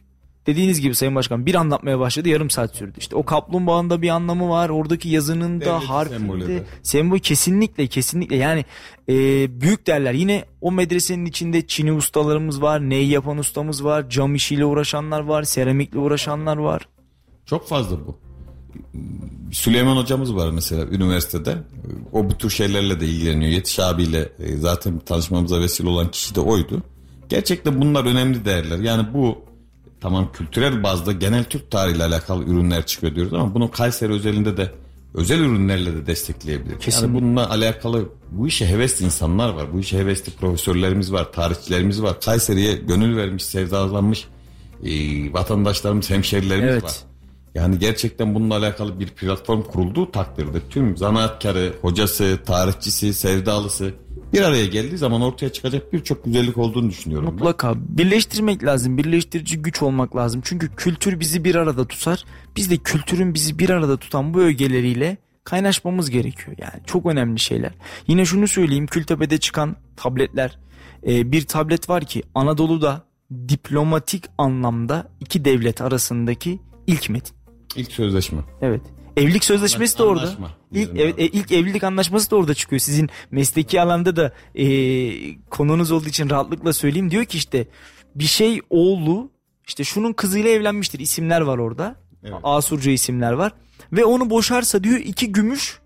Dediğiniz 0.49 0.81
gibi 0.81 0.95
Sayın 0.95 1.15
Başkan 1.15 1.47
bir 1.47 1.55
anlatmaya 1.55 1.99
başladı 1.99 2.29
yarım 2.29 2.51
saat 2.51 2.77
sürdü. 2.77 2.93
İşte 2.99 3.17
o 3.17 3.25
kaplumbağanın 3.25 3.91
da 3.91 4.03
bir 4.03 4.09
anlamı 4.09 4.49
var. 4.49 4.69
Oradaki 4.69 5.09
yazının 5.09 5.61
da 5.61 5.65
Devletin 5.65 5.87
harfinde 5.87 6.63
sembol 6.83 7.19
kesinlikle 7.19 7.87
kesinlikle 7.87 8.37
yani 8.37 8.65
e, 9.09 9.15
büyük 9.61 9.87
derler. 9.87 10.13
Yine 10.13 10.45
o 10.61 10.73
medresenin 10.73 11.27
içinde 11.27 11.67
Çin'i 11.67 11.93
ustalarımız 11.93 12.63
var, 12.63 12.91
ney 12.91 13.07
yapan 13.07 13.39
ustamız 13.39 13.85
var, 13.85 14.11
cam 14.11 14.35
işiyle 14.35 14.65
uğraşanlar 14.65 15.21
var, 15.21 15.43
seramikle 15.43 15.99
uğraşanlar 15.99 16.57
var. 16.57 16.89
Çok 17.47 17.69
fazla 17.69 17.97
bu. 18.07 18.19
Süleyman 19.53 19.97
hocamız 19.97 20.35
var 20.35 20.51
mesela 20.51 20.87
üniversitede. 20.87 21.57
O 22.13 22.31
bu 22.31 22.39
tür 22.39 22.51
şeylerle 22.51 23.01
de 23.01 23.07
ilgileniyor. 23.07 23.51
Yetiş 23.51 23.79
abiyle 23.81 24.29
e, 24.39 24.57
zaten 24.57 24.99
tanışmamıza 24.99 25.61
vesile 25.61 25.89
olan 25.89 26.11
kişi 26.11 26.35
de 26.35 26.41
oydu. 26.41 26.83
Gerçekten 27.29 27.81
bunlar 27.81 28.05
önemli 28.05 28.45
değerler. 28.45 28.79
Yani 28.79 29.07
bu 29.15 29.48
tamam 30.01 30.33
kültürel 30.33 30.83
bazda 30.83 31.13
genel 31.13 31.45
Türk 31.45 31.71
tarihiyle 31.71 32.05
alakalı 32.05 32.45
ürünler 32.45 32.87
çıkıyor 32.87 33.15
diyoruz 33.15 33.33
ama 33.35 33.55
bunu 33.55 33.71
Kayseri 33.71 34.13
özelinde 34.13 34.57
de 34.57 34.73
özel 35.15 35.39
ürünlerle 35.39 35.95
de 35.95 36.07
destekleyebilir. 36.07 36.79
Kesinlikle. 36.79 37.07
Yani 37.07 37.15
bununla 37.15 37.51
alakalı 37.51 38.09
bu 38.31 38.49
işe 38.49 38.67
hevesli 38.67 39.05
insanlar 39.05 39.49
var. 39.49 39.73
Bu 39.73 39.81
işe 39.81 39.99
hevesli 39.99 40.33
profesörlerimiz 40.33 41.13
var, 41.13 41.33
tarihçilerimiz 41.33 42.03
var. 42.03 42.21
Kayseri'ye 42.21 42.75
gönül 42.75 43.17
vermiş, 43.17 43.45
sevdalanmış 43.45 44.29
e, 44.85 44.93
vatandaşlarımız, 45.33 46.11
hemşerilerimiz 46.11 46.73
Evet. 46.73 46.85
var. 46.85 46.93
Yani 47.59 47.79
gerçekten 47.79 48.35
bununla 48.35 48.57
alakalı 48.57 49.01
bir 49.01 49.07
platform 49.07 49.63
kurulduğu 49.63 50.11
takdirde 50.11 50.59
tüm 50.71 50.97
zanaatkarı, 50.97 51.75
hocası, 51.83 52.39
tarihçisi, 52.47 53.15
sevdalısı 53.15 53.95
bir 54.33 54.43
araya 54.43 54.67
geldiği 54.67 54.99
zaman 54.99 55.23
ortaya 55.23 55.53
çıkacak 55.53 55.93
birçok 55.93 56.25
güzellik 56.25 56.59
olduğunu 56.59 56.91
düşünüyorum. 56.91 57.27
ben. 57.27 57.35
Mutlaka 57.35 57.75
birleştirmek 57.77 58.65
lazım. 58.65 58.99
Birleştirici 58.99 59.63
güç 59.63 59.83
olmak 59.83 60.17
lazım. 60.17 60.41
Çünkü 60.45 60.77
kültür 60.77 61.21
bizi 61.21 61.45
bir 61.45 61.55
arada 61.55 61.89
tutar. 61.89 62.25
Biz 62.57 62.71
de 62.71 62.77
kültürün 62.77 63.35
bizi 63.35 63.59
bir 63.59 63.71
arada 63.71 63.97
tutan 63.97 64.35
bu 64.35 64.41
ögeleriyle 64.41 65.17
kaynaşmamız 65.45 66.11
gerekiyor. 66.11 66.57
Yani 66.61 66.83
çok 66.87 67.07
önemli 67.07 67.39
şeyler. 67.39 67.73
Yine 68.07 68.25
şunu 68.25 68.49
söyleyeyim. 68.49 68.87
Kültepe'de 68.87 69.39
çıkan 69.39 69.77
tabletler. 69.97 70.59
Ee, 71.07 71.33
bir 71.33 71.47
tablet 71.47 71.89
var 71.89 72.05
ki 72.05 72.23
Anadolu'da 72.35 73.05
diplomatik 73.49 74.25
anlamda 74.39 75.09
iki 75.21 75.45
devlet 75.45 75.81
arasındaki 75.81 76.61
ilk 76.87 77.11
metin. 77.11 77.38
İlk 77.77 77.93
sözleşme. 77.93 78.39
Evet. 78.63 78.81
Evlilik 79.17 79.45
sözleşmesi 79.45 79.99
de 79.99 80.03
orada. 80.03 80.35
İlk 80.73 80.91
evet 80.97 81.15
e, 81.19 81.27
ilk 81.27 81.53
evlilik 81.53 81.85
anlaşması 81.85 82.31
da 82.31 82.37
orada 82.37 82.55
çıkıyor. 82.55 82.81
Sizin 82.81 83.11
mesleki 83.31 83.81
alanda 83.81 84.17
da 84.17 84.33
e, 84.55 84.65
konunuz 85.41 85.91
olduğu 85.91 86.09
için 86.09 86.31
rahatlıkla 86.31 86.73
söyleyeyim. 86.73 87.11
Diyor 87.11 87.25
ki 87.25 87.39
işte 87.39 87.67
bir 88.15 88.25
şey 88.25 88.61
oğlu 88.71 89.31
işte 89.67 89.85
şunun 89.85 90.13
kızıyla 90.13 90.51
evlenmiştir. 90.51 90.99
İsimler 90.99 91.41
var 91.41 91.59
orada. 91.59 91.97
Evet. 92.25 92.35
Asurca 92.43 92.91
isimler 92.91 93.33
var. 93.33 93.53
Ve 93.93 94.05
onu 94.05 94.31
boşarsa 94.31 94.85
diyor 94.85 94.99
iki 94.99 95.33
gümüş 95.33 95.79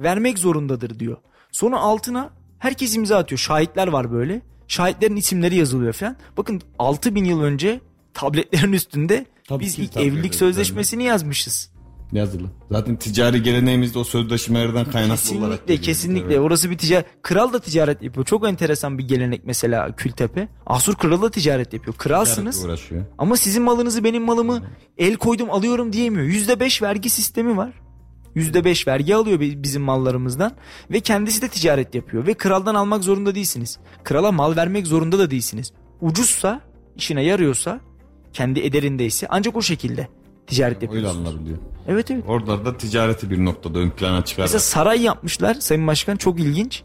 vermek 0.00 0.38
zorundadır 0.38 0.98
diyor. 0.98 1.16
Sonra 1.52 1.78
altına 1.78 2.30
herkes 2.58 2.96
imza 2.96 3.18
atıyor. 3.18 3.38
Şahitler 3.38 3.88
var 3.88 4.12
böyle. 4.12 4.42
Şahitlerin 4.68 5.16
isimleri 5.16 5.56
yazılıyor 5.56 5.92
falan. 5.92 6.16
Bakın 6.36 6.62
6000 6.78 7.24
yıl 7.24 7.42
önce 7.42 7.80
tabletlerin 8.14 8.72
üstünde 8.80 9.26
Tabii 9.50 9.64
biz 9.64 9.74
ki 9.74 9.82
ilk 9.82 9.92
tablet 9.92 10.06
evlilik 10.08 10.18
üzerinde. 10.34 10.36
sözleşmesini 10.36 11.04
yazmışız. 11.04 11.70
Yazılı. 12.12 12.50
Zaten 12.70 12.96
ticari 12.96 13.42
geleneğimizde 13.42 13.98
o 13.98 14.04
sözleşmelerden 14.04 14.84
kaynaklı 14.84 15.38
olarak 15.38 15.58
Kesinlikle 15.58 15.80
kesinlikle 15.80 16.26
Evet. 16.34 16.38
orası 16.38 16.70
bir 16.70 16.78
ticaret. 16.78 17.06
Kral 17.22 17.52
da 17.52 17.58
ticaret 17.60 18.02
yapıyor. 18.02 18.26
Çok 18.26 18.48
enteresan 18.48 18.98
bir 18.98 19.08
gelenek 19.08 19.44
mesela 19.44 19.96
Kültepe. 19.96 20.48
Asur 20.66 20.94
kralı 20.94 21.22
da 21.22 21.30
ticaret 21.30 21.72
yapıyor. 21.72 21.96
Kralsınız 21.96 22.64
uğraşıyor. 22.64 23.04
ama 23.18 23.36
sizin 23.36 23.62
malınızı 23.62 24.04
benim 24.04 24.22
malımı 24.22 24.62
el 24.98 25.16
koydum 25.16 25.50
alıyorum 25.50 25.92
diyemiyor. 25.92 26.24
Yüzde 26.24 26.60
beş 26.60 26.82
vergi 26.82 27.10
sistemi 27.10 27.56
var. 27.56 27.72
Yüzde 28.34 28.64
beş 28.64 28.86
vergi 28.88 29.14
alıyor 29.14 29.40
bi- 29.40 29.62
bizim 29.62 29.82
mallarımızdan 29.82 30.52
ve 30.90 31.00
kendisi 31.00 31.42
de 31.42 31.48
ticaret 31.48 31.94
yapıyor 31.94 32.26
ve 32.26 32.34
kraldan 32.34 32.74
almak 32.74 33.04
zorunda 33.04 33.34
değilsiniz. 33.34 33.78
Krala 34.04 34.32
mal 34.32 34.56
vermek 34.56 34.86
zorunda 34.86 35.18
da 35.18 35.30
değilsiniz. 35.30 35.72
Ucuzsa, 36.00 36.60
işine 36.96 37.24
yarıyorsa, 37.24 37.80
kendi 38.32 38.60
ederindeyse 38.60 39.26
ancak 39.30 39.56
o 39.56 39.62
şekilde 39.62 40.08
ticaret 40.46 40.76
Öyle 40.76 40.84
yapıyorsunuz. 40.84 41.26
alınabiliyor. 41.26 41.58
Evet 41.88 42.10
evet. 42.10 42.24
Orada 42.28 42.64
da 42.64 42.76
ticareti 42.76 43.30
bir 43.30 43.44
noktada 43.44 43.78
ön 43.78 43.90
plana 43.90 44.24
çıkar. 44.24 44.42
Mesela 44.42 44.58
saray 44.60 45.02
yapmışlar 45.02 45.54
Sayın 45.54 45.86
Başkan 45.86 46.16
çok 46.16 46.40
ilginç. 46.40 46.82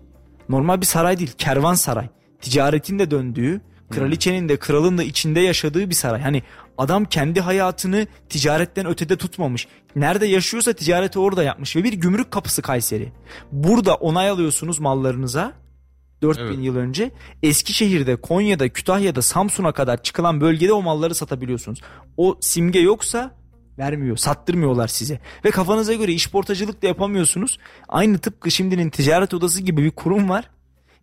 Normal 0.50 0.82
bir 0.82 0.86
saray 0.86 1.20
değil 1.20 1.32
kervansaray. 1.38 2.10
Ticaretin 2.42 3.00
de 3.00 3.12
döndüğü, 3.12 3.62
kraliçenin 3.92 4.50
de 4.50 4.58
kralın 4.58 4.98
da 4.98 5.04
içinde 5.04 5.40
yaşadığı 5.40 5.90
bir 5.90 5.96
saray. 5.96 6.22
Hani 6.22 6.44
adam 6.78 7.06
kendi 7.06 7.42
hayatını 7.42 8.08
ticaretten 8.30 8.86
ötede 8.88 9.18
tutmamış. 9.18 9.68
Nerede 9.96 10.26
yaşıyorsa 10.26 10.74
ticareti 10.74 11.20
orada 11.20 11.44
yapmış 11.44 11.76
ve 11.76 11.84
bir 11.84 11.94
gümrük 11.94 12.32
kapısı 12.32 12.62
Kayseri. 12.62 13.12
Burada 13.52 13.96
onay 13.96 14.30
alıyorsunuz 14.30 14.80
mallarınıza. 14.80 15.54
4000 16.26 16.44
Evet. 16.46 16.66
yıl 16.66 16.76
önce 16.76 17.12
Eskişehir'de, 17.44 18.16
Konya'da, 18.16 18.70
Kütahya'da, 18.70 19.22
Samsun'a 19.22 19.72
kadar 19.72 20.04
çıkılan 20.04 20.42
bölgede 20.42 20.74
o 20.74 20.82
malları 20.82 21.16
satabiliyorsunuz. 21.16 21.82
O 22.18 22.38
simge 22.42 22.80
yoksa 22.80 23.32
vermiyor, 23.78 24.18
sattırmıyorlar 24.18 24.88
size. 24.88 25.20
Ve 25.46 25.52
kafanıza 25.52 25.94
göre 25.94 26.14
işportacılık 26.14 26.84
da 26.84 26.88
yapamıyorsunuz. 26.88 27.58
Aynı 27.88 28.18
tıpkı 28.18 28.52
şimdinin 28.52 28.90
ticaret 28.90 29.34
odası 29.34 29.62
gibi 29.62 29.84
bir 29.84 29.92
kurum 29.92 30.30
var. 30.30 30.50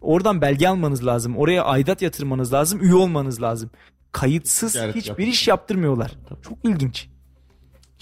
Oradan 0.00 0.40
belge 0.40 0.68
almanız 0.68 1.06
lazım. 1.06 1.36
Oraya 1.36 1.64
aidat 1.64 2.02
yatırmanız 2.02 2.52
lazım, 2.52 2.82
üye 2.82 2.94
olmanız 2.94 3.42
lazım. 3.42 3.70
Kayıtsız 4.12 4.72
Ticaret 4.72 4.94
hiçbir 4.94 5.08
yapın. 5.08 5.22
iş 5.22 5.48
yaptırmıyorlar. 5.48 6.12
Çok 6.42 6.58
ilginç. 6.64 7.08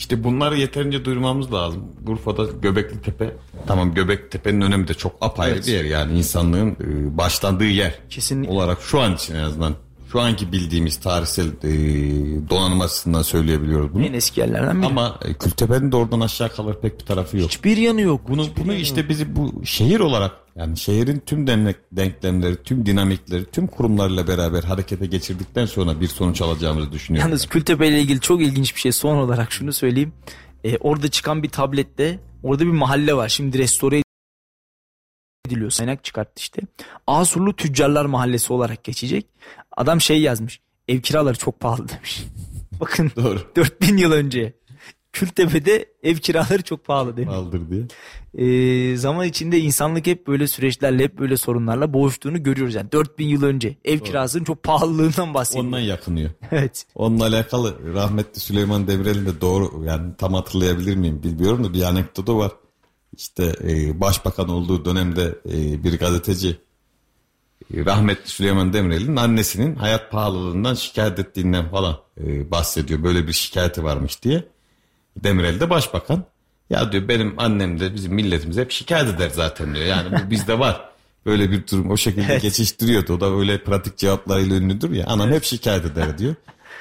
İşte 0.00 0.24
bunları 0.24 0.56
yeterince 0.58 1.04
duyurmamız 1.04 1.52
lazım. 1.52 1.82
Urfa'da 2.06 2.44
Göbekli 2.62 3.02
Tepe, 3.02 3.36
tamam 3.66 3.94
Göbekli 3.94 4.28
Tepe'nin 4.30 4.60
önemi 4.60 4.88
de 4.88 4.94
çok 4.94 5.12
apayrı 5.20 5.54
Evet. 5.54 5.66
bir 5.66 5.72
yer 5.72 5.84
yani 5.84 6.18
insanlığın 6.18 6.70
e, 6.70 7.16
başlandığı 7.18 7.64
yer 7.64 7.98
Kesinlikle. 8.10 8.52
olarak 8.52 8.80
şu 8.82 9.00
an 9.00 9.14
için 9.14 9.34
en 9.34 9.42
azından 9.42 9.74
şu 10.12 10.20
anki 10.20 10.52
bildiğimiz 10.52 10.96
tarihsel 11.00 11.46
e, 11.46 11.70
donanım 12.50 12.80
açısından 12.80 13.22
söyleyebiliyoruz 13.22 13.94
bunu. 13.94 14.04
En 14.04 14.12
eski 14.12 14.40
yerlerden 14.40 14.78
biri. 14.78 14.86
Ama 14.86 15.18
e, 15.24 15.34
Kültepe'nin 15.34 15.92
de 15.92 15.96
oradan 15.96 16.20
aşağı 16.20 16.48
kalır 16.48 16.76
pek 16.82 17.00
bir 17.00 17.04
tarafı 17.06 17.36
yok. 17.36 17.48
Hiçbir 17.48 17.76
yanı 17.76 18.00
yok. 18.00 18.20
Bunu, 18.28 18.42
Hiçbir 18.42 18.62
bunu 18.62 18.72
yanı 18.72 18.82
işte 18.82 19.00
yok. 19.00 19.10
bizi 19.10 19.36
bu 19.36 19.64
şehir 19.64 20.00
olarak 20.00 20.32
yani 20.60 20.76
şehrin 20.76 21.22
tüm 21.26 21.46
denek, 21.46 21.76
denklemleri, 21.92 22.62
tüm 22.62 22.86
dinamikleri, 22.86 23.44
tüm 23.44 23.66
kurumlarla 23.66 24.28
beraber 24.28 24.62
harekete 24.62 25.06
geçirdikten 25.06 25.66
sonra 25.66 26.00
bir 26.00 26.08
sonuç 26.08 26.42
alacağımızı 26.42 26.92
düşünüyorum. 26.92 27.28
Yalnız 27.28 27.46
Kültepe 27.46 27.88
ile 27.88 28.00
ilgili 28.00 28.20
çok 28.20 28.42
ilginç 28.42 28.74
bir 28.74 28.80
şey 28.80 28.92
son 28.92 29.16
olarak 29.16 29.52
şunu 29.52 29.72
söyleyeyim. 29.72 30.12
Ee, 30.64 30.76
orada 30.76 31.08
çıkan 31.08 31.42
bir 31.42 31.48
tablette 31.48 32.18
orada 32.42 32.62
bir 32.66 32.70
mahalle 32.70 33.14
var. 33.14 33.28
Şimdi 33.28 33.58
restore 33.58 34.02
ediliyor. 35.46 35.72
Kaynak 35.78 36.04
çıkarttı 36.04 36.32
işte. 36.36 36.62
Asurlu 37.06 37.56
Tüccarlar 37.56 38.04
Mahallesi 38.04 38.52
olarak 38.52 38.84
geçecek. 38.84 39.26
Adam 39.76 40.00
şey 40.00 40.20
yazmış. 40.20 40.60
Ev 40.88 41.00
kiraları 41.00 41.38
çok 41.38 41.60
pahalı 41.60 41.88
demiş. 41.88 42.24
Bakın 42.80 43.12
Doğru. 43.16 43.40
4000 43.56 43.96
yıl 43.96 44.12
önce 44.12 44.52
Kültepe'de 45.12 45.86
ev 46.02 46.16
kiraları 46.16 46.62
çok 46.62 46.84
pahalı 46.84 47.16
demiş. 47.16 47.34
Aldır 47.34 47.60
diye. 47.70 47.82
Ee, 48.34 48.96
zaman 48.96 49.26
içinde 49.26 49.58
insanlık 49.58 50.06
hep 50.06 50.26
böyle 50.26 50.46
süreçlerle 50.46 51.04
hep 51.04 51.18
böyle 51.18 51.36
sorunlarla 51.36 51.92
boğuştuğunu 51.92 52.42
görüyoruz. 52.42 52.74
Yani 52.74 52.92
4000 52.92 53.28
yıl 53.28 53.42
önce 53.42 53.76
ev 53.84 53.98
kirasının 53.98 54.44
çok 54.44 54.62
pahalılığından 54.62 55.34
bahsediyor. 55.34 55.64
Ondan 55.64 55.80
yakınıyor. 55.80 56.30
Evet. 56.50 56.86
Onunla 56.94 57.26
alakalı 57.26 57.94
rahmetli 57.94 58.40
Süleyman 58.40 58.86
Demirel'in 58.86 59.26
de 59.26 59.40
doğru 59.40 59.84
yani 59.84 60.12
tam 60.18 60.34
hatırlayabilir 60.34 60.96
miyim 60.96 61.22
bilmiyorum 61.22 61.64
da 61.64 61.74
bir 61.74 61.82
anekdotu 61.82 62.38
var. 62.38 62.52
İşte 63.16 63.54
e, 63.64 64.00
başbakan 64.00 64.48
olduğu 64.48 64.84
dönemde 64.84 65.34
e, 65.48 65.84
bir 65.84 65.98
gazeteci 65.98 66.56
e, 67.74 67.84
rahmetli 67.84 68.30
Süleyman 68.30 68.72
Demirel'in 68.72 69.16
annesinin 69.16 69.74
hayat 69.74 70.10
pahalılığından 70.10 70.74
şikayet 70.74 71.18
ettiğinden 71.18 71.70
falan 71.70 71.96
e, 72.20 72.50
bahsediyor. 72.50 73.02
Böyle 73.02 73.26
bir 73.26 73.32
şikayeti 73.32 73.84
varmış 73.84 74.22
diye. 74.22 74.44
Demirel 75.16 75.60
de 75.60 75.70
başbakan. 75.70 76.24
Ya 76.70 76.92
diyor 76.92 77.08
benim 77.08 77.34
annem 77.38 77.80
de 77.80 77.94
bizim 77.94 78.14
milletimiz 78.14 78.56
hep 78.56 78.70
şikayet 78.70 79.08
eder 79.08 79.30
zaten 79.30 79.74
diyor. 79.74 79.86
Yani 79.86 80.08
bu 80.12 80.30
bizde 80.30 80.58
var. 80.58 80.90
Böyle 81.26 81.50
bir 81.50 81.66
durum 81.66 81.90
o 81.90 81.96
şekilde 81.96 82.26
Evet. 82.32 82.42
geçiştiriyordu. 82.42 83.12
O 83.12 83.20
da 83.20 83.30
öyle 83.38 83.64
pratik 83.64 83.96
cevaplarıyla 83.96 84.56
ünlüdür 84.56 84.90
ya. 84.90 85.06
Anam 85.06 85.30
hep 85.30 85.44
şikayet 85.44 85.84
eder 85.84 86.18
diyor. 86.18 86.34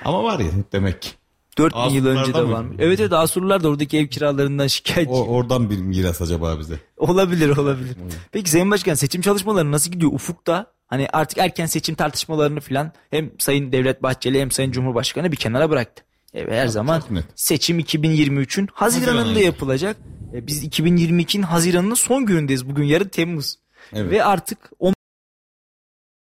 Ama 0.06 0.24
var 0.24 0.40
ya 0.40 0.48
demek 0.72 1.02
ki. 1.02 1.10
4000 1.58 1.80
yıl 1.90 2.06
önce 2.06 2.34
de 2.34 2.50
varmış. 2.50 2.78
Evet 2.80 3.00
evet 3.00 3.14
Asurlular 3.14 3.64
da 3.64 3.70
oradaki 3.70 3.98
ev 3.98 4.08
kiralarından 4.08 4.68
şikayetçi. 4.68 5.14
O 5.14 5.26
oradan 5.28 5.70
bir 5.70 5.78
miras 5.78 6.22
acaba 6.22 6.60
bize. 6.60 6.80
Olabilir 6.98 7.58
olabilir. 7.58 7.96
Peki 8.32 8.50
Sayın 8.50 8.72
Başkan 8.72 8.94
seçim 8.94 9.22
çalışmaları 9.22 9.72
nasıl 9.72 9.92
gidiyor 9.92 10.12
ufukta? 10.14 10.66
Hani 10.88 11.08
artık 11.14 11.38
erken 11.38 11.66
seçim 11.66 11.96
tartışmalarını 11.96 12.60
filan 12.60 12.92
hem 13.12 13.32
Sayın 13.40 13.72
Devlet 13.72 14.04
Bahçeli 14.04 14.42
hem 14.42 14.52
Sayın 14.52 14.72
Cumhurbaşkanı 14.72 15.32
bir 15.32 15.38
kenara 15.38 15.70
bıraktı. 15.70 16.04
Evet, 16.34 16.52
her 16.54 16.68
zaman 16.68 17.04
seçim 17.36 17.80
2023'ün 17.80 18.68
Haziran'ında 18.74 19.40
yapılacak. 19.40 19.98
E, 20.34 20.48
Biz 20.48 20.64
2022'nin 20.66 21.44
Haziran'ın 21.44 21.94
son 21.94 22.26
günündeyiz. 22.26 22.70
Bugün 22.70 22.84
yarın 22.84 23.08
Temmuz. 23.08 23.56
Evet. 23.94 24.12
Ve 24.12 24.24
artık 24.24 24.72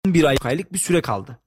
11 0.07 0.25
ay 0.25 0.37
aylık 0.45 0.73
bir 0.73 0.79
süre 0.79 1.03
kaldı. 1.03 1.39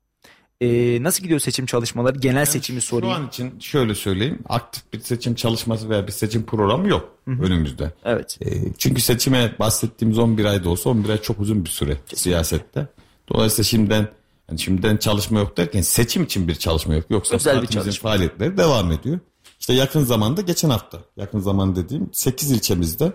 Ee, 0.62 1.04
nasıl 1.04 1.24
gidiyor 1.24 1.40
seçim 1.40 1.66
çalışmaları? 1.66 2.20
Genel 2.20 2.36
yani 2.36 2.46
seçimi 2.48 2.82
sorayım. 2.82 3.16
Şu 3.16 3.22
an 3.22 3.28
için 3.28 3.60
şöyle 3.60 3.96
söyleyeyim. 3.96 4.40
Aktif 4.50 4.94
bir 4.94 5.00
seçim 5.00 5.36
çalışması 5.36 5.90
veya 5.90 6.08
bir 6.08 6.12
seçim 6.12 6.44
programı 6.46 6.88
yok 6.90 7.18
Hı-hı. 7.26 7.44
önümüzde. 7.44 7.94
Evet. 8.06 8.38
Ee, 8.46 8.74
çünkü 8.78 9.02
seçime 9.02 9.56
bahsettiğimiz 9.60 10.18
11 10.18 10.46
ayda 10.46 10.70
olsa 10.70 10.90
11 10.90 11.10
ay 11.10 11.22
çok 11.22 11.40
uzun 11.40 11.66
bir 11.66 11.70
süre 11.70 11.92
Kesinlikle. 11.92 12.18
siyasette. 12.18 12.88
Dolayısıyla 13.30 13.64
şimdiden 13.64 14.08
yani 14.50 14.60
şimdiden 14.60 14.98
çalışma 14.98 15.40
yok 15.40 15.58
derken 15.58 15.82
seçim 15.82 16.24
için 16.24 16.48
bir 16.48 16.56
çalışma 16.56 16.94
yok. 16.96 17.06
Yoksa 17.10 17.36
Özel 17.36 17.62
bir 17.62 17.68
çalışma. 17.68 18.10
faaliyetleri 18.10 18.58
devam 18.58 18.92
ediyor. 18.92 19.20
İşte 19.60 19.74
yakın 19.74 20.04
zamanda 20.04 20.42
geçen 20.42 20.70
hafta 20.70 20.98
yakın 21.18 21.40
zaman 21.40 21.76
dediğim 21.76 22.10
8 22.14 22.52
ilçemizde 22.52 23.12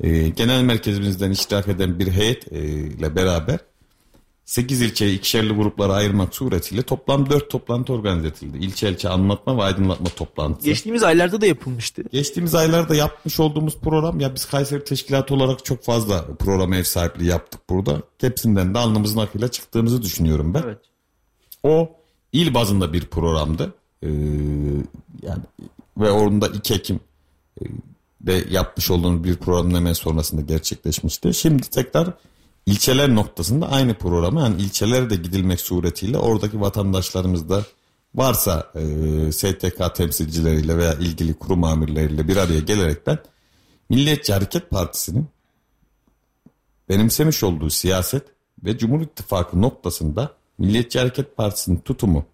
e, 0.00 0.28
genel 0.28 0.62
merkezimizden 0.62 1.30
iştirak 1.30 1.68
eden 1.68 1.98
bir 1.98 2.12
heyet 2.12 2.52
e, 2.52 2.58
ile 2.66 3.16
beraber 3.16 3.58
8 4.44 4.82
ilçeyi 4.82 5.18
ikişerli 5.18 5.52
gruplara 5.52 5.92
ayırmak 5.92 6.34
suretiyle 6.34 6.82
toplam 6.82 7.30
4 7.30 7.50
toplantı 7.50 7.92
organize 7.92 8.28
edildi. 8.28 8.58
İlçe 8.58 8.90
ilçe 8.90 9.08
anlatma 9.08 9.56
ve 9.56 9.62
aydınlatma 9.62 10.08
toplantısı. 10.08 10.68
Geçtiğimiz 10.68 11.02
aylarda 11.02 11.40
da 11.40 11.46
yapılmıştı. 11.46 12.04
Geçtiğimiz 12.12 12.54
aylarda 12.54 12.94
yapmış 12.94 13.40
olduğumuz 13.40 13.78
program 13.78 14.20
ya 14.20 14.34
biz 14.34 14.44
Kayseri 14.44 14.84
Teşkilatı 14.84 15.34
olarak 15.34 15.64
çok 15.64 15.84
fazla 15.84 16.26
program 16.38 16.72
ev 16.72 16.82
sahipliği 16.82 17.26
yaptık 17.26 17.60
burada. 17.70 18.02
Hepsinden 18.20 18.74
de 18.74 18.78
alnımızın 18.78 19.18
akıyla 19.20 19.48
çıktığımızı 19.48 20.02
düşünüyorum 20.02 20.54
ben. 20.54 20.62
Evet. 20.62 20.78
O 21.62 21.92
il 22.32 22.54
bazında 22.54 22.92
bir 22.92 23.06
programdı. 23.06 23.74
Ee, 24.02 24.08
yani 25.22 25.42
ve 25.98 26.10
orada 26.10 26.48
2 26.48 26.74
Ekim 26.74 27.00
e, 27.60 27.64
de 28.20 28.44
yapmış 28.50 28.90
olduğumuz 28.90 29.24
bir 29.24 29.36
programın 29.36 29.74
hemen 29.74 29.92
sonrasında 29.92 30.40
gerçekleşmişti. 30.40 31.34
Şimdi 31.34 31.62
tekrar 31.62 32.08
ilçeler 32.66 33.14
noktasında 33.14 33.68
aynı 33.70 33.94
programı 33.94 34.40
yani 34.40 34.62
ilçelere 34.62 35.10
de 35.10 35.16
gidilmek 35.16 35.60
suretiyle 35.60 36.18
oradaki 36.18 36.60
vatandaşlarımız 36.60 37.48
da 37.48 37.64
varsa 38.14 38.72
e, 38.74 39.32
STK 39.32 39.94
temsilcileriyle 39.94 40.78
veya 40.78 40.94
ilgili 40.94 41.34
kurum 41.34 41.64
amirleriyle 41.64 42.28
bir 42.28 42.36
araya 42.36 42.60
gelerekten 42.60 43.18
Milliyetçi 43.90 44.32
Hareket 44.32 44.70
Partisi'nin 44.70 45.26
benimsemiş 46.88 47.42
olduğu 47.42 47.70
siyaset 47.70 48.22
ve 48.64 48.78
Cumhur 48.78 49.00
İttifakı 49.00 49.62
noktasında 49.62 50.34
Milliyetçi 50.58 50.98
Hareket 50.98 51.36
Partisi'nin 51.36 51.76
tutumu, 51.76 52.26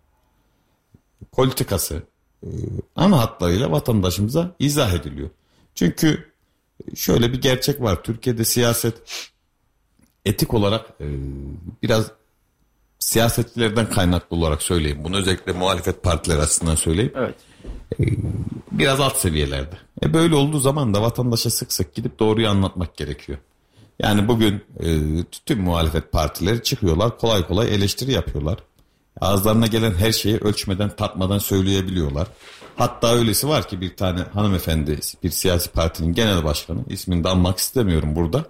politikası 1.32 2.02
e, 2.42 2.48
ana 2.96 3.18
hatlarıyla 3.18 3.70
vatandaşımıza 3.70 4.54
izah 4.58 4.94
ediliyor. 4.94 5.30
Çünkü 5.74 6.32
şöyle 6.94 7.32
bir 7.32 7.40
gerçek 7.40 7.80
var. 7.80 8.02
Türkiye'de 8.02 8.44
siyaset 8.44 8.94
etik 10.24 10.54
olarak 10.54 10.86
e, 11.00 11.06
biraz 11.82 12.10
siyasetçilerden 12.98 13.90
kaynaklı 13.90 14.36
olarak 14.36 14.62
söyleyeyim. 14.62 15.00
Bunu 15.04 15.16
özellikle 15.16 15.52
muhalefet 15.52 16.02
partileri 16.02 16.40
açısından 16.40 16.74
söyleyeyim. 16.74 17.12
Evet. 17.16 17.34
E, 18.00 18.04
biraz 18.72 19.00
alt 19.00 19.16
seviyelerde. 19.16 19.76
E 20.02 20.14
böyle 20.14 20.34
olduğu 20.34 20.58
zaman 20.58 20.94
da 20.94 21.02
vatandaşa 21.02 21.50
sık 21.50 21.72
sık 21.72 21.94
gidip 21.94 22.18
doğruyu 22.18 22.48
anlatmak 22.48 22.96
gerekiyor. 22.96 23.38
Yani 23.98 24.28
bugün 24.28 24.54
e, 24.80 24.88
tüm 25.46 25.60
muhalefet 25.60 26.12
partileri 26.12 26.62
çıkıyorlar 26.62 27.18
kolay 27.18 27.46
kolay 27.46 27.74
eleştiri 27.74 28.12
yapıyorlar. 28.12 28.58
Ağızlarına 29.20 29.66
gelen 29.66 29.94
her 29.94 30.12
şeyi 30.12 30.36
ölçmeden 30.36 30.96
tatmadan 30.96 31.38
söyleyebiliyorlar. 31.38 32.28
Hatta 32.76 33.14
öylesi 33.14 33.48
var 33.48 33.68
ki 33.68 33.80
bir 33.80 33.96
tane 33.96 34.20
hanımefendi 34.20 34.98
bir 35.22 35.30
siyasi 35.30 35.70
partinin 35.70 36.14
genel 36.14 36.44
başkanı 36.44 36.80
ismini 36.88 37.24
de 37.24 37.28
anmak 37.28 37.58
istemiyorum 37.58 38.16
burada. 38.16 38.44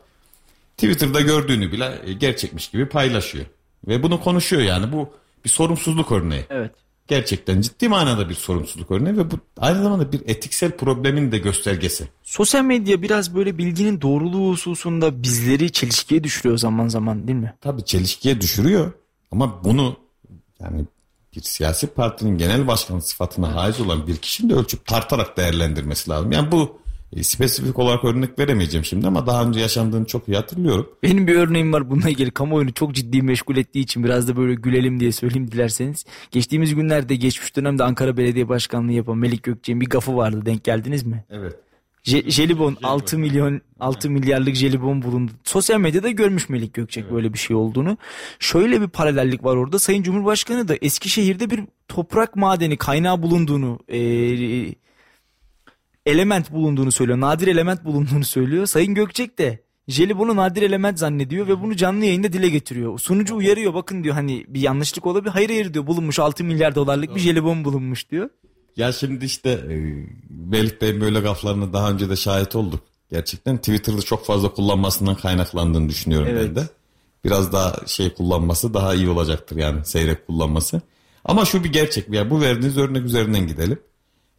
Twitter'da 0.81 1.21
gördüğünü 1.21 1.73
bile 1.73 1.99
e, 2.05 2.13
gerçekmiş 2.13 2.69
gibi 2.69 2.89
paylaşıyor. 2.89 3.45
Ve 3.89 4.03
bunu 4.03 4.21
konuşuyor 4.21 4.63
yani 4.63 4.93
bu 4.93 5.11
bir 5.45 5.51
sorumsuzluk 5.51 6.13
örneği. 6.13 6.45
Evet. 6.51 6.71
Gerçekten 7.09 7.61
ciddi 7.61 7.89
manada 7.89 8.29
bir 8.29 8.35
sorumsuzluk 8.35 8.91
örneği 8.91 9.17
ve 9.17 9.31
bu 9.31 9.35
aynı 9.57 9.83
zamanda 9.83 10.13
bir 10.13 10.21
etiksel 10.27 10.77
problemin 10.77 11.33
de 11.33 11.39
göstergesi. 11.39 12.09
Sosyal 12.23 12.65
medya 12.65 13.03
biraz 13.03 13.35
böyle 13.35 13.59
bilginin 13.59 14.01
doğruluğu 14.01 14.51
hususunda 14.51 15.23
bizleri 15.23 15.73
çelişkiye 15.73 16.25
düşürüyor 16.25 16.59
zaman 16.59 16.89
zaman 16.89 17.29
değil 17.29 17.39
mi? 17.39 17.55
Tabii 17.61 17.85
çelişkiye 17.85 18.41
düşürüyor 18.41 18.93
ama 19.31 19.65
bunu 19.65 19.97
yani 20.61 20.85
bir 21.37 21.43
siyasi 21.43 21.87
partinin 21.87 22.39
genel 22.39 22.67
başkanı 22.67 23.03
sıfatına 23.03 23.55
haiz 23.55 23.81
olan 23.81 24.07
bir 24.07 24.17
kişinin 24.17 24.51
de 24.51 24.55
ölçüp 24.55 24.87
tartarak 24.87 25.37
değerlendirmesi 25.37 26.11
lazım. 26.11 26.33
Yani 26.33 26.53
bu 26.53 26.80
e, 27.17 27.23
spesifik 27.23 27.79
olarak 27.79 28.05
örnek 28.05 28.39
veremeyeceğim 28.39 28.85
şimdi 28.85 29.07
ama 29.07 29.27
daha 29.27 29.45
önce 29.45 29.61
yaşandığını 29.61 30.05
çok 30.07 30.29
iyi 30.29 30.37
hatırlıyorum. 30.37 30.89
Benim 31.03 31.27
bir 31.27 31.35
örneğim 31.35 31.73
var 31.73 31.91
bununla 31.91 32.11
ilgili 32.11 32.31
kamuoyunu 32.31 32.73
çok 32.73 32.95
ciddi 32.95 33.23
meşgul 33.23 33.57
ettiği 33.57 33.81
için 33.81 34.05
biraz 34.05 34.29
da 34.29 34.37
böyle 34.37 34.55
gülelim 34.55 35.01
diye 35.01 35.13
söyleyeyim 35.13 35.51
dilerseniz. 35.51 36.05
Geçtiğimiz 36.31 36.75
günlerde 36.75 37.17
geçmiş 37.17 37.57
dönemde 37.57 37.85
Ankara 37.85 38.17
Belediye 38.17 38.49
Başkanlığı 38.49 38.93
yapan 38.93 39.19
Melik 39.19 39.43
Gökçek'in 39.43 39.81
bir 39.81 39.89
gafı 39.89 40.17
vardı 40.17 40.47
denk 40.47 40.65
geldiniz 40.65 41.03
mi? 41.03 41.25
Evet. 41.31 41.57
Je- 42.05 42.31
jelibon 42.31 42.77
6 42.83 43.19
milyon 43.19 43.61
6 43.81 44.11
milyarlık 44.11 44.55
jelibon 44.55 45.03
bulundu. 45.03 45.33
Sosyal 45.45 45.81
medyada 45.81 46.11
görmüş 46.11 46.49
Melik 46.49 46.75
Gökçek 46.75 47.05
evet. 47.05 47.15
böyle 47.15 47.33
bir 47.33 47.39
şey 47.39 47.57
olduğunu. 47.57 47.99
Şöyle 48.39 48.81
bir 48.81 48.89
paralellik 48.89 49.45
var 49.45 49.57
orada. 49.57 49.79
Sayın 49.79 50.03
Cumhurbaşkanı 50.03 50.69
da 50.69 50.75
Eskişehir'de 50.83 51.51
bir 51.51 51.61
toprak 51.89 52.37
madeni 52.37 52.77
kaynağı 52.77 53.23
bulunduğunu 53.23 53.79
e, 53.89 53.99
element 56.11 56.53
bulunduğunu 56.53 56.93
söylüyor. 56.93 57.21
Nadir 57.21 57.47
element 57.47 57.85
bulunduğunu 57.85 58.25
söylüyor. 58.25 58.67
Sayın 58.67 58.95
Gökçek 58.95 59.39
de 59.39 59.63
jelibonu 59.89 60.37
nadir 60.37 60.63
element 60.63 60.99
zannediyor 60.99 61.49
ve 61.49 61.61
bunu 61.61 61.77
canlı 61.77 62.05
yayında 62.05 62.33
dile 62.33 62.49
getiriyor. 62.49 62.99
Sunucu 62.99 63.37
uyarıyor 63.37 63.75
bakın 63.75 64.05
diyor 64.05 64.15
hani 64.15 64.45
bir 64.49 64.61
yanlışlık 64.61 65.07
olabilir. 65.07 65.31
Hayır 65.31 65.49
hayır 65.49 65.75
diyor 65.75 65.87
bulunmuş 65.87 66.19
6 66.19 66.45
milyar 66.45 66.75
dolarlık 66.75 67.15
bir 67.15 67.21
jelibon 67.21 67.65
bulunmuş 67.65 68.11
diyor. 68.11 68.31
Ya 68.77 68.93
şimdi 68.93 69.25
işte 69.25 69.51
e, 69.51 69.75
Melih 70.31 70.81
Bey'in 70.81 71.01
böyle 71.01 71.21
gaflarına 71.21 71.73
daha 71.73 71.91
önce 71.91 72.11
de 72.11 72.17
şahit 72.17 72.57
olduk. 72.57 72.81
Gerçekten 73.11 73.57
Twitter'da 73.57 74.03
çok 74.03 74.27
fazla 74.27 74.55
kullanmasından 74.55 75.15
kaynaklandığını 75.15 75.89
düşünüyorum 75.89 76.29
evet. 76.31 76.49
ben 76.49 76.57
de. 76.57 76.69
Biraz 77.25 77.53
daha 77.53 77.77
şey 77.87 78.15
kullanması 78.15 78.75
daha 78.75 78.95
iyi 78.95 79.09
olacaktır 79.09 79.57
yani 79.57 79.85
seyrek 79.85 80.27
kullanması. 80.27 80.81
Ama 81.25 81.45
şu 81.45 81.65
bir 81.65 81.73
gerçek. 81.73 82.09
Ya 82.09 82.31
bu 82.31 82.41
verdiğiniz 82.41 82.79
örnek 82.79 83.05
üzerinden 83.05 83.47
gidelim. 83.47 83.79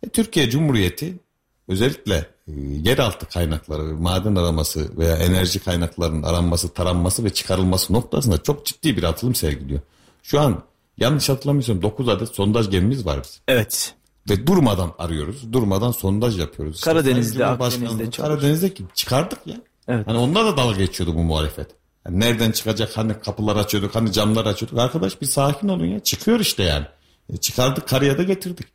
E, 0.03 0.09
Türkiye 0.09 0.49
Cumhuriyeti 0.49 1.19
özellikle 1.67 2.15
e, 2.47 2.51
yeraltı 2.59 3.25
kaynakları, 3.25 3.83
maden 3.83 4.35
araması 4.35 4.97
veya 4.97 5.17
enerji 5.17 5.59
kaynaklarının 5.59 6.23
aranması, 6.23 6.73
taranması 6.73 7.23
ve 7.23 7.29
çıkarılması 7.29 7.93
noktasında 7.93 8.43
çok 8.43 8.65
ciddi 8.65 8.97
bir 8.97 9.03
atılım 9.03 9.35
sergiliyor. 9.35 9.81
Şu 10.23 10.39
an 10.39 10.63
yanlış 10.97 11.29
hatırlamıyorsam 11.29 11.81
9 11.81 12.09
adet 12.09 12.29
sondaj 12.29 12.69
gemimiz 12.69 13.05
var 13.05 13.23
bizim. 13.23 13.41
Evet. 13.47 13.95
Ve 14.29 14.47
durmadan 14.47 14.91
arıyoruz. 14.99 15.53
Durmadan 15.53 15.91
sondaj 15.91 16.39
yapıyoruz. 16.39 16.81
Karadeniz'de, 16.81 17.45
Akdeniz'de 17.45 18.09
Karadeniz'de 18.09 18.73
çıkardık 18.93 19.39
ya. 19.45 19.55
Evet. 19.87 20.07
Hani 20.07 20.17
onlar 20.17 20.45
da 20.45 20.57
dalga 20.57 20.77
geçiyordu 20.77 21.15
bu 21.15 21.19
muhalefet. 21.19 21.67
Yani 22.05 22.19
nereden 22.19 22.51
çıkacak 22.51 22.97
hani 22.97 23.13
kapılar 23.19 23.55
açıyorduk 23.55 23.95
hani 23.95 24.11
camlar 24.11 24.45
açıyorduk. 24.45 24.79
Arkadaş 24.79 25.21
bir 25.21 25.25
sakin 25.25 25.67
olun 25.67 25.85
ya 25.85 25.99
çıkıyor 25.99 26.39
işte 26.39 26.63
yani. 26.63 26.85
E, 27.33 27.37
çıkardık 27.37 27.87
karıya 27.87 28.17
da 28.17 28.23
getirdik. 28.23 28.67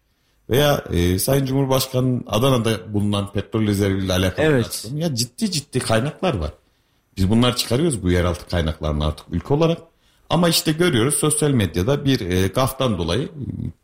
Veya 0.50 0.84
e, 0.92 1.18
Sayın 1.18 1.46
Cumhurbaşkanı'nın 1.46 2.24
Adana'da 2.26 2.94
bulunan 2.94 3.32
petrol 3.32 3.66
rezerviyle 3.66 4.12
alakalı 4.12 4.46
evet. 4.46 4.88
ya 4.94 5.14
ciddi 5.14 5.50
ciddi 5.50 5.78
kaynaklar 5.78 6.34
var. 6.34 6.50
Biz 7.16 7.30
bunlar 7.30 7.56
çıkarıyoruz 7.56 8.02
bu 8.02 8.10
yeraltı 8.10 8.48
kaynaklarını 8.48 9.06
artık 9.06 9.26
ülke 9.30 9.54
olarak. 9.54 9.78
Ama 10.30 10.48
işte 10.48 10.72
görüyoruz 10.72 11.14
sosyal 11.14 11.50
medyada 11.50 12.04
bir 12.04 12.20
e, 12.20 12.46
gaftan 12.48 12.98
dolayı 12.98 13.28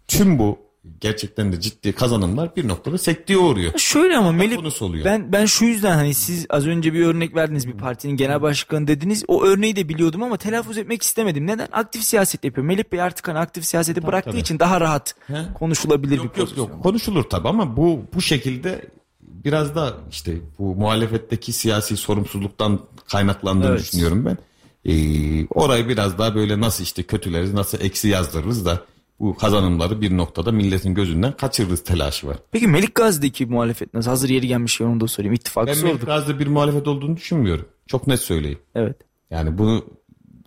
tüm 0.09 0.39
bu 0.39 0.59
gerçekten 1.01 1.53
de 1.53 1.61
ciddi 1.61 1.93
kazanımlar 1.93 2.57
bir 2.57 2.69
noktada 2.69 2.99
sekteye 2.99 3.39
uğruyor. 3.39 3.79
Şöyle 3.79 4.17
ama 4.17 4.33
Melih 4.33 4.59
ben 5.05 5.33
ben 5.33 5.47
şu 5.47 5.65
yüzden 5.65 5.95
hani 5.95 6.15
siz 6.15 6.47
az 6.51 6.67
önce 6.67 6.93
bir 6.93 7.07
örnek 7.07 7.35
verdiniz 7.35 7.69
bir 7.69 7.73
partinin 7.73 8.17
genel 8.17 8.43
başkanı 8.43 8.87
dediniz. 8.87 9.25
O 9.29 9.45
örneği 9.45 9.77
de 9.77 9.89
biliyordum 9.89 10.23
ama 10.23 10.37
telaffuz 10.37 10.79
etmek 10.79 11.03
istemedim. 11.03 11.47
Neden? 11.47 11.69
Aktif 11.73 12.05
siyaset 12.05 12.45
yapıyor. 12.45 12.67
Melih 12.67 12.85
Bey 12.93 13.03
artık 13.03 13.29
hani 13.29 13.39
aktif 13.39 13.65
siyaseti 13.65 14.01
tabii, 14.01 14.07
bıraktığı 14.07 14.31
tabii. 14.31 14.41
için 14.41 14.59
daha 14.59 14.81
rahat 14.81 15.15
He? 15.27 15.45
konuşulabilir 15.55 16.17
yok, 16.17 16.25
bir 16.25 16.31
pozisyon. 16.31 16.65
Yok 16.65 16.75
yok 16.75 16.83
konuşulur 16.83 17.23
tabii 17.23 17.49
ama 17.49 17.77
bu 17.77 18.01
bu 18.15 18.23
şekilde 18.23 18.91
biraz 19.21 19.75
da 19.75 19.95
işte 20.11 20.37
bu 20.59 20.75
muhalefetteki 20.75 21.53
siyasi 21.53 21.97
sorumsuzluktan 21.97 22.81
kaynaklandığını 23.09 23.71
evet. 23.71 23.81
düşünüyorum 23.81 24.27
ben. 24.27 24.39
Ee, 24.85 25.47
orayı 25.47 25.89
biraz 25.89 26.19
daha 26.19 26.35
böyle 26.35 26.61
nasıl 26.61 26.85
işte 26.85 27.03
kötüleriz 27.03 27.53
nasıl 27.53 27.81
eksi 27.81 28.09
yazdırırız 28.09 28.67
da 28.67 28.81
bu 29.23 29.37
kazanımları 29.37 30.01
bir 30.01 30.17
noktada 30.17 30.53
milletin 30.53 30.95
gözünden 30.95 31.33
kaçırırız 31.33 31.85
telaşı 31.85 32.27
var. 32.27 32.37
Peki 32.51 32.67
Melik 32.67 32.95
Gazi'deki 32.95 33.47
muhalefet 33.47 33.95
nasıl? 33.95 34.11
Hazır 34.11 34.29
yeri 34.29 34.47
gelmiş 34.47 34.81
onu 34.81 35.01
da 35.01 35.09
sorayım. 35.09 35.35
İttifakı 35.35 35.67
ben 35.67 35.75
sorduk. 35.75 35.95
Melik 35.95 36.07
Gazi'de 36.07 36.39
bir 36.39 36.47
muhalefet 36.47 36.89
olduğunu 36.89 37.17
düşünmüyorum. 37.17 37.69
Çok 37.87 38.07
net 38.07 38.21
söyleyeyim. 38.21 38.59
Evet. 38.75 38.97
Yani 39.31 39.59
bunu 39.59 39.85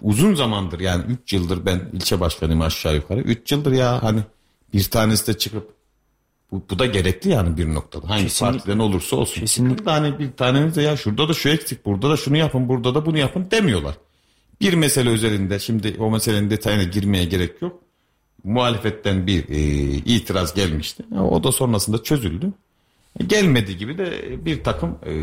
uzun 0.02 0.36
zamandır 0.36 0.80
yani 0.80 1.04
3 1.24 1.34
yıldır 1.34 1.66
ben 1.66 1.82
ilçe 1.94 2.20
başkanıyım 2.20 2.62
aşağı 2.62 2.96
yukarı. 2.96 3.20
3 3.20 3.52
yıldır 3.52 3.72
ya 3.72 4.04
hani 4.04 4.20
bir 4.74 4.84
tanesi 4.84 5.28
de 5.28 5.38
çıkıp 5.38 5.76
bu, 6.52 6.64
bu 6.70 6.80
da 6.80 6.86
gerekli 6.86 7.30
yani 7.30 7.58
bir 7.58 7.74
noktada. 7.74 8.10
Hangi 8.10 8.24
Kesinlikle. 8.24 8.58
partiden 8.58 8.80
olursa 8.80 9.16
olsun. 9.16 9.42
Kesinlikle. 9.42 9.92
Hani 9.92 10.20
bir 10.20 10.32
tanemiz 10.32 10.76
de 10.76 10.82
ya 10.82 10.98
şurada 10.98 11.30
da 11.30 11.34
şu 11.34 11.50
eksik, 11.50 11.86
burada 11.86 12.10
da 12.10 12.18
şunu 12.18 12.38
yapın, 12.38 12.70
burada 12.70 12.96
da 12.96 13.06
bunu 13.06 13.18
yapın 13.18 13.48
demiyorlar. 13.52 13.96
Bir 14.62 14.74
mesele 14.74 15.10
üzerinde 15.10 15.60
şimdi 15.60 15.96
o 16.00 16.12
meselenin 16.12 16.50
detayına 16.50 16.84
girmeye 16.84 17.26
gerek 17.26 17.62
yok 17.62 17.85
muhalefetten 18.46 19.28
bir 19.28 19.50
e, 19.50 19.58
itiraz 19.96 20.54
gelmişti. 20.54 21.04
O 21.20 21.44
da 21.44 21.52
sonrasında 21.52 22.04
çözüldü. 22.04 22.54
Gelmediği 23.28 23.78
gibi 23.78 23.98
de 23.98 24.12
bir 24.46 24.64
takım 24.64 24.90
e, 24.90 25.14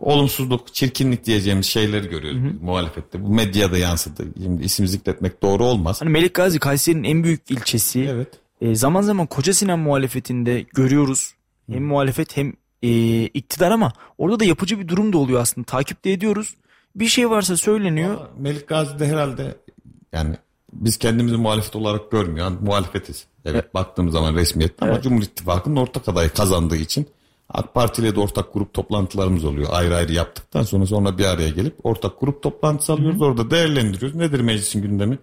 olumsuzluk, 0.00 0.74
çirkinlik 0.74 1.24
diyeceğimiz 1.24 1.66
şeyleri 1.66 2.08
görüyoruz 2.08 2.40
hı 2.40 2.46
hı. 2.46 2.52
muhalefette. 2.62 3.22
Bu 3.22 3.28
medyada 3.28 3.78
yansıdı. 3.78 4.24
Şimdi 4.42 4.64
isim 4.64 4.86
zikretmek 4.86 5.42
doğru 5.42 5.64
olmaz. 5.64 6.00
Hani 6.00 6.10
Melik 6.10 6.34
Gazi 6.34 6.58
Kayseri'nin 6.58 7.04
en 7.04 7.24
büyük 7.24 7.50
ilçesi. 7.50 8.00
Evet. 8.10 8.28
E, 8.60 8.74
zaman 8.74 9.02
zaman 9.02 9.26
Koca 9.26 9.54
Sinan 9.54 9.78
muhalefetinde 9.78 10.66
görüyoruz. 10.74 11.34
Hem 11.66 11.80
hı. 11.80 11.84
muhalefet 11.84 12.36
hem 12.36 12.52
e, 12.82 13.22
iktidar 13.22 13.70
ama 13.70 13.92
orada 14.18 14.40
da 14.40 14.44
yapıcı 14.44 14.80
bir 14.80 14.88
durum 14.88 15.12
da 15.12 15.18
oluyor 15.18 15.40
aslında. 15.40 15.64
Takip 15.64 16.04
de 16.04 16.12
ediyoruz. 16.12 16.54
Bir 16.96 17.06
şey 17.06 17.30
varsa 17.30 17.56
söyleniyor. 17.56 18.14
Ama 18.14 18.28
Melik 18.38 18.68
Gazi'de 18.68 19.06
herhalde 19.06 19.56
yani 20.12 20.36
biz 20.74 20.96
kendimizi 20.96 21.36
muhalefet 21.36 21.76
olarak 21.76 22.10
görmüyor. 22.10 22.46
Yani 22.46 22.56
muhalefetiz. 22.60 23.26
Evet, 23.44 23.54
evet. 23.62 23.74
baktığımız 23.74 24.12
zaman 24.12 24.34
resmiyette 24.34 24.84
ama 24.84 24.92
evet. 24.92 25.02
Cumhur 25.02 25.22
İttifakı'nın 25.22 25.76
ortak 25.76 26.08
adayı 26.08 26.28
kazandığı 26.28 26.76
için 26.76 27.06
AK 27.48 27.74
Parti 27.74 28.02
ile 28.02 28.14
de 28.14 28.20
ortak 28.20 28.54
grup 28.54 28.74
toplantılarımız 28.74 29.44
oluyor. 29.44 29.68
Ayrı 29.72 29.96
ayrı 29.96 30.12
yaptıktan 30.12 30.62
sonra 30.62 30.86
sonra 30.86 31.18
bir 31.18 31.24
araya 31.24 31.48
gelip 31.48 31.86
ortak 31.86 32.20
grup 32.20 32.42
toplantısı 32.42 32.92
alıyoruz. 32.92 33.20
Hı-hı. 33.20 33.24
Orada 33.24 33.50
değerlendiriyoruz. 33.50 34.16
Nedir 34.16 34.40
meclisin 34.40 34.82
gündemi? 34.82 35.18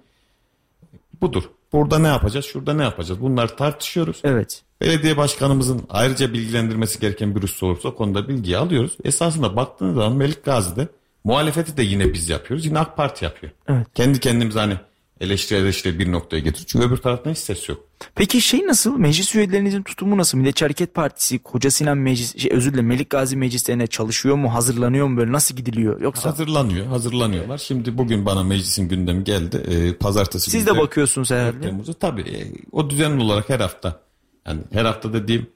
Budur. 1.21 1.43
Burada 1.73 1.99
ne 1.99 2.07
yapacağız? 2.07 2.45
Şurada 2.45 2.73
ne 2.73 2.83
yapacağız? 2.83 3.21
Bunları 3.21 3.55
tartışıyoruz. 3.55 4.21
Evet. 4.23 4.61
Belediye 4.81 5.17
başkanımızın 5.17 5.81
ayrıca 5.89 6.33
bilgilendirmesi 6.33 6.99
gereken 6.99 7.35
bir 7.35 7.43
husus 7.43 7.63
olursa 7.63 7.91
konuda 7.91 8.27
bilgiyi 8.27 8.57
alıyoruz. 8.57 8.97
Esasında 9.03 9.55
baktığınız 9.55 9.95
zaman 9.95 10.13
Melik 10.13 10.45
Gazi'de 10.45 10.87
muhalefeti 11.23 11.77
de 11.77 11.83
yine 11.83 12.13
biz 12.13 12.29
yapıyoruz. 12.29 12.65
Yine 12.65 12.79
AK 12.79 12.97
Parti 12.97 13.25
yapıyor. 13.25 13.53
Evet. 13.67 13.87
Kendi 13.95 14.19
kendimize 14.19 14.59
hani 14.59 14.77
eleştiri 15.21 15.59
eleştiri 15.59 15.99
bir 15.99 16.11
noktaya 16.11 16.39
getiriyor. 16.39 16.67
Çünkü 16.67 16.85
öbür 16.85 16.97
taraftan 16.97 17.31
hiç 17.31 17.37
ses 17.37 17.69
yok. 17.69 17.85
Peki 18.15 18.41
şey 18.41 18.67
nasıl? 18.67 18.97
Meclis 18.97 19.35
üyelerinizin 19.35 19.83
tutumu 19.83 20.17
nasıl? 20.17 20.37
Milliyetçi 20.37 20.65
Hareket 20.65 20.93
Partisi, 20.93 21.39
Koca 21.39 21.71
Sinan 21.71 21.97
Meclis, 21.97 22.37
şey, 22.37 22.51
özür 22.51 22.73
dilerim 22.73 22.87
Melik 22.87 23.09
Gazi 23.09 23.37
meclislerine 23.37 23.87
çalışıyor 23.87 24.35
mu? 24.35 24.53
Hazırlanıyor 24.53 25.07
mu 25.07 25.17
böyle? 25.17 25.31
Nasıl 25.31 25.55
gidiliyor? 25.55 26.01
Yoksa 26.01 26.29
Hazırlanıyor. 26.29 26.85
Hazırlanıyorlar. 26.85 27.57
Şimdi 27.57 27.97
bugün 27.97 28.25
bana 28.25 28.43
meclisin 28.43 28.89
gündemi 28.89 29.23
geldi. 29.23 29.63
Ee, 29.67 29.93
pazartesi 29.93 30.51
Siz 30.51 30.67
de 30.67 30.77
bakıyorsunuz 30.77 31.31
herhalde. 31.31 31.61
Temmuz'u 31.61 31.93
tabii. 31.93 32.21
E, 32.21 32.47
o 32.71 32.89
düzenli 32.89 33.23
olarak 33.23 33.49
her 33.49 33.59
hafta 33.59 34.01
yani 34.47 34.61
her 34.71 34.85
hafta 34.85 35.13
dediğim 35.13 35.47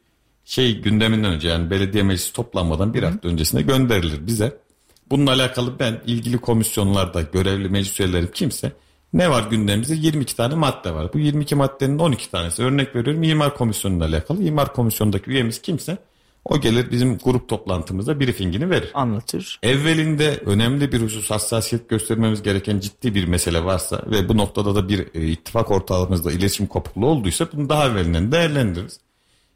şey 0.46 0.82
gündeminden 0.82 1.32
önce 1.32 1.48
yani 1.48 1.70
belediye 1.70 2.04
meclisi 2.04 2.34
toplanmadan 2.34 2.94
bir 2.94 3.04
hafta 3.04 3.28
öncesinde 3.28 3.62
gönderilir 3.62 4.28
bize. 4.28 4.58
Bununla 5.10 5.32
alakalı 5.32 5.80
ben 5.80 6.02
ilgili 6.06 6.38
komisyonlarda 6.38 7.22
görevli 7.22 7.70
meclis 7.70 8.00
üyelerim 8.00 8.30
kimse 8.34 8.72
ne 9.16 9.30
var 9.30 9.44
gündemimizde? 9.50 9.96
22 9.96 10.36
tane 10.36 10.56
madde 10.56 10.94
var. 10.94 11.14
Bu 11.14 11.20
22 11.20 11.56
maddenin 11.56 12.00
12 12.00 12.32
tanesi 12.32 12.64
örnek 12.64 12.96
veriyorum 12.96 13.24
imar 13.24 13.58
komisyonuyla 13.58 14.08
alakalı. 14.08 14.44
İmar 14.44 14.74
komisyonundaki 14.74 15.32
üyemiz 15.32 15.62
kimse 15.62 15.98
o 16.46 16.62
gelir 16.62 16.92
bizim 16.92 17.18
grup 17.18 17.50
toplantımızda 17.50 18.20
briefingini 18.20 18.70
verir. 18.70 18.92
Anlatır. 18.94 19.60
Evvelinde 19.64 20.40
önemli 20.46 20.92
bir 20.92 21.02
husus 21.02 21.32
hassasiyet 21.32 21.90
göstermemiz 21.90 22.44
gereken 22.44 22.80
ciddi 22.80 23.16
bir 23.16 23.28
mesele 23.28 23.66
varsa 23.66 24.04
ve 24.06 24.30
bu 24.30 24.38
noktada 24.38 24.76
da 24.76 24.90
bir 24.90 25.08
e, 25.16 25.28
ittifak 25.28 25.72
ortağımızda 25.72 26.32
iletişim 26.32 26.68
kopukluğu 26.68 27.08
olduysa 27.08 27.48
bunu 27.54 27.70
daha 27.70 27.88
evvelinden 27.88 28.32
değerlendiririz. 28.32 29.00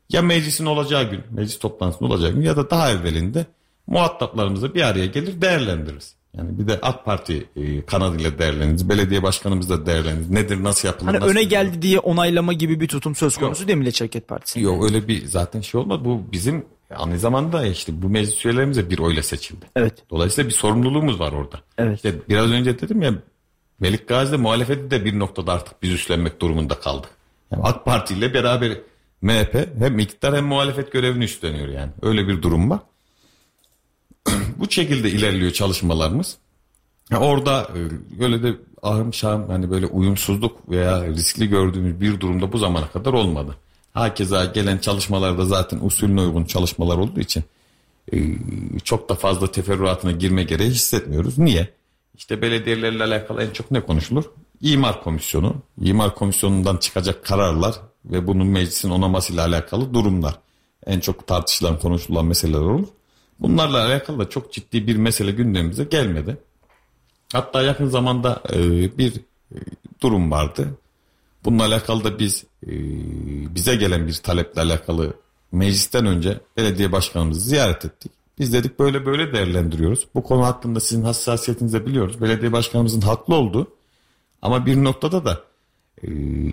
Ya 0.10 0.22
meclisin 0.22 0.65
olacağı 0.65 1.03
gün, 1.11 1.22
meclis 1.31 1.60
toplantısının 1.60 2.10
olacağı 2.10 2.31
gün 2.31 2.41
ya 2.41 2.57
da 2.57 2.69
daha 2.69 2.91
evvelinde 2.91 3.45
muhataplarımızla 3.88 4.73
bir 4.73 4.81
araya 4.81 5.06
gelir 5.06 5.41
değerlendiririz. 5.41 6.18
Yani 6.38 6.60
bir 6.60 6.68
de 6.68 6.80
AK 6.81 7.06
Parti 7.06 7.45
e, 7.56 7.85
kanadıyla 7.85 8.39
değerleniriz. 8.39 8.89
Belediye 8.89 9.23
başkanımız 9.23 9.69
da 9.69 9.85
değerleniriz. 9.85 10.30
Nedir 10.30 10.64
nasıl 10.64 10.88
yapılır? 10.88 11.06
Hani 11.06 11.19
nasıl 11.19 11.31
öne 11.31 11.43
geldi 11.43 11.65
yapılır? 11.65 11.81
diye 11.81 11.99
onaylama 11.99 12.53
gibi 12.53 12.80
bir 12.80 12.88
tutum 12.88 13.15
söz 13.15 13.38
konusu 13.38 13.61
Yok. 13.61 13.68
değil 13.68 13.77
Milliyetçi 13.77 14.03
Hareket 14.03 14.27
Partisi? 14.27 14.61
Yok 14.61 14.84
öyle 14.84 15.07
bir 15.07 15.26
zaten 15.26 15.61
şey 15.61 15.81
olmadı. 15.81 16.06
Bu 16.06 16.22
bizim 16.31 16.65
aynı 16.95 17.19
zamanda 17.19 17.65
işte 17.65 18.01
bu 18.01 18.10
meclis 18.10 18.45
üyelerimize 18.45 18.89
bir 18.89 18.99
oyla 18.99 19.23
seçildi. 19.23 19.65
Evet. 19.76 19.93
Dolayısıyla 20.10 20.49
bir 20.49 20.53
sorumluluğumuz 20.53 21.19
var 21.19 21.31
orada. 21.31 21.60
Evet. 21.77 21.95
İşte 21.95 22.14
biraz 22.30 22.51
önce 22.51 22.80
dedim 22.80 23.01
ya 23.01 23.14
Melik 23.80 24.07
Gazi'de 24.07 24.38
muhalefeti 24.38 24.91
de 24.91 25.06
bir 25.06 25.19
noktada 25.19 25.53
artık 25.53 25.84
biz 25.84 25.91
üstlenmek 25.91 26.41
durumunda 26.41 26.80
kaldık. 26.80 27.10
Yani 27.51 27.64
AK 27.64 27.85
Parti 27.85 28.14
ile 28.14 28.34
beraber 28.34 28.77
MHP 29.22 29.68
hem 29.80 29.99
iktidar 29.99 30.35
hem 30.35 30.45
muhalefet 30.45 30.91
görevini 30.91 31.23
üstleniyor 31.23 31.68
yani. 31.68 31.91
Öyle 32.01 32.27
bir 32.27 32.41
durum 32.41 32.69
var. 32.69 32.80
Bu 34.57 34.72
şekilde 34.72 35.10
ilerliyor 35.10 35.51
çalışmalarımız. 35.51 36.38
Orada 37.18 37.61
e, 37.61 37.80
öyle 38.23 38.43
de 38.43 38.56
ahım 38.81 39.14
şahım 39.14 39.49
hani 39.49 39.72
böyle 39.72 39.85
uyumsuzluk 39.85 40.69
veya 40.69 41.07
riskli 41.07 41.49
gördüğümüz 41.49 42.01
bir 42.01 42.19
durumda 42.19 42.51
bu 42.51 42.57
zamana 42.57 42.88
kadar 42.88 43.14
olmadı. 43.14 43.56
Hakeza 43.93 44.45
gelen 44.45 44.77
çalışmalarda 44.77 45.45
zaten 45.45 45.80
usulüne 45.81 46.22
uygun 46.22 46.43
çalışmalar 46.43 46.97
olduğu 46.97 47.19
için 47.19 47.43
e, 48.14 48.18
çok 48.84 49.10
da 49.10 49.15
fazla 49.15 49.51
teferruatına 49.51 50.11
girme 50.11 50.43
gereği 50.43 50.69
hissetmiyoruz. 50.69 51.38
Niye? 51.38 51.69
İşte 52.15 52.41
belediyelerle 52.41 53.03
alakalı 53.03 53.43
en 53.43 53.49
çok 53.49 53.72
ne 53.72 53.81
konuşulur? 53.81 54.23
İmar 54.61 55.03
komisyonu, 55.03 55.56
imar 55.81 56.15
komisyonundan 56.15 56.77
çıkacak 56.77 57.26
kararlar 57.26 57.76
ve 58.06 58.27
bunun 58.27 58.47
meclisin 58.47 58.89
onamasıyla 58.89 59.45
alakalı 59.45 59.93
durumlar. 59.93 60.39
En 60.85 60.99
çok 60.99 61.27
tartışılan, 61.27 61.80
konuşulan 61.80 62.26
meseleler 62.26 62.60
olur. 62.60 62.88
Bunlarla 63.39 63.85
alakalı 63.85 64.19
da 64.19 64.29
çok 64.29 64.53
ciddi 64.53 64.87
bir 64.87 64.95
mesele 64.95 65.31
gündemimize 65.31 65.83
gelmedi. 65.83 66.37
Hatta 67.33 67.61
yakın 67.61 67.87
zamanda 67.87 68.43
e, 68.53 68.57
bir 68.97 69.13
e, 69.51 69.57
durum 70.01 70.31
vardı. 70.31 70.77
Bununla 71.45 71.65
alakalı 71.65 72.03
da 72.03 72.19
biz 72.19 72.43
e, 72.63 72.71
bize 73.55 73.75
gelen 73.75 74.07
bir 74.07 74.13
taleple 74.13 74.61
alakalı 74.61 75.13
meclisten 75.51 76.05
önce 76.05 76.39
belediye 76.57 76.91
başkanımızı 76.91 77.49
ziyaret 77.49 77.85
ettik. 77.85 78.11
Biz 78.39 78.53
dedik 78.53 78.79
böyle 78.79 79.05
böyle 79.05 79.33
değerlendiriyoruz. 79.33 80.07
Bu 80.15 80.23
konu 80.23 80.45
hakkında 80.45 80.79
sizin 80.79 81.03
hassasiyetinizi 81.03 81.85
biliyoruz. 81.85 82.21
Belediye 82.21 82.51
başkanımızın 82.51 83.01
haklı 83.01 83.35
olduğu 83.35 83.67
ama 84.41 84.65
bir 84.65 84.83
noktada 84.83 85.25
da 85.25 85.43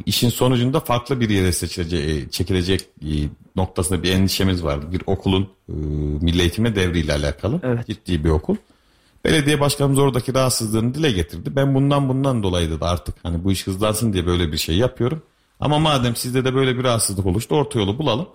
işin 0.07 0.29
sonucunda 0.29 0.81
farklı 0.81 1.21
bir 1.21 1.31
yere 1.31 1.53
seçilecek, 1.53 2.33
çekilecek 2.33 2.81
e, 2.81 3.11
noktasında 3.57 4.03
bir 4.03 4.13
endişemiz 4.13 4.65
vardı. 4.65 4.87
Bir 4.93 5.03
okulun 5.07 5.43
e, 5.69 5.73
milli 6.21 6.41
eğitime 6.41 6.77
devriyle 6.77 7.13
alakalı 7.13 7.61
evet. 7.63 7.87
ciddi 7.87 8.25
bir 8.25 8.31
okul. 8.31 8.57
Belediye 9.25 9.61
başkanımız 9.61 9.99
oradaki 9.99 10.35
rahatsızlığını 10.35 10.95
dile 10.95 11.11
getirdi. 11.11 11.57
Ben 11.57 11.75
bundan 11.75 12.09
bundan 12.09 12.43
dolayı 12.43 12.81
da 12.81 12.87
artık 12.87 13.15
hani 13.23 13.45
bu 13.45 13.53
iş 13.53 13.67
hızlansın 13.67 14.13
diye 14.13 14.27
böyle 14.27 14.53
bir 14.53 14.57
şey 14.57 14.77
yapıyorum. 14.77 15.23
Ama 15.61 15.79
madem 15.79 16.17
sizde 16.17 16.45
de 16.45 16.55
böyle 16.55 16.79
bir 16.79 16.85
rahatsızlık 16.85 17.27
oluştu 17.27 17.55
orta 17.55 17.79
yolu 17.79 17.99
bulalım. 17.99 18.29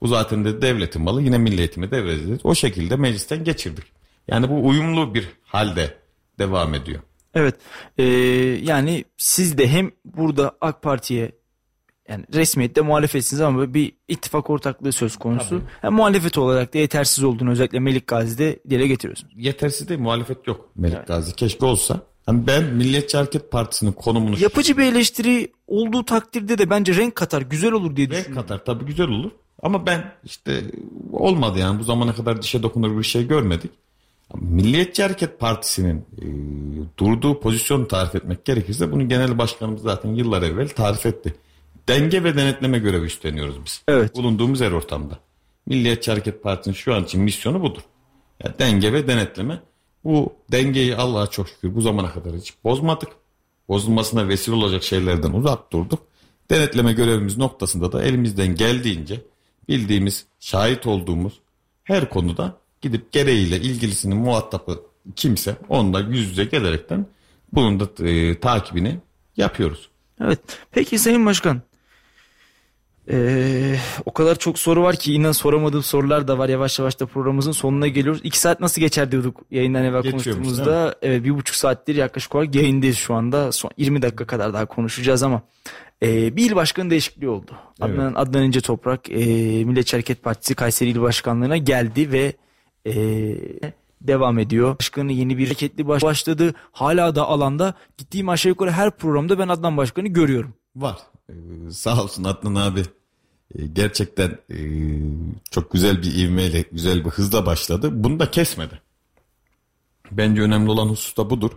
Bu 0.00 0.08
zaten 0.08 0.44
de 0.44 0.62
devletin 0.62 1.02
malı 1.02 1.22
yine 1.22 1.38
milletime 1.38 1.90
devredeceğiz. 1.90 2.40
O 2.44 2.54
şekilde 2.54 2.96
meclisten 2.96 3.44
geçirdik. 3.44 3.84
Yani 4.28 4.50
bu 4.50 4.68
uyumlu 4.68 5.14
bir 5.14 5.28
halde 5.44 5.94
devam 6.38 6.74
ediyor. 6.74 7.00
Evet 7.34 7.54
ee, 7.98 8.04
yani 8.62 9.04
siz 9.16 9.58
de 9.58 9.68
hem 9.68 9.90
burada 10.04 10.56
AK 10.60 10.82
Parti'ye 10.82 11.32
yani 12.08 12.24
resmiyette 12.34 12.80
muhalefetsiniz 12.80 13.40
ama 13.40 13.74
bir 13.74 13.92
ittifak 14.08 14.50
ortaklığı 14.50 14.92
söz 14.92 15.16
konusu. 15.16 15.48
Tabii. 15.48 15.70
Hem 15.80 15.92
muhalefet 15.92 16.38
olarak 16.38 16.74
da 16.74 16.78
yetersiz 16.78 17.24
olduğunu 17.24 17.50
özellikle 17.50 17.80
Melik 17.80 18.06
Gazi'de 18.06 18.60
dile 18.70 18.86
getiriyorsunuz. 18.86 19.32
Yetersiz 19.36 19.88
değil 19.88 20.00
muhalefet 20.00 20.46
yok 20.46 20.70
Melik 20.76 20.96
evet. 20.96 21.08
Gazi. 21.08 21.36
Keşke 21.36 21.66
olsa. 21.66 22.00
Yani 22.28 22.46
ben 22.46 22.64
Milliyetçi 22.64 23.16
Hareket 23.16 23.50
Partisi'nin 23.50 23.92
konumunu... 23.92 24.38
Yapıcı 24.38 24.78
bir 24.78 24.82
eleştiri 24.82 25.52
olduğu 25.66 26.04
takdirde 26.04 26.58
de 26.58 26.70
bence 26.70 26.96
renk 26.96 27.14
katar, 27.14 27.42
güzel 27.42 27.72
olur 27.72 27.96
diye 27.96 28.10
düşünüyorum. 28.10 28.36
Renk 28.36 28.48
katar 28.48 28.64
tabii 28.64 28.84
güzel 28.84 29.08
olur. 29.08 29.30
Ama 29.62 29.86
ben 29.86 30.12
işte 30.24 30.62
olmadı 31.12 31.58
yani 31.58 31.78
bu 31.78 31.84
zamana 31.84 32.14
kadar 32.14 32.42
dişe 32.42 32.62
dokunur 32.62 32.98
bir 32.98 33.02
şey 33.02 33.26
görmedik. 33.26 33.70
Milliyetçi 34.34 35.02
Hareket 35.02 35.40
Partisi'nin 35.40 35.98
e, 35.98 36.26
durduğu 36.98 37.40
pozisyonu 37.40 37.88
tarif 37.88 38.14
etmek 38.14 38.44
gerekirse 38.44 38.92
bunu 38.92 39.08
genel 39.08 39.38
başkanımız 39.38 39.82
zaten 39.82 40.14
yıllar 40.14 40.42
evvel 40.42 40.68
tarif 40.68 41.06
etti 41.06 41.34
denge 41.88 42.24
ve 42.24 42.36
denetleme 42.36 42.78
görevi 42.78 43.06
üstleniyoruz 43.06 43.64
biz. 43.64 43.82
Evet. 43.88 44.16
Bulunduğumuz 44.16 44.60
her 44.60 44.72
ortamda. 44.72 45.18
Milliyetçi 45.66 46.10
Hareket 46.10 46.42
Partisi'nin 46.42 46.74
şu 46.74 46.94
an 46.94 47.04
için 47.04 47.20
misyonu 47.20 47.62
budur. 47.62 47.82
Yani 48.44 48.58
denge 48.58 48.92
ve 48.92 49.08
denetleme. 49.08 49.62
Bu 50.04 50.32
dengeyi 50.52 50.96
Allah'a 50.96 51.26
çok 51.26 51.48
şükür 51.48 51.74
bu 51.74 51.80
zamana 51.80 52.12
kadar 52.12 52.36
hiç 52.36 52.54
bozmadık. 52.64 53.08
Bozulmasına 53.68 54.28
vesile 54.28 54.54
olacak 54.54 54.82
şeylerden 54.82 55.32
uzak 55.32 55.72
durduk. 55.72 56.02
Denetleme 56.50 56.92
görevimiz 56.92 57.38
noktasında 57.38 57.92
da 57.92 58.02
elimizden 58.02 58.54
geldiğince 58.54 59.20
bildiğimiz, 59.68 60.26
şahit 60.40 60.86
olduğumuz 60.86 61.40
her 61.84 62.10
konuda 62.10 62.56
gidip 62.84 63.12
gereğiyle 63.12 63.56
ilgilisinin 63.56 64.16
muhatabı 64.16 64.80
kimse 65.16 65.56
onunla 65.68 66.00
yüz 66.00 66.30
yüze 66.30 66.44
gelerekten 66.44 67.06
bunun 67.52 67.80
da 67.80 68.08
e, 68.08 68.40
takibini 68.40 68.98
yapıyoruz. 69.36 69.88
Evet. 70.20 70.40
Peki 70.70 70.98
Sayın 70.98 71.26
Başkan 71.26 71.62
Ee, 73.10 73.76
o 74.04 74.12
kadar 74.12 74.38
çok 74.38 74.58
soru 74.58 74.82
var 74.82 74.96
ki 74.96 75.14
inan 75.14 75.32
soramadığım 75.32 75.82
sorular 75.82 76.28
da 76.28 76.38
var. 76.38 76.48
Yavaş 76.48 76.78
yavaş 76.78 77.00
da 77.00 77.06
programımızın 77.06 77.52
sonuna 77.52 77.88
geliyoruz. 77.88 78.20
İki 78.24 78.38
saat 78.38 78.60
nasıl 78.60 78.80
geçer 78.80 79.12
diyorduk 79.12 79.40
yayından 79.50 79.84
evvel 79.84 80.10
konuştuğumuzda. 80.10 80.94
Evet 81.02 81.24
bir 81.24 81.34
buçuk 81.34 81.56
saattir 81.56 81.94
yaklaşık 81.94 82.34
olarak 82.34 82.54
yayındayız 82.54 82.96
şu 82.96 83.14
anda. 83.14 83.52
Son 83.52 83.70
20 83.76 84.02
dakika 84.02 84.26
kadar 84.26 84.54
daha 84.54 84.66
konuşacağız 84.66 85.22
ama 85.22 85.42
e, 86.02 86.36
bir 86.36 86.50
il 86.50 86.54
başkanı 86.54 86.90
değişikliği 86.90 87.28
oldu. 87.28 87.52
Evet. 87.82 87.98
Adnan, 87.98 88.14
Adnan 88.14 88.42
İnce 88.42 88.60
Toprak 88.60 89.10
e, 89.10 89.14
Milliyetçi 89.64 89.96
Hareket 89.96 90.22
Partisi 90.22 90.54
Kayseri 90.54 90.90
İl 90.90 91.00
Başkanlığı'na 91.00 91.56
geldi 91.56 92.12
ve 92.12 92.32
e, 92.86 92.92
devam 94.00 94.38
ediyor. 94.38 94.78
Başkanı 94.78 95.12
yeni 95.12 95.38
bir 95.38 95.46
hareketli 95.46 95.88
baş 95.88 96.02
başladı. 96.02 96.54
Hala 96.72 97.14
da 97.14 97.26
alanda 97.26 97.74
gittiğim 97.98 98.28
aşağı 98.28 98.50
yukarı 98.50 98.70
her 98.70 98.90
programda 98.90 99.38
ben 99.38 99.48
Adnan 99.48 99.76
Başkan'ı 99.76 100.08
görüyorum. 100.08 100.54
Var. 100.76 100.98
Ee, 101.30 101.34
sağ 101.70 102.02
olsun 102.02 102.24
Adnan 102.24 102.54
abi. 102.54 102.82
Ee, 103.54 103.66
gerçekten 103.66 104.38
e, 104.50 104.58
çok 105.50 105.70
güzel 105.70 106.02
bir 106.02 106.14
ivmeyle, 106.14 106.64
güzel 106.72 107.04
bir 107.04 107.10
hızla 107.10 107.46
başladı. 107.46 107.88
Bunu 107.92 108.20
da 108.20 108.30
kesmedi. 108.30 108.80
Bence 110.12 110.42
önemli 110.42 110.70
olan 110.70 110.88
husus 110.88 111.16
da 111.16 111.30
budur. 111.30 111.50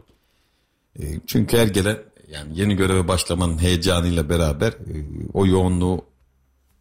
E, 0.99 1.03
çünkü 1.27 1.57
her 1.57 1.67
gelen 1.67 1.97
yani 2.31 2.59
yeni 2.59 2.75
göreve 2.75 3.07
başlamanın 3.07 3.57
heyecanıyla 3.57 4.29
beraber 4.29 4.71
e, 4.71 4.93
o 5.33 5.45
yoğunluğu 5.45 6.05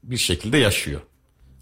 bir 0.03 0.17
şekilde 0.17 0.59
yaşıyor. 0.59 1.01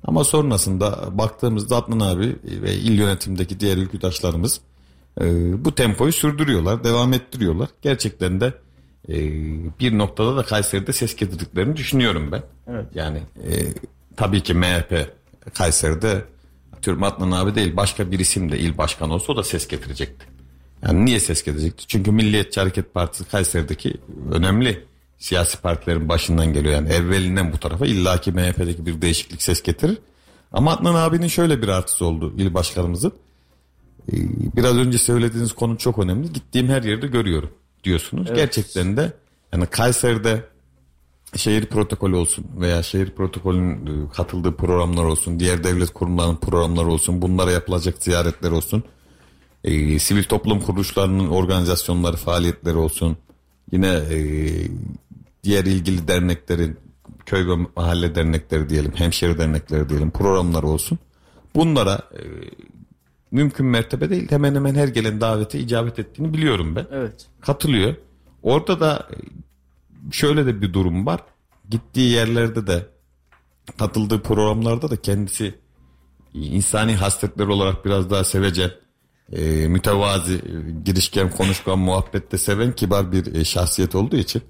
Ama 0.05 0.25
sonrasında 0.25 1.19
baktığımızda 1.19 1.77
Adnan 1.77 2.01
abi 2.01 2.37
ve 2.45 2.75
il 2.75 2.99
yönetimindeki 2.99 3.61
diğer 3.61 3.77
ülküdaşlarımız 3.77 4.61
e, 5.21 5.25
bu 5.65 5.75
tempoyu 5.75 6.13
sürdürüyorlar, 6.13 6.85
devam 6.85 7.13
ettiriyorlar. 7.13 7.69
Gerçekten 7.83 8.41
de 8.41 8.55
e, 9.09 9.15
bir 9.81 9.99
noktada 9.99 10.37
da 10.37 10.43
Kayseri'de 10.43 10.93
ses 10.93 11.17
getirdiklerini 11.17 11.77
düşünüyorum 11.77 12.33
ben. 12.33 12.43
Evet. 12.69 12.87
Yani 12.95 13.19
e, 13.19 13.53
tabii 14.17 14.43
ki 14.43 14.55
MHP 14.55 15.15
Kayseri'de 15.55 16.25
atıyorum 16.77 17.03
Adnan 17.03 17.31
abi 17.31 17.55
değil 17.55 17.77
başka 17.77 18.11
bir 18.11 18.19
isim 18.19 18.53
de 18.53 18.59
il 18.59 18.79
başkanı 18.79 19.15
olsa 19.15 19.33
o 19.33 19.37
da 19.37 19.43
ses 19.43 19.69
getirecekti. 19.69 20.27
Yani 20.83 21.05
niye 21.05 21.21
ses 21.21 21.43
getirecekti? 21.43 21.87
Çünkü 21.87 22.13
Milliyetçi 22.13 22.61
Hareket 22.61 22.95
Partisi 22.95 23.25
Kayseri'deki 23.25 23.95
önemli 24.33 24.85
siyasi 25.19 25.61
partilerin 25.61 26.09
başından 26.09 26.53
geliyor. 26.53 26.75
Yani 26.75 26.89
evvelinden 26.89 27.53
bu 27.53 27.59
tarafa 27.59 27.87
illaki 27.87 28.33
MHP'deki 28.33 28.87
bir 28.87 29.03
değişiklik 29.03 29.43
ses 29.43 29.63
getirir. 29.63 29.99
Ama 30.53 30.73
Adnan 30.73 30.95
abinin 30.95 31.29
şöyle 31.29 31.63
bir 31.63 31.69
artısı 31.69 32.05
oldu 32.05 32.35
il 32.39 32.55
başkanımızın. 32.55 33.13
Ee, 34.13 34.17
biraz 34.57 34.77
önce 34.77 34.99
söylediğiniz 34.99 35.53
konu 35.53 35.79
çok 35.79 35.99
önemli. 35.99 36.33
Gittiğim 36.33 36.69
her 36.69 36.83
yerde 36.83 37.07
görüyorum 37.07 37.51
diyorsunuz. 37.85 38.27
Evet. 38.29 38.37
Gerçekten 38.37 38.97
de 38.97 39.13
yani 39.53 39.67
Kayseri'de 39.67 40.45
şehir 41.37 41.67
protokolü 41.67 42.17
olsun 42.17 42.47
veya 42.61 42.83
şehir 42.83 43.11
protokolünün 43.11 43.87
e, 43.87 44.09
katıldığı 44.13 44.57
programlar 44.57 45.05
olsun, 45.05 45.41
diğer 45.41 45.65
devlet 45.65 45.91
kurumlarının 45.91 46.37
programları 46.37 46.87
olsun, 46.87 47.23
bunlara 47.23 47.51
yapılacak 47.51 48.03
ziyaretler 48.03 48.51
olsun, 48.51 48.85
e, 49.65 49.99
sivil 49.99 50.25
toplum 50.25 50.61
kuruluşlarının 50.61 51.29
organizasyonları, 51.29 52.17
faaliyetleri 52.17 52.77
olsun, 52.77 53.17
yine 53.73 53.89
e, 53.89 54.19
diğer 55.45 55.65
ilgili 55.65 56.09
derneklerin, 56.09 56.77
köy 57.27 57.49
ve 57.49 57.55
mahalle 57.77 58.15
dernekleri 58.15 58.69
diyelim, 58.69 58.93
hemşeri 58.95 59.39
dernekleri 59.39 59.89
diyelim, 59.89 60.11
programları 60.11 60.67
olsun. 60.67 60.99
Bunlara 61.55 61.95
e, 61.95 62.23
mümkün 63.31 63.67
mertebe 63.67 64.11
değil 64.11 64.31
hemen 64.31 64.55
hemen 64.55 64.75
her 64.75 64.89
gelen 64.89 65.21
davete 65.21 65.59
icabet 65.59 65.99
ettiğini 65.99 66.35
biliyorum 66.35 66.77
ben. 66.77 66.87
Evet. 66.93 67.27
Katılıyor. 67.41 67.95
Orada 68.43 68.81
da 68.81 69.09
e, 69.11 69.17
şöyle 70.13 70.47
de 70.47 70.63
bir 70.63 70.73
durum 70.73 71.07
var. 71.07 71.21
Gittiği 71.71 72.11
yerlerde 72.11 72.67
de 72.67 72.87
katıldığı 73.79 74.23
programlarda 74.23 74.91
da 74.91 74.97
kendisi 74.97 75.55
insani 76.35 76.95
hasletler 76.95 77.47
olarak 77.47 77.85
biraz 77.85 78.11
daha 78.11 78.25
sevecen, 78.25 78.71
e, 79.33 79.69
mütevazi, 79.69 80.35
e, 80.35 80.81
girişken, 80.85 81.31
konuşkan, 81.31 81.79
muhabbette 81.79 82.39
seven 82.39 82.73
kibar 82.73 83.13
bir 83.13 83.35
e, 83.35 83.45
şahsiyet 83.45 83.95
olduğu 83.95 84.17
için 84.17 84.43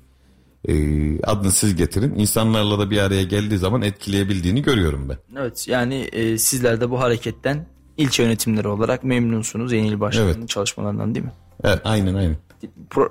e, 0.68 0.74
adını 1.22 1.50
siz 1.50 1.76
getirin. 1.76 2.14
İnsanlarla 2.18 2.78
da 2.78 2.90
bir 2.90 2.98
araya 2.98 3.22
geldiği 3.22 3.58
zaman 3.58 3.82
etkileyebildiğini 3.82 4.62
görüyorum 4.62 5.08
ben. 5.08 5.40
Evet 5.40 5.68
yani 5.68 5.94
e, 5.94 6.38
sizler 6.38 6.80
de 6.80 6.90
bu 6.90 7.00
hareketten 7.00 7.66
ilçe 7.96 8.22
yönetimleri 8.22 8.68
olarak 8.68 9.04
memnunsunuz 9.04 9.72
yeni 9.72 9.88
il 9.88 10.00
başkanının 10.00 10.38
evet. 10.38 10.48
çalışmalarından 10.48 11.14
değil 11.14 11.26
mi? 11.26 11.32
Evet 11.64 11.80
aynen 11.84 12.14
aynen. 12.14 12.36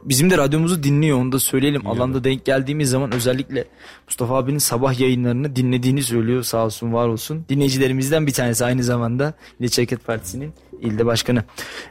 Bizim 0.04 0.30
de 0.30 0.38
radyomuzu 0.38 0.84
dinliyor 0.84 1.18
onu 1.18 1.32
da 1.32 1.40
söyleyelim. 1.40 1.82
Dinliyor. 1.82 1.98
Alanda 1.98 2.24
denk 2.24 2.46
geldiğimiz 2.46 2.90
zaman 2.90 3.12
özellikle 3.12 3.66
Mustafa 4.08 4.36
abinin 4.36 4.58
sabah 4.58 5.00
yayınlarını 5.00 5.56
dinlediğini 5.56 6.04
söylüyor 6.04 6.44
sağ 6.44 6.66
olsun 6.66 6.94
var 6.94 7.08
olsun. 7.08 7.46
Dinleyicilerimizden 7.50 8.28
bir 8.28 8.34
tanesi 8.34 8.66
aynı 8.66 8.84
zamanda 8.84 9.34
Milliyetçi 9.60 9.82
Hareket 9.82 10.06
Partisi'nin 10.06 10.54
ilde 10.82 11.06
başkanı. 11.06 11.44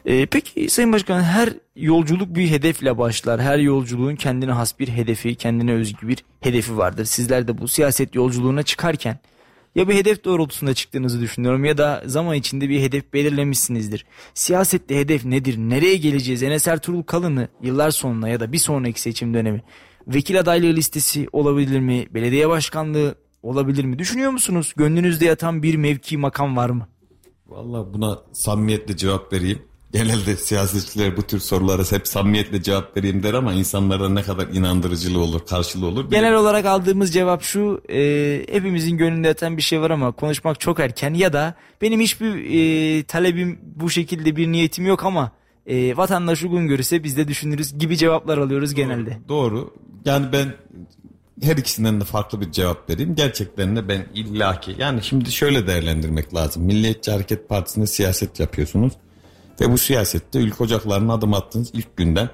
Ee, 0.06 0.26
peki 0.26 0.70
Sayın 0.70 0.92
Başkan 0.92 1.22
her 1.22 1.48
yolculuk 1.76 2.34
bir 2.36 2.50
hedefle 2.50 2.98
başlar. 2.98 3.40
Her 3.40 3.58
yolculuğun 3.58 4.16
kendine 4.16 4.52
has 4.52 4.78
bir 4.78 4.88
hedefi, 4.88 5.34
kendine 5.34 5.72
özgü 5.72 6.08
bir 6.08 6.24
hedefi 6.40 6.76
vardır. 6.76 7.04
Sizler 7.04 7.48
de 7.48 7.58
bu 7.58 7.68
siyaset 7.68 8.14
yolculuğuna 8.14 8.62
çıkarken 8.62 9.18
ya 9.74 9.88
bir 9.88 9.94
hedef 9.94 10.24
doğrultusunda 10.24 10.74
çıktığınızı 10.74 11.20
düşünüyorum 11.20 11.64
ya 11.64 11.78
da 11.78 12.02
zaman 12.06 12.34
içinde 12.34 12.68
bir 12.68 12.80
hedef 12.80 13.12
belirlemişsinizdir. 13.12 14.06
Siyasette 14.34 14.96
hedef 14.96 15.24
nedir? 15.24 15.58
Nereye 15.58 15.96
geleceğiz? 15.96 16.42
Enes 16.42 16.68
Ertuğrul 16.68 17.02
Kalın'ı 17.02 17.48
yıllar 17.62 17.90
sonra 17.90 18.28
ya 18.28 18.40
da 18.40 18.52
bir 18.52 18.58
sonraki 18.58 19.00
seçim 19.00 19.34
dönemi 19.34 19.62
vekil 20.06 20.40
adaylığı 20.40 20.76
listesi 20.76 21.26
olabilir 21.32 21.80
mi? 21.80 22.06
Belediye 22.10 22.48
başkanlığı 22.48 23.14
olabilir 23.42 23.84
mi? 23.84 23.98
Düşünüyor 23.98 24.30
musunuz? 24.30 24.72
Gönlünüzde 24.76 25.24
yatan 25.24 25.62
bir 25.62 25.74
mevki 25.74 26.16
makam 26.16 26.56
var 26.56 26.70
mı? 26.70 26.88
Valla 27.52 27.94
buna 27.94 28.18
samimiyetle 28.32 28.96
cevap 28.96 29.32
vereyim 29.32 29.62
genelde 29.92 30.36
siyasetçiler 30.36 31.16
bu 31.16 31.22
tür 31.22 31.38
sorulara 31.38 31.82
hep 31.92 32.08
samimiyetle 32.08 32.62
cevap 32.62 32.96
vereyim 32.96 33.22
der 33.22 33.34
ama 33.34 33.52
insanlara 33.52 34.08
ne 34.08 34.22
kadar 34.22 34.48
inandırıcılığı 34.48 35.20
olur, 35.20 35.40
karşılığı 35.46 35.86
olur. 35.86 36.10
Genel 36.10 36.34
olarak 36.34 36.64
aldığımız 36.66 37.12
cevap 37.12 37.42
şu, 37.42 37.82
e, 37.90 38.44
hepimizin 38.52 38.96
gönlünde 38.96 39.28
yatan 39.28 39.56
bir 39.56 39.62
şey 39.62 39.80
var 39.80 39.90
ama 39.90 40.12
konuşmak 40.12 40.60
çok 40.60 40.80
erken 40.80 41.14
ya 41.14 41.32
da 41.32 41.54
benim 41.82 42.00
hiçbir 42.00 42.34
e, 42.34 43.02
talebim 43.02 43.58
bu 43.76 43.90
şekilde 43.90 44.36
bir 44.36 44.52
niyetim 44.52 44.86
yok 44.86 45.04
ama 45.04 45.32
e, 45.66 45.96
vatandaş 45.96 46.42
uygun 46.42 46.66
görürse 46.66 47.04
biz 47.04 47.16
de 47.16 47.28
düşünürüz 47.28 47.78
gibi 47.78 47.96
cevaplar 47.96 48.38
alıyoruz 48.38 48.74
genelde. 48.74 49.18
Doğru. 49.28 49.56
doğru. 49.56 49.74
Yani 50.04 50.26
ben 50.32 50.54
her 51.42 51.56
ikisinden 51.56 52.00
de 52.00 52.04
farklı 52.04 52.40
bir 52.40 52.52
cevap 52.52 52.90
vereyim. 52.90 53.14
Gerçekten 53.14 53.76
de 53.76 53.88
ben 53.88 54.06
illaki 54.14 54.74
yani 54.78 55.02
şimdi 55.02 55.32
şöyle 55.32 55.66
değerlendirmek 55.66 56.34
lazım. 56.34 56.62
Milliyetçi 56.62 57.10
Hareket 57.10 57.48
Partisi'nde 57.48 57.86
siyaset 57.86 58.40
yapıyorsunuz. 58.40 58.92
Ve 59.60 59.72
bu 59.72 59.78
siyasette 59.78 60.38
ülke 60.38 60.64
ocaklarına 60.64 61.12
adım 61.12 61.34
attığınız 61.34 61.70
ilk 61.72 61.96
günden 61.96 62.30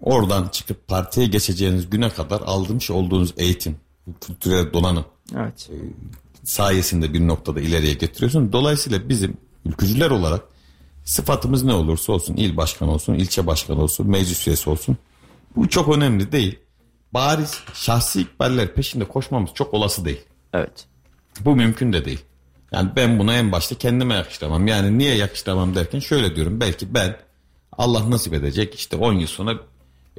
oradan 0.00 0.48
çıkıp 0.48 0.88
partiye 0.88 1.26
geçeceğiniz 1.26 1.90
güne 1.90 2.08
kadar 2.08 2.40
aldırmış 2.40 2.90
olduğunuz 2.90 3.34
eğitim, 3.36 3.76
kültürel 4.20 4.72
donanım 4.72 5.04
evet. 5.36 5.70
e, 5.72 5.76
sayesinde 6.44 7.12
bir 7.12 7.28
noktada 7.28 7.60
ileriye 7.60 7.94
getiriyorsun. 7.94 8.52
Dolayısıyla 8.52 9.08
bizim 9.08 9.36
ülkücüler 9.64 10.10
olarak 10.10 10.42
sıfatımız 11.04 11.64
ne 11.64 11.72
olursa 11.72 12.12
olsun, 12.12 12.36
il 12.36 12.56
başkanı 12.56 12.90
olsun, 12.90 13.14
ilçe 13.14 13.46
başkanı 13.46 13.82
olsun, 13.82 14.10
meclis 14.10 14.46
üyesi 14.46 14.70
olsun. 14.70 14.96
Bu 15.56 15.68
çok 15.68 15.96
önemli 15.96 16.32
değil. 16.32 16.58
Bariz 17.14 17.60
şahsi 17.74 18.20
ikballer 18.20 18.74
peşinde 18.74 19.04
koşmamız 19.04 19.50
çok 19.54 19.74
olası 19.74 20.04
değil. 20.04 20.24
Evet. 20.52 20.86
Bu 21.40 21.56
mümkün 21.56 21.92
de 21.92 22.04
değil. 22.04 22.24
Yani 22.72 22.90
ben 22.96 23.18
buna 23.18 23.34
en 23.34 23.52
başta 23.52 23.74
kendime 23.74 24.14
yakıştıramam. 24.14 24.66
Yani 24.66 24.98
niye 24.98 25.14
yakıştıramam 25.14 25.74
derken 25.74 25.98
şöyle 25.98 26.36
diyorum. 26.36 26.60
Belki 26.60 26.94
ben 26.94 27.16
Allah 27.72 28.10
nasip 28.10 28.34
edecek 28.34 28.74
işte 28.74 28.96
10 28.96 29.12
yıl 29.12 29.26
sonra 29.26 29.58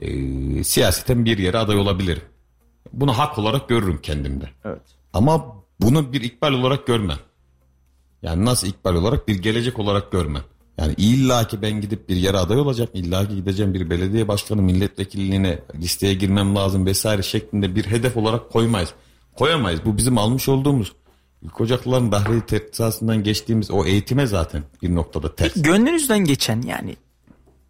e, 0.02 0.64
siyaseten 0.64 1.26
bir 1.26 1.38
yere 1.38 1.57
aday 1.57 1.78
olabilirim. 1.78 2.24
Bunu 2.94 3.18
hak 3.18 3.40
olarak 3.40 3.70
görürüm 3.70 4.02
kendimde. 4.02 4.49
Evet. 4.66 4.82
Ama 5.14 5.56
bunu 5.82 6.14
bir 6.14 6.22
ikbal 6.22 6.53
olarak 6.53 6.88
görmem. 6.88 7.20
Yani 8.22 8.45
nasıl 8.45 8.68
ikbal 8.68 8.95
olarak 8.95 9.28
bir 9.28 9.36
gelecek 9.36 9.80
olarak 9.80 10.11
görmem. 10.11 10.44
Yani 10.80 10.93
illa 10.97 11.47
ki 11.47 11.61
ben 11.61 11.81
gidip 11.81 12.10
bir 12.10 12.15
yere 12.15 12.38
aday 12.38 12.60
olacağım. 12.60 12.89
illa 12.93 13.27
ki 13.27 13.35
gideceğim 13.35 13.73
bir 13.73 13.89
belediye 13.89 14.27
başkanı 14.27 14.61
milletvekilliğine 14.61 15.60
listeye 15.76 16.14
girmem 16.14 16.56
lazım 16.56 16.85
vesaire 16.85 17.22
şeklinde 17.22 17.76
bir 17.76 17.85
hedef 17.85 18.18
olarak 18.18 18.49
koymayız. 18.49 18.93
Koyamayız. 19.35 19.85
Bu 19.85 19.97
bizim 19.97 20.18
almış 20.18 20.49
olduğumuz 20.49 20.93
Kocaklıların 21.53 22.11
Bahri 22.11 22.45
Tertisası'ndan 22.45 23.23
geçtiğimiz 23.23 23.72
o 23.72 23.85
eğitime 23.85 24.27
zaten 24.27 24.64
bir 24.81 24.95
noktada 24.95 25.35
ters. 25.35 25.53
Gönlünüzden 25.56 26.19
geçen 26.19 26.61
yani 26.61 26.95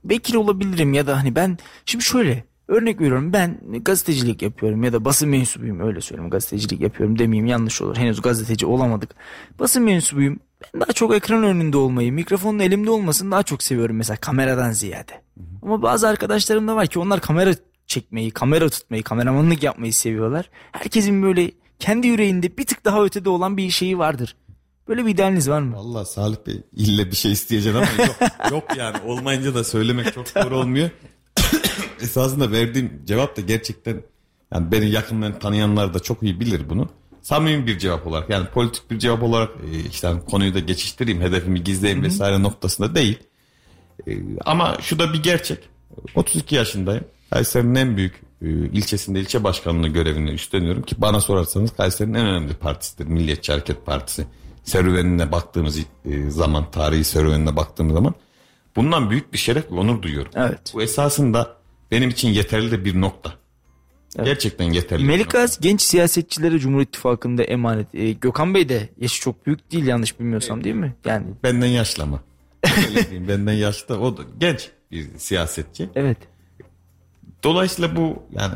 vekil 0.06 0.36
olabilirim 0.36 0.94
ya 0.94 1.08
da 1.08 1.18
hani 1.18 1.36
ben 1.36 1.58
şimdi 1.86 2.04
şöyle 2.04 2.44
örnek 2.70 3.02
veriyorum 3.02 3.34
ben 3.34 3.60
gazetecilik 3.84 4.42
yapıyorum 4.42 4.84
ya 4.84 4.94
da 4.94 5.06
basın 5.06 5.30
mensubuyum 5.30 5.80
öyle 5.80 6.02
söyleyeyim 6.02 6.30
gazetecilik 6.30 6.82
yapıyorum 6.82 7.20
demeyeyim 7.20 7.46
yanlış 7.46 7.82
olur 7.82 7.98
henüz 7.98 8.22
gazeteci 8.22 8.66
olamadık. 8.66 9.16
Basın 9.60 9.84
mensubuyum 9.84 10.40
ben 10.74 10.82
daha 10.82 10.94
çok 10.94 11.16
ekran 11.16 11.44
önünde 11.44 11.78
olmayı 11.78 12.14
mikrofonun 12.14 12.60
elimde 12.60 12.90
olmasını 12.90 13.32
daha 13.32 13.44
çok 13.44 13.64
seviyorum 13.64 13.96
mesela 13.96 14.18
kameradan 14.18 14.72
ziyade. 14.72 15.12
Hı 15.14 15.42
hı. 15.42 15.46
Ama 15.62 15.82
bazı 15.82 16.08
arkadaşlarım 16.08 16.68
da 16.68 16.76
var 16.76 16.88
ki 16.88 17.00
onlar 17.00 17.22
kamera 17.22 17.52
çekmeyi 17.88 18.32
kamera 18.32 18.70
tutmayı 18.70 19.04
kameramanlık 19.04 19.64
yapmayı 19.64 19.94
seviyorlar. 19.94 20.50
Herkesin 20.72 21.24
böyle 21.24 21.52
kendi 21.80 22.08
yüreğinde 22.08 22.58
bir 22.58 22.66
tık 22.66 22.86
daha 22.86 23.04
ötede 23.04 23.30
olan 23.30 23.58
bir 23.58 23.70
şeyi 23.70 23.98
vardır. 23.98 24.36
Böyle 24.88 25.06
bir 25.06 25.12
idealiniz 25.12 25.50
var 25.50 25.62
mı? 25.62 25.76
Valla 25.76 26.06
Salih 26.06 26.38
Bey 26.48 26.64
ille 26.74 27.12
bir 27.12 27.16
şey 27.16 27.32
isteyeceksin 27.32 27.78
ama 27.80 28.06
yok, 28.06 28.16
yok 28.52 28.78
yani 28.78 28.98
olmayınca 29.06 29.56
da 29.56 29.64
söylemek 29.64 30.14
çok 30.14 30.28
zor 30.28 30.52
olmuyor. 30.52 30.90
Esasında 32.02 32.52
verdiğim 32.52 33.02
cevap 33.06 33.38
da 33.38 33.42
gerçekten 33.42 34.04
yani 34.54 34.72
beni 34.72 34.90
yakından 34.90 35.40
tanıyanlar 35.40 35.94
da 35.94 36.00
çok 36.00 36.24
iyi 36.24 36.40
bilir 36.40 36.70
bunu. 36.70 36.90
Samimi 37.22 37.68
bir 37.68 37.80
cevap 37.80 38.08
olarak 38.08 38.30
yani 38.30 38.48
politik 38.48 38.92
bir 38.92 39.00
cevap 39.00 39.24
olarak 39.24 39.50
e, 39.72 39.80
işte 39.90 40.08
hani 40.08 40.26
konuyu 40.26 40.54
da 40.54 40.60
geçiştireyim 40.60 41.22
hedefimi 41.22 41.64
gizleyeyim 41.64 42.04
vesaire 42.04 42.44
noktasında 42.44 42.96
değil. 42.96 43.20
E, 44.08 44.12
ama 44.46 44.78
şu 44.82 45.00
da 45.00 45.14
bir 45.14 45.24
gerçek. 45.24 45.60
32 46.16 46.56
yaşındayım. 46.56 47.04
Kayseri'nin 47.30 47.76
en 47.76 47.98
büyük 47.98 48.22
e, 48.42 48.48
ilçesinde 48.50 49.20
ilçe 49.20 49.44
başkanlığı 49.44 49.88
görevini 49.88 50.32
üstleniyorum 50.32 50.84
ki 50.84 50.96
bana 50.98 51.22
sorarsanız 51.22 51.76
Kayseri'nin 51.76 52.14
en 52.14 52.28
önemli 52.28 52.54
partisidir. 52.54 53.06
Milliyetçi 53.06 53.52
Hareket 53.52 53.86
Partisi. 53.86 54.28
Serüvenine 54.64 55.32
baktığımız 55.32 55.80
zaman, 56.28 56.72
tarihi 56.72 57.04
serüvenine 57.04 57.56
baktığımız 57.56 57.94
zaman 57.94 58.14
bundan 58.76 59.10
büyük 59.10 59.34
bir 59.34 59.38
şeref 59.38 59.72
ve 59.72 59.76
onur 59.76 60.02
duyuyorum. 60.02 60.32
Evet. 60.36 60.72
Bu 60.74 60.82
esasında 60.82 61.59
benim 61.92 62.10
için 62.10 62.30
yeterli 62.30 62.72
de 62.72 62.86
bir 62.86 63.02
nokta. 63.02 63.34
Evet. 64.16 64.26
Gerçekten 64.26 64.66
yeterli. 64.66 65.04
Melik 65.04 65.30
Gazi 65.30 65.62
genç 65.62 65.82
siyasetçilere 65.82 66.60
Cumhur 66.60 66.82
İttifakı'nda 66.82 67.44
emanet. 67.44 67.96
Ee, 67.96 68.12
Gökhan 68.12 68.54
Bey 68.54 68.70
de 68.70 68.90
yaşı 68.98 69.22
çok 69.22 69.46
büyük 69.46 69.72
değil 69.72 69.86
yanlış 69.86 70.20
bilmiyorsam 70.20 70.58
evet. 70.58 70.66
değil 70.66 70.76
mi? 70.76 70.96
Yani 71.06 71.26
benden 71.44 71.68
yaşlı 71.68 72.04
ama. 72.04 72.24
benden 73.28 73.54
yaşlı 73.54 74.00
o 74.00 74.18
da 74.18 74.22
genç 74.40 74.70
bir 74.92 75.08
siyasetçi. 75.18 75.90
Evet. 75.96 76.18
Dolayısıyla 77.44 77.96
bu 77.96 78.24
yani 78.32 78.56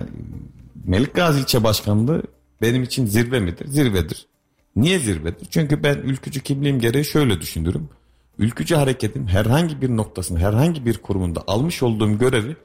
Melik 0.85 1.13
Gazi 1.13 1.39
ilçe 1.39 1.63
başkanlığı 1.63 2.23
benim 2.61 2.83
için 2.83 3.05
zirve 3.05 3.39
midir? 3.39 3.67
Zirvedir. 3.67 4.27
Niye 4.75 4.99
zirvedir? 4.99 5.47
Çünkü 5.49 5.83
ben 5.83 5.95
ülkücü 5.95 6.39
kimliğim 6.39 6.79
gereği 6.79 7.05
şöyle 7.05 7.41
düşünürüm. 7.41 7.89
Ülkücü 8.37 8.75
hareketin 8.75 9.27
herhangi 9.27 9.81
bir 9.81 9.89
noktasında, 9.89 10.39
herhangi 10.39 10.85
bir 10.85 10.97
kurumunda 10.97 11.43
almış 11.47 11.83
olduğum 11.83 12.17
görevi 12.17 12.55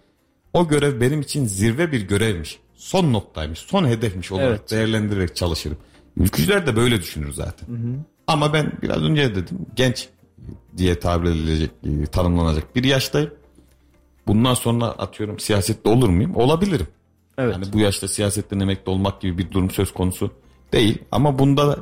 o 0.52 0.68
görev 0.68 1.00
benim 1.00 1.20
için 1.20 1.46
zirve 1.46 1.92
bir 1.92 2.00
görevmiş. 2.00 2.58
Son 2.74 3.12
noktaymış, 3.12 3.58
son 3.58 3.86
hedefmiş 3.86 4.32
olarak 4.32 4.48
evet. 4.48 4.70
değerlendirerek 4.70 5.36
çalışırım. 5.36 5.78
Ülkücüler 6.16 6.66
de 6.66 6.76
böyle 6.76 7.00
düşünür 7.00 7.32
zaten. 7.32 7.66
Hı 7.68 7.72
hı. 7.72 7.94
Ama 8.26 8.52
ben 8.52 8.72
biraz 8.82 9.02
önce 9.02 9.34
dedim 9.34 9.58
genç 9.76 10.08
diye 10.76 10.98
tabir 10.98 11.28
edilecek, 11.28 11.70
e, 11.84 12.06
tanımlanacak 12.06 12.76
bir 12.76 12.84
yaştayım. 12.84 13.30
Bundan 14.26 14.54
sonra 14.54 14.86
atıyorum 14.86 15.38
siyasette 15.38 15.88
olur 15.88 16.08
muyum? 16.08 16.36
Olabilirim. 16.36 16.86
Evet. 17.38 17.54
Yani 17.54 17.72
bu 17.72 17.78
yaşta 17.78 18.08
siyasetten 18.08 18.60
emekli 18.60 18.90
olmak 18.90 19.20
gibi 19.20 19.38
bir 19.38 19.50
durum 19.50 19.70
söz 19.70 19.92
konusu 19.92 20.30
değil. 20.72 20.98
Ama 21.12 21.38
bunda 21.38 21.78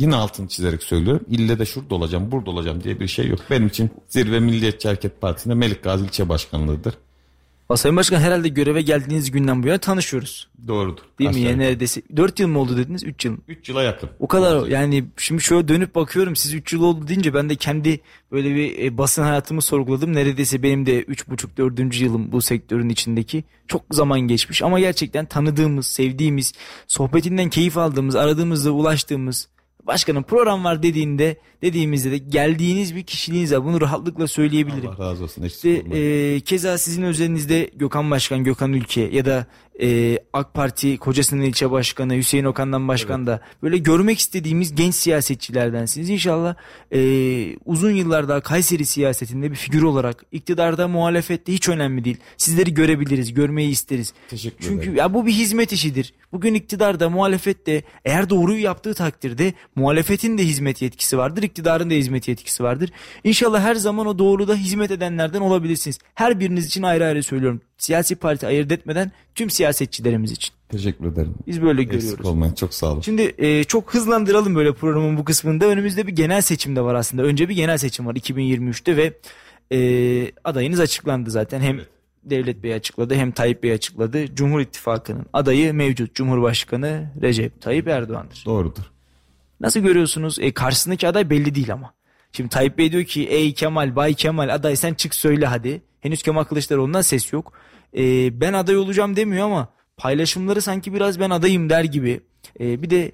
yine 0.00 0.16
altını 0.16 0.48
çizerek 0.48 0.82
söylüyorum. 0.82 1.26
İlle 1.28 1.58
de 1.58 1.66
şurada 1.66 1.94
olacağım, 1.94 2.32
burada 2.32 2.50
olacağım 2.50 2.84
diye 2.84 3.00
bir 3.00 3.08
şey 3.08 3.28
yok. 3.28 3.40
Benim 3.50 3.66
için 3.66 3.90
zirve 4.08 4.40
Milliyetçi 4.40 4.88
Hareket 4.88 5.20
Partisi'nde 5.20 5.54
Melik 5.54 5.84
Gazi 5.84 6.04
ilçe 6.04 6.28
başkanlığıdır. 6.28 6.94
Sayın 7.76 7.96
Başkan 7.96 8.20
herhalde 8.20 8.48
göreve 8.48 8.82
geldiğiniz 8.82 9.30
günden 9.30 9.62
bu 9.62 9.66
yana 9.66 9.78
tanışıyoruz. 9.78 10.48
Doğrudur. 10.68 11.02
Değil 11.18 11.34
mi? 11.34 11.40
Yani 11.40 11.58
neredeyse 11.58 12.02
4 12.16 12.40
yıl 12.40 12.48
mı 12.48 12.58
oldu 12.58 12.76
dediniz? 12.76 13.04
3 13.04 13.24
yıl. 13.24 13.36
3 13.48 13.68
yıla 13.68 13.82
yakın. 13.82 14.10
O 14.18 14.28
kadar 14.28 14.66
yani 14.66 15.04
şimdi 15.16 15.42
şöyle 15.42 15.68
dönüp 15.68 15.94
bakıyorum 15.94 16.36
siz 16.36 16.54
3 16.54 16.72
yıl 16.72 16.82
oldu 16.82 17.08
deyince 17.08 17.34
ben 17.34 17.50
de 17.50 17.56
kendi 17.56 18.00
böyle 18.32 18.54
bir 18.54 18.84
e, 18.84 18.98
basın 18.98 19.22
hayatımı 19.22 19.62
sorguladım. 19.62 20.14
Neredeyse 20.14 20.62
benim 20.62 20.86
de 20.86 21.02
3,5 21.02 21.56
4. 21.56 22.00
yılım 22.00 22.32
bu 22.32 22.42
sektörün 22.42 22.88
içindeki. 22.88 23.44
Çok 23.68 23.82
zaman 23.90 24.20
geçmiş 24.20 24.62
ama 24.62 24.80
gerçekten 24.80 25.26
tanıdığımız, 25.26 25.86
sevdiğimiz, 25.86 26.52
sohbetinden 26.86 27.48
keyif 27.50 27.78
aldığımız, 27.78 28.16
aradığımızda 28.16 28.70
ulaştığımız 28.70 29.48
Başkanım 29.90 30.22
program 30.22 30.64
var 30.64 30.82
dediğinde 30.82 31.36
dediğimizde 31.62 32.10
de 32.10 32.18
geldiğiniz 32.18 32.96
bir 32.96 33.02
kişiliğiniz 33.02 33.52
var. 33.52 33.64
Bunu 33.64 33.80
rahatlıkla 33.80 34.26
söyleyebilirim. 34.26 34.90
Allah 34.90 35.10
razı 35.10 35.24
olsun. 35.24 35.42
İşte, 35.42 35.70
e, 35.70 36.40
keza 36.40 36.78
sizin 36.78 37.02
özelinizde 37.02 37.70
Gökhan 37.74 38.10
Başkan, 38.10 38.44
Gökhan 38.44 38.72
Ülke 38.72 39.00
ya 39.00 39.24
da 39.24 39.46
e, 39.82 40.18
AK 40.32 40.54
Parti 40.54 40.98
Kocasinan 40.98 41.42
ilçe 41.42 41.70
başkanı 41.70 42.14
Hüseyin 42.14 42.44
Okan'dan 42.44 42.88
başkan 42.88 43.18
evet. 43.18 43.26
da 43.26 43.40
böyle 43.62 43.78
görmek 43.78 44.18
istediğimiz 44.18 44.74
genç 44.74 44.94
siyasetçilerdensiniz. 44.94 46.10
İnşallah 46.10 46.54
e, 46.92 47.00
uzun 47.64 47.90
yıllar 47.90 48.28
daha 48.28 48.40
Kayseri 48.40 48.86
siyasetinde 48.86 49.50
bir 49.50 49.56
figür 49.56 49.82
olarak 49.82 50.24
iktidarda 50.32 50.88
muhalefette 50.88 51.52
hiç 51.52 51.68
önemli 51.68 52.04
değil. 52.04 52.16
Sizleri 52.36 52.74
görebiliriz, 52.74 53.34
görmeyi 53.34 53.70
isteriz. 53.70 54.12
Teşekkür 54.28 54.64
Çünkü 54.64 54.82
ederim. 54.82 54.96
ya 54.96 55.14
bu 55.14 55.26
bir 55.26 55.32
hizmet 55.32 55.72
işidir. 55.72 56.12
Bugün 56.32 56.54
iktidarda 56.54 57.10
muhalefette 57.10 57.82
eğer 58.04 58.30
doğruyu 58.30 58.62
yaptığı 58.62 58.94
takdirde 58.94 59.54
muhalefetin 59.76 60.38
de 60.38 60.44
hizmet 60.44 60.82
yetkisi 60.82 61.18
vardır, 61.18 61.42
iktidarın 61.42 61.90
da 61.90 61.94
hizmet 61.94 62.28
yetkisi 62.28 62.62
vardır. 62.62 62.90
İnşallah 63.24 63.60
her 63.60 63.74
zaman 63.74 64.06
o 64.06 64.18
doğruda 64.18 64.54
hizmet 64.54 64.90
edenlerden 64.90 65.40
olabilirsiniz. 65.40 65.98
Her 66.14 66.40
biriniz 66.40 66.66
için 66.66 66.82
ayrı 66.82 67.04
ayrı 67.04 67.22
söylüyorum. 67.22 67.60
Siyasi 67.80 68.16
parti 68.16 68.46
ayırt 68.46 68.72
etmeden 68.72 69.12
tüm 69.34 69.50
siyasetçilerimiz 69.50 70.32
için. 70.32 70.54
Teşekkür 70.68 71.12
ederim. 71.12 71.34
Biz 71.46 71.62
böyle 71.62 71.82
Eksik 71.82 72.00
görüyoruz. 72.00 72.26
olmayın 72.26 72.54
çok 72.54 72.74
sağ 72.74 72.86
olun. 72.92 73.00
Şimdi 73.00 73.34
e, 73.38 73.64
çok 73.64 73.94
hızlandıralım 73.94 74.54
böyle 74.54 74.72
programın 74.72 75.16
bu 75.16 75.24
kısmında. 75.24 75.66
Önümüzde 75.66 76.06
bir 76.06 76.12
genel 76.12 76.40
seçim 76.40 76.76
de 76.76 76.80
var 76.80 76.94
aslında. 76.94 77.22
Önce 77.22 77.48
bir 77.48 77.54
genel 77.54 77.78
seçim 77.78 78.06
var 78.06 78.14
2023'te 78.14 78.96
ve 78.96 79.12
e, 79.72 80.32
adayınız 80.44 80.80
açıklandı 80.80 81.30
zaten. 81.30 81.60
Hem 81.60 81.76
evet. 81.76 81.88
Devlet 82.24 82.62
Bey 82.62 82.74
açıkladı 82.74 83.14
hem 83.14 83.32
Tayyip 83.32 83.62
Bey 83.62 83.72
açıkladı. 83.72 84.34
Cumhur 84.34 84.60
İttifakı'nın 84.60 85.26
adayı 85.32 85.74
mevcut 85.74 86.14
Cumhurbaşkanı 86.14 87.10
Recep 87.22 87.60
Tayyip 87.60 87.88
Erdoğan'dır. 87.88 88.42
Doğrudur. 88.46 88.82
Nasıl 89.60 89.80
görüyorsunuz? 89.80 90.38
E, 90.38 90.52
karşısındaki 90.52 91.08
aday 91.08 91.30
belli 91.30 91.54
değil 91.54 91.72
ama. 91.72 91.94
Şimdi 92.32 92.48
Tayyip 92.50 92.78
Bey 92.78 92.92
diyor 92.92 93.04
ki 93.04 93.26
ey 93.28 93.54
Kemal, 93.54 93.96
Bay 93.96 94.14
Kemal 94.14 94.54
aday 94.54 94.76
sen 94.76 94.94
çık 94.94 95.14
söyle 95.14 95.46
hadi. 95.46 95.82
Henüz 96.00 96.22
Kemal 96.22 96.44
Kılıçdaroğlu'ndan 96.44 97.02
ses 97.02 97.32
yok. 97.32 97.52
E, 97.96 98.40
ben 98.40 98.52
aday 98.52 98.76
olacağım 98.76 99.16
demiyor 99.16 99.46
ama 99.46 99.68
paylaşımları 99.96 100.62
sanki 100.62 100.94
biraz 100.94 101.20
ben 101.20 101.30
adayım 101.30 101.70
der 101.70 101.84
gibi. 101.84 102.20
E, 102.60 102.82
bir 102.82 102.90
de 102.90 103.12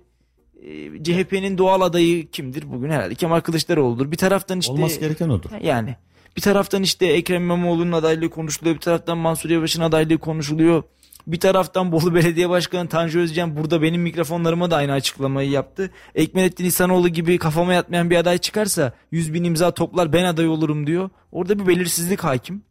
e, 0.62 1.04
CHP'nin 1.04 1.58
doğal 1.58 1.80
adayı 1.80 2.30
kimdir 2.30 2.72
bugün 2.72 2.90
herhalde 2.90 3.14
Kemal 3.14 3.40
Kılıçdaroğlu'dur. 3.40 4.10
Bir 4.10 4.16
taraftan 4.16 4.58
işte 4.58 4.72
olması 4.72 5.00
gereken 5.00 5.28
odur. 5.28 5.50
Yani 5.62 5.96
bir 6.36 6.40
taraftan 6.42 6.82
işte 6.82 7.06
Ekrem 7.06 7.42
İmamoğlu'nun 7.42 7.92
adaylığı 7.92 8.30
konuşuluyor. 8.30 8.76
Bir 8.76 8.80
taraftan 8.80 9.18
Mansur 9.18 9.50
Yavaş'ın 9.50 9.82
adaylığı 9.82 10.18
konuşuluyor. 10.18 10.82
Bir 11.26 11.40
taraftan 11.40 11.92
Bolu 11.92 12.14
Belediye 12.14 12.48
Başkanı 12.48 12.88
Tanju 12.88 13.18
Özcan 13.18 13.56
burada 13.56 13.82
benim 13.82 14.02
mikrofonlarıma 14.02 14.70
da 14.70 14.76
aynı 14.76 14.92
açıklamayı 14.92 15.50
yaptı. 15.50 15.90
Ekmelettin 16.14 16.64
İhsanoğlu 16.64 17.08
gibi 17.08 17.38
kafama 17.38 17.74
yatmayan 17.74 18.10
bir 18.10 18.16
aday 18.16 18.38
çıkarsa 18.38 18.92
100 19.10 19.34
bin 19.34 19.44
imza 19.44 19.70
toplar 19.70 20.12
ben 20.12 20.24
aday 20.24 20.48
olurum 20.48 20.86
diyor. 20.86 21.10
Orada 21.32 21.58
bir 21.58 21.66
belirsizlik 21.66 22.24
hakim. 22.24 22.62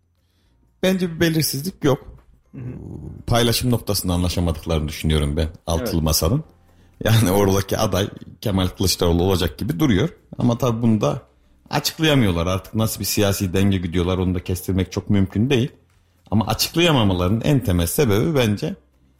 Bence 0.85 1.15
bir 1.15 1.19
belirsizlik 1.19 1.83
yok. 1.83 2.07
Hı 2.51 2.57
hı. 2.57 2.71
Paylaşım 3.27 3.71
noktasında 3.71 4.13
anlaşamadıklarını 4.13 4.87
düşünüyorum 4.87 5.37
ben 5.37 5.49
altılı 5.67 5.89
evet. 5.93 6.03
masanın. 6.03 6.43
Yani 7.03 7.31
oradaki 7.31 7.77
aday 7.77 8.09
Kemal 8.41 8.67
Kılıçdaroğlu 8.67 9.23
olacak 9.23 9.57
gibi 9.57 9.79
duruyor. 9.79 10.09
Ama 10.37 10.57
tabii 10.57 10.81
bunu 10.81 11.01
da 11.01 11.21
açıklayamıyorlar 11.69 12.47
artık 12.47 12.75
nasıl 12.75 12.99
bir 12.99 13.05
siyasi 13.05 13.53
denge 13.53 13.77
gidiyorlar 13.77 14.17
onu 14.17 14.35
da 14.35 14.43
kestirmek 14.43 14.91
çok 14.91 15.09
mümkün 15.09 15.49
değil. 15.49 15.71
Ama 16.31 16.47
açıklayamamaların 16.47 17.41
en 17.41 17.63
temel 17.63 17.87
sebebi 17.87 18.35
bence 18.35 18.75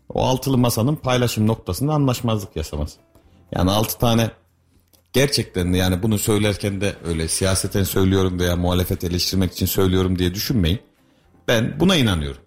o 0.09 0.25
altılı 0.25 0.57
masanın 0.57 0.95
paylaşım 0.95 1.47
noktasında 1.47 1.93
anlaşmazlık 1.93 2.55
yaşaması. 2.55 2.97
Yani 3.51 3.71
altı 3.71 3.97
tane 3.97 4.31
gerçekten 5.13 5.73
de 5.73 5.77
yani 5.77 6.03
bunu 6.03 6.19
söylerken 6.19 6.81
de 6.81 6.95
öyle 7.05 7.27
siyaseten 7.27 7.83
söylüyorum 7.83 8.39
veya 8.39 8.55
muhalefet 8.55 9.03
eleştirmek 9.03 9.53
için 9.53 9.65
söylüyorum 9.65 10.19
diye 10.19 10.33
düşünmeyin. 10.33 10.79
Ben 11.47 11.79
buna 11.79 11.95
inanıyorum. 11.95 12.41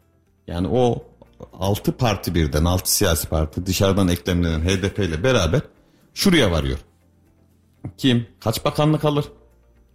Yani 0.46 0.68
o 0.68 1.04
altı 1.52 1.92
parti 1.92 2.34
birden 2.34 2.64
altı 2.64 2.94
siyasi 2.94 3.28
parti 3.28 3.66
dışarıdan 3.66 4.08
eklemlenen 4.08 4.60
HDP 4.60 4.98
ile 4.98 5.22
beraber 5.22 5.60
şuraya 6.14 6.50
varıyor. 6.50 6.78
Kim? 7.96 8.26
Kaç 8.40 8.64
bakanlık 8.64 9.04
alır? 9.04 9.24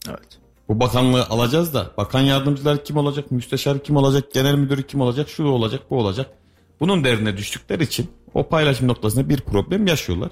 Evet. 0.10 0.40
Bu 0.70 0.80
bakanlığı 0.80 1.26
alacağız 1.26 1.74
da 1.74 1.92
bakan 1.98 2.22
yardımcılar 2.22 2.86
kim 2.86 2.98
olacak, 2.98 3.32
müsteşar 3.32 3.84
kim 3.84 3.96
olacak, 3.96 4.34
genel 4.34 4.56
müdürü 4.56 4.84
kim 4.84 5.02
olacak, 5.02 5.30
şu 5.30 5.44
olacak, 5.44 5.82
bu 5.90 6.00
olacak. 6.00 6.32
Bunun 6.80 7.04
derine 7.04 7.38
düştükleri 7.38 7.84
için 7.84 8.12
o 8.34 8.50
paylaşım 8.50 8.88
noktasında 8.88 9.30
bir 9.30 9.42
problem 9.42 9.88
yaşıyorlar. 9.88 10.30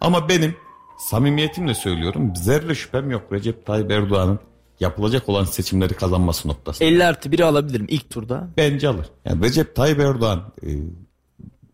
Ama 0.00 0.28
benim 0.28 0.56
samimiyetimle 0.98 1.74
söylüyorum 1.74 2.36
zerre 2.36 2.74
şüphem 2.74 3.10
yok 3.10 3.22
Recep 3.32 3.66
Tayyip 3.66 3.90
Erdoğan'ın 3.90 4.38
yapılacak 4.82 5.28
olan 5.28 5.44
seçimleri 5.44 5.94
kazanması 5.94 6.48
noktasında. 6.48 6.88
50 6.88 7.04
artı 7.04 7.28
1'i 7.28 7.44
alabilirim 7.44 7.86
ilk 7.88 8.10
turda. 8.10 8.48
Bence 8.56 8.88
alır. 8.88 9.06
Yani 9.24 9.44
Recep 9.44 9.76
Tayyip 9.76 10.00
Erdoğan 10.00 10.52
e, 10.66 10.68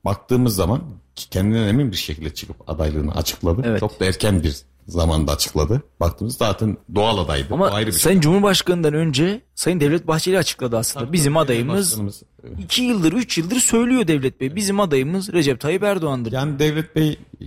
baktığımız 0.05 0.55
zaman 0.55 0.83
kendinden 1.15 1.69
emin 1.69 1.93
bir 1.93 1.97
şekilde 1.97 2.35
çıkıp 2.35 2.71
adaylığını 2.71 3.13
açıkladı. 3.15 3.63
Evet. 3.65 3.81
Çok 3.81 4.01
da 4.01 4.05
erken 4.05 4.43
bir 4.43 4.57
zamanda 4.87 5.33
açıkladı. 5.33 5.83
Baktığımız 6.01 6.37
zaten 6.37 6.77
doğal 6.95 7.19
adaydı. 7.19 7.55
Ama 7.55 7.71
ayrı 7.71 7.87
bir 7.87 7.93
şey. 7.93 8.01
Sayın 8.01 8.21
Cumhurbaşkanı'ndan 8.21 8.95
önce 8.95 9.41
Sayın 9.55 9.81
Devlet 9.81 10.07
Bahçeli 10.07 10.39
açıkladı 10.39 10.77
aslında. 10.77 11.05
Tabii, 11.05 11.13
Bizim 11.13 11.37
adayımız 11.37 11.91
başkanımız, 11.91 12.23
e, 12.45 12.63
2 12.63 12.83
yıldır 12.83 13.13
3 13.13 13.39
yıldır 13.39 13.61
söylüyor 13.61 14.09
Devlet 14.09 14.41
Bey. 14.41 14.57
Bizim 14.57 14.81
adayımız 14.81 15.33
Recep 15.33 15.61
Tayyip 15.61 15.83
Erdoğan'dır. 15.83 16.33
Yani 16.33 16.59
Devlet 16.59 16.97
Bey 16.97 17.19
e, 17.41 17.47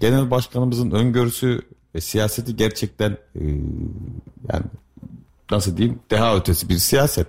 genel 0.00 0.30
başkanımızın 0.30 0.90
öngörüsü 0.90 1.62
ve 1.94 2.00
siyaseti 2.00 2.56
gerçekten 2.56 3.10
e, 3.10 3.44
yani 4.52 4.64
nasıl 5.50 5.76
diyeyim 5.76 6.00
deha 6.10 6.36
ötesi 6.36 6.68
bir 6.68 6.78
siyaset. 6.78 7.26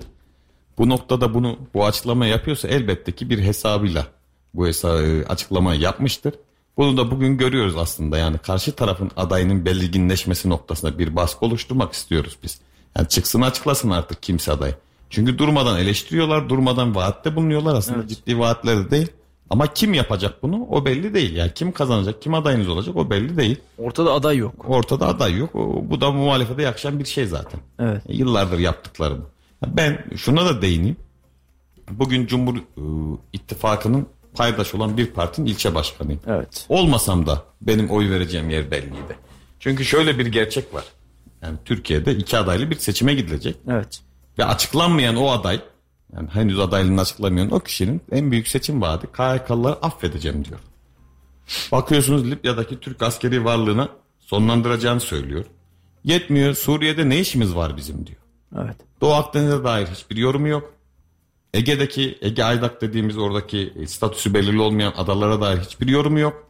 Bu 0.77 0.89
noktada 0.89 1.33
bunu 1.33 1.57
bu 1.73 1.85
açıklamayı 1.85 2.31
yapıyorsa 2.31 2.67
elbette 2.67 3.11
ki 3.11 3.29
bir 3.29 3.39
hesabıyla 3.39 4.07
bu 4.53 4.67
hesa 4.67 5.03
e, 5.03 5.25
açıklamayı 5.25 5.79
yapmıştır. 5.79 6.33
Bunu 6.77 6.97
da 6.97 7.11
bugün 7.11 7.37
görüyoruz 7.37 7.77
aslında 7.77 8.17
yani 8.17 8.37
karşı 8.37 8.71
tarafın 8.71 9.11
adayının 9.17 9.65
belirginleşmesi 9.65 10.49
noktasında 10.49 10.99
bir 10.99 11.15
baskı 11.15 11.45
oluşturmak 11.45 11.93
istiyoruz 11.93 12.37
biz. 12.43 12.59
Yani 12.97 13.07
çıksın 13.07 13.41
açıklasın 13.41 13.89
artık 13.89 14.23
kimse 14.23 14.51
aday. 14.51 14.73
Çünkü 15.09 15.37
durmadan 15.37 15.79
eleştiriyorlar, 15.79 16.49
durmadan 16.49 16.95
vaatte 16.95 17.35
bulunuyorlar 17.35 17.75
aslında 17.75 18.07
ciddi 18.07 18.39
vaatler 18.39 18.85
de 18.85 18.91
değil. 18.91 19.07
Ama 19.49 19.73
kim 19.73 19.93
yapacak 19.93 20.43
bunu 20.43 20.67
o 20.69 20.85
belli 20.85 21.13
değil. 21.13 21.35
Yani 21.35 21.51
kim 21.55 21.71
kazanacak, 21.71 22.21
kim 22.21 22.33
adayınız 22.33 22.69
olacak 22.69 22.95
o 22.95 23.09
belli 23.09 23.37
değil. 23.37 23.59
Ortada 23.77 24.13
aday 24.13 24.37
yok. 24.37 24.65
Ortada 24.67 25.07
aday 25.07 25.37
yok. 25.37 25.53
Bu 25.83 26.01
da 26.01 26.11
muhalefete 26.11 26.61
yakışan 26.61 26.99
bir 26.99 27.05
şey 27.05 27.25
zaten. 27.25 27.59
Evet. 27.79 28.01
E, 28.09 28.13
Yıllardır 28.15 28.59
yaptıkları 28.59 29.17
bu. 29.17 29.25
Ben 29.67 30.05
şuna 30.15 30.45
da 30.45 30.61
değineyim. 30.61 30.97
Bugün 31.91 32.27
Cumhur 32.27 32.57
e, 32.57 32.61
İttifakı'nın 33.33 34.07
paydaş 34.35 34.75
olan 34.75 34.97
bir 34.97 35.05
partinin 35.05 35.47
ilçe 35.47 35.75
başkanıyım. 35.75 36.21
Evet. 36.27 36.65
Olmasam 36.69 37.25
da 37.27 37.43
benim 37.61 37.89
oy 37.89 38.09
vereceğim 38.09 38.49
yer 38.49 38.71
belliydi. 38.71 39.17
Çünkü 39.59 39.85
şöyle 39.85 40.19
bir 40.19 40.25
gerçek 40.25 40.73
var. 40.73 40.83
Yani 41.41 41.57
Türkiye'de 41.65 42.15
iki 42.15 42.37
adaylı 42.37 42.69
bir 42.69 42.75
seçime 42.75 43.13
gidilecek. 43.13 43.55
Evet. 43.69 43.99
Ve 44.39 44.45
açıklanmayan 44.45 45.15
o 45.15 45.29
aday, 45.29 45.59
yani 46.15 46.29
henüz 46.29 46.59
adaylığını 46.59 47.01
açıklamayan 47.01 47.51
o 47.51 47.59
kişinin 47.59 48.01
en 48.11 48.31
büyük 48.31 48.47
seçim 48.47 48.81
vaadi 48.81 49.07
KHK'lıları 49.07 49.75
affedeceğim 49.81 50.45
diyor. 50.45 50.59
Bakıyorsunuz 51.71 52.31
Libya'daki 52.31 52.79
Türk 52.79 53.01
askeri 53.01 53.45
varlığına 53.45 53.89
sonlandıracağını 54.19 54.99
söylüyor. 54.99 55.45
Yetmiyor 56.03 56.53
Suriye'de 56.53 57.09
ne 57.09 57.19
işimiz 57.19 57.55
var 57.55 57.77
bizim 57.77 58.07
diyor. 58.07 58.19
Evet. 58.55 58.75
Doğu 59.01 59.13
Akdeniz'e 59.13 59.63
dair 59.63 59.87
hiçbir 59.87 60.17
yorumu 60.17 60.47
yok. 60.47 60.73
Ege'deki 61.53 62.17
Ege 62.21 62.43
Aydak 62.43 62.81
dediğimiz 62.81 63.17
oradaki 63.17 63.73
statüsü 63.87 64.33
belirli 64.33 64.61
olmayan 64.61 64.93
adalara 64.97 65.41
dair 65.41 65.57
hiçbir 65.57 65.87
yorumu 65.87 66.19
yok. 66.19 66.47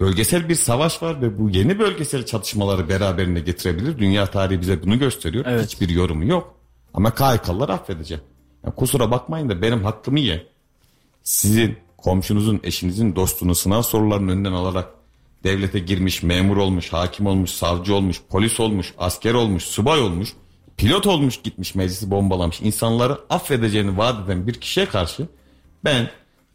Bölgesel 0.00 0.48
bir 0.48 0.54
savaş 0.54 1.02
var 1.02 1.22
ve 1.22 1.38
bu 1.38 1.50
yeni 1.50 1.78
bölgesel 1.78 2.26
çatışmaları 2.26 2.88
beraberinde 2.88 3.40
getirebilir. 3.40 3.98
Dünya 3.98 4.26
tarihi 4.26 4.60
bize 4.60 4.82
bunu 4.82 4.98
gösteriyor. 4.98 5.44
Evet. 5.48 5.66
Hiçbir 5.66 5.88
yorumu 5.88 6.24
yok. 6.24 6.54
Ama 6.94 7.10
KHK'lılar 7.10 7.68
affedeceğim. 7.68 8.22
Kusura 8.70 9.10
bakmayın 9.10 9.48
da 9.48 9.62
benim 9.62 9.84
hakkımı 9.84 10.20
ye. 10.20 10.46
Sizin 11.22 11.78
komşunuzun, 11.96 12.60
eşinizin, 12.62 13.16
dostunun 13.16 13.52
sınav 13.52 13.82
sorularının 13.82 14.28
önünden 14.28 14.52
alarak 14.52 14.88
devlete 15.44 15.78
girmiş, 15.78 16.22
memur 16.22 16.56
olmuş, 16.56 16.92
hakim 16.92 17.26
olmuş, 17.26 17.50
savcı 17.50 17.94
olmuş, 17.94 18.20
polis 18.30 18.60
olmuş, 18.60 18.94
asker 18.98 19.34
olmuş, 19.34 19.64
subay 19.64 20.00
olmuş, 20.00 20.32
pilot 20.76 21.06
olmuş 21.06 21.42
gitmiş 21.42 21.74
meclisi 21.74 22.10
bombalamış 22.10 22.60
insanları 22.60 23.18
affedeceğini 23.30 23.98
vaat 23.98 24.24
eden 24.24 24.46
bir 24.46 24.54
kişiye 24.54 24.86
karşı 24.86 25.28
ben 25.84 26.10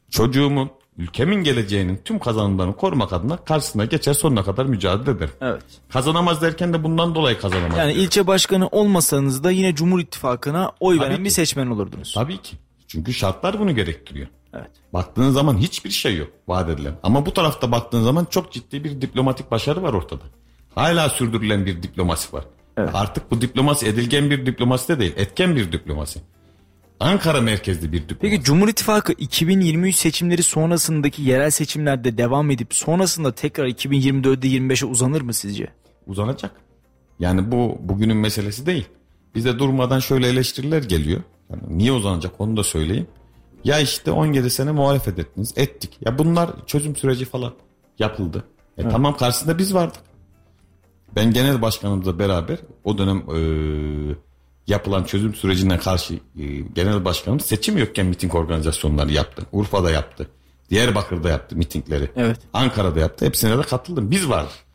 çocuğumun, 0.10 0.70
ülkemin 1.00 1.44
geleceğinin 1.44 2.02
tüm 2.06 2.20
kazanımlarını 2.20 2.76
korumak 2.76 3.14
adına 3.14 3.38
karşısına 3.38 3.86
geçer 3.86 4.14
sonuna 4.14 4.44
kadar 4.44 4.66
mücadele 4.66 5.12
ederim. 5.12 5.34
Evet. 5.42 5.64
Kazanamaz 5.90 6.42
derken 6.42 6.74
de 6.74 6.84
bundan 6.84 7.16
dolayı 7.16 7.40
kazanamaz. 7.40 7.78
Yani 7.78 7.94
ilçe 7.94 8.28
başkanı 8.28 8.68
olmasanız 8.68 9.44
da 9.44 9.52
yine 9.52 9.76
Cumhur 9.76 10.00
İttifakı'na 10.00 10.72
oy 10.80 10.98
Tabii 10.98 11.06
veren 11.06 11.18
ki. 11.18 11.24
bir 11.24 11.30
seçmen 11.30 11.68
olurdunuz. 11.68 12.14
Tabii 12.16 12.38
ki. 12.38 12.58
Çünkü 12.88 13.14
şartlar 13.14 13.60
bunu 13.60 13.76
gerektiriyor. 13.76 14.28
Evet. 14.54 14.70
Baktığın 14.94 15.32
zaman 15.32 15.58
hiçbir 15.58 15.90
şey 15.90 16.18
yok 16.18 16.30
vaat 16.48 16.70
edilen. 16.70 16.94
Ama 17.04 17.26
bu 17.26 17.34
tarafta 17.34 17.72
baktığın 17.72 18.04
zaman 18.04 18.28
çok 18.30 18.52
ciddi 18.52 18.84
bir 18.84 19.02
diplomatik 19.02 19.52
başarı 19.52 19.84
var 19.84 19.94
ortada. 19.94 20.24
Hala 20.76 21.10
sürdürülen 21.10 21.66
bir 21.66 21.84
diplomasi 21.84 22.34
var. 22.34 22.44
Evet. 22.78 22.90
Artık 22.94 23.32
bu 23.32 23.42
diplomasi 23.42 23.88
edilgen 23.88 24.30
bir 24.30 24.46
diplomasi 24.46 24.88
de 24.88 25.00
değil, 25.00 25.14
etken 25.18 25.56
bir 25.56 25.72
diplomasi. 25.72 26.20
Ankara 27.00 27.42
merkezli 27.42 27.92
bir 27.92 28.02
diplomasi. 28.10 28.22
Peki 28.22 28.44
Cumhur 28.44 28.68
İttifakı 28.68 29.14
2023 29.14 29.96
seçimleri 29.96 30.44
sonrasındaki 30.44 31.22
yerel 31.22 31.50
seçimlerde 31.50 32.18
devam 32.18 32.52
edip 32.52 32.74
sonrasında 32.74 33.36
tekrar 33.36 33.68
2024'de 33.68 34.48
25'e 34.48 34.86
uzanır 34.88 35.22
mı 35.22 35.34
sizce? 35.34 35.68
uzanacak. 36.08 36.52
Yani 37.20 37.52
bu 37.52 37.78
bugünün 37.82 38.18
meselesi 38.18 38.66
değil. 38.66 38.88
Bize 39.36 39.60
durmadan 39.60 40.00
şöyle 40.00 40.28
eleştiriler 40.28 40.84
geliyor. 40.84 41.22
Yani 41.50 41.62
niye 41.78 41.92
uzanacak 41.92 42.42
onu 42.42 42.58
da 42.58 42.64
söyleyeyim. 42.64 43.08
Ya 43.64 43.80
işte 43.80 44.12
17 44.12 44.50
sene 44.50 44.72
muhalefet 44.72 45.20
ettiniz. 45.20 45.54
Ettik. 45.56 45.98
Ya 46.06 46.18
bunlar 46.18 46.50
çözüm 46.66 46.96
süreci 46.96 47.26
falan 47.26 47.54
yapıldı. 48.00 48.44
E 48.78 48.90
tamam 48.90 49.18
karşısında 49.18 49.58
biz 49.58 49.74
vardık. 49.74 50.02
Ben 51.16 51.34
genel 51.34 51.62
başkanımızla 51.62 52.20
beraber 52.20 52.58
o 52.84 52.98
dönem 52.98 53.18
e, 53.18 53.40
yapılan 54.70 55.04
çözüm 55.04 55.36
sürecine 55.36 55.78
karşı 55.78 56.14
e, 56.14 56.20
genel 56.76 57.06
başkanımız 57.06 57.46
seçim 57.46 57.78
yokken 57.78 58.06
miting 58.06 58.36
organizasyonları 58.36 59.12
yaptı. 59.12 59.46
Urfa'da 59.52 59.92
yaptı. 59.92 60.28
Diyarbakır'da 60.70 61.30
yaptı 61.30 61.56
mitingleri. 61.56 62.12
Evet. 62.16 62.38
Ankara'da 62.54 63.00
yaptı. 63.00 63.26
Hepsine 63.26 63.58
de 63.58 63.62
katıldım. 63.62 64.12
Biz 64.12 64.30
vardık. 64.30 64.70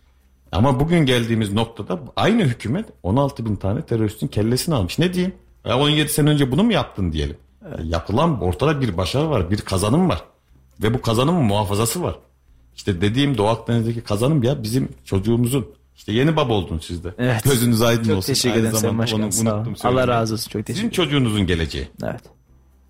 Ama 0.53 0.81
bugün 0.81 1.07
geldiğimiz 1.07 1.53
noktada 1.53 2.01
aynı 2.16 2.43
hükümet 2.43 2.87
16 3.03 3.47
bin 3.47 3.57
tane 3.57 3.83
teröristin 3.83 4.29
kellesini 4.29 4.75
almış. 4.75 4.99
Ne 4.99 5.15
diyeyim? 5.15 5.35
Ya 5.65 5.79
17 5.79 6.09
sene 6.09 6.31
önce 6.31 6.51
bunu 6.51 6.62
mu 6.62 6.73
yaptın 6.73 7.12
diyelim. 7.12 7.37
Ya 7.62 7.79
Yapılan 7.85 8.43
ortada 8.43 8.81
bir 8.81 8.97
başarı 8.97 9.31
var, 9.31 9.51
bir 9.51 9.59
kazanım 9.59 10.09
var. 10.09 10.25
Ve 10.83 10.95
bu 10.95 11.01
kazanımın 11.03 11.43
muhafazası 11.43 12.03
var. 12.03 12.16
İşte 12.77 13.01
dediğim 13.01 13.39
Doğu 13.39 13.49
Akdeniz'deki 13.49 14.01
kazanım 14.01 14.43
ya 14.43 14.62
bizim 14.62 14.89
çocuğumuzun. 15.05 15.66
İşte 15.97 16.12
yeni 16.12 16.37
baba 16.37 16.53
oldun 16.53 16.79
siz 16.79 17.05
de. 17.05 17.15
Evet. 17.19 17.45
Gözünüz 17.45 17.83
aydın 17.83 18.05
Çok 18.05 18.16
olsun. 18.16 18.27
teşekkür 18.27 18.55
Aynı 18.55 18.61
ederim 18.61 18.79
Sayın 18.79 18.93
zamanda 18.93 19.03
Başkan. 19.03 19.49
onu 19.51 19.57
unuttum 19.57 19.75
Allah 19.85 20.09
razı 20.09 20.35
olsun. 20.35 20.51
Çok 20.51 20.66
teşekkür 20.66 20.75
Sizin 20.75 20.91
çocuğunuzun 20.91 21.47
geleceği. 21.47 21.89
Evet. 22.05 22.21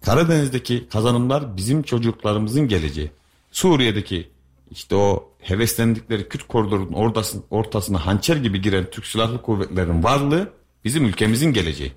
Karadeniz'deki 0.04 0.88
kazanımlar 0.88 1.56
bizim 1.56 1.82
çocuklarımızın 1.82 2.68
geleceği. 2.68 3.10
Suriye'deki 3.50 4.28
işte 4.70 4.96
o 4.96 5.28
heveslendikleri 5.40 6.28
Kürt 6.28 6.48
koridorunun 6.48 6.92
ortasına, 6.92 7.42
ortasına 7.50 8.06
hançer 8.06 8.36
gibi 8.36 8.62
giren 8.62 8.86
Türk 8.90 9.06
Silahlı 9.06 9.42
Kuvvetleri'nin 9.42 10.04
varlığı 10.04 10.52
bizim 10.84 11.04
ülkemizin 11.04 11.52
geleceği. 11.52 11.92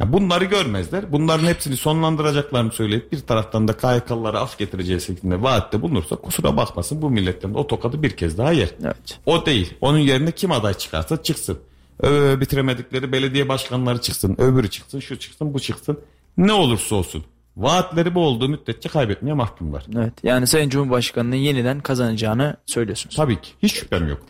Ya 0.00 0.12
bunları 0.12 0.44
görmezler. 0.44 1.12
Bunların 1.12 1.46
hepsini 1.46 1.76
sonlandıracaklarını 1.76 2.72
söyleyip 2.72 3.12
bir 3.12 3.20
taraftan 3.20 3.68
da 3.68 3.72
KYK'lılara 3.72 4.40
af 4.40 4.58
getireceği 4.58 5.00
şeklinde 5.00 5.42
vaatte 5.42 5.82
bulunursa 5.82 6.16
kusura 6.16 6.56
bakmasın 6.56 7.02
bu 7.02 7.10
milletten 7.10 7.54
o 7.54 7.66
tokadı 7.66 8.02
bir 8.02 8.10
kez 8.10 8.38
daha 8.38 8.52
yer. 8.52 8.68
Evet. 8.84 9.18
O 9.26 9.46
değil. 9.46 9.74
Onun 9.80 9.98
yerine 9.98 10.32
kim 10.32 10.52
aday 10.52 10.74
çıkarsa 10.74 11.22
çıksın. 11.22 11.58
Ö, 12.00 12.40
bitiremedikleri 12.40 13.12
belediye 13.12 13.48
başkanları 13.48 14.00
çıksın. 14.00 14.36
Öbürü 14.38 14.70
çıksın, 14.70 15.00
şu 15.00 15.18
çıksın, 15.18 15.54
bu 15.54 15.60
çıksın. 15.60 16.00
Ne 16.36 16.52
olursa 16.52 16.96
olsun. 16.96 17.24
Vaatleri 17.56 18.14
bu 18.14 18.20
olduğu 18.20 18.48
müddetçe 18.48 18.88
kaybetmeye 18.88 19.34
mahkumlar. 19.34 19.86
Evet. 19.96 20.12
Yani 20.22 20.46
Sayın 20.46 20.70
Cumhurbaşkanı'nın 20.70 21.36
yeniden 21.36 21.80
kazanacağını 21.80 22.56
söylüyorsunuz. 22.66 23.16
Tabii 23.16 23.40
ki. 23.40 23.50
Hiç 23.62 23.74
şüphem 23.74 24.08
yok. 24.08 24.20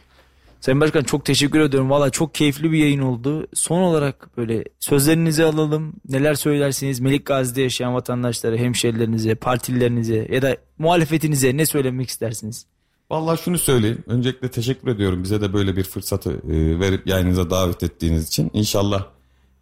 Sayın 0.60 0.80
Başkan 0.80 1.02
çok 1.02 1.24
teşekkür 1.24 1.60
ediyorum. 1.60 1.90
Valla 1.90 2.10
çok 2.10 2.34
keyifli 2.34 2.72
bir 2.72 2.78
yayın 2.78 3.00
oldu. 3.00 3.46
Son 3.54 3.80
olarak 3.80 4.36
böyle 4.36 4.64
sözlerinizi 4.80 5.44
alalım. 5.44 5.92
Neler 6.08 6.34
söylersiniz 6.34 7.00
Melik 7.00 7.26
Gazi'de 7.26 7.62
yaşayan 7.62 7.94
vatandaşlara, 7.94 8.56
hemşerilerinize, 8.56 9.34
partililerinize 9.34 10.28
ya 10.32 10.42
da 10.42 10.56
muhalefetinize 10.78 11.56
ne 11.56 11.66
söylemek 11.66 12.08
istersiniz? 12.08 12.66
Vallahi 13.10 13.40
şunu 13.42 13.58
söyleyeyim. 13.58 14.04
Öncelikle 14.06 14.48
teşekkür 14.50 14.88
ediyorum. 14.88 15.22
Bize 15.22 15.40
de 15.40 15.52
böyle 15.52 15.76
bir 15.76 15.82
fırsatı 15.84 16.30
e, 16.30 16.80
verip 16.80 17.06
yayınınıza 17.06 17.50
davet 17.50 17.82
ettiğiniz 17.82 18.28
için. 18.28 18.50
İnşallah 18.54 19.06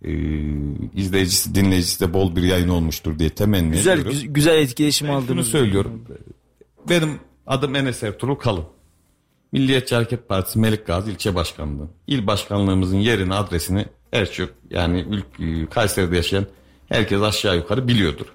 e, 0.04 0.10
izleyicisi, 0.94 1.54
dinleyicisi 1.54 2.00
de 2.00 2.12
bol 2.12 2.36
bir 2.36 2.42
yayın 2.42 2.68
olmuştur 2.68 3.18
diye 3.18 3.30
temenni 3.30 3.70
Güzel 3.70 3.92
ediyorum. 3.92 4.12
güz- 4.12 4.32
güzel 4.32 4.58
etkileşim 4.58 5.08
Ben 5.08 5.20
şunu 5.20 5.44
söylüyorum. 5.44 6.02
Benim 6.88 7.10
adım 7.46 7.74
Enes 7.74 8.02
Ertuğrul 8.02 8.34
Kalın. 8.34 8.64
Milliyetçi 9.52 9.94
Hareket 9.94 10.28
Partisi 10.28 10.58
Melik 10.58 10.86
Gazi 10.86 11.10
İlçe 11.10 11.34
Başkanlığı. 11.34 11.88
İl 12.06 12.26
başkanlığımızın 12.26 12.96
yerini, 12.96 13.34
adresini 13.34 13.86
her 14.10 14.32
çok 14.32 14.50
yani 14.70 15.00
ül- 15.38 15.66
Kayseri'de 15.66 16.16
yaşayan 16.16 16.46
herkes 16.88 17.22
aşağı 17.22 17.56
yukarı 17.56 17.88
biliyordur. 17.88 18.26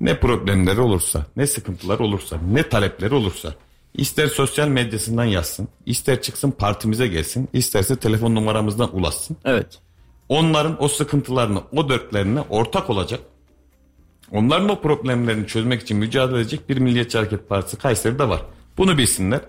Ne 0.00 0.20
problemleri 0.20 0.80
olursa, 0.80 1.26
ne 1.36 1.46
sıkıntılar 1.46 1.98
olursa, 1.98 2.36
ne 2.52 2.68
talepleri 2.68 3.14
olursa 3.14 3.54
ister 3.94 4.26
sosyal 4.26 4.68
medyasından 4.68 5.24
yazsın, 5.24 5.68
ister 5.86 6.22
çıksın 6.22 6.50
partimize 6.50 7.06
gelsin, 7.06 7.48
isterse 7.52 7.96
telefon 7.96 8.34
numaramızdan 8.34 8.96
ulaşsın 8.96 9.36
Evet. 9.44 9.78
onların 10.28 10.82
o 10.82 10.88
sıkıntılarını, 10.88 11.62
o 11.72 11.88
dertlerine 11.88 12.40
ortak 12.40 12.90
olacak. 12.90 13.20
Onların 14.32 14.68
o 14.68 14.80
problemlerini 14.80 15.46
çözmek 15.46 15.82
için 15.82 15.96
mücadele 15.96 16.40
edecek 16.40 16.68
bir 16.68 16.76
Milliyetçi 16.76 17.18
Hareket 17.18 17.48
Partisi 17.48 17.76
Kayseri'de 17.76 18.28
var. 18.28 18.42
Bunu 18.78 18.98
bilsinler. 18.98 19.40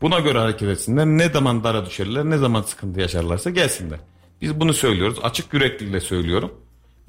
Buna 0.00 0.20
göre 0.20 0.38
hareket 0.38 0.68
etsinler. 0.68 1.06
Ne 1.06 1.28
zaman 1.28 1.64
dara 1.64 1.86
düşerler, 1.86 2.24
ne 2.24 2.38
zaman 2.38 2.62
sıkıntı 2.62 3.00
yaşarlarsa 3.00 3.50
gelsinler. 3.50 3.98
Biz 4.42 4.60
bunu 4.60 4.74
söylüyoruz. 4.74 5.18
Açık 5.22 5.54
yüreklilikle 5.54 6.00
söylüyorum. 6.00 6.52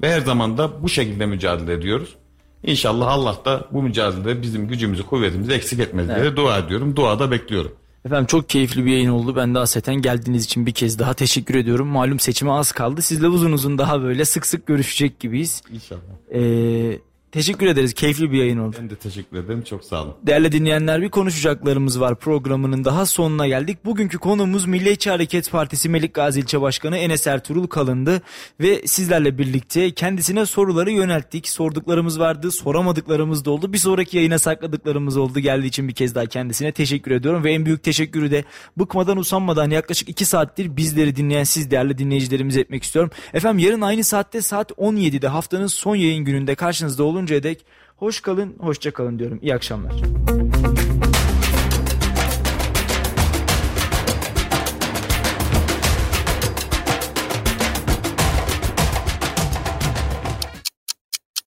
Ve 0.02 0.12
her 0.12 0.20
zaman 0.20 0.58
da 0.58 0.82
bu 0.82 0.88
şekilde 0.88 1.26
mücadele 1.26 1.72
ediyoruz. 1.72 2.16
İnşallah 2.62 3.06
Allah 3.08 3.36
da 3.44 3.64
bu 3.72 3.82
mücadelede 3.82 4.42
bizim 4.42 4.68
gücümüzü, 4.68 5.02
kuvvetimizi 5.02 5.52
eksik 5.52 5.80
etmez 5.80 6.08
diye 6.08 6.18
Evet. 6.18 6.36
dua 6.36 6.58
ediyorum. 6.58 6.96
Duada 6.96 7.30
bekliyorum. 7.30 7.72
Efendim 8.04 8.26
çok 8.26 8.48
keyifli 8.48 8.84
bir 8.84 8.90
yayın 8.90 9.10
oldu. 9.10 9.36
Ben 9.36 9.54
de 9.54 9.58
haseten 9.58 9.94
geldiğiniz 9.94 10.44
için 10.44 10.66
bir 10.66 10.72
kez 10.72 10.98
daha 10.98 11.14
teşekkür 11.14 11.54
ediyorum. 11.54 11.88
Malum 11.88 12.18
seçime 12.20 12.50
az 12.50 12.72
kaldı. 12.72 13.02
Sizle 13.02 13.28
uzun 13.28 13.52
uzun 13.52 13.78
daha 13.78 14.02
böyle 14.02 14.24
sık 14.24 14.46
sık 14.46 14.66
görüşecek 14.66 15.20
gibiyiz. 15.20 15.62
İnşallah. 15.72 16.00
Ee, 16.34 16.98
teşekkür 17.36 17.66
ederiz. 17.66 17.94
Keyifli 17.94 18.32
bir 18.32 18.38
yayın 18.38 18.58
oldu. 18.58 18.76
Ben 18.80 18.90
de 18.90 18.96
teşekkür 18.96 19.36
ederim. 19.36 19.62
Çok 19.62 19.84
sağ 19.84 20.02
olun. 20.02 20.14
Değerli 20.22 20.52
dinleyenler 20.52 21.02
bir 21.02 21.08
konuşacaklarımız 21.08 22.00
var 22.00 22.18
programının 22.18 22.84
daha 22.84 23.06
sonuna 23.06 23.46
geldik. 23.46 23.84
Bugünkü 23.84 24.18
konumuz 24.18 24.66
Milliyetçi 24.66 25.10
Hareket 25.10 25.50
Partisi 25.50 25.88
Melik 25.88 26.14
Gazi 26.14 26.40
İlçe 26.40 26.60
Başkanı 26.60 26.96
Enes 26.96 27.26
Ertuğrul 27.26 27.66
Kalındı. 27.66 28.22
Ve 28.60 28.86
sizlerle 28.86 29.38
birlikte 29.38 29.90
kendisine 29.90 30.46
soruları 30.46 30.90
yönelttik. 30.90 31.48
Sorduklarımız 31.48 32.20
vardı, 32.20 32.50
soramadıklarımız 32.50 33.44
da 33.44 33.50
oldu. 33.50 33.72
Bir 33.72 33.78
sonraki 33.78 34.16
yayına 34.16 34.38
sakladıklarımız 34.38 35.16
oldu. 35.16 35.38
Geldiği 35.38 35.66
için 35.66 35.88
bir 35.88 35.94
kez 35.94 36.14
daha 36.14 36.26
kendisine 36.26 36.72
teşekkür 36.72 37.10
ediyorum. 37.10 37.44
Ve 37.44 37.52
en 37.52 37.66
büyük 37.66 37.82
teşekkürü 37.82 38.30
de 38.30 38.44
bıkmadan 38.76 39.16
usanmadan 39.16 39.70
yaklaşık 39.70 40.08
2 40.08 40.24
saattir 40.24 40.76
bizleri 40.76 41.16
dinleyen 41.16 41.44
siz 41.44 41.70
değerli 41.70 41.98
dinleyicilerimize 41.98 42.60
etmek 42.60 42.82
istiyorum. 42.82 43.10
Efendim 43.34 43.66
yarın 43.66 43.80
aynı 43.80 44.04
saatte 44.04 44.42
saat 44.42 44.70
17'de 44.70 45.28
haftanın 45.28 45.66
son 45.66 45.96
yayın 45.96 46.24
gününde 46.24 46.54
karşınızda 46.54 47.02
oluncaya 47.26 47.42
dek 47.42 47.64
hoş 47.96 48.20
kalın, 48.20 48.56
hoşça 48.58 48.90
kalın 48.90 49.18
diyorum. 49.18 49.38
İyi 49.42 49.54
akşamlar. 49.54 49.92